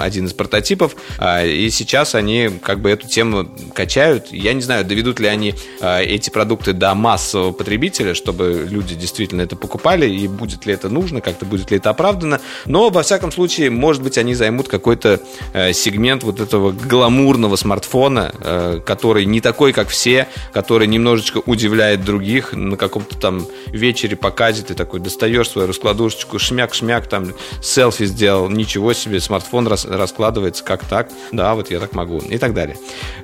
один 0.00 0.26
из 0.26 0.32
прототипов. 0.32 0.96
А, 1.18 1.44
и 1.44 1.68
сейчас 1.70 2.14
они 2.14 2.50
как 2.62 2.80
бы 2.80 2.90
эту 2.90 3.06
тему 3.06 3.48
качают. 3.74 4.28
Я 4.32 4.54
не 4.54 4.62
знаю, 4.62 4.84
доведут 4.84 5.20
ли 5.20 5.28
они 5.28 5.54
а, 5.80 6.00
эти 6.00 6.30
продукты 6.30 6.72
до 6.72 6.94
массового 6.94 7.52
потребителя, 7.52 8.14
чтобы 8.14 8.66
люди 8.68 8.94
действительно 8.94 9.42
это 9.42 9.56
покупали, 9.56 10.08
и 10.08 10.26
будет 10.26 10.64
ли 10.64 10.72
это 10.72 10.88
нужно, 10.88 11.20
как-то 11.20 11.44
будет 11.44 11.70
ли 11.70 11.76
это 11.76 11.90
оправдано. 11.90 12.40
Но, 12.64 12.88
во 12.88 13.02
всяком 13.02 13.30
случае, 13.30 13.70
может 13.70 14.02
быть, 14.02 14.16
они 14.16 14.34
займут 14.34 14.68
какой-то 14.68 15.20
э, 15.52 15.72
сегмент 15.74 16.22
вот 16.22 16.40
этого 16.40 16.72
гламурного 16.72 17.56
смартфона, 17.56 18.32
э, 18.40 18.80
который 18.86 19.26
не 19.26 19.42
такой, 19.42 19.74
как 19.74 19.88
все, 19.88 20.28
который 20.54 20.86
немножечко 20.86 21.42
удивляет 21.44 22.04
других. 22.04 22.54
На 22.54 22.76
каком-то 22.76 23.18
там 23.18 23.46
вечере 23.66 24.16
показе 24.16 24.62
ты 24.62 24.74
такой 24.74 25.00
достаешь 25.00 25.50
свою 25.50 25.68
раскладушечку 25.68 26.37
шмяк-шмяк, 26.38 27.08
там 27.08 27.32
селфи 27.62 28.06
сделал, 28.06 28.48
ничего 28.48 28.92
себе, 28.92 29.20
смартфон 29.20 29.66
рас, 29.68 29.84
раскладывается, 29.84 30.64
как 30.64 30.84
так? 30.84 31.08
Да, 31.32 31.54
вот 31.54 31.70
я 31.70 31.80
так 31.80 31.92
могу, 31.92 32.18
и 32.18 32.38
так 32.38 32.54
далее. 32.54 32.76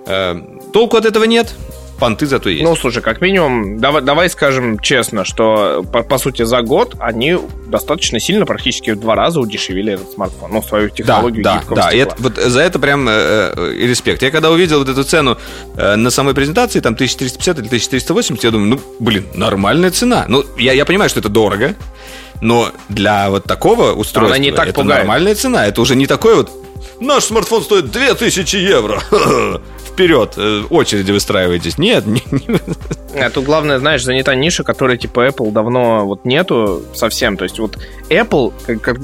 Э, 0.06 0.40
толку 0.72 0.96
от 0.96 1.06
этого 1.06 1.24
нет, 1.24 1.54
понты 1.98 2.26
зато 2.26 2.50
есть. 2.50 2.64
Ну, 2.64 2.76
слушай, 2.76 3.02
как 3.02 3.20
минимум, 3.20 3.78
давай, 3.78 4.02
давай 4.02 4.28
скажем 4.28 4.78
честно, 4.78 5.24
что, 5.24 5.84
по, 5.92 6.02
по 6.02 6.18
сути, 6.18 6.42
за 6.42 6.62
год 6.62 6.94
они 6.98 7.36
достаточно 7.66 8.20
сильно, 8.20 8.46
практически 8.46 8.90
в 8.90 9.00
два 9.00 9.14
раза 9.14 9.40
удешевили 9.40 9.94
этот 9.94 10.12
смартфон, 10.12 10.52
ну, 10.52 10.62
свою 10.62 10.90
технологию 10.90 11.42
да, 11.42 11.62
да, 11.68 11.74
да. 11.74 11.92
Это, 11.92 12.14
вот 12.18 12.36
за 12.36 12.60
это 12.60 12.78
прям 12.78 13.08
э, 13.08 13.12
э, 13.56 13.86
респект. 13.86 14.22
Я 14.22 14.30
когда 14.30 14.50
увидел 14.50 14.78
вот 14.78 14.88
эту 14.88 15.04
цену 15.04 15.38
э, 15.76 15.96
на 15.96 16.10
самой 16.10 16.34
презентации, 16.34 16.80
там 16.80 16.94
1350 16.94 17.58
или 17.58 17.66
1480, 17.66 18.44
я 18.44 18.50
думаю, 18.50 18.70
ну, 18.70 18.80
блин, 18.98 19.26
нормальная 19.34 19.90
цена. 19.90 20.26
Ну, 20.28 20.44
я, 20.58 20.72
я 20.72 20.84
понимаю, 20.84 21.10
что 21.10 21.20
это 21.20 21.28
дорого, 21.28 21.74
но 22.40 22.70
для 22.88 23.30
вот 23.30 23.44
такого 23.44 23.92
устройства 23.92 24.36
Она 24.36 24.38
не 24.38 24.52
так 24.52 24.68
это 24.68 24.80
пугает. 24.80 25.00
нормальная 25.00 25.34
цена. 25.34 25.66
Это 25.66 25.80
уже 25.80 25.96
не 25.96 26.06
такой 26.06 26.34
вот... 26.36 26.50
Наш 27.00 27.24
смартфон 27.24 27.62
стоит 27.62 27.90
2000 27.90 28.56
евро. 28.56 29.00
Вперед, 29.86 30.34
э, 30.36 30.62
очереди 30.70 31.12
выстраивайтесь. 31.12 31.78
Нет, 31.78 32.06
не, 32.06 32.22
не... 32.30 33.20
А 33.20 33.30
тут 33.30 33.44
главное, 33.44 33.78
знаешь, 33.78 34.02
занята 34.02 34.34
ниша, 34.34 34.64
которая 34.64 34.96
типа 34.96 35.28
Apple 35.28 35.52
давно 35.52 36.04
вот 36.06 36.24
нету 36.24 36.82
совсем. 36.94 37.36
То 37.36 37.44
есть 37.44 37.58
вот 37.58 37.78
Apple, 38.08 38.52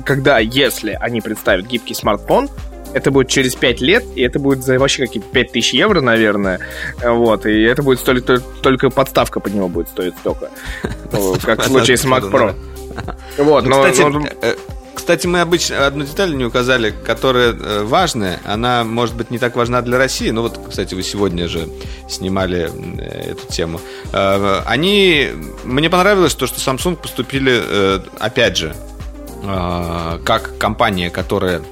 когда, 0.05 0.39
если 0.39 0.97
они 1.01 1.21
представят 1.21 1.67
гибкий 1.67 1.95
смартфон, 1.95 2.49
это 2.93 3.11
будет 3.11 3.29
через 3.29 3.55
5 3.55 3.81
лет, 3.81 4.05
и 4.17 4.23
это 4.23 4.39
будет 4.39 4.65
за 4.65 4.79
вообще 4.79 5.07
какие-то 5.07 5.29
5 5.29 5.53
тысяч 5.53 5.75
евро, 5.75 6.01
наверное. 6.01 6.61
Вот, 7.03 7.47
и 7.47 7.63
это 7.63 7.83
будет 7.83 8.01
стоить 8.01 8.25
только 8.63 8.91
подставка 8.91 9.41
под 9.41 9.55
него 9.55 9.69
будет 9.69 9.89
стоить 9.89 10.15
столько. 10.19 10.51
Как 11.43 11.61
в 11.61 11.67
случае 11.67 11.97
с 11.97 12.05
Mac 12.05 12.31
Pro. 12.31 12.55
Вот, 13.39 13.65
ну, 13.65 13.71
но, 13.71 13.91
кстати, 13.91 14.03
но... 14.03 14.27
Э, 14.43 14.55
кстати, 14.95 15.27
мы 15.27 15.41
обычно 15.41 15.87
одну 15.87 16.05
деталь 16.05 16.37
не 16.37 16.45
указали, 16.45 16.95
которая 17.05 17.53
э, 17.53 17.83
важная. 17.85 18.41
Она, 18.45 18.85
может 18.85 19.17
быть, 19.17 19.31
не 19.31 19.39
так 19.39 19.57
важна 19.57 19.83
для 19.83 19.99
России. 19.99 20.31
Но 20.31 20.43
вот, 20.43 20.61
кстати, 20.69 20.95
вы 20.95 21.03
сегодня 21.03 21.49
же 21.49 21.69
снимали 22.09 22.71
э, 22.99 23.33
эту 23.33 23.47
тему. 23.47 23.81
Они... 24.13 25.31
Мне 25.65 25.89
понравилось 25.89 26.35
то, 26.35 26.47
что 26.47 26.59
Samsung 26.59 26.97
поступили, 26.97 28.01
опять 28.19 28.57
же, 28.57 28.75
как 29.43 30.59
компания, 30.59 31.11
которая 31.11 31.63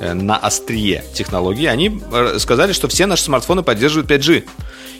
на 0.00 0.36
острие 0.36 1.04
технологии, 1.12 1.66
они 1.66 2.00
сказали, 2.38 2.72
что 2.72 2.88
все 2.88 3.06
наши 3.06 3.24
смартфоны 3.24 3.62
поддерживают 3.62 4.10
5G. 4.10 4.44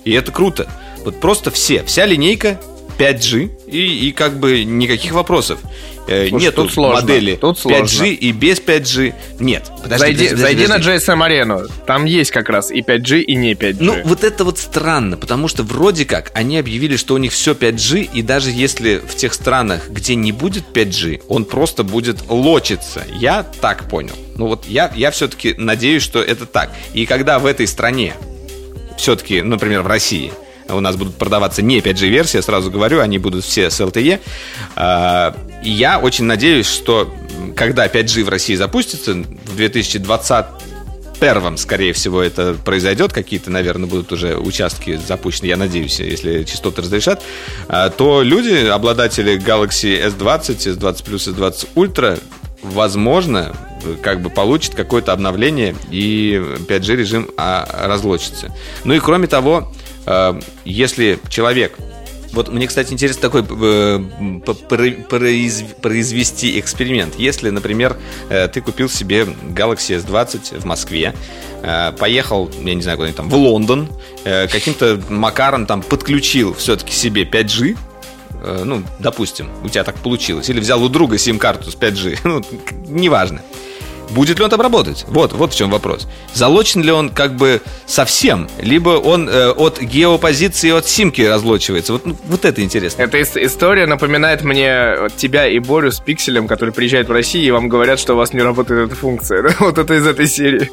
И 0.04 0.12
это 0.12 0.32
круто. 0.32 0.68
Вот 1.04 1.20
просто 1.20 1.50
все. 1.50 1.84
Вся 1.84 2.04
линейка 2.04 2.60
5G 2.98 3.50
и, 3.68 4.08
и 4.08 4.12
как 4.12 4.38
бы 4.38 4.64
никаких 4.64 5.12
вопросов. 5.12 5.60
Э, 6.08 6.28
Слушай, 6.28 6.44
Нет 6.44 6.54
тут 6.54 6.72
сложно. 6.72 7.02
модели 7.02 7.36
тут 7.36 7.58
5G 7.58 8.14
и 8.14 8.32
без 8.32 8.60
5G. 8.60 9.14
Нет. 9.40 9.70
Подожди, 9.82 9.98
зайди 9.98 10.24
подожди, 10.24 10.42
зайди 10.42 10.62
подожди. 10.64 10.90
на 10.90 10.96
GSM 10.96 11.24
арену. 11.24 11.60
Там 11.86 12.04
есть 12.06 12.30
как 12.30 12.48
раз 12.48 12.70
и 12.70 12.80
5G, 12.80 13.20
и 13.20 13.36
не 13.36 13.52
5G. 13.52 13.76
Ну, 13.80 13.96
вот 14.04 14.24
это 14.24 14.44
вот 14.44 14.58
странно, 14.58 15.16
потому 15.16 15.48
что 15.48 15.62
вроде 15.62 16.04
как 16.06 16.30
они 16.34 16.58
объявили, 16.58 16.96
что 16.96 17.14
у 17.14 17.18
них 17.18 17.32
все 17.32 17.52
5G, 17.52 18.10
и 18.14 18.22
даже 18.22 18.50
если 18.50 18.98
в 19.06 19.14
тех 19.16 19.34
странах, 19.34 19.90
где 19.90 20.14
не 20.14 20.32
будет 20.32 20.64
5G, 20.72 21.22
он 21.28 21.44
просто 21.44 21.84
будет 21.84 22.18
лочиться. 22.28 23.04
Я 23.14 23.42
так 23.60 23.88
понял. 23.88 24.14
Ну 24.36 24.46
вот 24.46 24.64
я, 24.66 24.90
я 24.96 25.10
все-таки 25.10 25.54
надеюсь, 25.58 26.02
что 26.02 26.22
это 26.22 26.46
так. 26.46 26.70
И 26.94 27.04
когда 27.06 27.38
в 27.38 27.44
этой 27.44 27.66
стране, 27.66 28.14
все-таки, 28.96 29.42
например, 29.42 29.82
в 29.82 29.86
России, 29.86 30.32
у 30.68 30.80
нас 30.80 30.96
будут 30.96 31.16
продаваться 31.16 31.62
не 31.62 31.80
5G-версии, 31.80 32.40
сразу 32.40 32.70
говорю, 32.70 33.00
они 33.00 33.18
будут 33.18 33.44
все 33.44 33.70
с 33.70 33.80
LTE. 33.80 34.20
А, 34.76 35.36
и 35.62 35.70
я 35.70 35.98
очень 35.98 36.24
надеюсь, 36.24 36.66
что 36.66 37.12
когда 37.56 37.86
5G 37.86 38.24
в 38.24 38.28
России 38.28 38.54
запустится, 38.54 39.14
в 39.14 39.56
2020 39.56 40.46
первом, 41.20 41.56
скорее 41.56 41.92
всего, 41.92 42.22
это 42.22 42.54
произойдет, 42.64 43.12
какие-то, 43.12 43.50
наверное, 43.50 43.88
будут 43.88 44.12
уже 44.12 44.36
участки 44.36 44.98
запущены, 45.04 45.46
я 45.46 45.56
надеюсь, 45.56 45.98
если 45.98 46.44
частоты 46.44 46.82
разрешат, 46.82 47.22
а, 47.68 47.90
то 47.90 48.22
люди, 48.22 48.66
обладатели 48.68 49.36
Galaxy 49.36 50.00
S20, 50.00 50.78
S20 50.78 51.04
Plus, 51.04 51.34
S20 51.34 51.68
Ultra, 51.74 52.20
возможно, 52.62 53.54
как 54.02 54.20
бы 54.20 54.30
получат 54.30 54.74
какое-то 54.74 55.12
обновление 55.12 55.74
и 55.90 56.40
5G 56.68 56.96
режим 56.96 57.30
а, 57.36 57.66
разлочится. 57.86 58.54
Ну 58.84 58.94
и 58.94 58.98
кроме 58.98 59.26
того, 59.26 59.72
если 60.64 61.18
человек 61.28 61.76
вот 62.32 62.48
мне, 62.48 62.66
кстати, 62.66 62.92
интересно 62.92 63.22
такой 63.22 63.42
э, 63.42 63.98
произвести 65.80 66.60
эксперимент. 66.60 67.14
Если, 67.16 67.50
например, 67.50 67.96
э, 68.28 68.48
ты 68.48 68.60
купил 68.60 68.88
себе 68.88 69.26
Galaxy 69.50 69.98
S20 70.04 70.60
в 70.60 70.64
Москве, 70.64 71.14
поехал, 71.98 72.48
я 72.62 72.74
не 72.74 72.82
знаю, 72.82 72.98
куда 72.98 73.10
там, 73.12 73.28
в 73.28 73.34
Лондон, 73.34 73.88
каким-то 74.22 75.02
макаром 75.08 75.66
там 75.66 75.82
подключил 75.82 76.54
все-таки 76.54 76.92
себе 76.92 77.24
5G, 77.24 77.76
ну, 78.64 78.84
допустим, 79.00 79.50
у 79.64 79.68
тебя 79.68 79.82
так 79.82 79.96
получилось, 79.96 80.48
или 80.48 80.60
взял 80.60 80.80
у 80.80 80.88
друга 80.88 81.18
сим-карту 81.18 81.72
с 81.72 81.74
5G, 81.74 82.20
ну, 82.24 82.44
неважно. 82.86 83.42
Будет 84.10 84.38
ли 84.38 84.44
он 84.44 84.50
там 84.50 84.60
работать? 84.60 85.04
Вот, 85.08 85.32
вот 85.32 85.52
в 85.52 85.56
чем 85.56 85.70
вопрос. 85.70 86.06
Залочен 86.34 86.82
ли 86.82 86.90
он 86.90 87.10
как 87.10 87.36
бы 87.36 87.60
совсем, 87.86 88.48
либо 88.60 88.90
он 88.90 89.28
э, 89.28 89.50
от 89.50 89.80
геопозиции, 89.80 90.70
от 90.70 90.86
симки 90.86 91.22
разлочивается? 91.22 91.92
Вот, 91.92 92.06
ну, 92.06 92.16
вот 92.26 92.44
это 92.44 92.62
интересно. 92.62 93.02
Эта 93.02 93.22
история 93.22 93.86
напоминает 93.86 94.42
мне 94.42 95.08
тебя 95.16 95.46
и 95.46 95.58
Борю 95.58 95.92
с 95.92 96.00
Пикселем, 96.00 96.46
который 96.46 96.72
приезжает 96.72 97.08
в 97.08 97.12
Россию, 97.12 97.44
и 97.46 97.50
вам 97.50 97.68
говорят, 97.68 97.98
что 97.98 98.14
у 98.14 98.16
вас 98.16 98.32
не 98.32 98.42
работает 98.42 98.86
эта 98.86 98.96
функция. 98.96 99.54
Вот 99.68 99.76
это 99.76 99.94
из 99.94 100.06
этой 100.06 100.26
серии. 100.26 100.70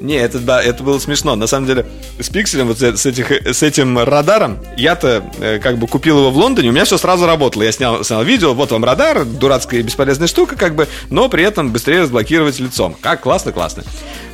Не, 0.00 0.16
это 0.16 0.38
да, 0.38 0.62
это 0.62 0.82
было 0.82 0.98
смешно. 0.98 1.36
На 1.36 1.46
самом 1.46 1.66
деле, 1.66 1.86
с 2.18 2.28
Пикселем, 2.28 2.66
вот 2.66 2.80
с, 2.80 3.06
этих, 3.06 3.30
с 3.30 3.62
этим 3.62 3.98
радаром, 3.98 4.58
я-то 4.76 5.24
э, 5.38 5.58
как 5.58 5.78
бы 5.78 5.86
купил 5.86 6.18
его 6.18 6.30
в 6.30 6.36
Лондоне, 6.36 6.70
у 6.70 6.72
меня 6.72 6.84
все 6.84 6.98
сразу 6.98 7.26
работало. 7.26 7.62
Я 7.62 7.72
снял, 7.72 8.04
снял 8.04 8.22
видео, 8.24 8.54
вот 8.54 8.72
вам 8.72 8.84
радар, 8.84 9.24
дурацкая 9.24 9.80
и 9.80 9.82
бесполезная 9.82 10.28
штука, 10.28 10.56
как 10.56 10.74
бы, 10.74 10.88
но 11.10 11.28
при 11.28 11.44
этом 11.44 11.70
быстрее 11.70 12.02
разблокировать 12.02 12.60
лицом. 12.66 12.96
Как 13.00 13.22
классно, 13.22 13.52
классно. 13.52 13.84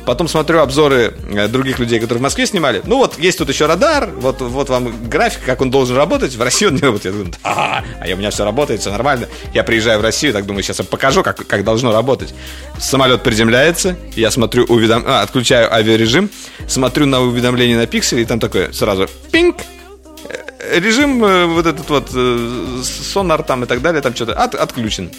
Потом 0.05 0.27
смотрю 0.27 0.59
обзоры 0.59 1.13
э, 1.31 1.47
других 1.47 1.79
людей, 1.79 1.99
которые 1.99 2.19
в 2.19 2.23
Москве 2.23 2.45
снимали. 2.45 2.81
Ну 2.85 2.97
вот, 2.97 3.17
есть 3.17 3.37
тут 3.37 3.49
еще 3.49 3.67
радар, 3.67 4.09
вот, 4.09 4.41
вот 4.41 4.69
вам 4.69 5.09
график, 5.09 5.41
как 5.45 5.61
он 5.61 5.71
должен 5.71 5.95
работать. 5.95 6.35
В 6.35 6.41
России 6.41 6.65
он 6.65 6.75
не 6.75 6.81
работает. 6.81 7.05
Я 7.05 7.11
думаю, 7.11 7.33
а, 7.43 7.83
а 8.01 8.13
у 8.13 8.17
меня 8.17 8.29
все 8.29 8.43
работает, 8.43 8.81
все 8.81 8.91
нормально. 8.91 9.27
Я 9.53 9.63
приезжаю 9.63 9.99
в 9.99 10.01
Россию, 10.01 10.33
так 10.33 10.45
думаю, 10.45 10.63
сейчас 10.63 10.79
я 10.79 10.85
покажу, 10.85 11.23
как, 11.23 11.47
как 11.47 11.63
должно 11.63 11.93
работать. 11.93 12.33
Самолет 12.79 13.23
приземляется, 13.23 13.95
я 14.15 14.29
смотрю, 14.29 14.65
уведом... 14.65 15.03
а, 15.07 15.21
отключаю 15.21 15.73
авиарежим, 15.73 16.29
смотрю 16.67 17.05
на 17.05 17.21
уведомление 17.21 17.77
на 17.77 17.87
пикселе, 17.87 18.23
и 18.23 18.25
там 18.25 18.39
такое 18.39 18.73
сразу 18.73 19.07
пинг, 19.31 19.57
э, 20.59 20.79
режим 20.79 21.23
э, 21.23 21.45
вот 21.45 21.65
этот 21.65 21.89
вот 21.89 22.09
сонар 22.83 23.43
там 23.43 23.63
и 23.63 23.67
так 23.67 23.81
далее, 23.81 24.01
там 24.01 24.13
что-то 24.13 24.33
от, 24.33 24.53
отключен. 24.53 25.11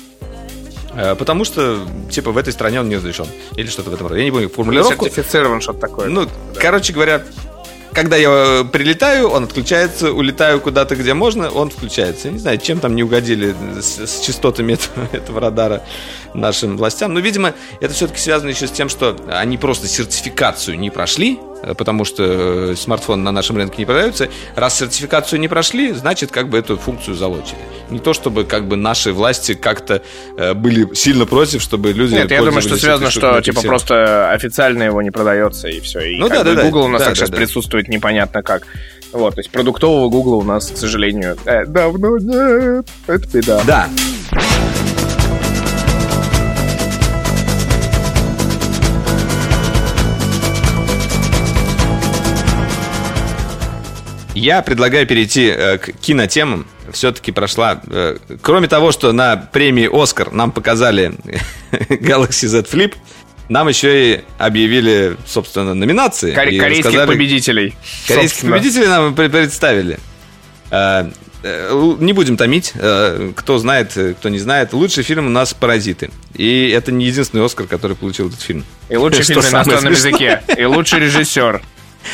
Э, 0.97 1.15
потому 1.15 1.45
что, 1.45 1.87
типа, 2.11 2.33
в 2.33 2.39
этой 2.39 2.53
стране 2.53 2.81
он 2.81 2.89
не 2.89 2.97
разрешен. 2.97 3.27
Или 3.57 3.67
что-то 3.69 3.91
в 3.91 3.95
этом 3.95 4.07
роде. 4.07 4.21
Я 4.21 4.25
не 4.25 4.31
помню 4.31 4.49
формулировку. 4.49 5.05
Сертифицирован 5.05 5.61
что-то 5.61 5.81
такое. 5.81 6.09
Ну, 6.09 6.25
да. 6.25 6.31
короче 6.61 6.93
говоря, 6.93 7.23
когда 7.93 8.17
я 8.17 8.29
э, 8.31 8.65
прилетаю, 8.65 9.29
он 9.29 9.45
отключается, 9.45 10.13
улетаю 10.13 10.61
куда-то, 10.61 10.97
где 10.97 11.15
можно, 11.15 11.51
он 11.51 11.71
включается. 11.71 12.29
Я 12.29 12.35
не 12.35 12.41
знаю, 12.41 12.59
чем 12.59 12.81
там 12.81 12.95
не 12.95 13.03
угодили 13.03 13.55
с, 13.81 14.07
с 14.07 14.21
частотами 14.21 14.73
этого, 14.75 15.09
этого 15.13 15.41
радара 15.41 15.83
нашим 16.35 16.77
властям. 16.77 17.15
Но, 17.15 17.21
видимо, 17.21 17.55
это 17.81 17.95
все-таки 17.95 18.21
связано 18.21 18.51
еще 18.51 18.67
с 18.67 18.73
тем, 18.73 18.89
что 18.89 19.17
они 19.29 19.59
просто 19.59 19.87
сертификацию 19.87 20.79
не 20.79 20.91
прошли, 20.91 21.39
потому 21.73 22.05
что 22.05 22.23
э, 22.25 22.75
смартфоны 22.77 23.23
на 23.23 23.33
нашем 23.33 23.57
рынке 23.57 23.77
не 23.79 23.87
продаются. 23.87 24.29
Раз 24.55 24.79
сертификацию 24.79 25.41
не 25.41 25.49
прошли, 25.49 25.93
значит, 25.93 26.31
как 26.31 26.49
бы 26.49 26.59
эту 26.59 26.77
функцию 26.77 27.15
залочили. 27.15 27.59
Не 27.91 27.99
то, 27.99 28.13
чтобы 28.13 28.45
как 28.45 28.69
бы 28.69 28.77
наши 28.77 29.13
власти 29.13 29.55
как-то 29.55 30.03
э, 30.37 30.55
были 30.55 30.93
сильно 30.95 31.27
против, 31.27 31.63
чтобы 31.63 31.93
люди... 31.93 32.15
Нет, 32.15 32.31
я 32.31 32.43
думаю, 32.43 32.63
что 32.63 32.77
связано, 32.77 33.11
что 33.11 33.41
типа 33.41 33.61
всем. 33.61 33.69
просто 33.69 34.31
официально 34.31 34.83
его 34.83 35.01
не 35.03 35.11
продается, 35.11 35.69
и 35.69 35.81
все. 35.81 36.01
И 36.01 36.19
ну 36.19 36.29
да, 36.29 36.45
да, 36.45 36.55
да. 36.55 36.63
Google 36.65 36.85
у 36.85 36.89
нас 36.89 37.01
да, 37.01 37.07
так 37.07 37.15
да, 37.15 37.21
сейчас 37.21 37.31
да. 37.31 37.37
присутствует 37.37 37.89
непонятно 37.89 38.43
как. 38.43 38.67
Вот, 39.13 39.37
то 39.37 39.41
есть 39.41 39.51
продуктового 39.51 40.09
Google 40.09 40.39
у 40.39 40.43
нас, 40.43 40.71
к 40.71 40.77
сожалению, 40.77 41.37
э, 41.45 41.65
давно 41.67 42.19
нет. 42.19 42.87
Это 43.07 43.29
беда. 43.29 43.63
Да. 43.65 43.89
Я 54.35 54.63
предлагаю 54.63 55.07
перейти 55.07 55.47
э, 55.47 55.79
к 55.79 55.93
кинотемам. 56.01 56.67
Все-таки 56.93 57.31
прошла... 57.31 57.81
Э, 57.87 58.17
кроме 58.43 58.67
того, 58.67 58.91
что 58.91 59.13
на 59.13 59.37
премии 59.37 59.89
«Оскар» 59.91 60.33
нам 60.33 60.51
показали 60.51 61.15
Galaxy 61.89 62.49
Z 62.49 62.63
Flip, 62.63 62.95
нам 63.49 63.69
еще 63.69 64.15
и 64.15 64.21
объявили, 64.39 65.17
собственно, 65.25 65.75
номинации. 65.75 66.35
Кор- 66.35 66.47
корейских 66.47 66.87
рассказали... 66.87 67.07
победителей. 67.07 67.77
Корейских 68.09 68.31
собственно. 68.31 68.57
победителей 68.57 68.87
нам 68.89 69.15
представили. 69.15 69.99
Э, 70.71 71.11
не 71.45 72.13
будем 72.15 72.37
томить. 72.39 72.73
Кто 73.37 73.59
знает, 73.59 73.93
кто 74.19 74.31
не 74.31 74.39
знает. 74.39 74.73
Лучший 74.73 75.05
фильм 75.05 75.27
у 75.27 75.31
нас 75.31 75.53
«Паразиты». 75.53 76.11
И 76.35 76.71
это 76.71 76.91
не 76.91 77.05
единственный 77.05 77.45
«Оскар», 77.45 77.67
который 77.67 77.97
получил 77.97 78.29
этот 78.29 78.41
фильм. 78.41 78.65
И 78.89 78.97
лучший 78.97 79.23
фильм 79.25 79.43
на 79.43 79.49
иностранном 79.51 79.93
языке. 79.93 80.43
И 80.57 80.65
лучший 80.65 81.01
режиссер. 81.01 81.61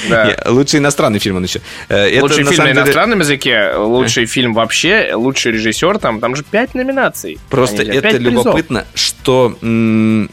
Да. 0.09 0.37
Лучший 0.47 0.79
иностранный 0.79 1.19
фильм 1.19 1.37
он 1.37 1.45
еще. 1.45 1.61
Э, 1.89 2.07
это, 2.09 2.23
лучший 2.23 2.45
на 2.45 2.51
фильм 2.51 2.65
на 2.65 2.71
иностранном 2.73 3.19
деле... 3.19 3.33
языке, 3.33 3.75
лучший 3.77 4.27
фильм 4.27 4.55
вообще, 4.55 5.12
лучший 5.15 5.53
режиссер, 5.53 5.99
там, 5.99 6.21
там 6.21 6.37
же 6.37 6.45
пять 6.45 6.75
номинаций. 6.75 7.39
Просто 7.49 7.83
Они, 7.83 7.91
это 7.91 8.17
любопытно, 8.17 8.87
призов. 8.93 9.01
что, 9.01 9.57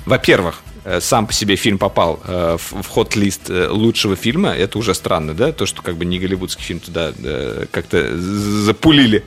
во-первых, 0.06 0.62
э, 0.86 1.00
сам 1.02 1.28
по 1.28 1.34
себе 1.34 1.56
фильм 1.56 1.78
попал 1.78 2.20
э, 2.26 2.58
в, 2.60 2.82
в 2.82 2.88
хот-лист 2.88 3.50
э, 3.50 3.68
лучшего 3.70 4.16
фильма, 4.16 4.52
это 4.52 4.78
уже 4.78 4.94
странно, 4.94 5.34
да, 5.34 5.52
то, 5.52 5.66
что 5.66 5.82
как 5.82 5.96
бы 5.96 6.06
не 6.06 6.20
голливудский 6.20 6.64
фильм 6.64 6.80
туда 6.80 7.12
э, 7.18 7.66
как-то 7.72 8.18
запулили. 8.18 9.24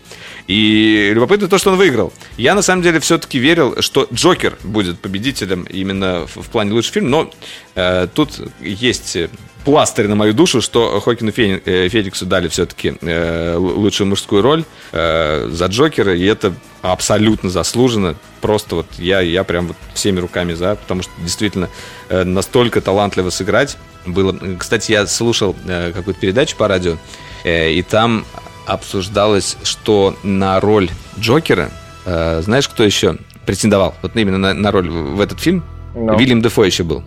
И 0.46 1.12
любопытно 1.14 1.46
то, 1.46 1.58
что 1.58 1.70
он 1.70 1.76
выиграл. 1.76 2.12
Я 2.36 2.54
на 2.54 2.62
самом 2.62 2.82
деле 2.82 2.98
все-таки 2.98 3.38
верил, 3.38 3.80
что 3.82 4.08
Джокер 4.12 4.58
будет 4.64 4.98
победителем 4.98 5.62
именно 5.64 6.26
в, 6.26 6.42
в 6.42 6.50
плане 6.50 6.72
лучший 6.72 6.92
фильм, 6.92 7.10
но 7.10 7.30
э, 7.76 8.08
тут 8.12 8.40
есть 8.60 9.16
пластырь 9.64 10.08
на 10.08 10.14
мою 10.14 10.34
душу, 10.34 10.60
что 10.60 11.00
Хокину 11.00 11.32
э, 11.36 11.88
Фениксу 11.88 12.26
дали 12.26 12.48
все-таки 12.48 12.94
э, 13.00 13.56
лучшую 13.56 14.08
мужскую 14.08 14.42
роль 14.42 14.64
э, 14.92 15.48
за 15.50 15.66
Джокера, 15.66 16.14
и 16.14 16.24
это 16.24 16.52
абсолютно 16.82 17.50
заслуженно. 17.50 18.16
Просто 18.40 18.76
вот 18.76 18.86
я, 18.98 19.20
я 19.20 19.44
прям 19.44 19.68
вот 19.68 19.76
всеми 19.94 20.18
руками 20.18 20.54
за, 20.54 20.76
потому 20.76 21.02
что 21.02 21.12
действительно 21.18 21.68
настолько 22.08 22.80
талантливо 22.80 23.28
сыграть 23.28 23.76
было. 24.06 24.34
Кстати, 24.58 24.92
я 24.92 25.06
слушал 25.06 25.54
какую-то 25.66 26.18
передачу 26.18 26.56
по 26.56 26.66
радио, 26.66 26.96
и 27.44 27.84
там 27.86 28.24
обсуждалось, 28.66 29.58
что 29.62 30.16
на 30.22 30.58
роль 30.58 30.88
Джокера, 31.18 31.70
знаешь, 32.06 32.66
кто 32.66 32.82
еще 32.82 33.18
претендовал? 33.44 33.94
Вот 34.00 34.16
именно 34.16 34.38
на, 34.38 34.54
на 34.54 34.70
роль 34.70 34.88
в 34.88 35.20
этот 35.20 35.38
фильм? 35.38 35.62
No. 35.94 36.18
Вильям 36.18 36.40
Дефо 36.40 36.64
еще 36.64 36.82
был. 36.82 37.04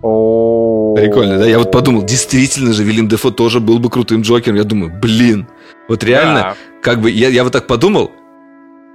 Прикольно, 0.00 1.38
да? 1.38 1.46
Я 1.46 1.58
вот 1.58 1.72
подумал, 1.72 2.04
действительно 2.04 2.72
же, 2.72 2.84
Вильям 2.84 3.08
Дефо 3.08 3.30
тоже 3.30 3.60
был 3.60 3.78
бы 3.78 3.90
крутым 3.90 4.22
Джокером. 4.22 4.56
Я 4.56 4.64
думаю, 4.64 4.92
блин, 4.92 5.48
вот 5.88 6.04
реально, 6.04 6.40
да. 6.40 6.56
как 6.82 7.00
бы, 7.00 7.10
я, 7.10 7.28
я 7.28 7.44
вот 7.44 7.52
так 7.52 7.66
подумал, 7.66 8.12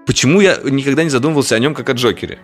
почему 0.05 0.41
я 0.41 0.57
никогда 0.63 1.03
не 1.03 1.09
задумывался 1.09 1.55
о 1.55 1.59
нем 1.59 1.73
как 1.73 1.89
о 1.89 1.93
Джокере? 1.93 2.39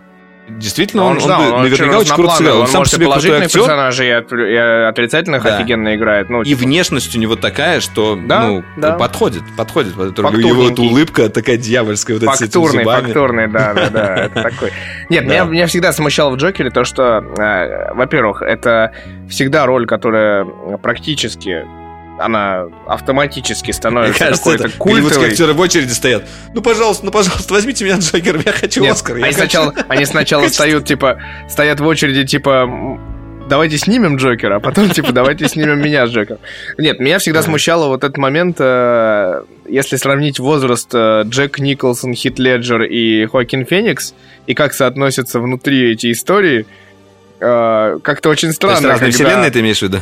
Действительно, 0.58 1.04
он, 1.04 1.16
он, 1.16 1.20
знал, 1.20 1.40
он, 1.40 1.52
он 1.52 1.62
наверняка 1.62 1.98
очень 1.98 2.14
круто 2.14 2.34
сыграл. 2.36 2.56
Он, 2.56 2.62
он 2.62 2.68
сам 2.68 2.84
себе 2.84 3.06
положительных 3.06 3.44
актер. 3.44 3.60
персонажей 3.60 4.08
и, 4.08 4.10
от, 4.10 4.32
и 4.32 4.54
отрицательных 4.56 5.42
да. 5.42 5.56
офигенно 5.56 5.94
играет. 5.94 6.28
Ну, 6.28 6.44
типа... 6.44 6.60
И 6.60 6.64
внешность 6.64 7.14
у 7.16 7.18
него 7.18 7.36
такая, 7.36 7.80
что 7.80 8.16
да, 8.16 8.46
ну, 8.46 8.64
да. 8.76 8.92
подходит, 8.92 9.42
подходит. 9.56 9.96
Его 9.96 10.70
эта 10.70 10.82
улыбка 10.82 11.28
такая 11.28 11.56
дьявольская, 11.56 12.18
вот 12.18 12.24
фактурный, 12.24 12.84
фактурный, 12.84 13.48
да, 13.48 13.74
да, 13.74 13.90
да, 13.90 14.16
это 14.24 14.42
такой. 14.42 14.72
Нет, 15.08 15.24
меня, 15.24 15.44
меня 15.44 15.66
всегда 15.66 15.92
смущало 15.92 16.30
в 16.30 16.36
Джокере 16.36 16.70
то, 16.70 16.84
что, 16.84 17.24
э, 17.38 17.94
во-первых, 17.94 18.42
это 18.42 18.92
всегда 19.28 19.66
роль, 19.66 19.86
которая 19.86 20.44
практически 20.82 21.64
она 22.20 22.66
автоматически 22.86 23.70
становится 23.70 24.30
какой-то 24.30 24.70
культовой. 24.78 25.28
актеры 25.28 25.52
в 25.54 25.60
очереди 25.60 25.92
стоят. 25.92 26.24
Ну, 26.54 26.62
пожалуйста, 26.62 27.04
ну, 27.04 27.10
пожалуйста, 27.10 27.52
возьмите 27.52 27.84
меня 27.84 27.96
Джокером, 27.98 28.42
я 28.44 28.52
хочу 28.52 28.82
Нет, 28.82 28.94
Оскар. 28.94 29.16
Они, 29.16 29.24
хочу... 29.24 29.36
Сначала, 29.36 29.74
они 29.88 30.04
сначала 30.04 30.48
встают, 30.48 30.84
типа, 30.84 31.20
стоят 31.48 31.80
в 31.80 31.86
очереди, 31.86 32.24
типа, 32.24 32.98
давайте 33.50 33.76
снимем 33.76 34.16
Джокера, 34.16 34.56
а 34.56 34.60
потом, 34.60 34.88
типа, 34.88 35.12
давайте 35.12 35.48
снимем 35.48 35.80
меня 35.80 36.06
с 36.06 36.10
Джокером. 36.10 36.40
Нет, 36.78 37.00
меня 37.00 37.18
всегда 37.18 37.42
смущало 37.42 37.88
вот 37.88 38.04
этот 38.04 38.16
момент, 38.16 38.56
э, 38.60 39.42
если 39.68 39.96
сравнить 39.96 40.38
возраст 40.38 40.88
э, 40.94 41.24
Джек 41.26 41.58
Николсон, 41.58 42.14
Хит 42.14 42.38
Леджер 42.38 42.82
и 42.82 43.26
Хоакин 43.26 43.66
Феникс, 43.66 44.14
и 44.46 44.54
как 44.54 44.72
соотносятся 44.72 45.40
внутри 45.40 45.92
эти 45.92 46.12
истории, 46.12 46.64
как-то 47.40 48.28
очень 48.28 48.52
странно. 48.52 48.80
То 48.98 49.06
есть 49.06 49.16
когда... 49.18 49.30
вселенной 49.30 49.50
ты 49.50 49.60
имеешь 49.60 49.78
в 49.78 49.82
виду? 49.82 49.98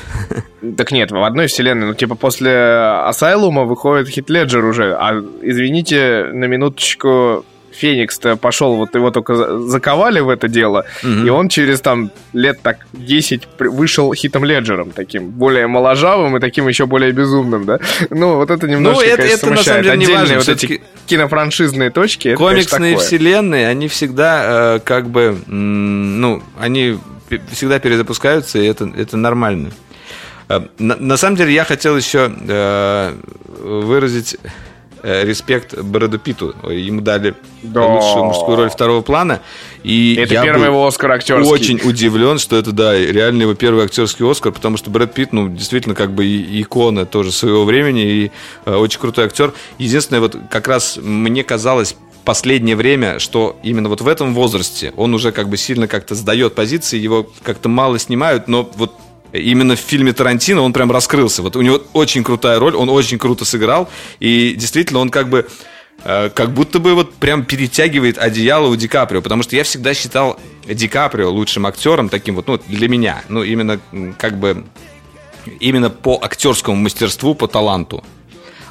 Так 0.77 0.91
нет, 0.91 1.13
в 1.13 1.23
одной 1.23 1.47
вселенной. 1.47 1.87
Ну, 1.87 1.95
типа, 1.95 2.17
после 2.17 2.53
Асайлума 2.53 3.65
выходит 3.65 4.09
Хит 4.09 4.29
Леджер 4.29 4.65
уже. 4.65 4.95
А, 4.99 5.23
извините, 5.43 6.31
на 6.33 6.47
минуточку 6.47 7.45
Феникс-то 7.79 8.37
пошел, 8.37 8.77
вот 8.77 8.95
его 8.95 9.11
только 9.11 9.59
заковали 9.61 10.21
в 10.21 10.29
это 10.29 10.49
дело, 10.49 10.85
угу. 11.03 11.27
и 11.27 11.29
он 11.29 11.49
через 11.49 11.81
там 11.81 12.11
лет 12.33 12.61
так 12.63 12.87
10 12.93 13.49
вышел 13.61 14.13
хитом 14.15 14.45
Леджером, 14.45 14.91
таким 14.91 15.31
более 15.31 15.67
моложавым 15.67 16.37
и 16.37 16.41
таким 16.41 16.67
еще 16.67 16.87
более 16.87 17.13
безумным, 17.13 17.65
да? 17.65 17.79
Ну, 18.11 18.37
вот 18.37 18.51
это 18.51 18.67
немножко, 18.67 19.05
ну, 19.05 19.13
это, 19.13 19.23
конечно, 19.23 19.47
это, 19.47 19.55
на 19.55 19.63
самом 19.63 19.83
деле, 19.83 19.93
Отдельные 19.93 20.09
не 20.09 20.15
важно, 20.15 20.39
вот 20.39 20.49
эти 20.49 20.81
кинофраншизные 21.07 21.91
точки. 21.91 22.35
Комиксные 22.35 22.95
это, 22.95 23.03
вселенные, 23.03 23.69
они 23.69 23.87
всегда 23.89 24.77
э, 24.77 24.81
как 24.81 25.09
бы, 25.09 25.37
ну, 25.47 26.43
они 26.59 26.99
всегда 27.51 27.79
перезапускаются, 27.79 28.59
и 28.59 28.67
это, 28.67 28.91
это 28.97 29.17
нормально. 29.17 29.71
Э, 30.49 30.61
на, 30.79 30.97
на 30.97 31.17
самом 31.17 31.37
деле 31.37 31.53
я 31.53 31.65
хотел 31.65 31.97
еще 31.97 32.31
э, 32.49 33.15
выразить 33.63 34.37
э, 35.03 35.25
респект 35.25 35.79
Брэду 35.79 36.19
Питу. 36.19 36.55
Ему 36.71 37.01
дали 37.01 37.35
да. 37.63 37.87
лучшую 37.87 38.25
мужскую 38.25 38.57
роль 38.57 38.71
второго 38.71 39.03
плана. 39.03 39.41
И 39.83 40.17
это 40.17 40.35
я 40.35 40.43
первый 40.43 40.67
его 40.67 40.87
Оскар 40.87 41.13
актерский. 41.13 41.51
очень 41.51 41.81
удивлен, 41.89 42.39
что 42.39 42.57
это, 42.57 42.73
да, 42.73 42.97
реально 42.97 43.43
его 43.43 43.55
первый 43.55 43.85
актерский 43.85 44.29
Оскар, 44.29 44.53
потому 44.53 44.77
что 44.77 44.91
Брэд 44.91 45.15
Питт, 45.15 45.33
ну, 45.33 45.49
действительно, 45.49 45.95
как 45.95 46.13
бы 46.13 46.27
икона 46.27 47.07
тоже 47.07 47.33
своего 47.33 47.65
времени 47.65 48.05
и 48.05 48.33
э, 48.65 48.75
очень 48.75 49.01
крутой 49.01 49.27
актер. 49.27 49.53
Единственное, 49.79 50.21
вот 50.21 50.37
как 50.51 50.69
раз 50.69 50.99
мне 51.01 51.45
казалось 51.45 51.97
последнее 52.29 52.77
время, 52.77 53.21
что 53.21 53.59
именно 53.63 53.89
вот 53.89 54.03
в 54.03 54.07
этом 54.07 54.35
возрасте 54.35 54.93
он 54.99 55.15
уже 55.15 55.33
как 55.33 55.49
бы 55.49 55.57
сильно 55.57 55.89
как-то 55.89 56.15
сдает 56.15 56.55
позиции, 56.55 56.99
его 56.99 57.27
как-то 57.43 57.71
мало 57.71 57.99
снимают, 57.99 58.49
но 58.49 58.71
вот 58.77 58.93
именно 59.33 59.77
в 59.77 59.79
фильме 59.79 60.13
Тарантино 60.13 60.61
он 60.61 60.75
прям 60.75 60.93
раскрылся. 60.93 61.41
Вот 61.41 61.57
у 61.57 61.63
него 61.63 61.81
очень 61.95 62.23
крутая 62.23 62.59
роль, 62.59 62.77
он 62.77 62.91
очень 62.91 63.19
круто 63.19 63.47
сыграл, 63.47 63.89
и 64.21 64.55
действительно 64.59 64.99
он 64.99 65.09
как 65.09 65.31
бы 65.31 65.49
э, 66.05 66.29
как 66.29 66.53
будто 66.53 66.81
бы 66.81 66.93
вот 66.93 67.15
прям 67.15 67.47
перетягивает 67.47 68.19
одеяло 68.19 68.67
у 68.67 68.77
Ди 68.77 68.89
Каприо, 68.89 69.23
потому 69.23 69.43
что 69.43 69.57
я 69.57 69.65
всегда 69.65 69.95
считал 69.95 70.39
Ди 70.67 70.87
Каприо 70.87 71.31
лучшим 71.31 71.65
актером, 71.65 72.11
таким 72.11 72.35
вот, 72.35 72.47
ну, 72.47 72.61
для 72.67 72.91
меня, 72.91 73.23
ну, 73.31 73.43
именно 73.43 73.81
как 74.19 74.39
бы, 74.39 74.67
именно 75.61 75.89
по 75.89 76.19
актерскому 76.23 76.77
мастерству, 76.77 77.35
по 77.35 77.49
таланту. 77.49 78.05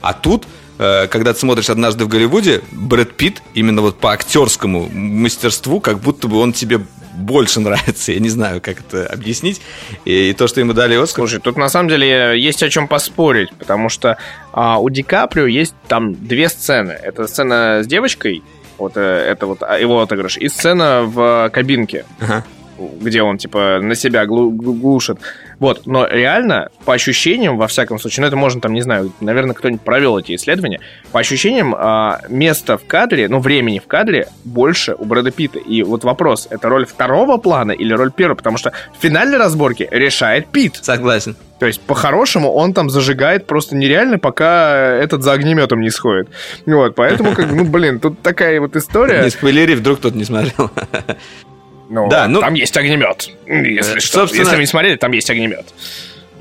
А 0.02 0.14
тут 0.14 0.46
когда 0.78 1.34
ты 1.34 1.40
смотришь 1.40 1.70
«Однажды 1.70 2.06
в 2.06 2.08
Голливуде», 2.08 2.62
Брэд 2.72 3.16
Питт 3.16 3.42
именно 3.54 3.82
вот 3.82 4.00
по 4.00 4.12
актерскому 4.12 4.90
мастерству, 4.90 5.80
как 5.80 6.00
будто 6.00 6.28
бы 6.28 6.38
он 6.40 6.54
тебе 6.54 6.80
больше 7.18 7.60
нравится. 7.60 8.12
Я 8.12 8.20
не 8.20 8.30
знаю, 8.30 8.62
как 8.62 8.80
это 8.80 9.08
объяснить. 9.08 9.62
И, 10.06 10.30
и 10.30 10.34
то, 10.34 10.48
что 10.48 10.60
ему 10.60 10.74
дали 10.74 10.96
Оскар... 10.96 11.28
Слушай, 11.28 11.42
тут 11.42 11.58
на 11.58 11.70
самом 11.70 11.90
деле 11.90 12.40
есть 12.40 12.64
о 12.64 12.70
чем 12.70 12.88
поспорить, 12.88 13.50
потому 13.58 13.90
что 13.90 14.18
а, 14.54 14.80
у 14.80 14.90
Ди 14.90 15.04
Каприо 15.04 15.48
есть 15.48 15.76
там 15.88 16.14
две 16.14 16.50
сцены. 16.50 16.92
Это 16.92 17.28
сцена 17.28 17.82
с 17.84 17.88
девочкой, 17.88 18.44
вот 18.78 18.94
э, 18.96 19.02
это 19.02 19.48
вот 19.48 19.64
а, 19.64 19.78
его 19.80 20.02
отыгрыш, 20.02 20.38
и 20.38 20.48
сцена 20.48 21.04
в 21.04 21.50
кабинке. 21.52 22.06
Ага 22.20 22.46
где 22.78 23.22
он, 23.22 23.38
типа, 23.38 23.80
на 23.82 23.96
себя 23.96 24.26
глушит. 24.26 25.20
Вот, 25.60 25.86
но 25.86 26.06
реально, 26.08 26.70
по 26.86 26.94
ощущениям, 26.94 27.58
во 27.58 27.68
всяком 27.68 28.00
случае, 28.00 28.22
ну 28.22 28.28
это 28.28 28.36
можно 28.36 28.62
там, 28.62 28.74
не 28.74 28.82
знаю, 28.82 29.12
наверное, 29.22 29.56
кто-нибудь 29.56 29.82
провел 29.82 30.18
эти 30.20 30.36
исследования, 30.36 30.80
по 31.12 31.20
ощущениям, 31.20 31.74
а, 31.76 32.20
места 32.30 32.78
в 32.78 32.86
кадре, 32.86 33.28
ну, 33.28 33.40
времени 33.40 33.80
в 33.80 33.88
кадре 33.88 34.28
больше 34.44 34.96
у 34.98 35.06
Брэда 35.06 35.32
Питта. 35.32 35.60
И 35.60 35.82
вот 35.82 36.04
вопрос, 36.04 36.48
это 36.50 36.70
роль 36.70 36.86
второго 36.86 37.38
плана 37.38 37.72
или 37.72 37.94
роль 37.94 38.12
первого? 38.12 38.36
Потому 38.38 38.58
что 38.58 38.72
в 38.98 39.02
финальной 39.02 39.38
разборке 39.38 39.88
решает 39.92 40.48
Пит. 40.48 40.78
Согласен. 40.82 41.36
То 41.60 41.66
есть, 41.66 41.82
по-хорошему, 41.82 42.52
он 42.52 42.74
там 42.74 42.90
зажигает 42.90 43.48
просто 43.48 43.76
нереально, 43.76 44.20
пока 44.20 44.78
этот 44.78 45.24
за 45.24 45.34
огнеметом 45.34 45.82
не 45.82 45.90
сходит. 45.90 46.30
Вот, 46.68 46.94
поэтому, 46.94 47.34
как, 47.34 47.52
ну, 47.52 47.66
блин, 47.66 48.00
тут 48.00 48.22
такая 48.22 48.60
вот 48.62 48.76
история. 48.76 49.22
Не 49.24 49.32
спойлери, 49.32 49.74
вдруг 49.74 50.00
кто-то 50.00 50.16
не 50.16 50.24
смотрел. 50.24 50.70
Ну, 51.90 52.10
да, 52.10 52.28
ну, 52.28 52.42
там 52.42 52.54
есть 52.54 52.76
огнемет. 52.78 53.30
Если, 53.46 54.00
что. 54.00 54.24
Если 54.24 54.56
вы 54.56 54.62
не 54.62 54.66
смотрели, 54.68 54.96
там 54.96 55.12
есть 55.12 55.30
огнемет. 55.30 55.66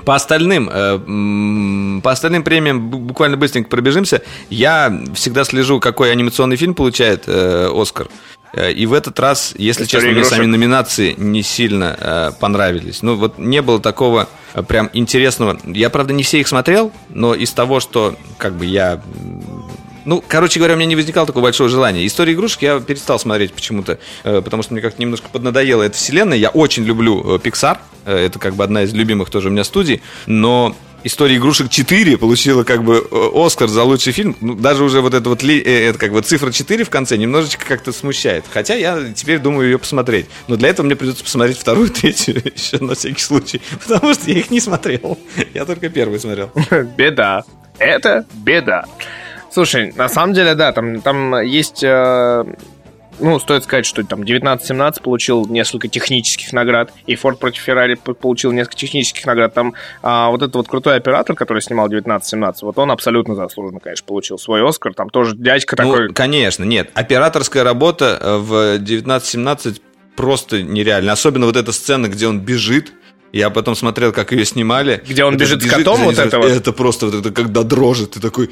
По 0.04 0.14
остальным, 0.14 0.70
э, 0.72 2.00
по 2.00 2.12
остальным 2.12 2.44
премиям 2.44 2.90
буквально 2.90 3.36
быстренько 3.36 3.68
пробежимся. 3.68 4.22
Я 4.50 4.96
всегда 5.14 5.42
слежу, 5.42 5.80
какой 5.80 6.12
анимационный 6.12 6.56
фильм 6.56 6.74
получает 6.74 7.24
э, 7.26 7.68
Оскар. 7.74 8.06
Э, 8.56 8.72
и 8.72 8.86
в 8.86 8.92
этот 8.92 9.18
раз, 9.20 9.54
если 9.56 9.84
История 9.84 10.02
честно, 10.02 10.12
игрушек. 10.12 10.30
мне 10.32 10.38
сами 10.38 10.46
номинации 10.46 11.14
не 11.16 11.42
сильно 11.42 11.96
э, 11.98 12.30
понравились. 12.40 13.02
Ну, 13.02 13.16
вот 13.16 13.38
не 13.38 13.62
было 13.62 13.80
такого 13.80 14.28
э, 14.54 14.62
прям 14.62 14.90
интересного. 14.92 15.58
Я, 15.66 15.90
правда, 15.90 16.14
не 16.14 16.22
все 16.22 16.40
их 16.40 16.48
смотрел, 16.48 16.92
но 17.10 17.34
из 17.34 17.52
того, 17.52 17.80
что 17.80 18.16
как 18.38 18.54
бы 18.54 18.64
я 18.64 19.02
ну, 20.06 20.24
короче 20.26 20.58
говоря, 20.58 20.74
у 20.74 20.76
меня 20.76 20.86
не 20.86 20.96
возникало 20.96 21.26
такого 21.26 21.42
большого 21.42 21.68
желания. 21.68 22.06
История 22.06 22.32
игрушек 22.32 22.62
я 22.62 22.80
перестал 22.80 23.18
смотреть 23.18 23.52
почему-то, 23.52 23.98
э, 24.24 24.40
потому 24.40 24.62
что 24.62 24.72
мне 24.72 24.80
как-то 24.80 25.02
немножко 25.02 25.28
поднадоела 25.28 25.82
эта 25.82 25.96
вселенная. 25.96 26.38
Я 26.38 26.48
очень 26.50 26.84
люблю 26.84 27.20
э, 27.20 27.38
Pixar, 27.38 27.78
э, 28.04 28.26
это 28.26 28.38
как 28.38 28.54
бы 28.54 28.64
одна 28.64 28.84
из 28.84 28.94
любимых 28.94 29.30
тоже 29.30 29.48
у 29.48 29.50
меня 29.50 29.64
студий, 29.64 30.00
но 30.26 30.74
История 31.04 31.36
игрушек 31.36 31.70
4 31.70 32.18
получила 32.18 32.64
как 32.64 32.82
бы 32.82 33.06
Оскар 33.32 33.68
за 33.68 33.84
лучший 33.84 34.12
фильм. 34.12 34.34
Ну, 34.40 34.54
даже 34.54 34.82
уже 34.82 35.00
вот 35.00 35.14
это 35.14 35.28
вот 35.28 35.44
это 35.44 35.98
как 35.98 36.10
бы 36.10 36.20
цифра 36.20 36.50
4 36.50 36.82
в 36.82 36.90
конце 36.90 37.16
немножечко 37.16 37.64
как-то 37.64 37.92
смущает. 37.92 38.44
Хотя 38.52 38.74
я 38.74 39.12
теперь 39.14 39.38
думаю 39.38 39.68
ее 39.68 39.78
посмотреть. 39.78 40.26
Но 40.48 40.56
для 40.56 40.70
этого 40.70 40.84
мне 40.84 40.96
придется 40.96 41.22
посмотреть 41.22 41.58
вторую, 41.58 41.90
третью 41.94 42.42
еще 42.52 42.82
на 42.82 42.96
всякий 42.96 43.22
случай. 43.22 43.60
Потому 43.86 44.14
что 44.14 44.28
я 44.28 44.38
их 44.38 44.50
не 44.50 44.58
смотрел. 44.58 45.16
Я 45.54 45.64
только 45.64 45.90
первый 45.90 46.18
смотрел. 46.18 46.50
Беда. 46.96 47.44
Это 47.78 48.26
беда. 48.34 48.86
Слушай, 49.56 49.94
на 49.96 50.10
самом 50.10 50.34
деле, 50.34 50.54
да, 50.54 50.70
там, 50.72 51.00
там 51.00 51.40
есть... 51.40 51.82
Э, 51.82 52.44
ну, 53.18 53.38
стоит 53.38 53.64
сказать, 53.64 53.86
что 53.86 54.04
там 54.04 54.20
19-17 54.20 55.02
получил 55.02 55.46
несколько 55.46 55.88
технических 55.88 56.52
наград, 56.52 56.92
и 57.06 57.14
Ford 57.14 57.38
против 57.38 57.62
Феррари 57.62 57.94
получил 57.94 58.52
несколько 58.52 58.76
технических 58.76 59.24
наград. 59.24 59.54
Там 59.54 59.72
а, 60.02 60.28
вот 60.28 60.42
этот 60.42 60.56
вот 60.56 60.68
крутой 60.68 60.96
оператор, 60.96 61.34
который 61.34 61.62
снимал 61.62 61.88
19-17, 61.88 62.56
вот 62.60 62.76
он 62.76 62.90
абсолютно 62.90 63.34
заслуженно, 63.34 63.80
конечно, 63.80 64.04
получил 64.06 64.36
свой 64.36 64.62
Оскар. 64.62 64.92
Там 64.92 65.08
тоже 65.08 65.34
дядька 65.34 65.74
ну, 65.82 65.90
такой... 65.90 66.12
конечно, 66.12 66.64
нет. 66.64 66.90
Операторская 66.92 67.64
работа 67.64 68.18
э, 68.20 68.36
в 68.36 68.76
19-17 68.76 69.80
просто 70.16 70.60
нереально. 70.60 71.12
Особенно 71.12 71.46
вот 71.46 71.56
эта 71.56 71.72
сцена, 71.72 72.08
где 72.08 72.28
он 72.28 72.40
бежит, 72.40 72.92
я 73.32 73.48
потом 73.48 73.74
смотрел, 73.74 74.12
как 74.12 74.32
ее 74.32 74.44
снимали. 74.44 75.02
Где 75.08 75.24
он 75.24 75.38
бежит, 75.38 75.60
бежит 75.60 75.72
с 75.72 75.76
котом 75.76 76.02
вот 76.02 76.18
этого? 76.18 76.46
Это 76.46 76.72
просто 76.72 77.06
вот 77.06 77.14
это 77.14 77.32
когда 77.32 77.62
дрожит, 77.62 78.10
ты 78.10 78.20
такой, 78.20 78.50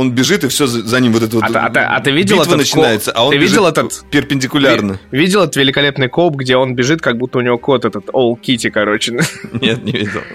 он 0.00 0.12
бежит, 0.12 0.44
и 0.44 0.48
все 0.48 0.66
за 0.66 1.00
ним 1.00 1.12
вот 1.12 1.22
это 1.22 1.36
вот 1.36 1.44
а, 1.44 1.66
а, 1.66 1.96
а 1.96 2.00
ты 2.00 2.10
видел 2.10 2.36
битва 2.36 2.54
этот 2.54 2.58
начинается, 2.58 3.10
коп? 3.10 3.20
а 3.20 3.26
он 3.26 3.32
ты 3.32 3.36
видел 3.36 3.66
этот 3.66 4.02
перпендикулярно. 4.10 4.98
Ви, 5.10 5.18
видел 5.18 5.42
этот 5.42 5.56
великолепный 5.56 6.08
коп, 6.08 6.36
где 6.36 6.56
он 6.56 6.74
бежит, 6.74 7.02
как 7.02 7.18
будто 7.18 7.38
у 7.38 7.42
него 7.42 7.58
кот 7.58 7.84
этот 7.84 8.06
All 8.06 8.34
Kitty, 8.40 8.70
короче. 8.70 9.20
Нет, 9.60 9.84
не 9.84 9.92
видел. 9.92 10.22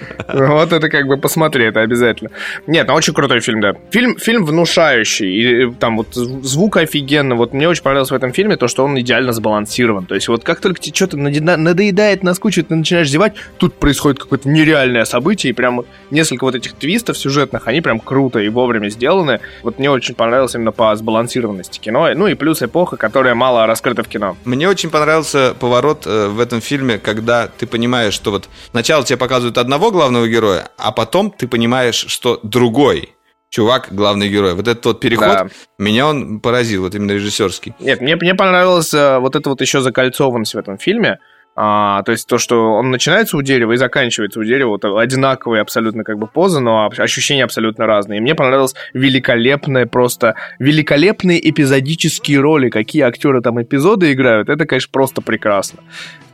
Вот 0.55 0.71
это 0.71 0.89
как 0.89 1.07
бы 1.07 1.17
посмотри, 1.17 1.65
это 1.65 1.81
обязательно. 1.81 2.29
Нет, 2.67 2.87
ну 2.87 2.93
очень 2.93 3.13
крутой 3.13 3.39
фильм, 3.39 3.61
да. 3.61 3.73
Фильм, 3.89 4.17
фильм 4.17 4.45
внушающий, 4.45 5.65
и 5.65 5.71
там 5.71 5.97
вот 5.97 6.13
звук 6.13 6.77
офигенно. 6.77 7.35
Вот 7.35 7.53
мне 7.53 7.67
очень 7.67 7.83
понравилось 7.83 8.11
в 8.11 8.13
этом 8.15 8.33
фильме 8.33 8.57
то, 8.57 8.67
что 8.67 8.83
он 8.83 8.99
идеально 8.99 9.33
сбалансирован. 9.33 10.05
То 10.05 10.13
есть 10.13 10.27
вот 10.27 10.43
как 10.43 10.59
только 10.59 10.79
тебе 10.79 10.95
что-то 10.95 11.17
надоедает, 11.17 12.23
наскучит, 12.23 12.67
ты 12.67 12.75
начинаешь 12.75 13.09
зевать, 13.09 13.33
тут 13.57 13.73
происходит 13.75 14.19
какое-то 14.19 14.47
нереальное 14.47 15.05
событие, 15.05 15.51
и 15.51 15.53
прям 15.53 15.85
несколько 16.11 16.43
вот 16.43 16.53
этих 16.53 16.73
твистов 16.73 17.17
сюжетных, 17.17 17.67
они 17.67 17.81
прям 17.81 17.99
круто 17.99 18.39
и 18.39 18.49
вовремя 18.49 18.89
сделаны. 18.89 19.39
Вот 19.63 19.79
мне 19.79 19.89
очень 19.89 20.15
понравилось 20.15 20.55
именно 20.55 20.71
по 20.71 20.95
сбалансированности 20.95 21.79
кино. 21.79 22.09
Ну 22.15 22.27
и 22.27 22.33
плюс 22.35 22.61
эпоха, 22.61 22.97
которая 22.97 23.35
мало 23.35 23.65
раскрыта 23.65 24.03
в 24.03 24.07
кино. 24.07 24.37
Мне 24.45 24.69
очень 24.69 24.89
понравился 24.89 25.55
поворот 25.59 26.05
э, 26.05 26.27
в 26.27 26.39
этом 26.39 26.61
фильме, 26.61 26.97
когда 26.97 27.47
ты 27.47 27.67
понимаешь, 27.67 28.13
что 28.13 28.31
вот 28.31 28.49
сначала 28.71 29.03
тебе 29.03 29.17
показывают 29.17 29.57
одного 29.57 29.91
главного 29.91 30.27
героя, 30.27 30.69
а 30.77 30.91
потом 30.91 31.31
ты 31.31 31.47
понимаешь, 31.47 32.05
что 32.07 32.39
другой 32.43 33.15
чувак, 33.49 33.87
главный 33.91 34.27
герой. 34.27 34.53
Вот 34.53 34.67
этот 34.67 34.85
вот 34.85 34.99
переход, 34.99 35.27
да. 35.27 35.47
меня 35.77 36.07
он 36.07 36.39
поразил, 36.39 36.83
вот 36.83 36.95
именно 36.95 37.11
режиссерский. 37.11 37.73
Нет, 37.79 38.01
мне, 38.01 38.15
мне 38.17 38.35
понравилась 38.35 38.93
э, 38.93 39.19
вот 39.19 39.35
эта 39.35 39.49
вот 39.49 39.61
еще 39.61 39.81
закольцованность 39.81 40.55
в 40.55 40.57
этом 40.57 40.77
фильме. 40.77 41.19
А, 41.55 42.03
то 42.03 42.11
есть 42.11 42.27
то, 42.27 42.37
что 42.37 42.73
он 42.73 42.91
начинается 42.91 43.37
у 43.37 43.41
дерева 43.41 43.71
и 43.71 43.77
заканчивается 43.77 44.39
у 44.39 44.43
дерева, 44.43 44.69
вот 44.69 44.83
одинаковые 44.83 45.61
абсолютно 45.61 46.03
как 46.03 46.17
бы 46.17 46.27
позы, 46.27 46.59
но 46.59 46.89
ощущения 46.97 47.45
абсолютно 47.45 47.85
разные. 47.85 48.19
И 48.19 48.21
мне 48.21 48.35
понравилось 48.35 48.75
великолепное 48.93 49.85
просто, 49.85 50.35
великолепные 50.59 51.49
эпизодические 51.49 52.39
роли, 52.39 52.69
какие 52.69 53.03
актеры 53.03 53.41
там 53.41 53.61
эпизоды 53.61 54.11
играют, 54.11 54.49
это, 54.49 54.65
конечно, 54.65 54.89
просто 54.91 55.21
прекрасно 55.21 55.79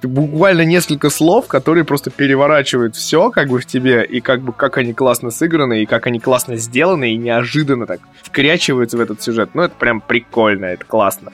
буквально 0.07 0.65
несколько 0.65 1.09
слов, 1.09 1.47
которые 1.47 1.83
просто 1.83 2.09
переворачивают 2.09 2.95
все 2.95 3.29
как 3.29 3.49
бы 3.49 3.59
в 3.59 3.65
тебе, 3.65 4.03
и 4.03 4.21
как 4.21 4.41
бы 4.41 4.53
как 4.53 4.77
они 4.77 4.93
классно 4.93 5.31
сыграны, 5.31 5.83
и 5.83 5.85
как 5.85 6.07
они 6.07 6.19
классно 6.19 6.57
сделаны, 6.57 7.13
и 7.13 7.17
неожиданно 7.17 7.85
так 7.85 7.99
вкрячиваются 8.23 8.97
в 8.97 9.01
этот 9.01 9.21
сюжет. 9.21 9.51
Ну, 9.53 9.63
это 9.63 9.75
прям 9.75 10.01
прикольно, 10.01 10.65
это 10.65 10.85
классно. 10.85 11.31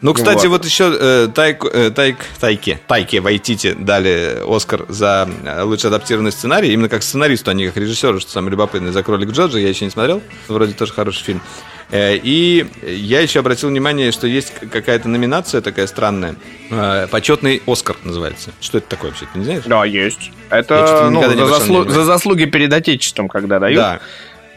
Ну, 0.00 0.14
кстати, 0.14 0.46
вот, 0.46 0.58
вот 0.58 0.64
еще 0.64 0.96
э, 0.98 1.28
Тайк, 1.34 1.64
э, 1.64 1.90
Тайк, 1.90 2.18
Тайке, 2.38 2.80
Тайке 2.86 3.20
Вайтити 3.20 3.74
дали 3.78 4.38
Оскар 4.46 4.84
за 4.88 5.28
э, 5.44 5.62
лучший 5.62 5.88
адаптированный 5.88 6.32
сценарий, 6.32 6.72
именно 6.72 6.88
как 6.88 7.02
сценаристу, 7.02 7.50
а 7.50 7.54
не 7.54 7.66
как 7.66 7.76
режиссеру, 7.76 8.20
что 8.20 8.30
самое 8.30 8.52
любопытное, 8.52 8.92
за 8.92 9.02
«Кролик 9.02 9.30
Джорджа», 9.30 9.58
я 9.58 9.68
еще 9.68 9.84
не 9.84 9.90
смотрел, 9.90 10.22
вроде 10.48 10.72
тоже 10.72 10.92
хороший 10.92 11.24
фильм. 11.24 11.40
Э, 11.90 12.16
и 12.16 12.66
я 12.82 13.20
еще 13.20 13.40
обратил 13.40 13.68
внимание, 13.68 14.10
что 14.12 14.26
есть 14.26 14.52
какая-то 14.54 15.08
номинация 15.08 15.60
такая 15.60 15.86
странная. 15.86 16.34
Э, 16.70 17.06
Почетный 17.10 17.62
Оскар 17.66 17.96
называется. 18.04 18.50
Что 18.60 18.78
это 18.78 18.88
такое 18.88 19.10
вообще? 19.10 19.26
Ты 19.32 19.38
не 19.38 19.44
знаешь? 19.44 19.64
Да, 19.66 19.84
есть. 19.84 20.32
Это 20.50 21.08
ну, 21.10 21.22
за, 21.22 21.46
заслу... 21.46 21.88
за 21.88 22.04
заслуги 22.04 22.44
перед 22.46 22.72
Отечеством, 22.72 23.28
когда 23.28 23.58
дают. 23.58 23.78
Да. 23.78 24.00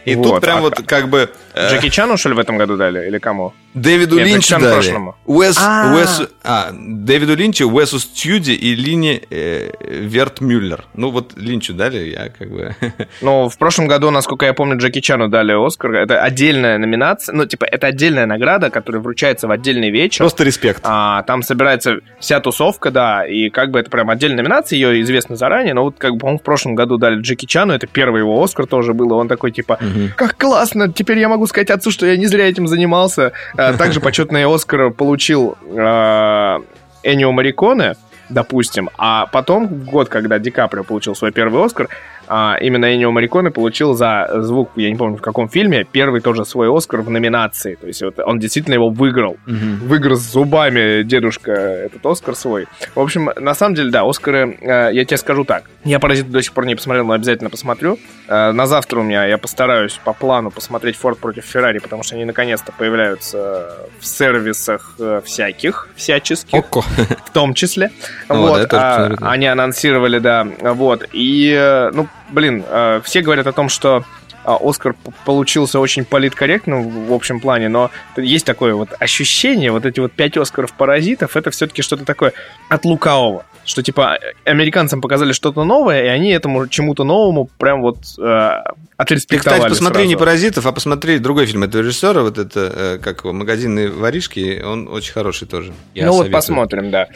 И 0.06 0.16
вот. 0.16 0.24
тут 0.24 0.42
прям 0.42 0.60
а, 0.60 0.62
вот 0.62 0.82
как 0.86 1.10
бы... 1.10 1.30
Э, 1.54 1.70
Джеки 1.70 1.90
Чану, 1.90 2.18
что 2.18 2.30
ли, 2.30 2.36
в 2.36 2.40
этом 2.40 2.58
году 2.58 2.78
дали? 2.78 3.06
Или 3.08 3.20
кому? 3.20 3.54
Дэвиду 3.82 4.18
Нет, 4.18 4.28
Линчу 4.28 4.60
дали. 4.60 4.94
Уэс, 5.26 5.58
а. 5.60 5.94
Уэс, 5.94 6.22
а, 6.44 6.70
Дэвиду 6.74 7.36
Линчу, 7.36 7.70
Уэсу 7.70 8.00
Стюди 8.00 8.52
и 8.52 8.76
Лине 8.76 9.22
э, 9.30 9.72
Верт 9.80 10.42
Мюллер. 10.42 10.86
Ну 10.94 11.12
вот 11.12 11.38
Линчу 11.38 11.74
дали, 11.74 12.10
я 12.10 12.30
как 12.30 12.50
бы... 12.50 12.76
Ну, 13.22 13.50
в 13.50 13.58
прошлом 13.58 13.88
году, 13.88 14.10
насколько 14.12 14.46
я 14.46 14.54
помню, 14.54 14.78
Джеки 14.78 15.02
Чану 15.02 15.28
дали 15.28 15.54
Оскар. 15.54 15.94
Это 15.94 16.22
отдельная 16.22 16.78
номинация, 16.78 17.34
ну, 17.34 17.46
типа, 17.46 17.66
это 17.66 17.88
отдельная 17.88 18.26
награда, 18.26 18.70
которая 18.70 19.02
вручается 19.02 19.48
в 19.48 19.52
отдельный 19.52 19.90
вечер. 19.90 20.20
Просто 20.20 20.44
респект. 20.44 20.82
А, 20.84 21.24
там 21.24 21.44
собирается 21.44 22.00
вся 22.20 22.40
тусовка, 22.40 22.92
да, 22.92 23.26
и 23.26 23.50
как 23.50 23.72
бы 23.72 23.80
это 23.80 23.90
прям 23.90 24.10
отдельная 24.10 24.44
номинация, 24.44 24.78
ее 24.78 25.02
известно 25.02 25.36
заранее, 25.36 25.74
но 25.74 25.84
вот 25.84 25.96
как 25.98 26.14
бы, 26.14 26.20
по-моему, 26.20 26.40
в 26.40 26.44
прошлом 26.44 26.76
году 26.76 26.98
дали 26.98 27.22
Джеки 27.22 27.46
Чану, 27.46 27.74
это 27.74 27.88
первый 27.88 28.20
его 28.20 28.44
Оскар 28.44 28.66
тоже 28.66 28.94
был, 28.94 29.12
он 29.14 29.28
такой, 29.28 29.52
типа, 29.52 29.80
угу. 29.80 30.10
как 30.16 30.38
классно, 30.38 30.92
теперь 30.92 31.20
я 31.20 31.30
могу 31.30 31.48
сказать 31.48 31.70
отцу, 31.70 31.92
что 31.92 32.06
я 32.06 32.18
не 32.18 32.28
зря 32.28 32.48
этим 32.48 32.68
занимался. 32.68 33.34
А, 33.76 33.78
также 33.78 34.00
почетный 34.00 34.46
Оскар 34.46 34.91
получил 34.91 35.58
а, 35.78 36.62
Энио 37.04 37.32
Мариконе, 37.32 37.96
допустим, 38.30 38.90
а 38.98 39.26
потом, 39.28 39.68
год, 39.68 40.10
когда 40.10 40.40
Ди 40.40 40.52
Каприо 40.52 40.84
получил 40.84 41.16
свой 41.16 41.32
первый 41.32 41.64
Оскар, 41.64 41.90
а, 42.32 42.58
именно 42.62 42.96
Энио 42.96 43.10
Мариконе 43.10 43.50
получил 43.50 43.96
за 43.96 44.30
звук, 44.44 44.70
я 44.76 44.92
не 44.92 44.96
помню 44.96 45.18
в 45.18 45.22
каком 45.22 45.50
фильме, 45.50 45.84
первый 45.84 46.22
тоже 46.22 46.46
свой 46.46 46.70
Оскар 46.72 47.02
в 47.02 47.10
номинации. 47.10 47.74
То 47.74 47.88
есть 47.88 48.04
вот 48.04 48.20
он 48.20 48.38
действительно 48.38 48.76
его 48.76 48.90
выиграл. 48.90 49.38
Угу. 49.48 49.88
Выиграл 49.88 50.16
с 50.16 50.32
зубами 50.32 51.02
дедушка 51.02 51.52
этот 51.52 52.06
Оскар 52.06 52.36
свой. 52.36 52.68
В 52.94 53.00
общем, 53.00 53.32
на 53.36 53.56
самом 53.56 53.74
деле, 53.74 53.90
да, 53.90 54.08
Оскары, 54.08 54.60
э, 54.62 54.90
я 54.94 55.06
тебе 55.06 55.18
скажу 55.18 55.44
так. 55.44 55.64
Я 55.84 56.00
«Паразит» 56.00 56.30
до 56.30 56.44
сих 56.44 56.54
пор 56.54 56.68
не 56.68 56.76
посмотрел, 56.76 57.06
но 57.06 57.14
обязательно 57.14 57.50
посмотрю. 57.50 57.98
Э, 58.28 58.52
на 58.52 58.68
завтра 58.68 59.00
у 59.00 59.04
меня 59.04 59.26
я 59.26 59.40
постараюсь 59.40 60.00
по 60.04 60.14
плану 60.14 60.52
посмотреть 60.52 60.98
«Форд 60.98 61.18
против 61.18 61.46
Феррари», 61.46 61.80
потому 61.80 62.04
что 62.04 62.14
они 62.14 62.26
наконец-то 62.26 62.72
появляются 62.72 63.88
в 64.00 64.06
сервисах 64.06 64.94
э, 65.00 65.22
всяких, 65.26 65.90
всяческих. 65.96 66.54
Око. 66.54 66.82
В 67.26 67.32
том 67.34 67.56
числе. 67.56 67.90
Ну, 68.28 68.50
вот, 68.50 68.70
да, 68.70 69.18
а, 69.20 69.32
они 69.32 69.48
анонсировали, 69.48 70.20
да, 70.20 70.48
вот. 70.62 71.08
И, 71.12 71.90
ну, 71.94 72.08
блин, 72.32 72.64
э, 72.68 73.02
все 73.04 73.22
говорят 73.22 73.48
о 73.48 73.54
том, 73.54 73.70
что 73.70 74.04
а, 74.44 74.58
Оскар 74.62 74.96
получился 75.26 75.80
очень 75.80 76.06
политкорректным 76.06 77.06
в 77.06 77.14
общем 77.14 77.40
плане, 77.40 77.70
но 77.70 77.92
есть 78.18 78.46
такое 78.46 78.74
вот 78.74 78.90
ощущение, 79.00 79.72
вот 79.72 79.86
эти 79.86 80.00
вот 80.00 80.12
пять 80.14 80.38
Оскаров 80.38 80.74
паразитов, 80.74 81.36
это 81.36 81.52
все-таки 81.52 81.82
что-то 81.82 82.06
такое 82.06 82.34
от 82.70 82.86
лукавого. 82.86 83.46
Что, 83.66 83.84
типа, 83.84 84.18
американцам 84.46 85.02
показали 85.02 85.34
что-то 85.34 85.64
новое, 85.64 86.06
и 86.06 86.08
они 86.08 86.32
этому 86.32 86.68
чему-то 86.68 87.04
новому 87.04 87.50
прям 87.60 87.82
вот 87.82 87.98
э, 88.18 88.50
отреспектовали 88.98 89.60
Ты, 89.60 89.66
кстати, 89.66 89.70
посмотри 89.70 90.02
сразу. 90.02 90.10
не 90.10 90.16
«Паразитов», 90.16 90.66
а 90.66 90.72
посмотри 90.72 91.20
другой 91.20 91.46
фильм 91.46 91.64
этого 91.64 91.84
режиссера, 91.84 92.22
вот 92.22 92.40
это, 92.40 92.72
э, 92.76 92.98
как 92.98 93.20
его, 93.20 93.34
«Магазинные 93.34 93.90
воришки», 93.90 94.60
он 94.66 94.88
очень 94.88 95.14
хороший 95.14 95.48
тоже. 95.48 95.74
Я 95.94 96.08
ну 96.08 96.14
советую. 96.14 96.18
вот 96.18 96.32
посмотрим, 96.32 96.90
да. 96.90 97.08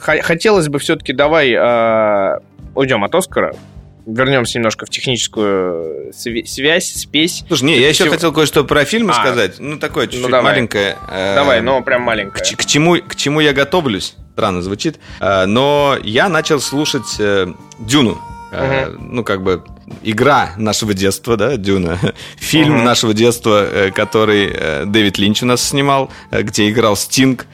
Хотелось 0.00 0.68
бы 0.68 0.80
все-таки, 0.80 1.12
давай 1.12 1.52
э, 1.52 2.38
уйдем 2.74 3.04
от 3.04 3.14
Оскара, 3.14 3.54
вернемся 4.06 4.58
немножко 4.58 4.86
в 4.86 4.90
техническую 4.90 6.12
связь, 6.12 6.92
спесь. 6.92 7.44
Слушай, 7.46 7.64
не, 7.64 7.78
я 7.78 7.88
еще 7.88 8.04
всего... 8.04 8.14
хотел 8.14 8.32
кое-что 8.32 8.64
про 8.64 8.84
фильмы 8.84 9.12
а, 9.12 9.14
сказать. 9.14 9.56
Ну, 9.58 9.78
такое 9.78 10.06
чуть-чуть 10.06 10.28
ну, 10.28 10.42
маленькое. 10.42 10.96
Э, 11.08 11.34
давай, 11.34 11.60
ну, 11.60 11.82
прям 11.82 12.02
маленькое. 12.02 12.44
К, 12.44 12.58
к, 12.58 12.64
чему, 12.64 12.96
к 12.96 13.16
чему 13.16 13.40
я 13.40 13.52
готовлюсь? 13.52 14.14
Странно 14.32 14.62
звучит. 14.62 14.98
Э, 15.20 15.46
но 15.46 15.96
я 16.02 16.28
начал 16.28 16.60
слушать 16.60 17.16
э, 17.18 17.52
Дюну. 17.78 18.20
Угу. 18.52 18.98
Ну, 19.00 19.24
как 19.24 19.42
бы 19.42 19.64
игра 20.02 20.50
нашего 20.58 20.92
детства, 20.92 21.36
да, 21.36 21.56
Дюна. 21.56 21.98
Фильм 22.36 22.76
угу. 22.76 22.82
нашего 22.82 23.14
детства, 23.14 23.90
который 23.94 24.84
Дэвид 24.86 25.18
Линч 25.18 25.42
у 25.42 25.46
нас 25.46 25.62
снимал, 25.62 26.10
где 26.30 26.68
играл 26.68 26.96
Стинг. 26.96 27.46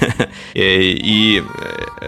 И 0.54 1.42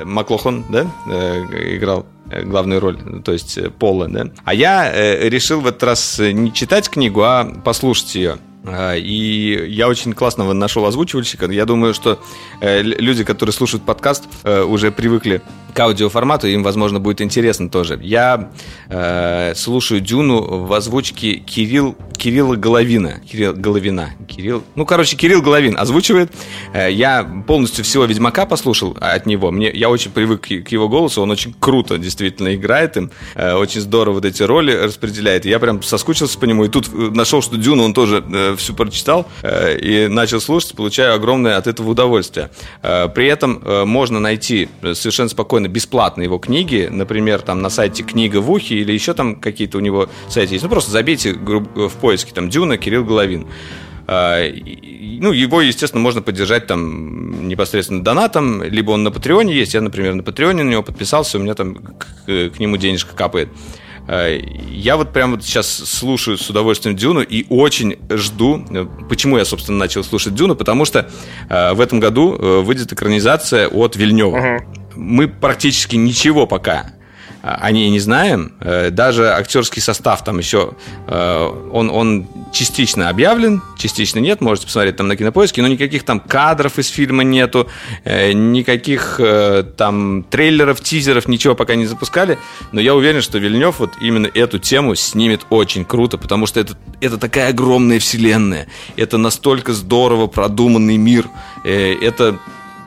Маклохон, 0.05 0.65
да, 0.71 0.83
играл 1.05 2.07
Э, 2.07 2.18
главную 2.45 2.81
роль, 2.81 2.99
то 3.23 3.33
есть 3.33 3.59
э, 3.59 3.71
Пола, 3.71 4.09
да. 4.09 4.29
А 4.45 4.55
я 4.55 4.91
э, 4.93 5.29
решил 5.29 5.61
в 5.61 5.67
этот 5.67 5.83
раз 5.83 6.19
не 6.19 6.53
читать 6.53 6.89
книгу, 6.89 7.23
а 7.23 7.45
послушать 7.65 8.15
ее. 8.15 8.39
А, 8.65 8.95
и 8.95 9.71
я 9.71 9.89
очень 9.89 10.13
классного 10.13 10.53
нашел 10.53 10.85
озвучивальщика. 10.85 11.51
Я 11.51 11.65
думаю, 11.65 11.95
что 11.95 12.19
люди, 12.61 13.25
которые 13.25 13.53
слушают 13.53 13.85
подкаст, 13.85 14.25
уже 14.45 14.91
привыкли 14.91 15.43
к 15.79 15.81
аудиоформату, 15.81 16.49
им, 16.49 16.65
возможно, 16.65 16.99
будет 16.99 17.21
интересно 17.21 17.71
тоже. 17.71 18.01
Я 18.03 18.51
э, 18.89 19.55
слушаю 19.55 20.01
Дюну 20.01 20.65
в 20.67 20.73
озвучке 20.73 21.35
Кирилл, 21.35 21.97
Кирилла 22.17 22.57
Головина. 22.57 23.21
Кирилл 23.21 23.55
Головина. 23.55 24.11
Кирилл, 24.27 24.65
ну, 24.75 24.85
короче, 24.85 25.17
Кирилл 25.17 25.41
Головин 25.41 25.77
озвучивает. 25.79 26.33
Э, 26.73 26.91
я 26.91 27.23
полностью 27.47 27.85
всего 27.85 28.07
Ведьмака 28.07 28.45
послушал 28.45 28.97
от 29.01 29.27
него. 29.27 29.53
Мне, 29.53 29.71
я 29.71 29.89
очень 29.89 30.11
привык 30.11 30.41
к, 30.41 30.73
его 30.73 30.89
голосу, 30.89 31.23
он 31.23 31.31
очень 31.31 31.55
круто 31.59 31.97
действительно 31.97 32.55
играет 32.57 32.97
им. 32.97 33.13
Э, 33.37 33.55
очень 33.55 33.81
здорово 33.81 34.15
вот 34.15 34.25
эти 34.25 34.43
роли 34.43 34.73
распределяет. 34.73 35.45
Я 35.45 35.61
прям 35.61 35.81
соскучился 35.83 36.41
по 36.41 36.47
нему, 36.47 36.65
и 36.65 36.69
тут 36.69 36.89
э, 36.89 37.11
нашел, 37.15 37.41
что 37.41 37.57
Дюну 37.57 37.85
он 37.85 37.95
тоже 37.95 38.25
э, 38.27 38.48
всю 38.57 38.75
прочитал, 38.75 39.27
э, 39.43 39.79
и 39.79 40.09
начал 40.09 40.41
слушать, 40.41 40.75
получаю 40.75 41.15
огромное 41.15 41.57
от 41.57 41.67
этого 41.67 41.91
удовольствие. 41.91 42.51
Э, 42.83 43.09
при 43.09 43.27
этом 43.27 43.61
э, 43.65 43.85
можно 43.85 44.21
найти 44.21 44.69
совершенно 44.95 45.29
спокойно 45.29 45.69
бесплатно 45.69 46.23
его 46.23 46.39
книги, 46.39 46.89
например, 46.91 47.41
там 47.43 47.63
на 47.63 47.71
сайте 47.71 48.03
«Книга 48.03 48.39
в 48.39 48.51
ухе» 48.51 48.77
или 48.77 48.93
еще 48.93 49.15
там 49.15 49.37
какие-то 49.37 49.79
у 49.79 49.81
него 49.81 50.09
сайты 50.29 50.55
есть. 50.55 50.65
Ну, 50.65 50.71
просто 50.71 50.91
забейте 50.91 51.33
в 51.33 51.93
поиске 52.01 52.33
там 52.35 52.51
«Дюна» 52.51 52.79
Кирилл 52.79 53.05
Головин. 53.05 53.47
Ну, 54.07 55.33
его, 55.33 55.61
естественно, 55.61 56.03
можно 56.03 56.23
поддержать 56.23 56.67
там 56.67 57.47
непосредственно 57.47 58.03
донатом, 58.03 58.63
либо 58.63 58.93
он 58.93 59.03
на 59.03 59.11
Патреоне 59.11 59.55
есть. 59.55 59.75
Я, 59.75 59.83
например, 59.83 60.15
на 60.15 60.23
Патреоне 60.23 60.63
на 60.63 60.71
него 60.71 60.83
подписался, 60.83 61.37
у 61.37 61.43
меня 61.43 61.55
там 61.55 61.75
к, 61.75 62.27
к 62.27 62.59
нему 62.59 62.79
денежка 62.79 63.15
капает. 63.15 63.51
А, 64.09 64.37
я 64.71 64.97
вот 64.97 65.13
прямо 65.13 65.37
вот 65.37 65.45
сейчас 65.45 65.69
слушаю 65.69 66.39
с 66.39 66.49
удовольствием 66.49 66.97
Дюну 66.97 67.21
и 67.21 67.47
очень 67.49 67.97
жду. 68.11 68.65
Почему 69.09 69.37
я, 69.39 69.45
собственно, 69.45 69.79
начал 69.79 70.03
слушать 70.03 70.35
Дюну? 70.35 70.57
Потому 70.57 70.85
что 70.85 71.11
э, 71.49 71.73
в 71.75 71.81
этом 71.81 72.01
году 72.01 72.35
э, 72.35 72.61
выйдет 72.63 72.93
экранизация 72.93 73.69
от 73.69 73.97
Вильнева. 73.97 74.37
Uh-huh 74.37 74.79
мы 74.99 75.29
практически 75.29 75.97
ничего 75.97 76.47
пока 76.47 76.93
о 77.43 77.71
ней 77.71 77.89
не 77.91 78.01
знаем. 78.01 78.53
Э, 78.61 78.91
даже 78.91 79.33
актерский 79.33 79.81
состав 79.81 80.25
там 80.25 80.39
еще, 80.39 80.73
э, 81.07 81.49
он, 81.73 81.91
он 81.91 82.27
частично 82.53 83.09
объявлен, 83.09 83.63
частично 83.79 84.19
нет. 84.19 84.41
Можете 84.41 84.67
посмотреть 84.67 84.97
там 84.97 85.09
на 85.09 85.17
кинопоиске, 85.17 85.63
но 85.63 85.69
никаких 85.69 86.03
там 86.03 86.21
кадров 86.21 86.79
из 86.79 86.89
фильма 86.89 87.23
нету, 87.23 87.69
э, 88.05 88.33
никаких 88.33 89.21
там 89.77 90.25
трейлеров, 90.25 90.81
тизеров, 90.81 91.29
ничего 91.29 91.55
пока 91.55 91.75
не 91.75 91.87
запускали. 91.87 92.39
Но 92.73 92.81
я 92.81 92.95
уверен, 92.95 93.23
что 93.23 93.39
Вильнев 93.39 93.79
вот 93.79 93.93
именно 94.01 94.29
эту 94.33 94.59
тему 94.59 94.95
снимет 94.95 95.43
очень 95.51 95.85
круто, 95.85 96.19
потому 96.19 96.47
что 96.47 96.61
это, 96.61 96.77
это 97.01 97.19
такая 97.19 97.51
огромная 97.51 97.99
вселенная. 97.99 98.67
Это 98.97 99.19
настолько 99.19 99.73
здорово 99.73 100.27
продуманный 100.27 100.97
мир. 100.97 101.29
Это 101.65 102.39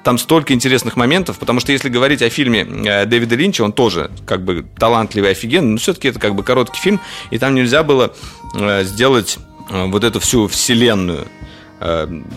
там 0.03 0.17
столько 0.17 0.53
интересных 0.53 0.95
моментов, 0.95 1.37
потому 1.37 1.59
что 1.59 1.71
если 1.71 1.89
говорить 1.89 2.21
о 2.21 2.29
фильме 2.29 2.61
э, 2.61 3.05
Дэвида 3.05 3.35
Линча, 3.35 3.61
он 3.61 3.73
тоже 3.73 4.09
как 4.25 4.43
бы 4.43 4.65
талантливый, 4.77 5.31
офигенный, 5.31 5.71
но 5.71 5.77
все-таки 5.77 6.09
это 6.09 6.19
как 6.19 6.35
бы 6.35 6.43
короткий 6.43 6.79
фильм, 6.79 6.99
и 7.29 7.37
там 7.37 7.55
нельзя 7.55 7.83
было 7.83 8.13
э, 8.55 8.83
сделать 8.83 9.37
э, 9.69 9.85
вот 9.85 10.03
эту 10.03 10.19
всю 10.19 10.47
вселенную 10.47 11.27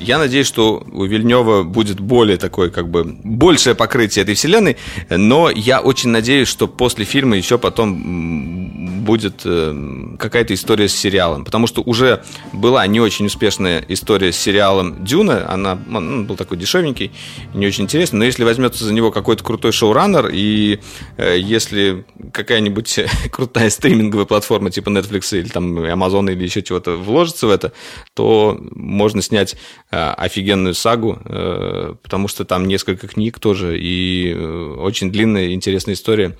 я 0.00 0.18
надеюсь, 0.18 0.46
что 0.46 0.82
у 0.90 1.04
Вильнева 1.04 1.64
будет 1.64 2.00
более 2.00 2.38
такое, 2.38 2.70
как 2.70 2.88
бы, 2.88 3.04
большее 3.04 3.74
покрытие 3.74 4.22
этой 4.22 4.34
вселенной, 4.34 4.78
но 5.10 5.50
я 5.50 5.80
очень 5.80 6.10
надеюсь, 6.10 6.48
что 6.48 6.66
после 6.66 7.04
фильма 7.04 7.36
еще 7.36 7.58
потом 7.58 9.04
будет 9.04 9.42
э, 9.44 10.16
какая-то 10.18 10.54
история 10.54 10.88
с 10.88 10.94
сериалом, 10.94 11.44
потому 11.44 11.66
что 11.66 11.82
уже 11.82 12.22
была 12.54 12.86
не 12.86 13.00
очень 13.00 13.26
успешная 13.26 13.84
история 13.88 14.32
с 14.32 14.36
сериалом 14.36 15.04
Дюна, 15.04 15.44
она 15.50 15.78
он 15.94 16.24
был 16.24 16.36
такой 16.36 16.56
дешевенький, 16.56 17.12
не 17.52 17.66
очень 17.66 17.84
интересный, 17.84 18.20
но 18.20 18.24
если 18.24 18.44
возьмется 18.44 18.84
за 18.84 18.94
него 18.94 19.10
какой-то 19.10 19.44
крутой 19.44 19.72
шоураннер, 19.72 20.30
и 20.32 20.80
э, 21.18 21.36
если 21.38 22.06
какая-нибудь 22.32 23.00
крутая 23.30 23.68
стриминговая 23.68 24.24
платформа 24.24 24.70
типа 24.70 24.88
Netflix 24.88 25.38
или 25.38 25.48
там 25.48 25.78
Amazon 25.78 26.32
или 26.32 26.42
еще 26.42 26.62
чего-то 26.62 26.96
вложится 26.96 27.46
в 27.46 27.50
это, 27.50 27.72
то 28.14 28.58
можно 28.74 29.20
снять 29.20 29.33
снять 29.34 29.56
э, 29.90 29.96
офигенную 29.96 30.74
сагу, 30.74 31.18
э, 31.24 31.94
потому 32.00 32.28
что 32.28 32.44
там 32.44 32.68
несколько 32.68 33.08
книг 33.08 33.40
тоже, 33.40 33.76
и 33.76 34.32
э, 34.32 34.74
очень 34.78 35.10
длинная 35.10 35.52
интересная 35.52 35.94
история 35.94 36.36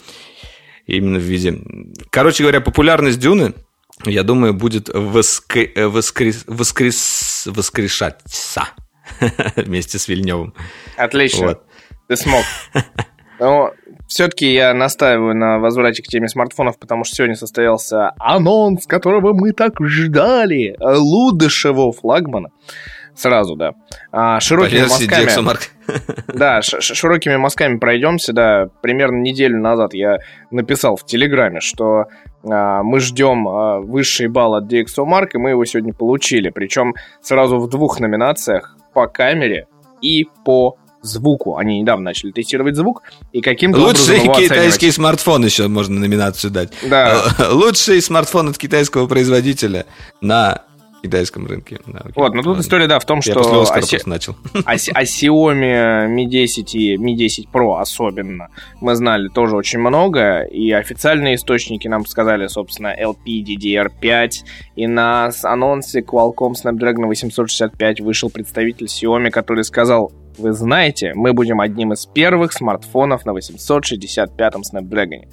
именно 0.87 1.19
в 1.19 1.23
виде... 1.23 1.59
Короче 2.11 2.45
говоря, 2.45 2.61
популярность 2.61 3.19
Дюны, 3.19 3.55
я 4.05 4.23
думаю, 4.23 4.55
будет 4.55 4.89
воскр... 4.93 5.71
воскрес... 5.75 6.45
воскрес... 6.47 7.47
воскрешаться 7.47 8.69
вместе 9.57 9.99
с 9.99 10.07
Вильневым. 10.07 10.55
Отлично. 10.97 11.47
Вот. 11.49 11.63
Ты 12.07 12.17
смог. 12.17 12.45
Но 13.41 13.73
все-таки 14.07 14.53
я 14.53 14.75
настаиваю 14.75 15.35
на 15.35 15.59
возврате 15.59 16.03
к 16.03 16.07
теме 16.07 16.29
смартфонов, 16.29 16.79
потому 16.79 17.05
что 17.05 17.17
сегодня 17.17 17.37
состоялся 17.37 18.13
анонс, 18.19 18.87
которого 18.87 19.33
мы 19.33 19.53
так 19.53 19.75
ждали. 19.81 20.77
Лудышевого 20.81 21.93
флагмана. 21.93 22.51
Сразу, 23.15 23.55
да. 23.55 23.75
А, 24.11 24.41
широкими 24.41 24.83
мазками... 24.83 25.59
Да, 26.35 26.63
широкими 26.63 27.37
мазками 27.37 27.79
пройдемся, 27.79 28.33
да. 28.33 28.69
Примерно 28.83 29.21
неделю 29.21 29.61
назад 29.61 29.95
я 29.95 30.19
написал 30.51 30.97
в 30.97 31.05
Телеграме, 31.07 31.61
что 31.61 32.07
а, 32.43 32.83
мы 32.83 32.99
ждем 33.01 33.47
а, 33.47 33.81
высший 33.81 34.29
балл 34.29 34.55
от 34.55 34.73
DxOMark, 34.73 35.31
и 35.35 35.39
мы 35.39 35.51
его 35.51 35.65
сегодня 35.65 35.93
получили. 35.93 36.51
Причем 36.51 36.95
сразу 37.23 37.59
в 37.59 37.69
двух 37.69 38.01
номинациях 38.01 38.77
по 38.93 39.07
камере 39.07 39.67
и 40.01 40.27
по 40.45 40.77
звуку. 41.05 41.57
Они 41.57 41.81
недавно 41.81 42.05
начали 42.05 42.33
тестировать 42.33 42.77
звук, 42.77 43.03
и 43.33 43.41
каким-то 43.41 43.81
Лучший 43.81 44.21
китайский 44.21 44.91
смартфон 44.91 45.45
еще 45.45 45.69
можно 45.69 46.01
номинацию 46.01 46.51
дать. 46.51 46.73
Да. 46.89 47.25
Лучший 47.51 48.03
смартфон 48.03 48.49
от 48.49 48.59
китайского 48.59 49.07
производителя 49.07 49.87
на 50.21 50.63
китайском 51.05 51.47
рынке. 51.47 51.81
Да, 51.87 52.01
вот, 52.15 52.35
но 52.35 52.43
тут 52.43 52.61
история, 52.61 52.87
да, 52.87 52.99
в 52.99 53.05
том, 53.05 53.19
Я 53.19 53.33
что... 53.33 53.35
после 53.35 53.61
Оскара 53.61 53.83
Оси... 53.83 54.01
начал. 54.07 54.37
О, 54.55 54.73
о 54.73 55.03
Xiaomi 55.03 56.09
Mi 56.09 56.25
10 56.25 56.75
и 56.75 56.97
Mi 56.97 57.15
10 57.15 57.49
Pro 57.53 57.79
особенно 57.79 58.49
мы 58.81 58.95
знали 58.95 59.29
тоже 59.29 59.55
очень 59.55 59.81
много, 59.81 60.45
и 60.45 60.71
официальные 60.71 61.35
источники 61.35 61.89
нам 61.89 62.07
сказали, 62.07 62.47
собственно, 62.47 62.95
LPDDR5, 62.99 64.31
и 64.77 64.87
на 64.87 65.31
анонсе 65.43 66.01
Qualcomm 66.01 66.55
Snapdragon 66.55 67.07
865 67.07 68.01
вышел 68.01 68.31
представитель 68.31 68.87
Xiaomi, 68.87 69.31
который 69.31 69.65
сказал, 69.65 70.11
вы 70.39 70.53
знаете, 70.53 71.13
мы 71.15 71.33
будем 71.33 71.61
одним 71.61 71.93
из 71.93 72.07
первых 72.07 72.53
смартфонов 72.53 73.25
на 73.25 73.31
865-м 73.31 74.63
Snapdragon. 74.63 75.29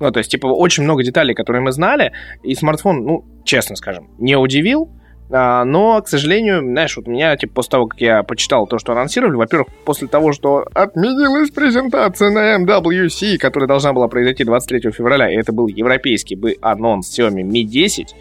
Ну, 0.00 0.10
то 0.10 0.18
есть, 0.18 0.30
типа, 0.30 0.46
очень 0.46 0.84
много 0.84 1.02
деталей, 1.02 1.34
которые 1.34 1.62
мы 1.62 1.72
знали, 1.72 2.12
и 2.42 2.54
смартфон, 2.54 3.04
ну, 3.04 3.24
честно 3.44 3.76
скажем, 3.76 4.10
не 4.18 4.36
удивил, 4.36 4.90
а, 5.30 5.64
но, 5.64 6.00
к 6.02 6.08
сожалению, 6.08 6.60
знаешь, 6.60 6.96
вот 6.96 7.06
меня, 7.06 7.36
типа, 7.36 7.54
после 7.54 7.70
того, 7.70 7.86
как 7.86 8.00
я 8.00 8.22
почитал 8.22 8.66
то, 8.66 8.78
что 8.78 8.92
анонсировали, 8.92 9.36
во-первых, 9.36 9.68
после 9.84 10.06
того, 10.06 10.32
что 10.32 10.66
отменилась 10.74 11.50
презентация 11.50 12.30
на 12.30 12.62
MWC, 12.62 13.38
которая 13.38 13.66
должна 13.66 13.92
была 13.92 14.08
произойти 14.08 14.44
23 14.44 14.92
февраля, 14.92 15.32
и 15.32 15.36
это 15.36 15.52
был 15.52 15.66
европейский 15.66 16.36
бы 16.36 16.56
анонс 16.60 17.18
Xiaomi 17.18 17.42
Mi 17.42 17.62
10 17.62 18.14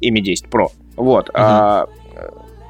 и 0.00 0.10
Mi 0.10 0.20
10 0.20 0.46
Pro. 0.46 0.68
Вот. 0.96 1.28
Угу. 1.30 1.38
А, 1.38 1.86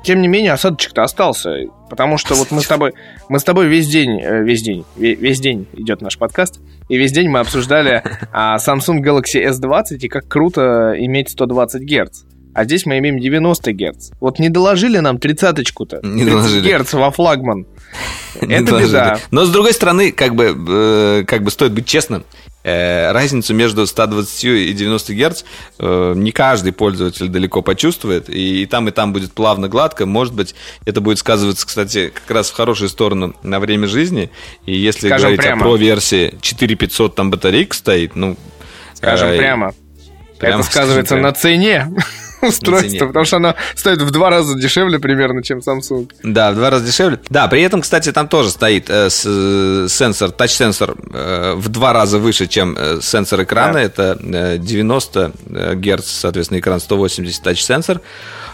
тем 0.02 0.22
не 0.22 0.28
менее, 0.28 0.52
осадочек-то 0.52 1.02
остался. 1.02 1.66
Потому 1.88 2.18
что 2.18 2.34
вот 2.34 2.50
мы 2.50 2.62
с 2.62 2.66
тобой, 2.66 2.94
мы 3.28 3.38
с 3.38 3.44
тобой 3.44 3.66
весь 3.66 3.88
день, 3.88 4.20
э, 4.20 4.42
весь 4.42 4.62
день, 4.62 4.84
весь 4.96 5.40
день 5.40 5.66
идет 5.72 6.00
наш 6.00 6.18
подкаст, 6.18 6.60
и 6.88 6.96
весь 6.96 7.12
день 7.12 7.28
мы 7.28 7.40
обсуждали 7.40 8.02
а, 8.32 8.56
Samsung 8.56 9.00
Galaxy 9.00 9.44
S20 9.44 9.98
и 9.98 10.08
как 10.08 10.28
круто 10.28 10.94
иметь 10.96 11.30
120 11.30 11.82
Гц. 11.82 12.22
А 12.54 12.64
здесь 12.64 12.84
мы 12.84 12.98
имеем 12.98 13.18
90 13.18 13.72
Гц. 13.72 14.10
Вот 14.20 14.38
не 14.38 14.48
доложили 14.48 14.98
нам 14.98 15.18
тридцаточку-то. 15.18 16.00
Не 16.02 16.24
доложили. 16.24 16.66
Герц 16.66 16.92
во 16.94 17.10
флагман. 17.10 17.66
Это 18.40 18.78
беда. 18.78 19.18
Но 19.30 19.44
с 19.44 19.50
другой 19.50 19.72
стороны, 19.72 20.12
как 20.12 20.34
бы, 20.34 20.56
э, 20.68 21.24
как 21.26 21.42
бы 21.42 21.50
стоит 21.50 21.72
быть 21.72 21.86
честным, 21.86 22.24
э, 22.62 23.12
разницу 23.12 23.54
между 23.54 23.86
120 23.86 24.44
и 24.44 24.72
90 24.72 25.14
Гц 25.14 25.44
э, 25.78 26.12
не 26.16 26.32
каждый 26.32 26.72
пользователь 26.72 27.28
далеко 27.28 27.62
почувствует, 27.62 28.28
и, 28.28 28.62
и 28.62 28.66
там, 28.66 28.88
и 28.88 28.90
там 28.90 29.12
будет 29.12 29.32
плавно, 29.32 29.68
гладко. 29.68 30.06
Может 30.06 30.34
быть, 30.34 30.54
это 30.84 31.00
будет 31.00 31.18
сказываться, 31.18 31.66
кстати, 31.66 32.12
как 32.14 32.30
раз 32.30 32.50
в 32.50 32.54
хорошую 32.54 32.88
сторону 32.88 33.34
на 33.42 33.60
время 33.60 33.86
жизни. 33.86 34.30
И 34.66 34.76
если 34.76 35.08
Скажем 35.08 35.34
говорить 35.34 35.40
прямо. 35.42 35.64
о 35.64 35.68
Pro-версии 35.68 36.38
4500, 36.40 37.14
там 37.14 37.30
батарейка 37.30 37.74
стоит, 37.74 38.14
ну... 38.16 38.36
Скажем 38.94 39.30
э, 39.30 39.38
прямо. 39.38 39.74
прямо 40.38 40.60
это 40.60 40.70
сказывается 40.70 41.14
скажем 41.14 41.22
на 41.22 41.32
цене 41.32 41.90
устройства, 42.48 42.90
цене. 42.90 43.06
потому 43.06 43.24
что 43.24 43.36
оно 43.36 43.54
стоит 43.74 44.02
в 44.02 44.10
два 44.10 44.30
раза 44.30 44.58
дешевле 44.58 44.98
примерно, 44.98 45.42
чем 45.42 45.58
Samsung. 45.58 46.10
Да, 46.22 46.52
в 46.52 46.54
два 46.54 46.70
раза 46.70 46.84
дешевле. 46.84 47.20
Да, 47.28 47.48
при 47.48 47.62
этом, 47.62 47.82
кстати, 47.82 48.12
там 48.12 48.28
тоже 48.28 48.50
стоит 48.50 48.88
э, 48.90 49.10
с, 49.10 49.24
э, 49.26 49.86
сенсор, 49.88 50.30
тач-сенсор 50.30 50.96
э, 51.12 51.54
в 51.56 51.68
два 51.68 51.92
раза 51.92 52.18
выше, 52.18 52.46
чем 52.46 52.76
э, 52.78 53.00
сенсор 53.02 53.42
экрана. 53.42 53.74
Да. 53.74 53.80
Это 53.82 54.18
э, 54.22 54.58
90 54.58 55.32
Гц, 55.76 56.06
соответственно, 56.06 56.58
экран 56.58 56.80
180 56.80 57.42
тач-сенсор. 57.42 58.00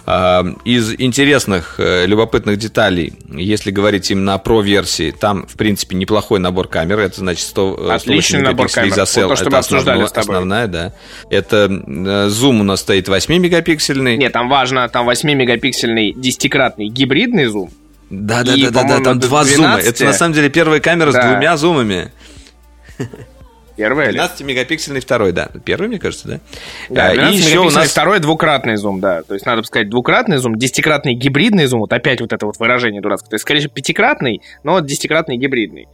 Э, 0.06 0.44
Из 0.64 0.94
интересных, 0.98 1.74
э, 1.78 2.06
любопытных 2.06 2.58
деталей, 2.58 3.14
если 3.28 3.70
говорить 3.72 4.10
именно 4.10 4.34
о 4.34 4.38
Pro-версии, 4.38 5.10
там, 5.10 5.46
в 5.46 5.54
принципе, 5.56 5.96
неплохой 5.96 6.38
набор 6.38 6.68
камер. 6.68 7.00
Это 7.00 7.16
значит 7.20 7.44
100, 7.46 7.76
э, 7.90 7.94
Отличный 7.94 8.38
108 8.40 8.42
набор 8.44 8.68
камер. 8.70 8.92
ISO. 8.92 9.22
Вот 9.26 9.30
то, 9.30 9.36
что 9.36 9.44
Это 9.46 9.50
мы 9.50 9.58
обсуждали 9.58 10.06
с 10.06 10.12
тобой. 10.12 10.20
Основная, 10.22 10.66
да. 10.68 10.92
Это 11.28 11.68
э, 11.86 12.28
зум 12.28 12.60
у 12.60 12.64
нас 12.64 12.80
стоит 12.80 13.08
8-мегапиксельный. 13.08 14.16
Нет, 14.16 14.32
там 14.32 14.48
важно, 14.48 14.88
там 14.88 15.08
8-мегапиксельный 15.08 16.12
десятикратный 16.14 16.88
гибридный 16.88 17.46
зум. 17.46 17.70
Да, 18.08 18.44
да, 18.44 18.54
И, 18.54 18.62
да, 18.66 18.70
да, 18.70 18.70
да, 18.70 18.82
по-моему, 18.82 19.04
там 19.04 19.18
два 19.18 19.42
зума. 19.44 19.68
12. 19.78 19.88
Это 19.88 20.04
на 20.04 20.12
самом 20.12 20.34
деле 20.34 20.48
первая 20.50 20.78
камера 20.78 21.10
Да. 21.10 21.20
с 21.22 21.26
двумя 21.26 21.56
зумами. 21.56 22.12
Первый 23.76 24.08
или? 24.08 24.20
12-мегапиксельный 24.20 25.00
второй, 25.00 25.32
да. 25.32 25.48
Первый, 25.64 25.88
мне 25.88 25.98
кажется, 25.98 26.28
да? 26.28 26.40
Да, 26.88 27.08
А, 27.08 27.14
и 27.14 27.18
12 27.18 27.46
еще 27.46 27.58
у 27.60 27.70
нас... 27.70 27.90
второй 27.90 28.20
двукратный 28.20 28.76
зум, 28.76 29.00
да. 29.00 29.22
То 29.22 29.34
есть, 29.34 29.44
надо 29.46 29.60
бы 29.62 29.66
сказать, 29.66 29.88
двукратный 29.90 30.38
зум, 30.38 30.56
десятикратный 30.56 31.14
гибридный 31.14 31.66
зум, 31.66 31.80
вот 31.80 31.92
опять 31.92 32.20
вот 32.20 32.32
это 32.32 32.46
вот 32.46 32.58
выражение 32.58 33.02
дурацкое. 33.02 33.30
То 33.30 33.34
есть, 33.34 33.42
скорее 33.42 33.60
всего, 33.60 33.72
пятикратный, 33.72 34.40
но 34.64 34.80
десятикратный 34.80 35.36
гибридный. 35.36 35.88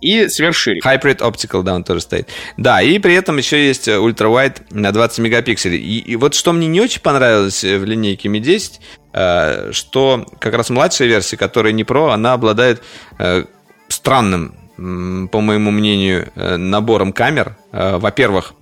И 0.00 0.28
сверхширик. 0.28 0.84
Hybrid 0.86 1.18
Optical, 1.18 1.62
да, 1.62 1.74
он 1.74 1.82
тоже 1.82 2.00
стоит. 2.00 2.28
Да, 2.56 2.80
и 2.80 2.98
при 3.00 3.14
этом 3.14 3.36
еще 3.36 3.66
есть 3.66 3.88
э, 3.88 3.98
ультравайд 3.98 4.62
на 4.70 4.92
20 4.92 5.18
мегапикселей. 5.18 5.78
И, 5.78 5.98
и 5.98 6.14
вот 6.14 6.34
что 6.34 6.52
мне 6.52 6.68
не 6.68 6.80
очень 6.80 7.00
понравилось 7.00 7.64
э, 7.64 7.78
в 7.78 7.84
линейке 7.84 8.28
Mi 8.28 8.38
10, 8.38 8.80
э, 9.12 9.72
что 9.72 10.24
как 10.38 10.54
раз 10.54 10.70
младшая 10.70 11.08
версия, 11.08 11.36
которая 11.36 11.72
не 11.72 11.82
Pro, 11.82 12.12
она 12.12 12.34
обладает 12.34 12.80
э, 13.18 13.44
странным, 13.88 14.54
по 14.78 15.40
моему 15.40 15.72
мнению, 15.72 16.30
э, 16.36 16.56
набором 16.56 17.12
камер. 17.12 17.56
Э, 17.72 17.96
Во-первых, 17.98 18.54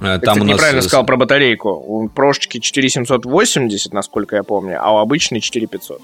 э, 0.00 0.18
Ты, 0.18 0.26
там 0.26 0.34
кстати, 0.34 0.38
у 0.40 0.44
нас... 0.44 0.54
неправильно 0.54 0.82
сказал 0.82 1.06
про 1.06 1.16
батарейку. 1.16 1.70
У 1.70 2.08
прошечки 2.08 2.58
4780, 2.58 3.92
насколько 3.92 4.34
я 4.34 4.42
помню, 4.42 4.78
а 4.82 4.94
у 4.94 4.98
обычной 4.98 5.40
4500. 5.40 6.02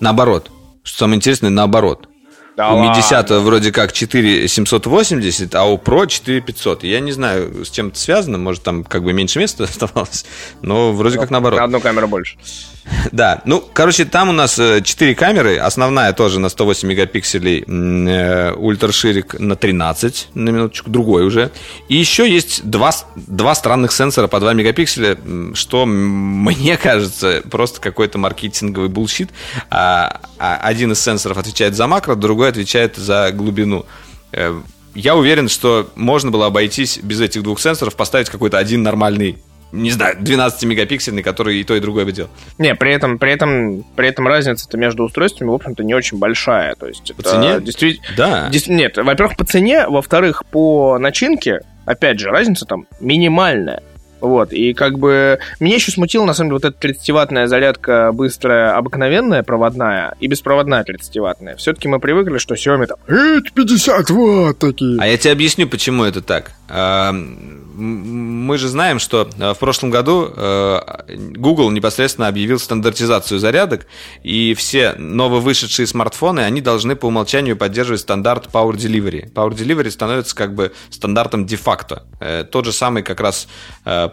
Наоборот. 0.00 0.50
Что 0.82 0.98
самое 0.98 1.16
интересное, 1.16 1.48
наоборот. 1.48 2.08
Да 2.56 2.72
у 2.72 2.76
Mi 2.76 2.86
ладно. 2.88 3.02
10 3.02 3.30
вроде 3.42 3.72
как 3.72 3.92
4780, 3.92 5.54
а 5.54 5.64
у 5.64 5.78
Pro 5.78 6.06
4500. 6.06 6.84
Я 6.84 7.00
не 7.00 7.12
знаю, 7.12 7.64
с 7.64 7.70
чем 7.70 7.88
это 7.88 7.98
связано. 7.98 8.36
Может, 8.36 8.62
там 8.62 8.84
как 8.84 9.02
бы 9.02 9.14
меньше 9.14 9.38
места 9.38 9.64
оставалось. 9.64 10.26
Но 10.60 10.92
вроде 10.92 11.18
как 11.18 11.30
наоборот. 11.30 11.58
На 11.58 11.64
одну 11.64 11.80
камеру 11.80 12.06
больше. 12.06 12.36
Да, 13.12 13.42
ну, 13.44 13.62
короче, 13.72 14.04
там 14.04 14.28
у 14.28 14.32
нас 14.32 14.56
4 14.56 15.14
камеры. 15.14 15.56
Основная 15.56 16.12
тоже 16.12 16.40
на 16.40 16.48
108 16.48 16.88
мегапикселей, 16.88 17.64
э, 17.66 18.52
ультраширик 18.54 19.38
на 19.38 19.56
13, 19.56 20.28
на 20.34 20.50
минуточку, 20.50 20.90
другой 20.90 21.24
уже. 21.24 21.50
И 21.88 21.96
еще 21.96 22.30
есть 22.30 22.64
два, 22.64 22.92
два 23.16 23.54
странных 23.54 23.92
сенсора 23.92 24.26
по 24.26 24.40
2 24.40 24.54
мегапикселя, 24.54 25.16
что, 25.54 25.86
мне 25.86 26.76
кажется, 26.76 27.42
просто 27.50 27.80
какой-то 27.80 28.18
маркетинговый 28.18 28.88
bullshit. 28.88 29.30
А, 29.70 30.20
а 30.38 30.56
один 30.56 30.92
из 30.92 31.00
сенсоров 31.00 31.38
отвечает 31.38 31.74
за 31.74 31.86
макро, 31.86 32.14
другой 32.14 32.48
отвечает 32.48 32.96
за 32.96 33.30
глубину. 33.32 33.86
Э, 34.32 34.60
Я 34.94 35.16
уверен, 35.16 35.48
что 35.48 35.90
можно 35.96 36.30
было 36.30 36.46
обойтись 36.46 36.98
без 37.02 37.20
этих 37.20 37.42
двух 37.42 37.60
сенсоров, 37.60 37.96
поставить 37.96 38.30
какой-то 38.30 38.58
один 38.58 38.82
нормальный 38.82 39.38
не 39.74 39.90
знаю, 39.90 40.16
12-мегапиксельный, 40.20 41.22
который 41.22 41.58
и 41.58 41.64
то, 41.64 41.74
и 41.74 41.80
другое 41.80 42.04
бы 42.04 42.12
делал. 42.12 42.30
Не, 42.58 42.74
при 42.74 42.92
этом, 42.92 43.18
при 43.18 43.32
этом, 43.32 43.84
при 43.96 44.08
этом 44.08 44.26
разница-то 44.28 44.76
между 44.78 45.04
устройствами, 45.04 45.50
в 45.50 45.54
общем-то, 45.54 45.82
не 45.82 45.94
очень 45.94 46.18
большая. 46.18 46.74
То 46.76 46.86
есть 46.86 47.14
По 47.14 47.20
это 47.20 47.30
цене? 47.30 47.60
действительно... 47.60 48.06
Да. 48.16 48.48
Дес- 48.50 48.68
Нет, 48.68 48.96
во-первых, 48.96 49.36
по 49.36 49.44
цене, 49.44 49.86
во-вторых, 49.88 50.44
по 50.46 50.98
начинке, 50.98 51.60
опять 51.84 52.20
же, 52.20 52.30
разница 52.30 52.66
там 52.66 52.86
минимальная. 53.00 53.82
Вот, 54.20 54.54
и 54.54 54.72
как 54.72 54.98
бы 54.98 55.38
меня 55.60 55.74
еще 55.74 55.92
смутила, 55.92 56.24
на 56.24 56.32
самом 56.32 56.48
деле, 56.56 56.60
вот 56.62 56.64
эта 56.64 56.88
30-ваттная 56.88 57.46
зарядка 57.46 58.10
быстрая, 58.10 58.74
обыкновенная, 58.74 59.42
проводная 59.42 60.14
и 60.18 60.28
беспроводная 60.28 60.82
30-ваттная. 60.82 61.56
Все-таки 61.56 61.88
мы 61.88 61.98
привыкли, 62.00 62.38
что 62.38 62.54
Xiaomi 62.54 62.86
там, 62.86 62.96
это 63.06 63.50
50 63.54 64.08
ватт 64.10 64.58
такие. 64.58 64.98
А 64.98 65.06
я 65.06 65.18
тебе 65.18 65.32
объясню, 65.32 65.68
почему 65.68 66.04
это 66.04 66.22
так. 66.22 66.52
А, 66.68 67.10
м, 67.10 67.60
Мы 68.46 68.56
же 68.58 68.68
знаем, 68.68 68.98
что 68.98 69.28
э, 69.38 69.52
в 69.52 69.58
прошлом 69.58 69.90
году 69.90 70.30
э, 70.34 70.80
Google 71.36 71.70
непосредственно 71.70 72.28
объявил 72.28 72.58
стандартизацию 72.58 73.38
зарядок, 73.40 73.86
и 74.22 74.54
все 74.54 74.94
нововышедшие 74.96 75.86
смартфоны, 75.86 76.40
они 76.40 76.60
должны 76.60 76.94
по 76.94 77.06
умолчанию 77.06 77.56
поддерживать 77.56 78.00
стандарт 78.02 78.48
Power 78.52 78.72
Delivery. 78.74 79.32
Power 79.32 79.50
Delivery 79.50 79.90
становится 79.90 80.36
как 80.36 80.54
бы 80.54 80.72
стандартом 80.90 81.46
де-факто. 81.46 82.04
Э, 82.20 82.44
Тот 82.44 82.64
же 82.64 82.72
самый 82.72 83.02
как 83.02 83.20
раз 83.20 83.48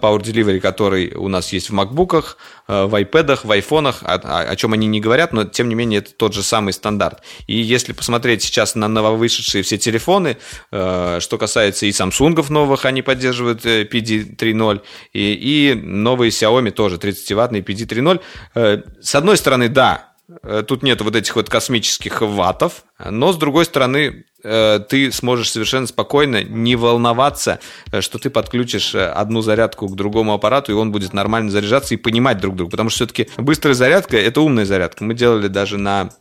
Power 0.01 0.19
Delivery, 0.21 0.59
который 0.59 1.13
у 1.13 1.27
нас 1.27 1.53
есть 1.53 1.69
в 1.69 1.73
э, 1.73 2.35
в 2.85 2.95
iPad, 3.01 3.39
в 3.43 3.51
айфонах, 3.51 4.03
о, 4.03 4.15
о- 4.15 4.55
чем 4.55 4.73
они 4.73 4.87
не 4.87 4.99
говорят, 4.99 5.33
но 5.33 5.43
тем 5.45 5.69
не 5.69 5.75
менее 5.75 5.99
это 5.99 6.11
тот 6.13 6.33
же 6.33 6.43
самый 6.43 6.73
стандарт. 6.73 7.21
И 7.47 7.55
если 7.55 7.93
посмотреть 7.93 8.43
сейчас 8.43 8.75
на 8.75 8.87
нововышедшие 8.87 9.63
все 9.63 9.77
телефоны, 9.77 10.37
э, 10.71 11.17
что 11.19 11.37
касается 11.37 11.85
и 11.85 11.89
Samsung 11.89 12.45
новых, 12.49 12.85
они 12.85 13.01
поддерживают 13.01 13.65
э, 13.65 13.83
PD 13.83 14.35
3.0, 14.35 14.81
и, 15.13 15.33
и 15.33 15.73
новые 15.73 16.29
Xiaomi 16.31 16.71
тоже 16.71 16.97
30-ваттные 16.97 17.63
PD 17.63 17.85
3.0. 17.87 18.21
Э, 18.55 18.81
С 19.01 19.15
одной 19.15 19.37
стороны, 19.37 19.69
да, 19.69 20.07
Э, 20.07 20.10
тут 20.67 20.83
нет 20.83 21.01
вот 21.01 21.15
этих 21.15 21.35
вот 21.35 21.49
космических 21.49 22.21
ватов, 22.21 22.83
но 23.09 23.33
с 23.33 23.37
другой 23.37 23.65
стороны, 23.65 24.25
э, 24.43 24.79
ты 24.87 25.11
сможешь 25.11 25.51
совершенно 25.51 25.87
спокойно 25.87 26.43
не 26.43 26.75
волноваться, 26.75 27.59
э, 27.91 28.01
что 28.01 28.19
ты 28.19 28.29
подключишь 28.29 28.95
одну 28.95 29.41
зарядку 29.41 29.87
к 29.87 29.95
другому 29.95 30.33
аппарату, 30.33 30.71
и 30.71 30.75
он 30.75 30.91
будет 30.91 31.13
нормально 31.13 31.51
заряжаться 31.51 31.93
и 31.93 31.97
понимать 31.97 32.39
друг 32.39 32.55
друга. 32.55 32.71
Потому 32.71 32.89
что 32.89 33.05
все-таки 33.05 33.29
быстрая 33.37 33.73
зарядка– 33.75 34.17
это 34.17 34.41
умная 34.41 34.65
зарядка. 34.65 35.03
Мы 35.03 35.13
делали 35.13 35.47
даже 35.47 35.77
на, 35.77 36.11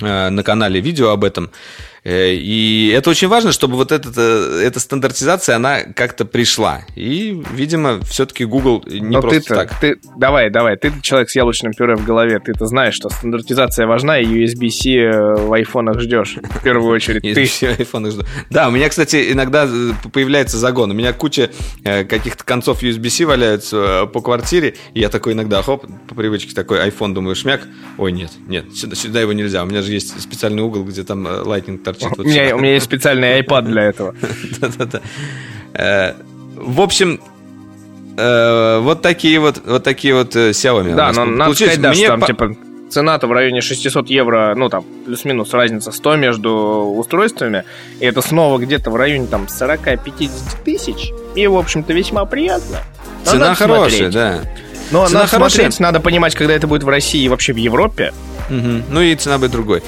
на 0.00 0.42
канале 0.42 0.80
видео 0.80 1.10
об 1.10 1.24
этом. 1.24 1.50
Э, 2.04 2.32
и 2.32 2.92
это 2.94 3.10
очень 3.10 3.28
важно, 3.28 3.52
чтобы 3.52 3.76
вот 3.76 3.92
эта, 3.92 4.10
э, 4.16 4.62
эта 4.64 4.80
стандартизация, 4.80 5.56
она 5.56 5.82
как-то 5.82 6.24
пришла. 6.24 6.82
И, 6.94 7.42
видимо, 7.52 8.00
все-таки 8.04 8.44
Google 8.44 8.84
не 8.86 9.16
Но 9.16 9.20
просто 9.20 9.40
ты 9.40 9.54
так. 9.54 9.80
Ты, 9.80 9.96
давай, 10.16 10.50
давай, 10.50 10.76
ты 10.76 10.92
человек 11.02 11.30
с 11.30 11.36
яблочным 11.36 11.72
пюре 11.72 11.96
в 11.96 12.04
голове, 12.04 12.38
ты-то 12.38 12.66
знаешь, 12.66 12.94
что 12.94 13.08
стандартизация 13.08 13.86
важна, 13.86 14.18
и 14.18 14.26
USB-C 14.26 14.90
э, 14.90 15.34
в 15.36 15.52
айфонах 15.52 16.00
ждешь, 16.00 16.36
в 16.42 16.62
первую 16.62 16.94
очередь. 16.94 17.22
Ты 17.22 17.44
в 17.46 17.78
айфонах 17.78 18.12
жду. 18.12 18.24
Да, 18.50 18.68
у 18.68 18.70
меня, 18.70 18.88
кстати, 18.88 19.32
иногда 19.32 19.68
появляется 20.12 20.58
загон. 20.58 20.90
У 20.90 20.94
меня 20.94 21.12
куча 21.12 21.50
каких-то 21.84 22.44
концов 22.44 22.82
USB-C 22.82 23.24
валяются 23.24 24.08
по 24.12 24.20
квартире, 24.20 24.74
и 24.94 25.00
я 25.00 25.08
такой 25.08 25.32
иногда, 25.32 25.62
хоп, 25.62 25.86
по 26.08 26.14
привычке 26.14 26.54
такой 26.54 26.78
iPhone, 26.88 27.14
думаю, 27.14 27.34
шмяк. 27.34 27.62
Ой, 27.96 28.12
нет, 28.12 28.30
нет, 28.46 28.74
сюда, 28.74 28.94
сюда 28.94 29.20
его 29.20 29.32
нельзя. 29.32 29.62
У 29.62 29.66
меня 29.66 29.82
же 29.82 29.92
есть 29.92 30.20
специальный 30.20 30.62
угол, 30.62 30.84
где 30.84 31.02
там 31.04 31.26
Lightning 31.26 31.78
торчит. 31.78 31.97
Вот 32.00 32.18
у, 32.18 32.24
меня, 32.24 32.54
у 32.56 32.58
меня 32.58 32.74
есть 32.74 32.86
специальный 32.86 33.40
iPad 33.40 33.62
для 33.62 33.82
этого. 33.84 34.14
Э, 35.74 36.14
в 36.56 36.80
общем, 36.80 37.20
э, 38.16 38.78
вот 38.80 39.02
такие 39.02 39.38
вот, 39.38 39.62
вот 39.64 39.84
такие 39.84 40.14
вот 40.14 40.34
э, 40.34 40.50
Xiaomi. 40.50 40.94
Да, 40.94 41.12
но 41.12 41.24
надо 41.24 41.54
сказать, 41.54 41.80
да, 41.80 41.94
что 41.94 42.06
там, 42.06 42.22
типа, 42.22 42.56
цена-то 42.90 43.26
в 43.26 43.32
районе 43.32 43.60
600 43.60 44.08
евро, 44.10 44.54
ну, 44.56 44.68
там, 44.68 44.84
плюс-минус 45.04 45.52
разница 45.52 45.92
100 45.92 46.16
между 46.16 46.94
устройствами, 46.96 47.64
и 48.00 48.06
это 48.06 48.22
снова 48.22 48.58
где-то 48.58 48.90
в 48.90 48.96
районе, 48.96 49.26
там, 49.26 49.44
40-50 49.44 50.30
тысяч, 50.64 51.12
и, 51.34 51.46
в 51.46 51.56
общем-то, 51.56 51.92
весьма 51.92 52.24
приятно. 52.24 52.78
Но 53.24 53.30
Цена 53.30 53.54
хорошая, 53.54 54.10
смотреть. 54.10 54.14
да. 54.14 54.40
Но 54.90 55.06
цена 55.06 55.20
надо 55.20 55.30
хорошая. 55.30 55.50
смотреть, 55.50 55.80
надо 55.80 56.00
понимать, 56.00 56.34
когда 56.34 56.54
это 56.54 56.66
будет 56.66 56.82
в 56.82 56.88
России 56.88 57.22
и 57.22 57.28
вообще 57.28 57.52
в 57.52 57.56
Европе. 57.56 58.12
Угу. 58.48 58.84
Ну 58.90 59.00
и 59.02 59.14
цена 59.14 59.38
будет 59.38 59.50
другой. 59.50 59.82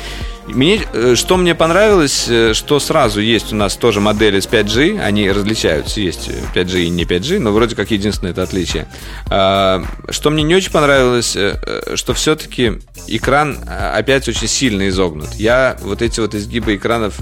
Мне, 0.55 0.82
э, 0.93 1.14
что 1.14 1.36
мне 1.36 1.55
понравилось, 1.55 2.27
э, 2.28 2.55
что 2.55 2.81
сразу 2.81 3.20
есть 3.20 3.52
у 3.52 3.56
нас 3.56 3.77
тоже 3.77 4.01
модели 4.01 4.40
с 4.40 4.47
5G, 4.47 5.01
они 5.01 5.31
различаются, 5.31 6.01
есть 6.01 6.31
5G 6.55 6.85
и 6.85 6.89
не 6.89 7.05
5G, 7.05 7.39
но 7.39 7.52
вроде 7.52 7.77
как 7.77 7.90
единственное 7.90 8.32
это 8.32 8.43
отличие. 8.43 8.86
А, 9.28 9.82
что 10.09 10.31
мне 10.31 10.43
не 10.43 10.55
очень 10.55 10.70
понравилось, 10.70 11.35
э, 11.36 11.94
что 11.94 12.14
все-таки 12.14 12.74
экран 13.06 13.59
опять 13.66 14.28
очень 14.28 14.48
сильно 14.48 14.89
изогнут. 14.89 15.35
Я 15.35 15.77
вот 15.81 16.02
эти 16.02 16.20
вот 16.20 16.35
изгибы 16.35 16.77
экранов, 16.77 17.14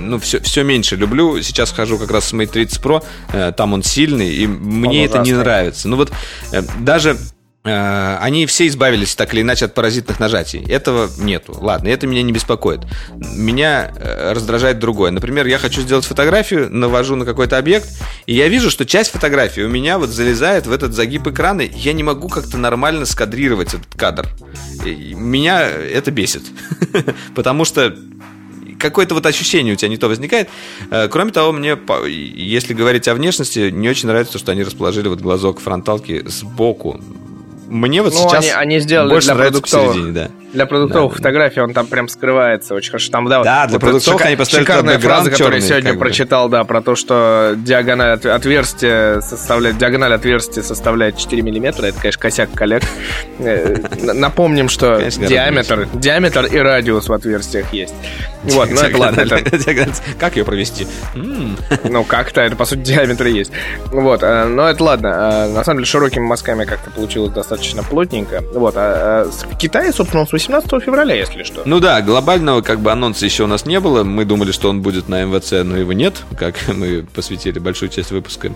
ну, 0.00 0.18
все, 0.18 0.40
все 0.40 0.62
меньше 0.62 0.96
люблю. 0.96 1.40
Сейчас 1.42 1.72
хожу 1.72 1.98
как 1.98 2.10
раз 2.10 2.28
с 2.28 2.32
Mate 2.32 2.46
30 2.46 2.82
Pro, 2.82 3.52
там 3.52 3.72
он 3.72 3.82
сильный, 3.82 4.34
и 4.34 4.46
мне 4.46 5.00
он 5.00 5.04
это 5.04 5.14
ужасный. 5.14 5.32
не 5.32 5.38
нравится. 5.38 5.88
Ну 5.88 5.96
вот 5.96 6.12
даже 6.80 7.16
Э, 7.16 7.33
они 7.64 8.44
все 8.44 8.66
избавились 8.66 9.14
так 9.14 9.32
или 9.32 9.40
иначе 9.40 9.64
от 9.64 9.74
паразитных 9.74 10.20
нажатий. 10.20 10.62
Этого 10.68 11.08
нету. 11.18 11.56
Ладно, 11.58 11.88
это 11.88 12.06
меня 12.06 12.22
не 12.22 12.30
беспокоит. 12.30 12.80
Меня 13.14 13.90
э, 13.96 14.32
раздражает 14.32 14.78
другое. 14.78 15.10
Например, 15.10 15.46
я 15.46 15.58
хочу 15.58 15.80
сделать 15.80 16.04
фотографию, 16.04 16.68
навожу 16.70 17.16
на 17.16 17.24
какой-то 17.24 17.56
объект, 17.56 17.88
и 18.26 18.34
я 18.34 18.48
вижу, 18.48 18.70
что 18.70 18.84
часть 18.84 19.12
фотографии 19.12 19.62
у 19.62 19.70
меня 19.70 19.98
вот 19.98 20.10
залезает 20.10 20.66
в 20.66 20.72
этот 20.72 20.92
загиб 20.92 21.26
экрана, 21.26 21.62
и 21.62 21.74
я 21.74 21.94
не 21.94 22.02
могу 22.02 22.28
как-то 22.28 22.58
нормально 22.58 23.06
скадрировать 23.06 23.68
этот 23.68 23.94
кадр. 23.96 24.28
И 24.84 25.14
меня 25.14 25.62
это 25.62 26.10
бесит. 26.10 26.42
Потому 27.34 27.64
что 27.64 27.96
какое-то 28.78 29.14
вот 29.14 29.24
ощущение 29.24 29.72
у 29.72 29.76
тебя 29.76 29.88
не 29.88 29.96
то 29.96 30.08
возникает. 30.08 30.50
Э, 30.90 31.08
кроме 31.08 31.32
того, 31.32 31.52
мне, 31.52 31.78
если 32.06 32.74
говорить 32.74 33.08
о 33.08 33.14
внешности, 33.14 33.70
не 33.70 33.88
очень 33.88 34.08
нравится, 34.08 34.38
что 34.38 34.52
они 34.52 34.62
расположили 34.62 35.08
вот 35.08 35.20
глазок 35.20 35.60
фронталки 35.60 36.22
сбоку 36.26 37.00
мне 37.74 38.02
вот 38.02 38.12
ну, 38.12 38.20
сейчас 38.20 38.44
они, 38.44 38.50
они 38.50 38.78
сделали 38.78 39.10
больше 39.10 39.28
для 39.28 39.36
продуктовых, 39.36 40.12
да. 40.12 40.30
Для 40.54 40.66
продуктовых 40.66 41.12
да, 41.12 41.16
фотографий 41.16 41.60
он 41.60 41.74
там 41.74 41.86
прям 41.86 42.08
скрывается 42.08 42.74
очень 42.74 42.90
хорошо. 42.90 43.10
Там, 43.10 43.28
да, 43.28 43.42
да 43.42 43.66
для 43.66 43.74
вот 43.74 43.80
продуктовых 43.80 44.20
шика- 44.22 44.26
они 44.26 44.36
поставили 44.36 44.64
шикарная 44.64 44.98
фраза, 44.98 45.30
которую 45.30 45.60
я 45.60 45.66
сегодня 45.66 45.94
прочитал, 45.98 46.48
да, 46.48 46.64
про 46.64 46.80
то, 46.80 46.94
что 46.94 47.54
диагональ 47.56 48.18
отверстия 48.18 49.20
составляет, 49.20 49.78
диагональ 49.78 50.14
отверстия 50.14 50.62
составляет 50.62 51.18
4 51.18 51.42
миллиметра. 51.42 51.86
Это, 51.86 52.00
конечно, 52.00 52.22
косяк 52.22 52.50
коллег. 52.52 52.82
Э, 53.40 53.76
напомним, 54.00 54.68
что 54.68 55.00
диаметр, 55.28 55.88
диаметр 55.92 56.46
и 56.46 56.58
радиус 56.58 57.08
в 57.08 57.12
отверстиях 57.12 57.72
есть. 57.72 57.94
Вот, 58.44 58.70
ну 58.70 58.80
это 58.80 58.96
ладно. 58.96 59.26
Как 60.18 60.36
ее 60.36 60.44
провести? 60.44 60.86
Ну, 61.14 62.04
как-то, 62.04 62.40
это, 62.42 62.56
по 62.56 62.64
сути, 62.64 62.80
диаметр 62.80 63.26
есть. 63.26 63.50
Вот, 63.86 64.22
э, 64.22 64.44
но 64.44 64.68
это 64.68 64.84
ладно. 64.84 65.08
Э, 65.08 65.48
на 65.52 65.64
самом 65.64 65.78
деле, 65.78 65.86
широкими 65.86 66.24
мазками 66.24 66.64
как-то 66.64 66.90
получилось 66.90 67.32
достаточно 67.32 67.82
плотненько. 67.82 68.42
Вот, 68.54 68.74
а 68.76 69.24
в 69.24 69.56
Китае, 69.56 69.92
собственно, 69.92 70.22
18 70.48 70.82
февраля, 70.84 71.14
если 71.14 71.42
что. 71.42 71.62
Ну 71.64 71.80
да, 71.80 72.02
глобального 72.02 72.60
как 72.60 72.80
бы 72.80 72.92
анонса 72.92 73.24
еще 73.24 73.44
у 73.44 73.46
нас 73.46 73.64
не 73.66 73.80
было. 73.80 74.04
Мы 74.04 74.24
думали, 74.24 74.52
что 74.52 74.68
он 74.68 74.82
будет 74.82 75.08
на 75.08 75.24
МВЦ, 75.24 75.64
но 75.64 75.76
его 75.76 75.92
нет, 75.92 76.22
как 76.38 76.56
мы 76.68 77.06
посвятили 77.14 77.58
большую 77.58 77.88
часть 77.88 78.10
выпуска 78.10 78.50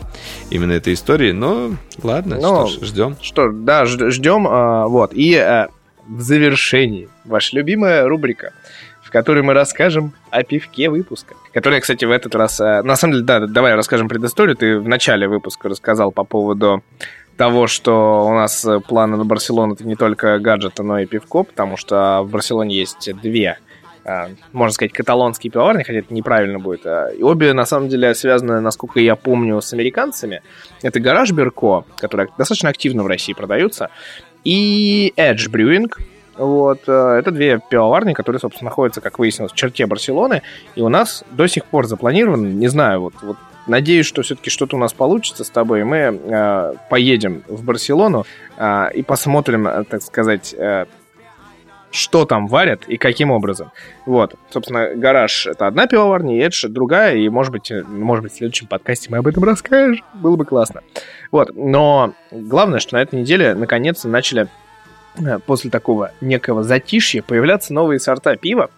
именно 0.50 0.72
этой 0.72 0.94
истории. 0.94 1.32
Но 1.32 1.72
ладно, 2.02 2.36
ну, 2.36 2.66
что 2.66 2.80
ж, 2.80 2.86
ждем. 2.88 3.16
Что, 3.22 3.50
да, 3.50 3.86
ждем. 3.86 4.46
А, 4.48 4.86
вот, 4.86 5.12
и 5.14 5.34
а, 5.36 5.68
в 6.06 6.20
завершении 6.20 7.08
ваша 7.24 7.56
любимая 7.56 8.06
рубрика 8.06 8.52
в 9.02 9.10
которой 9.10 9.42
мы 9.42 9.54
расскажем 9.54 10.12
о 10.30 10.42
пивке 10.42 10.90
выпуска. 10.90 11.34
Которая, 11.54 11.80
кстати, 11.80 12.04
в 12.04 12.10
этот 12.10 12.34
раз... 12.34 12.60
А, 12.60 12.82
на 12.82 12.94
самом 12.94 13.14
деле, 13.14 13.24
да, 13.24 13.46
давай 13.46 13.74
расскажем 13.74 14.06
предысторию. 14.06 14.54
Ты 14.54 14.78
в 14.78 14.86
начале 14.86 15.26
выпуска 15.26 15.70
рассказал 15.70 16.12
по 16.12 16.24
поводу 16.24 16.82
того, 17.38 17.68
что 17.68 18.26
у 18.26 18.34
нас 18.34 18.64
э, 18.64 18.80
планы 18.80 19.16
на 19.16 19.24
Барселону 19.24 19.74
это 19.74 19.84
не 19.84 19.94
только 19.94 20.38
гаджеты, 20.40 20.82
но 20.82 20.98
и 20.98 21.06
пивко, 21.06 21.44
потому 21.44 21.76
что 21.76 22.22
в 22.24 22.30
Барселоне 22.30 22.76
есть 22.76 23.10
две 23.22 23.58
э, 24.04 24.26
можно 24.52 24.74
сказать, 24.74 24.92
каталонские 24.92 25.52
пивоварни, 25.52 25.84
хотя 25.84 26.00
это 26.00 26.12
неправильно 26.12 26.58
будет. 26.58 26.84
Э, 26.84 27.14
и 27.16 27.22
обе, 27.22 27.52
на 27.52 27.64
самом 27.64 27.88
деле, 27.88 28.12
связаны, 28.14 28.60
насколько 28.60 28.98
я 28.98 29.14
помню, 29.14 29.60
с 29.60 29.72
американцами. 29.72 30.42
Это 30.82 30.98
гараж 30.98 31.30
Берко, 31.30 31.84
который 31.96 32.28
достаточно 32.36 32.70
активно 32.70 33.04
в 33.04 33.06
России 33.06 33.32
продаются, 33.32 33.90
и 34.42 35.12
Edge 35.16 35.48
Brewing, 35.48 35.92
вот, 36.36 36.82
это 36.88 37.30
две 37.32 37.60
пивоварни, 37.68 38.14
которые, 38.14 38.38
собственно, 38.38 38.70
находятся, 38.70 39.00
как 39.00 39.18
выяснилось, 39.18 39.52
в 39.52 39.56
черте 39.56 39.86
Барселоны, 39.86 40.42
и 40.76 40.80
у 40.80 40.88
нас 40.88 41.24
до 41.32 41.48
сих 41.48 41.64
пор 41.64 41.86
запланирован, 41.86 42.58
не 42.58 42.68
знаю, 42.68 43.00
вот, 43.00 43.14
вот 43.22 43.36
Надеюсь, 43.68 44.06
что 44.06 44.22
все-таки 44.22 44.50
что-то 44.50 44.76
у 44.76 44.78
нас 44.78 44.92
получится 44.92 45.44
с 45.44 45.50
тобой. 45.50 45.84
Мы 45.84 45.96
э, 45.96 46.74
поедем 46.88 47.42
в 47.46 47.62
Барселону 47.64 48.24
э, 48.56 48.88
и 48.94 49.02
посмотрим, 49.02 49.68
э, 49.68 49.84
так 49.84 50.02
сказать, 50.02 50.54
э, 50.54 50.86
что 51.90 52.24
там 52.24 52.46
варят 52.46 52.84
и 52.88 52.96
каким 52.96 53.30
образом. 53.30 53.70
Вот, 54.06 54.34
собственно, 54.50 54.94
гараж 54.94 55.46
это 55.46 55.66
одна 55.66 55.86
пивоварня, 55.86 56.38
Эдж 56.40 56.66
другая, 56.66 57.16
и, 57.16 57.28
может 57.28 57.52
быть, 57.52 57.70
может 57.86 58.22
быть, 58.22 58.32
в 58.32 58.36
следующем 58.36 58.66
подкасте 58.66 59.08
мы 59.10 59.18
об 59.18 59.26
этом 59.26 59.44
расскажем. 59.44 60.04
Было 60.14 60.36
бы 60.36 60.44
классно. 60.44 60.82
Вот, 61.30 61.54
но 61.54 62.14
главное, 62.30 62.80
что 62.80 62.96
на 62.96 63.02
этой 63.02 63.20
неделе 63.20 63.54
наконец-то 63.54 64.08
начали 64.08 64.48
э, 65.18 65.38
после 65.40 65.70
такого 65.70 66.12
некого 66.20 66.62
затишья 66.62 67.22
появляться 67.22 67.72
новые 67.72 68.00
сорта 68.00 68.36
пива. 68.36 68.70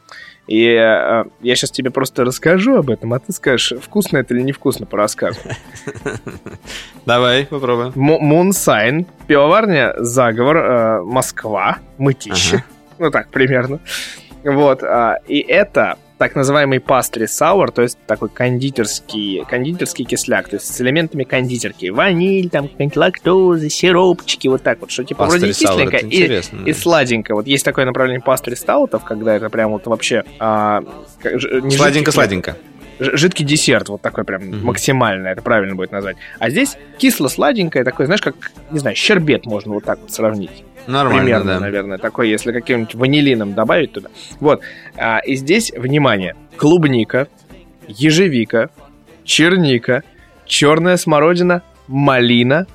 И 0.51 0.65
э, 0.65 1.25
я 1.43 1.55
сейчас 1.55 1.71
тебе 1.71 1.93
просто 1.93 2.25
расскажу 2.25 2.75
об 2.75 2.91
этом, 2.91 3.15
а 3.15 3.21
ты 3.21 3.33
скажешь, 3.33 3.73
вкусно 3.81 4.19
это 4.19 4.35
или 4.35 4.43
невкусно 4.43 4.85
по 4.85 4.97
рассказу. 4.97 5.39
Давай, 7.07 7.47
попробуем. 7.47 7.93
Мунсайн, 7.95 9.07
пивоварня 9.29 9.95
«Заговор», 9.99 10.57
э, 10.57 11.03
Москва, 11.03 11.79
Мытище. 11.99 12.65
Ну 12.99 13.13
так, 13.13 13.29
примерно. 13.29 13.79
Вот, 14.43 14.83
а, 14.83 15.19
и 15.29 15.39
это 15.39 15.99
так 16.21 16.35
называемый 16.35 16.81
пастри 16.81 17.25
саур, 17.25 17.73
то 17.73 17.81
есть 17.81 17.97
такой 18.07 18.29
кондитерский, 18.29 19.43
кондитерский 19.49 20.05
кисляк, 20.05 20.49
то 20.49 20.57
есть 20.57 20.67
с 20.67 20.79
элементами 20.79 21.25
кондитерки. 21.25 21.89
Ваниль, 21.89 22.51
там, 22.51 22.69
лактоза, 22.95 23.71
сиропчики, 23.71 24.47
вот 24.47 24.63
так 24.63 24.81
вот, 24.83 24.91
что 24.91 25.03
типа 25.03 25.25
пастри 25.25 25.39
вроде 25.39 25.53
кисленько 25.55 25.97
и, 25.97 26.69
и 26.69 26.73
сладенько. 26.75 27.35
Вот 27.35 27.47
есть 27.47 27.65
такое 27.65 27.87
направление 27.87 28.21
пастри 28.21 28.55
стаутов, 28.55 29.03
когда 29.03 29.35
это 29.35 29.49
прям 29.49 29.71
вот 29.71 29.87
вообще... 29.87 30.25
А, 30.39 30.85
Сладенько-сладенько 31.23 32.57
жидкий 33.01 33.47
десерт, 33.47 33.89
вот 33.89 34.03
такой 34.03 34.25
прям 34.25 34.43
mm-hmm. 34.43 34.63
максимальный, 34.63 35.31
это 35.31 35.41
правильно 35.41 35.75
будет 35.75 35.91
назвать. 35.91 36.19
А 36.39 36.51
здесь 36.51 36.77
кисло-сладенькое, 36.99 37.83
такое, 37.83 38.05
знаешь, 38.05 38.21
как, 38.21 38.35
не 38.71 38.79
знаю, 38.79 38.95
щербет 38.95 39.47
можно 39.47 39.73
вот 39.73 39.85
так 39.85 40.01
вот 40.01 40.13
сравнить. 40.13 40.65
Нормально, 40.91 41.23
Примерно, 41.23 41.55
да. 41.55 41.61
наверное, 41.61 41.99
такой, 41.99 42.29
если 42.29 42.53
каким-нибудь 42.53 42.95
ванилином 42.95 43.55
добавить 43.55 43.93
туда. 43.93 44.09
Вот. 44.41 44.61
А, 44.97 45.19
и 45.19 45.35
здесь, 45.37 45.73
внимание, 45.77 46.37
клубника, 46.57 47.29
ежевика, 47.89 48.71
черника, 49.25 50.03
черная 50.47 50.97
смородина, 50.97 51.63
малина, 51.87 52.67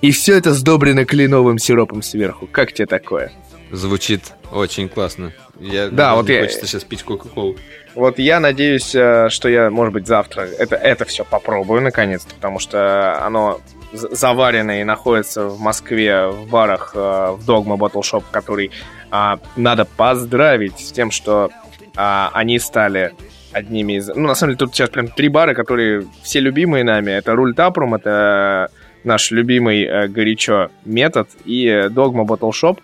и 0.00 0.10
все 0.10 0.36
это 0.36 0.52
сдобрено 0.52 1.04
кленовым 1.04 1.58
сиропом 1.58 2.02
сверху. 2.02 2.46
Как 2.46 2.72
тебе 2.72 2.86
такое? 2.86 3.32
Звучит 3.72 4.32
очень 4.52 4.88
классно. 4.88 5.32
Я, 5.58 5.88
да, 5.88 6.14
вот 6.14 6.28
я... 6.28 6.42
Хочется 6.42 6.66
сейчас 6.66 6.84
пить 6.84 7.02
Кока-Колу. 7.02 7.56
Вот 7.94 8.18
я 8.18 8.40
надеюсь, 8.40 8.94
э, 8.94 9.28
что 9.30 9.48
я, 9.48 9.70
может 9.70 9.94
быть, 9.94 10.06
завтра 10.06 10.42
это, 10.42 10.76
это 10.76 11.06
все 11.06 11.24
попробую 11.24 11.80
наконец-то, 11.80 12.34
потому 12.34 12.58
что 12.58 13.24
оно 13.24 13.60
заварено 13.96 14.80
и 14.80 14.84
находится 14.84 15.46
в 15.46 15.60
Москве 15.60 16.28
в 16.28 16.48
барах 16.48 16.92
э, 16.94 16.98
в 16.98 17.48
Dogma 17.48 17.76
Bottle 17.76 18.22
который 18.30 18.70
а, 19.10 19.38
надо 19.56 19.84
поздравить 19.84 20.78
с 20.78 20.92
тем, 20.92 21.10
что 21.10 21.50
а, 21.96 22.30
они 22.34 22.58
стали 22.58 23.12
одними 23.52 23.94
из... 23.94 24.08
Ну, 24.08 24.26
на 24.26 24.34
самом 24.34 24.52
деле, 24.52 24.58
тут 24.58 24.74
сейчас 24.74 24.90
прям 24.90 25.08
три 25.08 25.28
бара, 25.28 25.54
которые 25.54 26.06
все 26.22 26.40
любимые 26.40 26.84
нами. 26.84 27.10
Это 27.10 27.34
Руль 27.34 27.54
Тапрум, 27.54 27.94
это 27.94 28.70
наш 29.04 29.30
любимый 29.30 29.84
э, 29.84 30.08
горячо 30.08 30.70
метод 30.84 31.28
и 31.44 31.66
Dogma 31.66 32.26
Bottle 32.26 32.50
Shop. 32.50 32.78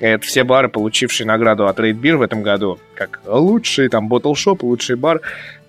Это 0.00 0.26
все 0.26 0.44
бары, 0.44 0.68
получившие 0.68 1.26
награду 1.26 1.66
от 1.68 1.78
Raid 1.78 2.00
Beer 2.00 2.16
в 2.16 2.22
этом 2.22 2.42
году, 2.42 2.78
как 2.94 3.20
лучший 3.26 3.88
там 3.88 4.12
Bottle 4.12 4.34
Shop, 4.34 4.58
лучший 4.62 4.96
бар. 4.96 5.20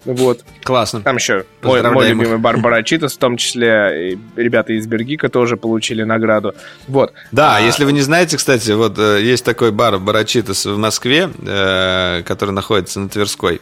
Вот. 0.06 0.44
Классно. 0.64 1.02
Там 1.02 1.18
еще 1.18 1.46
мой, 1.62 1.82
мой 1.82 2.10
любимый 2.10 2.38
бар 2.38 2.58
Барачитас, 2.58 3.14
в 3.16 3.18
том 3.18 3.38
числе 3.38 4.18
ребята 4.36 4.74
из 4.74 4.88
Бергика 4.88 5.30
тоже 5.30 5.58
получили 5.58 6.04
награду. 6.04 6.54
Вот. 6.88 7.14
Да, 7.32 7.58
а... 7.58 7.60
если 7.60 7.84
вы 7.84 7.92
не 7.92 8.02
знаете, 8.02 8.38
кстати, 8.38 8.72
вот 8.72 8.98
э, 8.98 9.22
есть 9.22 9.44
такой 9.44 9.72
бар 9.72 10.00
Барачитас 10.00 10.66
в 10.66 10.78
Москве, 10.78 11.30
э, 11.46 12.24
который 12.26 12.52
находится 12.52 13.00
на 13.00 13.10
Тверской. 13.10 13.62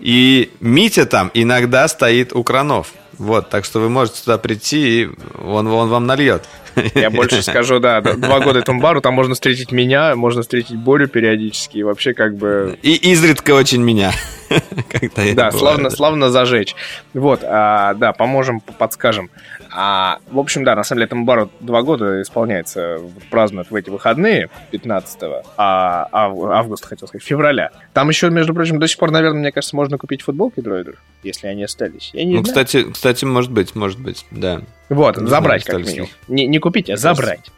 И 0.00 0.50
Митя 0.60 1.06
там 1.06 1.30
иногда 1.34 1.88
стоит 1.88 2.32
у 2.32 2.42
кранов. 2.42 2.92
Вот, 3.18 3.50
так 3.50 3.64
что 3.64 3.80
вы 3.80 3.88
можете 3.88 4.22
туда 4.22 4.38
прийти, 4.38 5.02
и 5.02 5.10
он, 5.42 5.66
он 5.66 5.88
вам 5.88 6.06
нальет. 6.06 6.48
Я 6.94 7.10
больше 7.10 7.42
скажу, 7.42 7.78
да, 7.78 8.00
два 8.00 8.40
года 8.40 8.58
этому 8.58 8.80
бару, 8.80 9.00
там 9.00 9.14
можно 9.14 9.34
встретить 9.34 9.72
меня, 9.72 10.16
можно 10.16 10.42
встретить 10.42 10.76
Борю 10.76 11.08
периодически, 11.08 11.78
и 11.78 11.82
вообще 11.82 12.14
как 12.14 12.36
бы... 12.36 12.78
И 12.82 12.94
изредка 13.12 13.52
очень 13.52 13.82
меня. 13.82 14.12
да, 15.34 15.50
славно, 15.52 15.90
славно 15.90 16.30
зажечь. 16.30 16.74
Вот, 17.12 17.40
а, 17.44 17.94
да, 17.94 18.12
поможем, 18.12 18.60
подскажем. 18.60 19.30
А, 19.76 20.18
в 20.30 20.38
общем, 20.38 20.62
да, 20.62 20.76
на 20.76 20.84
самом 20.84 20.98
деле 20.98 21.06
этому 21.06 21.24
бару 21.24 21.50
два 21.58 21.82
года 21.82 22.22
исполняется, 22.22 23.00
празднуют 23.28 23.72
в 23.72 23.74
эти 23.74 23.90
выходные, 23.90 24.48
15 24.70 25.18
а, 25.56 26.08
а, 26.12 26.26
августа, 26.58 26.86
хотел 26.86 27.08
сказать, 27.08 27.26
февраля. 27.26 27.72
Там 27.92 28.08
еще, 28.08 28.30
между 28.30 28.54
прочим, 28.54 28.78
до 28.78 28.86
сих 28.86 28.98
пор, 28.98 29.10
наверное, 29.10 29.40
мне 29.40 29.50
кажется, 29.50 29.74
можно 29.74 29.98
купить 29.98 30.22
футболки 30.22 30.60
дроидер, 30.60 31.00
если 31.24 31.48
они 31.48 31.64
остались. 31.64 32.10
Я 32.12 32.24
не 32.24 32.36
ну, 32.36 32.44
знаю. 32.44 32.44
кстати, 32.44 32.88
кстати, 32.88 33.24
может 33.24 33.50
быть, 33.50 33.74
может 33.74 33.98
быть, 33.98 34.24
да. 34.30 34.60
Вот, 34.90 35.16
не 35.16 35.26
забрать 35.26 35.64
знаю, 35.64 35.80
как 35.80 35.88
минимум. 35.88 36.08
Не, 36.28 36.46
не 36.46 36.60
купить, 36.60 36.88
а 36.88 36.96
забрать. 36.96 37.50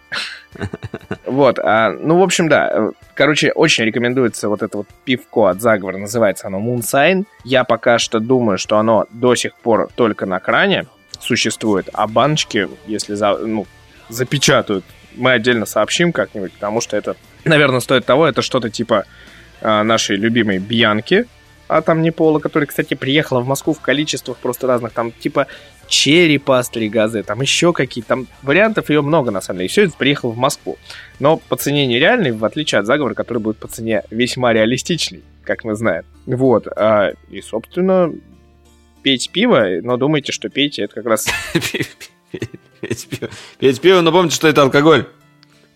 Вот, 1.26 1.58
а, 1.58 1.90
ну, 1.90 2.18
в 2.18 2.22
общем, 2.22 2.48
да. 2.48 2.92
Короче, 3.14 3.52
очень 3.52 3.84
рекомендуется 3.84 4.48
вот 4.48 4.62
это 4.62 4.78
вот 4.78 4.86
пивко 5.04 5.48
от 5.48 5.60
заговора. 5.60 5.98
Называется 5.98 6.46
оно 6.46 6.60
Moonsign. 6.60 7.26
Я 7.44 7.64
пока 7.64 7.98
что 7.98 8.20
думаю, 8.20 8.56
что 8.56 8.78
оно 8.78 9.06
до 9.10 9.34
сих 9.34 9.54
пор 9.56 9.90
только 9.94 10.24
на 10.24 10.40
кране 10.40 10.86
существует, 11.26 11.88
а 11.92 12.06
баночки, 12.06 12.68
если 12.86 13.14
за, 13.14 13.36
ну, 13.36 13.66
запечатают, 14.08 14.84
мы 15.14 15.32
отдельно 15.32 15.66
сообщим 15.66 16.12
как-нибудь, 16.12 16.52
потому 16.52 16.80
что 16.80 16.96
это, 16.96 17.16
наверное, 17.44 17.80
стоит 17.80 18.04
того. 18.04 18.26
Это 18.26 18.42
что-то 18.42 18.70
типа 18.70 19.04
а, 19.60 19.82
нашей 19.82 20.16
любимой 20.16 20.58
Бьянки, 20.58 21.26
а 21.68 21.82
там 21.82 22.02
не 22.02 22.10
пола, 22.10 22.38
которая, 22.38 22.66
кстати, 22.66 22.94
приехала 22.94 23.40
в 23.40 23.46
Москву 23.46 23.72
в 23.72 23.80
количествах 23.80 24.36
просто 24.38 24.66
разных, 24.66 24.92
там 24.92 25.10
типа 25.10 25.46
черри 25.88 26.40
газы, 26.88 27.22
там 27.22 27.40
еще 27.40 27.72
какие-то, 27.72 28.08
там 28.08 28.26
вариантов 28.42 28.90
ее 28.90 29.02
много 29.02 29.30
на 29.30 29.40
самом 29.40 29.58
деле, 29.58 29.66
и 29.66 29.70
все 29.70 29.84
это 29.84 29.96
приехало 29.96 30.30
в 30.30 30.36
Москву. 30.36 30.78
Но 31.18 31.38
по 31.38 31.56
цене 31.56 31.86
нереальный, 31.86 32.32
в 32.32 32.44
отличие 32.44 32.80
от 32.80 32.86
заговора, 32.86 33.14
который 33.14 33.38
будет 33.38 33.58
по 33.58 33.68
цене 33.68 34.02
весьма 34.10 34.52
реалистичный, 34.52 35.22
как 35.44 35.64
мы 35.64 35.74
знаем. 35.74 36.04
Вот, 36.26 36.66
а, 36.68 37.12
и, 37.30 37.40
собственно, 37.40 38.12
пейте 39.06 39.30
пиво, 39.30 39.64
но 39.82 39.96
думайте, 39.96 40.32
что 40.32 40.48
пейте, 40.48 40.82
это 40.82 40.96
как 40.96 41.06
раз... 41.06 41.26
Пейте 42.80 43.06
пиво. 43.08 43.30
Пейте 43.60 43.80
пиво, 43.80 44.00
но 44.00 44.10
помните, 44.10 44.34
что 44.34 44.48
это 44.48 44.62
алкоголь. 44.62 45.06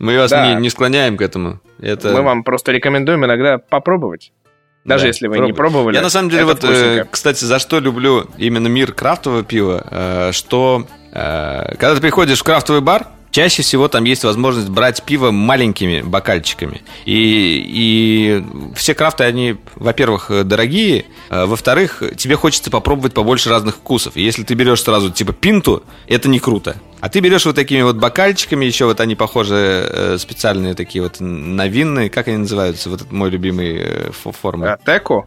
Мы 0.01 0.19
вас 0.19 0.33
не, 0.33 0.57
не 0.57 0.69
склоняем 0.69 1.17
к 1.17 1.23
этому. 1.23 1.61
Это... 1.81 2.13
Мы 2.13 2.23
вам 2.23 2.43
просто 2.43 2.73
рекомендуем 2.73 3.25
иногда 3.25 3.59
попробовать. 3.59 4.33
Даже 4.85 5.03
да, 5.03 5.09
если 5.09 5.29
вы 5.29 5.37
пробуйте. 5.37 5.53
не 5.53 5.57
пробовали. 5.57 5.95
Я 5.95 6.03
на 6.03 6.11
самом 6.11 6.31
деле, 6.31 6.45
вот, 6.45 6.65
э, 6.65 7.05
кстати, 7.09 7.45
за 7.45 7.61
что 7.61 7.79
люблю 7.79 8.27
именно 8.37 8.67
мир 8.67 8.93
крафтового 8.93 9.45
пива, 9.45 9.87
э, 9.89 10.33
что 10.33 10.89
э, 11.13 11.77
когда 11.77 11.95
ты 11.95 12.01
приходишь 12.01 12.41
в 12.41 12.43
крафтовый 12.43 12.81
бар, 12.81 13.07
Чаще 13.31 13.63
всего 13.63 13.87
там 13.89 14.05
есть 14.05 14.25
возможность 14.25 14.69
брать 14.69 15.03
пиво 15.05 15.31
маленькими 15.31 16.03
бокальчиками. 16.03 16.83
И, 17.05 17.65
и 17.67 18.45
все 18.75 18.95
крафты, 18.95 19.25
они, 19.25 19.57
во-первых, 19.77 20.31
дорогие, 20.45 21.05
а, 21.29 21.47
во-вторых, 21.47 22.03
тебе 22.17 22.35
хочется 22.35 22.71
попробовать 22.71 23.15
побольше 23.15 23.49
разных 23.49 23.77
вкусов. 23.77 24.17
И 24.17 24.23
если 24.23 24.43
ты 24.43 24.55
берешь 24.55 24.83
сразу 24.83 25.11
типа 25.11 25.33
пинту, 25.33 25.85
это 26.09 26.29
не 26.29 26.41
круто. 26.41 26.77
А 26.99 27.09
ты 27.09 27.21
берешь 27.21 27.47
вот 27.47 27.55
такими 27.55 27.83
вот 27.83 27.97
бокальчиками, 27.97 28.65
еще 28.65 28.87
вот 28.87 29.01
они 29.01 29.15
похожи, 29.15 29.55
э, 29.55 30.19
специальные 30.19 30.75
такие 30.75 31.03
вот 31.03 31.21
новинные, 31.21 32.11
как 32.11 32.27
они 32.29 32.39
называются, 32.39 32.91
вот 32.91 33.11
мой 33.13 33.31
любимый 33.31 33.79
э, 33.79 34.11
формы. 34.13 34.77
Теку? 34.85 35.27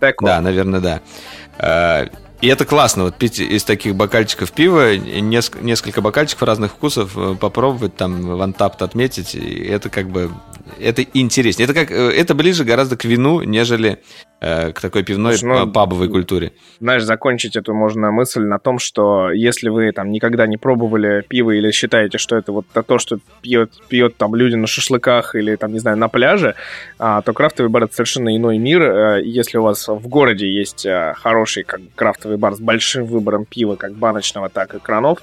Теку. 0.00 0.24
Да, 0.24 0.40
наверное, 0.40 0.80
да. 0.80 2.10
И 2.44 2.46
это 2.46 2.66
классно, 2.66 3.04
вот 3.04 3.14
пить 3.16 3.40
из 3.40 3.64
таких 3.64 3.94
бокальчиков 3.94 4.52
пива, 4.52 4.98
несколько, 4.98 5.64
несколько 5.64 6.02
бокальчиков 6.02 6.42
разных 6.42 6.72
вкусов, 6.72 7.16
э, 7.16 7.36
попробовать, 7.40 7.96
там, 7.96 8.36
вантапт 8.36 8.82
отметить, 8.82 9.34
и 9.34 9.64
это 9.64 9.88
как 9.88 10.10
бы, 10.10 10.30
это 10.78 11.00
интереснее. 11.14 11.64
Это, 11.64 11.72
как, 11.72 11.90
э, 11.90 12.10
это 12.10 12.34
ближе 12.34 12.64
гораздо 12.64 12.98
к 12.98 13.06
вину, 13.06 13.40
нежели 13.40 13.98
Э, 14.46 14.72
к 14.72 14.80
такой 14.82 15.04
пивной 15.04 15.36
ну, 15.42 15.72
пабовой 15.72 16.10
культуре. 16.10 16.52
Знаешь, 16.78 17.02
закончить 17.02 17.56
эту 17.56 17.72
можно 17.72 18.10
мысль 18.10 18.42
на 18.42 18.58
том, 18.58 18.78
что 18.78 19.30
если 19.30 19.70
вы 19.70 19.90
там 19.92 20.10
никогда 20.10 20.46
не 20.46 20.58
пробовали 20.58 21.24
пиво 21.26 21.52
или 21.52 21.70
считаете, 21.70 22.18
что 22.18 22.36
это 22.36 22.52
вот 22.52 22.66
то, 22.66 22.98
что 22.98 23.20
пьет, 23.40 23.70
пьет 23.88 24.18
там 24.18 24.34
люди 24.34 24.54
на 24.56 24.66
шашлыках 24.66 25.34
или 25.34 25.56
там, 25.56 25.72
не 25.72 25.78
знаю, 25.78 25.96
на 25.96 26.08
пляже, 26.08 26.56
а, 26.98 27.22
то 27.22 27.32
крафтовый 27.32 27.70
бар 27.70 27.84
это 27.84 27.94
совершенно 27.94 28.36
иной 28.36 28.58
мир. 28.58 28.82
Э, 28.82 29.22
если 29.24 29.56
у 29.56 29.62
вас 29.62 29.88
в 29.88 30.06
городе 30.08 30.46
есть 30.52 30.86
хороший 31.16 31.62
как 31.62 31.80
крафтовый 31.94 32.33
бар 32.36 32.54
с 32.54 32.60
большим 32.60 33.04
выбором 33.06 33.44
пива, 33.44 33.76
как 33.76 33.94
баночного, 33.94 34.48
так 34.48 34.74
и 34.74 34.78
кранов, 34.78 35.20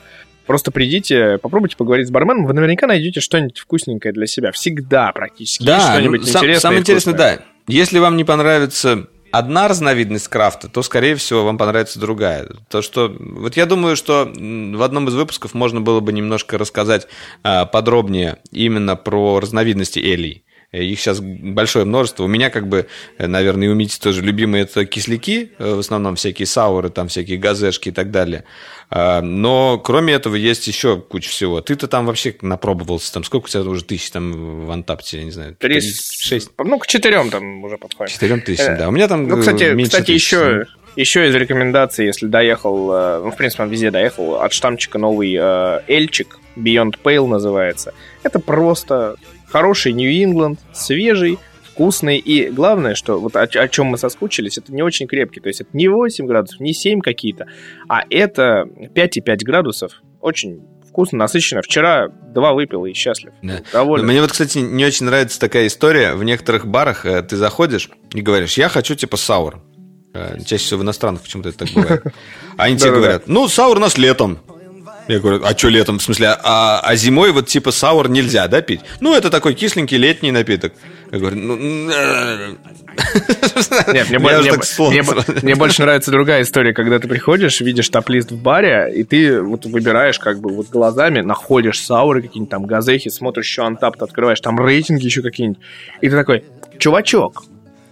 Просто 0.47 0.71
придите, 0.71 1.37
попробуйте 1.37 1.77
поговорить 1.77 2.07
с 2.07 2.11
барменом, 2.11 2.45
вы 2.45 2.53
наверняка 2.53 2.87
найдете 2.87 3.21
что-нибудь 3.21 3.59
вкусненькое 3.59 4.13
для 4.13 4.25
себя. 4.25 4.51
Всегда 4.51 5.11
практически. 5.11 5.63
Да, 5.63 5.93
что-нибудь 5.93 6.21
ну, 6.21 6.27
интересное. 6.27 6.59
Самое 6.59 6.81
интересное, 6.81 7.13
да. 7.13 7.39
Если 7.67 7.99
вам 7.99 8.17
не 8.17 8.23
понравится 8.23 9.07
одна 9.31 9.67
разновидность 9.67 10.27
крафта, 10.27 10.67
то, 10.67 10.81
скорее 10.81 11.15
всего, 11.15 11.45
вам 11.45 11.57
понравится 11.57 11.99
другая. 11.99 12.49
То, 12.69 12.81
что... 12.81 13.15
Вот 13.17 13.55
я 13.55 13.65
думаю, 13.65 13.95
что 13.95 14.25
в 14.25 14.81
одном 14.83 15.07
из 15.07 15.13
выпусков 15.13 15.53
можно 15.53 15.79
было 15.79 15.99
бы 15.99 16.11
немножко 16.11 16.57
рассказать 16.57 17.07
а, 17.43 17.65
подробнее 17.65 18.37
именно 18.51 18.95
про 18.95 19.39
разновидности 19.39 19.99
элей. 19.99 20.43
Их 20.71 21.01
сейчас 21.01 21.19
большое 21.19 21.83
множество. 21.83 22.23
У 22.23 22.27
меня, 22.27 22.49
как 22.49 22.69
бы, 22.69 22.87
наверное, 23.17 23.67
и 23.67 23.69
у 23.69 23.75
Мити 23.75 23.99
тоже 23.99 24.21
любимые 24.21 24.63
это 24.63 24.85
кисляки, 24.85 25.51
э, 25.59 25.73
в 25.75 25.79
основном 25.79 26.15
всякие 26.15 26.45
сауры, 26.45 26.89
там 26.89 27.09
всякие 27.09 27.37
газешки 27.37 27.89
и 27.89 27.91
так 27.91 28.09
далее. 28.09 28.45
А, 28.89 29.21
но 29.21 29.79
кроме 29.79 30.13
этого 30.13 30.35
есть 30.35 30.67
еще 30.67 31.01
куча 31.01 31.29
всего. 31.29 31.59
Ты-то 31.59 31.89
там 31.89 32.05
вообще 32.05 32.33
напробовался, 32.41 33.11
там 33.13 33.25
сколько 33.25 33.45
у 33.45 33.47
тебя 33.49 33.63
уже 33.63 33.83
тысяч 33.83 34.11
там 34.11 34.65
в 34.65 34.71
Антапте, 34.71 35.17
я 35.17 35.23
не 35.25 35.31
знаю, 35.31 35.57
36? 35.59 36.51
Ну, 36.57 36.79
к 36.79 36.87
четырем 36.87 37.29
там 37.31 37.65
уже 37.65 37.77
подходит. 37.77 38.13
Четырем 38.13 38.39
тысячам, 38.39 38.77
да. 38.77 38.87
У 38.87 38.91
меня 38.91 39.09
там 39.09 39.27
Ну, 39.27 39.39
кстати, 39.39 39.73
меньше 39.73 39.91
кстати 39.91 40.11
еще, 40.11 40.67
еще 40.95 41.27
из 41.27 41.35
рекомендаций, 41.35 42.05
если 42.05 42.27
доехал, 42.27 42.93
э, 42.93 43.21
ну, 43.25 43.31
в 43.31 43.35
принципе, 43.35 43.63
он 43.63 43.69
везде 43.69 43.91
доехал, 43.91 44.41
от 44.41 44.53
штамчика 44.53 44.97
новый 44.97 45.35
э, 45.37 45.81
Эльчик, 45.89 46.39
Beyond 46.57 46.95
Pale 47.03 47.27
называется. 47.27 47.93
Это 48.23 48.39
просто 48.39 49.15
хороший 49.51 49.93
Нью-Ингланд, 49.93 50.59
свежий, 50.73 51.37
вкусный. 51.63 52.17
И 52.17 52.49
главное, 52.49 52.95
что 52.95 53.19
вот 53.19 53.35
о, 53.35 53.41
о 53.41 53.67
чем 53.67 53.87
мы 53.87 53.97
соскучились, 53.97 54.57
это 54.57 54.73
не 54.73 54.81
очень 54.81 55.07
крепкий. 55.07 55.39
То 55.39 55.47
есть 55.49 55.61
это 55.61 55.69
не 55.73 55.87
8 55.87 56.25
градусов, 56.25 56.59
не 56.59 56.73
7 56.73 57.01
какие-то, 57.01 57.47
а 57.87 58.03
это 58.09 58.65
5,5 58.95 59.37
градусов. 59.43 60.01
Очень 60.19 60.61
вкусно, 60.87 61.19
насыщенно. 61.19 61.61
Вчера 61.61 62.09
два 62.09 62.53
выпил 62.53 62.85
и 62.85 62.93
счастлив. 62.93 63.33
Да. 63.41 63.61
Доволен. 63.71 64.05
Мне 64.05 64.21
вот, 64.21 64.31
кстати, 64.31 64.59
не 64.59 64.85
очень 64.85 65.05
нравится 65.05 65.39
такая 65.39 65.67
история. 65.67 66.13
В 66.13 66.23
некоторых 66.23 66.67
барах 66.67 67.05
э, 67.05 67.23
ты 67.23 67.37
заходишь 67.37 67.89
и 68.13 68.21
говоришь, 68.21 68.57
я 68.57 68.69
хочу 68.69 68.95
типа 68.95 69.17
саур. 69.17 69.61
Э, 70.13 70.37
чаще 70.45 70.65
всего 70.65 70.81
в 70.81 70.83
иностранных 70.83 71.21
почему-то 71.21 71.49
это 71.49 71.59
так 71.59 71.69
бывает. 71.73 72.03
А 72.57 72.63
они 72.63 72.77
тебе 72.77 72.91
говорят, 72.91 73.27
ну, 73.27 73.47
саур 73.47 73.77
у 73.77 73.79
нас 73.79 73.97
летом. 73.97 74.39
Я 75.11 75.19
говорю, 75.19 75.41
а 75.43 75.57
что 75.57 75.67
летом? 75.67 75.99
В 75.99 76.03
смысле, 76.03 76.37
а, 76.41 76.79
а 76.79 76.95
зимой 76.95 77.33
вот 77.33 77.47
типа 77.47 77.71
саур 77.71 78.07
нельзя, 78.07 78.47
да, 78.47 78.61
пить? 78.61 78.79
Ну, 79.01 79.13
это 79.13 79.29
такой 79.29 79.55
кисленький 79.55 79.97
летний 79.97 80.31
напиток. 80.31 80.71
Я 81.11 81.19
говорю, 81.19 81.35
ну... 81.35 81.57
Нет, 83.93 84.09
мне, 84.09 84.19
мне, 84.19 84.39
мне, 84.39 85.03
мне 85.41 85.55
больше 85.55 85.81
нравится 85.81 86.11
другая 86.11 86.43
история, 86.43 86.73
когда 86.73 86.97
ты 86.97 87.09
приходишь, 87.09 87.59
видишь 87.59 87.89
топ-лист 87.89 88.31
в 88.31 88.41
баре, 88.41 88.89
и 88.95 89.03
ты 89.03 89.41
вот 89.41 89.65
выбираешь 89.65 90.17
как 90.17 90.39
бы 90.39 90.53
вот 90.53 90.69
глазами, 90.69 91.19
находишь 91.19 91.81
сауры 91.81 92.21
какие-нибудь 92.21 92.49
там, 92.49 92.65
газехи, 92.65 93.09
смотришь 93.09 93.47
еще 93.47 93.63
антап, 93.63 94.01
открываешь, 94.01 94.39
там 94.39 94.57
рейтинги 94.65 95.03
еще 95.03 95.21
какие-нибудь, 95.21 95.59
и 95.99 96.09
ты 96.09 96.15
такой, 96.15 96.45
чувачок, 96.79 97.43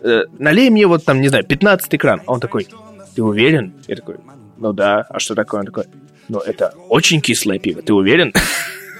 э, 0.03 0.23
налей 0.37 0.69
мне 0.69 0.87
вот 0.87 1.03
там, 1.03 1.19
не 1.19 1.27
знаю, 1.27 1.43
15 1.43 1.93
экран. 1.95 2.21
А 2.25 2.31
он 2.31 2.39
такой, 2.39 2.69
ты 3.13 3.21
уверен? 3.21 3.73
Я 3.89 3.97
такой, 3.97 4.15
ну 4.57 4.71
да, 4.71 5.05
а 5.09 5.19
что 5.19 5.35
такое? 5.35 5.59
Он 5.61 5.65
такой, 5.65 5.85
ну 6.29 6.39
это 6.39 6.73
очень 6.87 7.21
кислое 7.21 7.59
пиво, 7.59 7.81
ты 7.81 7.93
уверен? 7.93 8.33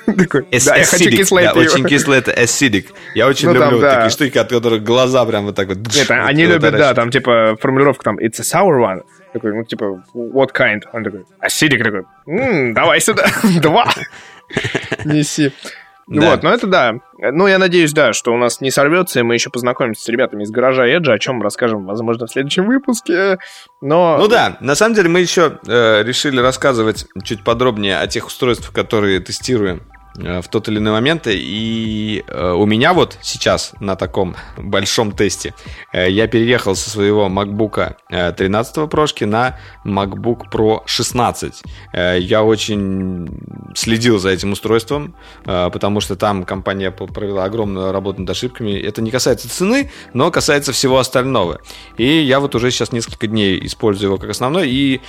Такой, 0.06 0.46
да, 0.66 0.76
я 0.76 0.86
хочу 0.86 1.10
кислое 1.10 1.54
пиво. 1.54 1.62
очень 1.62 1.86
кислое, 1.86 2.20
это 2.20 2.32
acidic. 2.32 2.88
Я 3.14 3.28
очень 3.28 3.48
ну, 3.48 3.54
люблю 3.54 3.80
такие 3.80 4.10
штуки, 4.10 4.38
от 4.38 4.50
которых 4.50 4.84
глаза 4.84 5.24
прям 5.26 5.46
вот 5.46 5.56
так 5.56 5.68
вот... 5.68 5.78
Нет, 5.78 6.10
они 6.10 6.46
любят, 6.46 6.72
да, 6.72 6.94
там 6.94 7.12
типа 7.12 7.58
формулировка 7.62 8.04
там 8.04 8.18
it's 8.18 8.40
a 8.40 8.44
sour 8.44 8.80
one. 8.80 9.04
Такой, 9.34 9.54
ну 9.54 9.64
типа, 9.64 10.04
what 10.16 10.50
kind? 10.54 10.82
Он 10.94 11.04
такой, 11.04 11.26
acidic. 11.42 11.84
Такой, 11.84 12.74
давай 12.74 13.00
сюда, 13.00 13.28
два. 13.62 13.94
Неси. 15.06 15.52
Да. 16.10 16.32
Вот, 16.32 16.44
ну 16.44 16.50
это 16.50 16.66
да. 16.66 16.96
Ну, 17.20 17.46
я 17.46 17.60
надеюсь, 17.60 17.94
да, 17.94 18.14
что 18.14 18.34
у 18.34 18.38
нас 18.38 18.62
не 18.62 18.72
сорвется, 18.72 19.20
и 19.20 19.24
мы 19.24 19.36
еще 19.36 19.52
познакомимся 19.52 20.04
с 20.04 20.08
ребятами 20.08 20.44
из 20.44 20.50
гаража 20.50 20.88
Эджа, 20.88 21.14
о 21.14 21.20
чем 21.20 21.42
расскажем, 21.44 21.86
возможно, 21.86 22.26
в 22.26 22.32
следующем 22.32 22.66
выпуске. 22.66 23.38
Но... 23.80 24.18
Ну 24.18 24.28
да, 24.28 24.58
на 24.60 24.74
самом 24.74 24.96
деле 24.96 25.08
мы 25.10 25.20
еще 25.20 25.60
э, 25.68 26.02
решили 26.04 26.40
рассказывать 26.40 27.06
чуть 27.24 27.44
подробнее 27.44 28.00
о 28.00 28.08
тех 28.08 28.26
устройствах, 28.26 28.74
которые 28.74 29.20
тестируем 29.20 29.84
в 30.16 30.48
тот 30.50 30.68
или 30.68 30.78
иной 30.78 30.94
момент. 30.94 31.28
И 31.28 32.24
э, 32.28 32.52
у 32.52 32.66
меня 32.66 32.94
вот 32.94 33.18
сейчас 33.22 33.74
на 33.80 33.96
таком 33.96 34.36
большом 34.58 35.12
тесте 35.12 35.54
э, 35.92 36.10
я 36.10 36.28
переехал 36.28 36.76
со 36.76 36.90
своего 36.90 37.28
MacBook 37.28 37.96
13 38.10 38.90
прошки 38.90 39.24
на 39.24 39.58
MacBook 39.86 40.50
Pro 40.52 40.82
16. 40.86 41.64
Я 41.94 42.44
очень 42.44 43.30
следил 43.76 44.20
за 44.20 44.30
этим 44.30 44.52
устройством, 44.52 45.16
потому 45.44 46.02
что 46.02 46.16
там 46.16 46.44
компания 46.44 46.92
провела 46.92 47.46
огромную 47.46 47.92
работу 47.92 48.22
над 48.22 48.30
ошибками. 48.30 48.72
Это 48.80 49.02
не 49.02 49.12
касается 49.12 49.50
цены, 49.50 49.92
но 50.14 50.32
касается 50.32 50.72
всего 50.74 50.98
остального. 51.00 51.62
И 51.98 52.06
я 52.06 52.40
вот 52.40 52.56
уже 52.56 52.72
сейчас 52.72 52.92
несколько 52.92 53.28
дней 53.28 53.66
использую 53.66 54.10
его 54.10 54.18
как 54.18 54.30
основной. 54.30 54.70
И 54.70 55.02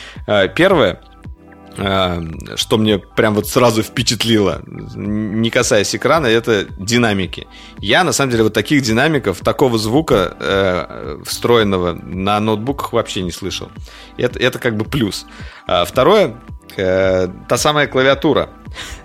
первое, 0.55 1.01
Э, 1.23 1.30
что 1.77 2.79
мне 2.79 2.99
прям 2.99 3.35
вот 3.35 3.49
сразу 3.49 3.83
впечатлило, 3.83 4.63
не 4.67 5.51
касаясь 5.51 5.95
экрана, 5.95 6.27
это 6.27 6.67
динамики. 6.79 7.47
Я, 7.79 8.05
на 8.05 8.13
самом 8.13 8.33
деле, 8.33 8.45
вот 8.45 8.55
таких 8.55 8.83
динамиков, 8.83 9.39
такого 9.41 9.79
звука 9.79 10.37
э, 10.41 11.19
встроенного 11.25 11.93
на 11.93 12.41
ноутбуках 12.41 12.93
вообще 12.93 13.23
не 13.23 13.33
слышал. 13.33 13.71
Это, 14.17 14.39
это 14.39 14.59
как 14.59 14.77
бы 14.77 14.85
плюс. 14.85 15.27
А 15.67 15.85
второе, 15.85 16.37
э, 16.77 17.29
та 17.49 17.57
самая 17.57 17.87
клавиатура. 17.87 18.51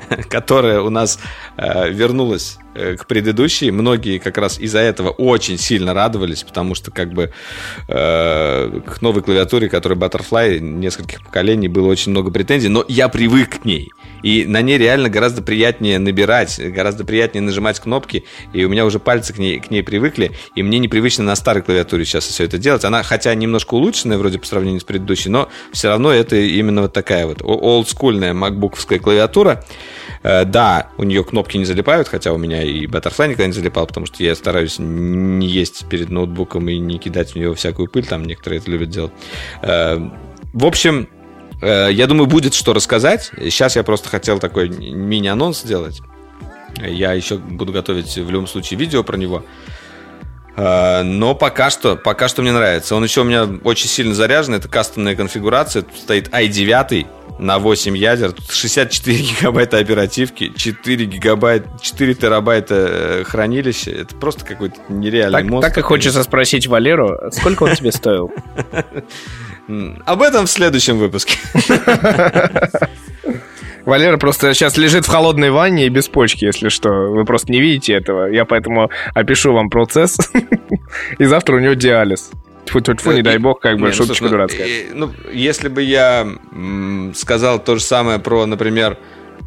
которая 0.29 0.81
у 0.81 0.89
нас 0.89 1.19
э, 1.19 1.21
вернулась 1.57 2.57
э, 2.73 2.95
к 2.95 3.07
предыдущей. 3.07 3.71
Многие 3.71 4.19
как 4.19 4.37
раз 4.37 4.59
из-за 4.59 4.79
этого 4.79 5.09
очень 5.09 5.57
сильно 5.57 5.93
радовались, 5.93 6.43
потому 6.43 6.75
что 6.75 6.91
как 6.91 7.13
бы 7.13 7.31
э, 7.87 8.79
к 8.85 9.01
новой 9.01 9.21
клавиатуре, 9.21 9.69
которая 9.69 9.97
Butterfly, 9.97 10.59
нескольких 10.59 11.23
поколений, 11.23 11.67
было 11.67 11.87
очень 11.87 12.11
много 12.11 12.31
претензий, 12.31 12.67
но 12.67 12.83
я 12.87 13.07
привык 13.07 13.61
к 13.61 13.65
ней. 13.65 13.91
И 14.21 14.45
на 14.45 14.61
ней 14.61 14.77
реально 14.77 15.09
гораздо 15.09 15.41
приятнее 15.41 15.99
набирать, 15.99 16.59
гораздо 16.59 17.05
приятнее 17.05 17.41
нажимать 17.41 17.79
кнопки, 17.79 18.25
и 18.53 18.63
у 18.65 18.69
меня 18.69 18.85
уже 18.85 18.99
пальцы 18.99 19.33
к 19.33 19.37
ней, 19.37 19.59
к 19.59 19.69
ней 19.69 19.83
привыкли, 19.83 20.31
и 20.55 20.63
мне 20.63 20.79
непривычно 20.79 21.23
на 21.23 21.35
старой 21.35 21.61
клавиатуре 21.61 22.05
сейчас 22.05 22.25
все 22.25 22.43
это 22.43 22.57
делать. 22.57 22.83
Она, 22.85 23.03
хотя 23.03 23.33
немножко 23.35 23.75
улучшенная 23.75 24.17
вроде 24.17 24.39
по 24.39 24.45
сравнению 24.45 24.81
с 24.81 24.83
предыдущей, 24.83 25.29
но 25.29 25.49
все 25.71 25.89
равно 25.89 26.11
это 26.11 26.35
именно 26.35 26.83
вот 26.83 26.93
такая 26.93 27.27
вот 27.27 27.41
олдскульная 27.41 28.33
макбуковская 28.33 28.99
клавиатура. 28.99 29.63
Э, 30.25 30.43
да, 30.43 30.87
у 30.97 31.03
нее 31.03 31.23
кнопки 31.23 31.55
не 31.55 31.65
залипают, 31.65 32.07
хотя 32.07 32.33
у 32.33 32.37
меня 32.39 32.63
и 32.63 32.87
Butterfly 32.87 33.27
никогда 33.27 33.45
не 33.45 33.53
залипал, 33.53 33.85
потому 33.85 34.07
что 34.07 34.23
я 34.23 34.33
стараюсь 34.33 34.77
не 34.79 35.47
есть 35.47 35.87
перед 35.87 36.09
ноутбуком 36.09 36.67
и 36.67 36.79
не 36.79 36.97
кидать 36.97 37.33
в 37.33 37.35
него 37.35 37.53
всякую 37.53 37.87
пыль, 37.87 38.07
там 38.07 38.25
некоторые 38.25 38.59
это 38.59 38.71
любят 38.71 38.89
делать. 38.89 39.11
Э, 39.61 39.99
в 40.51 40.65
общем, 40.65 41.07
э, 41.61 41.89
я 41.91 42.07
думаю, 42.07 42.25
будет 42.25 42.55
что 42.55 42.73
рассказать. 42.73 43.29
Сейчас 43.37 43.75
я 43.75 43.83
просто 43.83 44.09
хотел 44.09 44.39
такой 44.39 44.69
мини-анонс 44.69 45.61
сделать. 45.61 46.01
Я 46.83 47.13
еще 47.13 47.37
буду 47.37 47.71
готовить 47.71 48.17
в 48.17 48.29
любом 48.29 48.47
случае 48.47 48.79
видео 48.79 49.03
про 49.03 49.17
него. 49.17 49.45
Но 50.57 51.35
пока 51.35 51.69
что, 51.69 51.97
пока 51.97 52.29
что 52.29 52.41
мне 52.41 52.53
нравится. 52.53 52.95
Он 52.95 53.03
еще 53.03 53.21
у 53.21 53.23
меня 53.25 53.47
очень 53.63 53.87
сильно 53.87 54.13
заряжен. 54.13 54.55
Это 54.55 54.67
кастомная 54.69 55.15
конфигурация. 55.15 55.83
Тут 55.83 55.97
стоит 55.97 56.29
i9 56.29 57.05
на 57.39 57.59
8 57.59 57.97
ядер, 57.97 58.33
64 58.49 59.17
гигабайта 59.39 59.77
оперативки, 59.77 60.51
4 60.55 61.05
гигабайта, 61.05 61.67
4 61.81 62.13
терабайта 62.13 62.75
э, 62.75 63.23
хранилища. 63.23 63.91
Это 63.91 64.15
просто 64.15 64.45
какой-то 64.45 64.77
нереальный 64.89 65.41
так, 65.41 65.49
монстр. 65.49 65.69
Так 65.69 65.77
и 65.77 65.81
хочется 65.81 66.23
спросить 66.23 66.67
Валеру, 66.67 67.19
сколько 67.31 67.63
он 67.63 67.75
тебе 67.75 67.91
стоил? 67.91 68.31
Об 70.05 70.21
этом 70.21 70.45
в 70.45 70.49
следующем 70.49 70.97
выпуске. 70.97 71.37
Валера 73.85 74.17
просто 74.17 74.53
сейчас 74.53 74.77
лежит 74.77 75.05
в 75.05 75.09
холодной 75.09 75.51
ванне 75.51 75.85
и 75.85 75.89
без 75.89 76.07
почки, 76.07 76.45
если 76.45 76.69
что. 76.69 76.89
Вы 76.89 77.23
просто 77.23 77.51
не 77.51 77.61
видите 77.61 77.93
этого. 77.93 78.25
Я 78.27 78.45
поэтому 78.45 78.89
опишу 79.13 79.53
вам 79.53 79.69
процесс. 79.69 80.17
И 81.19 81.25
завтра 81.25 81.57
у 81.57 81.59
него 81.59 81.73
диализ. 81.73 82.31
Тьфу, 82.65 82.81
тьфу, 82.81 82.95
тьфу, 82.95 83.11
не 83.11 83.21
дай 83.21 83.37
бог, 83.37 83.59
как 83.59 83.77
бы, 83.77 83.87
не, 83.87 83.93
шуточка 83.93 84.25
ну, 84.25 84.31
дурацкая. 84.31 84.67
Ну, 84.93 85.11
если 85.31 85.69
бы 85.69 85.83
я 85.83 86.27
сказал 87.13 87.59
то 87.59 87.75
же 87.75 87.81
самое 87.81 88.19
про, 88.19 88.45
например, 88.45 88.97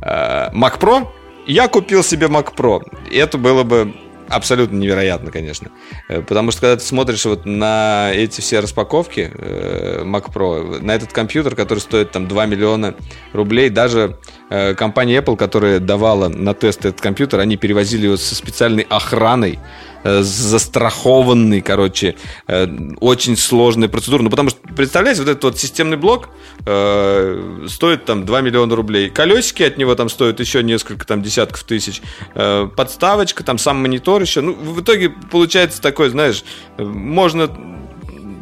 э, 0.03 0.51
Mac 0.53 0.79
Pro, 0.79 1.09
я 1.47 1.69
купил 1.69 2.05
себе 2.05 2.29
Mac 2.29 2.55
Pro. 2.55 2.83
И 3.11 3.17
это 3.17 3.37
было 3.39 3.65
бы 3.65 3.95
абсолютно 4.29 4.77
невероятно, 4.77 5.31
конечно. 5.31 5.71
Э, 6.09 6.23
потому 6.23 6.53
что 6.53 6.61
когда 6.63 6.77
ты 6.77 6.85
смотришь 6.85 7.25
вот 7.25 7.45
на 7.45 8.11
эти 8.13 8.41
все 8.41 8.61
распаковки 8.61 9.31
э, 9.35 10.03
Mac 10.05 10.33
Pro, 10.33 10.81
на 10.81 10.95
этот 10.95 11.13
компьютер, 11.13 11.57
который 11.57 11.81
стоит 11.81 12.13
там 12.13 12.29
2 12.29 12.47
миллиона 12.47 12.95
рублей, 13.33 13.71
даже 13.71 14.17
э, 14.51 14.75
компания 14.75 15.19
Apple, 15.19 15.37
которая 15.37 15.81
давала 15.81 16.29
на 16.29 16.55
тест 16.55 16.85
этот 16.85 17.01
компьютер, 17.01 17.41
они 17.41 17.57
перевозили 17.57 18.07
его 18.07 18.17
со 18.17 18.35
специальной 18.35 18.87
охраной, 18.89 19.59
Э, 19.98 19.98
застрахованный, 20.23 21.61
короче, 21.61 22.17
э, 22.47 22.67
очень 23.01 23.37
сложная 23.37 23.89
процедура. 23.89 24.23
Ну, 24.23 24.31
потому 24.31 24.51
что, 24.51 24.61
представляете, 24.75 25.23
вот 25.23 25.29
этот 25.29 25.45
вот 25.45 25.59
системный 25.59 25.97
блок 25.97 26.31
э, 26.67 27.67
стоит 27.69 28.05
там 28.05 28.25
2 28.25 28.41
миллиона 28.41 28.75
рублей. 28.75 29.11
Колесики 29.11 29.63
от 29.63 29.79
него 29.79 29.95
там 29.95 30.09
стоят 30.09 30.41
еще 30.41 30.63
несколько 30.63 31.07
там 31.07 31.23
десятков 31.23 31.63
тысяч. 31.65 32.03
Э, 32.35 32.69
подставочка, 32.75 33.45
там 33.45 33.59
сам 33.59 33.83
монитор 33.83 34.23
еще. 34.23 34.41
Ну, 34.41 34.55
в 34.55 34.81
итоге 34.81 35.11
получается 35.11 35.81
такой, 35.81 36.11
знаешь, 36.11 36.45
можно 36.79 37.51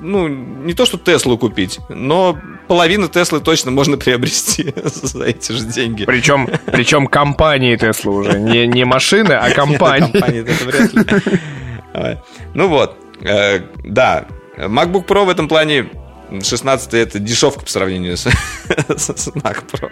ну, 0.02 0.28
не 0.28 0.72
то, 0.74 0.86
что 0.86 0.98
Теслу 0.98 1.36
купить, 1.36 1.80
но 1.88 2.38
половину 2.66 3.08
Теслы 3.08 3.40
точно 3.40 3.70
можно 3.70 3.96
приобрести 3.96 4.74
за 4.84 5.24
эти 5.24 5.52
же 5.52 5.64
деньги. 5.64 6.04
Причем, 6.04 6.48
причем 6.66 7.06
компании 7.06 7.76
Тесла 7.76 8.12
уже. 8.12 8.38
Не, 8.38 8.66
не 8.66 8.84
машины, 8.84 9.32
а 9.32 9.50
компании. 9.54 10.12
Компании, 10.12 10.40
это 10.42 10.64
вряд 10.64 10.92
ли. 10.94 12.18
Ну 12.52 12.68
вот, 12.68 12.98
э, 13.22 13.60
да. 13.84 14.26
MacBook 14.58 15.06
Pro 15.06 15.24
в 15.24 15.30
этом 15.30 15.48
плане 15.48 15.88
16 16.30 16.92
это 16.92 17.18
дешевка 17.18 17.60
по 17.64 17.70
сравнению 17.70 18.18
с, 18.18 18.26
с 18.26 19.28
Mac 19.28 19.64
Pro. 19.72 19.90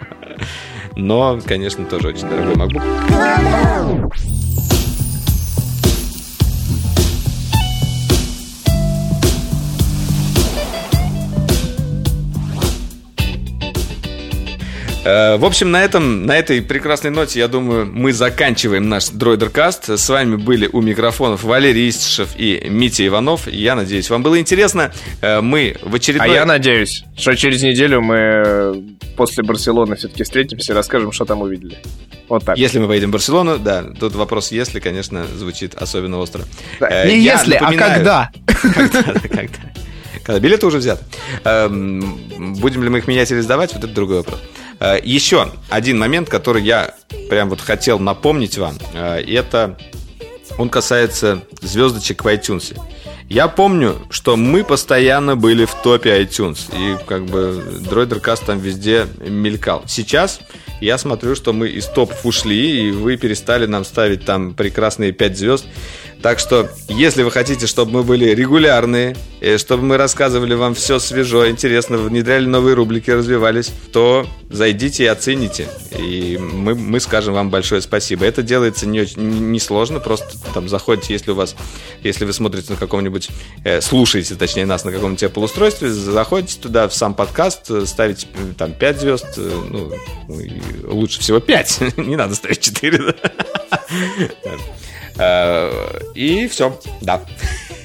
Но, 0.95 1.39
конечно, 1.45 1.85
тоже 1.85 2.09
очень 2.09 2.29
дорогой 2.29 2.53
MacBook. 2.53 4.11
В 15.05 15.45
общем, 15.45 15.71
на 15.71 15.83
этом, 15.83 16.25
на 16.25 16.35
этой 16.35 16.61
прекрасной 16.61 17.11
ноте, 17.11 17.39
я 17.39 17.47
думаю, 17.47 17.85
мы 17.85 18.11
заканчиваем 18.11 18.89
наш 18.89 19.09
Дроидеркаст. 19.09 19.89
С 19.89 20.09
вами 20.09 20.35
были 20.35 20.67
у 20.71 20.81
микрофонов 20.81 21.43
Валерий 21.43 21.89
Истишев 21.89 22.29
и 22.35 22.65
Митя 22.69 23.05
Иванов. 23.05 23.47
Я 23.47 23.75
надеюсь, 23.75 24.09
вам 24.09 24.23
было 24.23 24.39
интересно. 24.39 24.91
Э, 25.21 25.41
мы 25.41 25.75
в 25.83 25.93
очередной... 25.93 26.31
А 26.31 26.33
я 26.33 26.45
надеюсь, 26.45 27.03
что 27.15 27.35
через 27.35 27.61
неделю 27.61 28.01
мы 28.01 28.97
после 29.15 29.43
Барселоны 29.43 29.95
все-таки 29.95 30.23
встретимся 30.23 30.73
и 30.73 30.75
расскажем, 30.75 31.11
что 31.11 31.25
там 31.25 31.41
увидели. 31.41 31.77
Вот 32.27 32.43
так. 32.43 32.57
Если 32.57 32.79
мы 32.79 32.87
поедем 32.87 33.09
в 33.09 33.13
Барселону, 33.13 33.59
да, 33.59 33.83
тут 33.99 34.15
вопрос 34.15 34.51
«если», 34.51 34.79
конечно, 34.79 35.25
звучит 35.37 35.75
особенно 35.75 36.17
остро. 36.17 36.43
Да, 36.79 36.89
э, 36.89 37.09
не 37.09 37.19
я 37.19 37.33
«если», 37.33 37.55
а 37.55 37.61
напоминаю... 37.61 37.91
а 37.91 37.95
когда. 37.95 38.31
Когда, 38.75 39.03
когда. 39.19 39.47
Когда 40.23 40.39
билеты 40.39 40.65
уже 40.65 40.79
взяты. 40.79 41.03
Эм, 41.43 42.55
будем 42.59 42.83
ли 42.83 42.89
мы 42.89 42.97
их 42.97 43.07
менять 43.07 43.31
или 43.31 43.41
сдавать, 43.41 43.73
вот 43.73 43.83
это 43.83 43.93
другой 43.93 44.17
вопрос. 44.17 44.41
Э, 44.79 44.97
еще 45.03 45.51
один 45.69 45.99
момент, 45.99 46.29
который 46.29 46.63
я 46.63 46.93
прям 47.29 47.49
вот 47.49 47.61
хотел 47.61 47.99
напомнить 47.99 48.57
вам, 48.57 48.75
э, 48.93 49.21
это 49.21 49.77
он 50.57 50.69
касается 50.69 51.41
звездочек 51.61 52.23
в 52.23 52.27
iTunes. 52.27 52.77
Я 53.27 53.47
помню, 53.47 53.95
что 54.11 54.35
мы 54.37 54.63
постоянно 54.63 55.35
были 55.35 55.65
в 55.65 55.73
топе 55.73 56.21
iTunes, 56.21 56.69
и 56.71 57.03
как 57.05 57.25
бы 57.25 57.63
Droidercast 57.89 58.45
там 58.45 58.59
везде 58.59 59.07
мелькал. 59.19 59.83
Сейчас 59.87 60.39
я 60.79 60.97
смотрю, 60.97 61.35
что 61.35 61.51
мы 61.51 61.69
из 61.69 61.87
топов 61.87 62.23
ушли, 62.25 62.87
и 62.87 62.91
вы 62.91 63.17
перестали 63.17 63.65
нам 63.65 63.83
ставить 63.83 64.25
там 64.25 64.53
прекрасные 64.53 65.11
5 65.11 65.37
звезд. 65.37 65.65
Так 66.25 66.39
что, 66.39 66.67
если 66.87 67.21
вы 67.21 67.29
хотите, 67.29 67.67
чтобы 67.67 67.91
мы 67.91 68.03
были 68.03 68.25
регулярные, 68.33 69.15
и 69.41 69.57
чтобы 69.57 69.83
мы 69.83 69.95
рассказывали 69.95 70.55
вам 70.55 70.73
все 70.73 70.97
свежо, 70.97 71.47
интересно, 71.47 71.97
внедряли 71.97 72.47
новые 72.47 72.73
рубрики, 72.73 73.11
развивались, 73.11 73.71
то 73.93 74.25
зайдите 74.49 75.03
и 75.03 75.05
оцените. 75.05 75.67
И 75.95 76.39
мы, 76.41 76.73
мы 76.73 76.99
скажем 76.99 77.35
вам 77.35 77.51
большое 77.51 77.79
спасибо. 77.79 78.25
Это 78.25 78.41
делается 78.41 78.87
не, 78.87 79.07
не 79.15 79.59
сложно, 79.59 79.99
просто 79.99 80.25
там 80.51 80.67
заходите, 80.67 81.13
если 81.13 81.29
у 81.29 81.35
вас, 81.35 81.55
если 82.01 82.25
вы 82.25 82.33
смотрите 82.33 82.73
на 82.73 82.79
каком-нибудь, 82.79 83.29
э, 83.63 83.79
слушаете, 83.81 84.33
точнее, 84.33 84.65
нас 84.65 84.83
на 84.83 84.91
каком-нибудь 84.91 85.21
Apple 85.21 85.43
устройстве, 85.43 85.91
заходите 85.91 86.59
туда 86.59 86.87
в 86.87 86.95
сам 86.95 87.13
подкаст, 87.13 87.69
ставите 87.87 88.25
там 88.57 88.73
5 88.73 88.99
звезд, 88.99 89.27
э, 89.37 89.61
ну, 89.69 89.93
лучше 90.85 91.19
всего 91.19 91.39
5, 91.39 91.97
не 91.97 92.15
надо 92.15 92.33
ставить 92.33 92.61
4. 92.61 93.15
Э, 94.43 94.57
и 96.15 96.47
все, 96.47 96.79
да. 97.01 97.21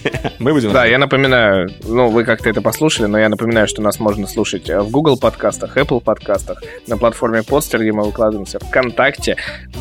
Мы 0.39 0.52
будем... 0.52 0.72
Да, 0.72 0.85
я 0.85 0.98
напоминаю, 0.98 1.70
ну, 1.85 2.09
вы 2.09 2.24
как-то 2.24 2.48
это 2.48 2.62
послушали, 2.62 3.06
но 3.06 3.18
я 3.18 3.28
напоминаю, 3.28 3.66
что 3.68 3.82
нас 3.82 4.01
можно 4.01 4.27
слушать 4.27 4.68
э, 4.68 4.81
в 4.81 4.90
Google 4.90 5.18
подкастах, 5.18 5.77
Apple 5.77 6.01
подкастах, 6.01 6.62
на 6.86 6.97
платформе 6.97 7.40
Podster, 7.40 7.78
где 7.78 7.93
мы 7.93 8.05
выкладываемся, 8.05 8.59
ВКонтакте, 8.59 9.36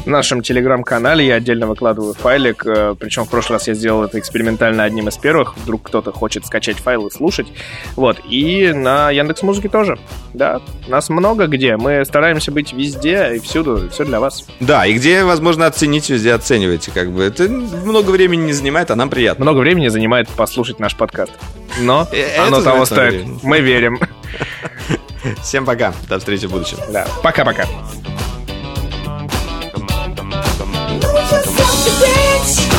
в 0.05 0.07
нашем 0.07 0.41
Телеграм-канале. 0.41 1.25
Я 1.25 1.35
отдельно 1.35 1.67
выкладываю 1.67 2.13
файлик, 2.13 2.65
э, 2.65 2.95
причем 2.99 3.25
в 3.25 3.29
прошлый 3.29 3.57
раз 3.57 3.67
я 3.67 3.73
сделал 3.73 4.03
это 4.03 4.19
экспериментально 4.19 4.83
одним 4.83 5.07
из 5.07 5.17
первых, 5.17 5.57
вдруг 5.57 5.83
кто-то 5.83 6.11
хочет 6.11 6.45
скачать 6.45 6.77
файл 6.77 7.07
и 7.07 7.11
слушать, 7.11 7.47
вот, 7.95 8.17
и 8.29 8.71
на 8.73 9.11
Яндекс 9.11 9.43
Музыке 9.43 9.69
тоже, 9.69 9.97
да, 10.33 10.61
нас 10.87 11.09
много 11.09 11.47
где, 11.47 11.77
мы 11.77 12.03
стараемся 12.05 12.51
быть 12.51 12.73
везде 12.73 13.35
и 13.35 13.39
всюду, 13.39 13.89
все 13.89 14.05
для 14.05 14.19
вас. 14.19 14.45
Да, 14.59 14.85
и 14.85 14.93
где, 14.93 15.23
возможно, 15.23 15.65
оценить, 15.65 16.09
везде 16.09 16.33
оцениваете, 16.33 16.91
как 16.91 17.11
бы, 17.11 17.23
это 17.23 17.47
много 17.47 18.11
времени 18.11 18.43
не 18.47 18.53
занимает, 18.53 18.91
а 18.91 18.95
нам 18.95 19.09
приятно. 19.09 19.43
Много 19.43 19.59
времени 19.59 19.87
занимает 19.87 20.08
занимает 20.09 20.27
послушать 20.29 20.79
наш 20.79 20.95
подкаст. 20.95 21.31
Но 21.79 22.07
Это 22.11 22.47
оно 22.47 22.61
того 22.63 22.85
стоит. 22.85 23.43
Мы 23.43 23.59
верим. 23.59 23.99
Всем 25.43 25.65
пока. 25.65 25.93
До 26.07 26.17
встречи 26.17 26.47
в 26.47 26.51
будущем. 26.51 26.77
Да. 26.91 27.07
Пока-пока. 27.21 27.65
Lose 31.01 32.57
yourself 32.57 32.78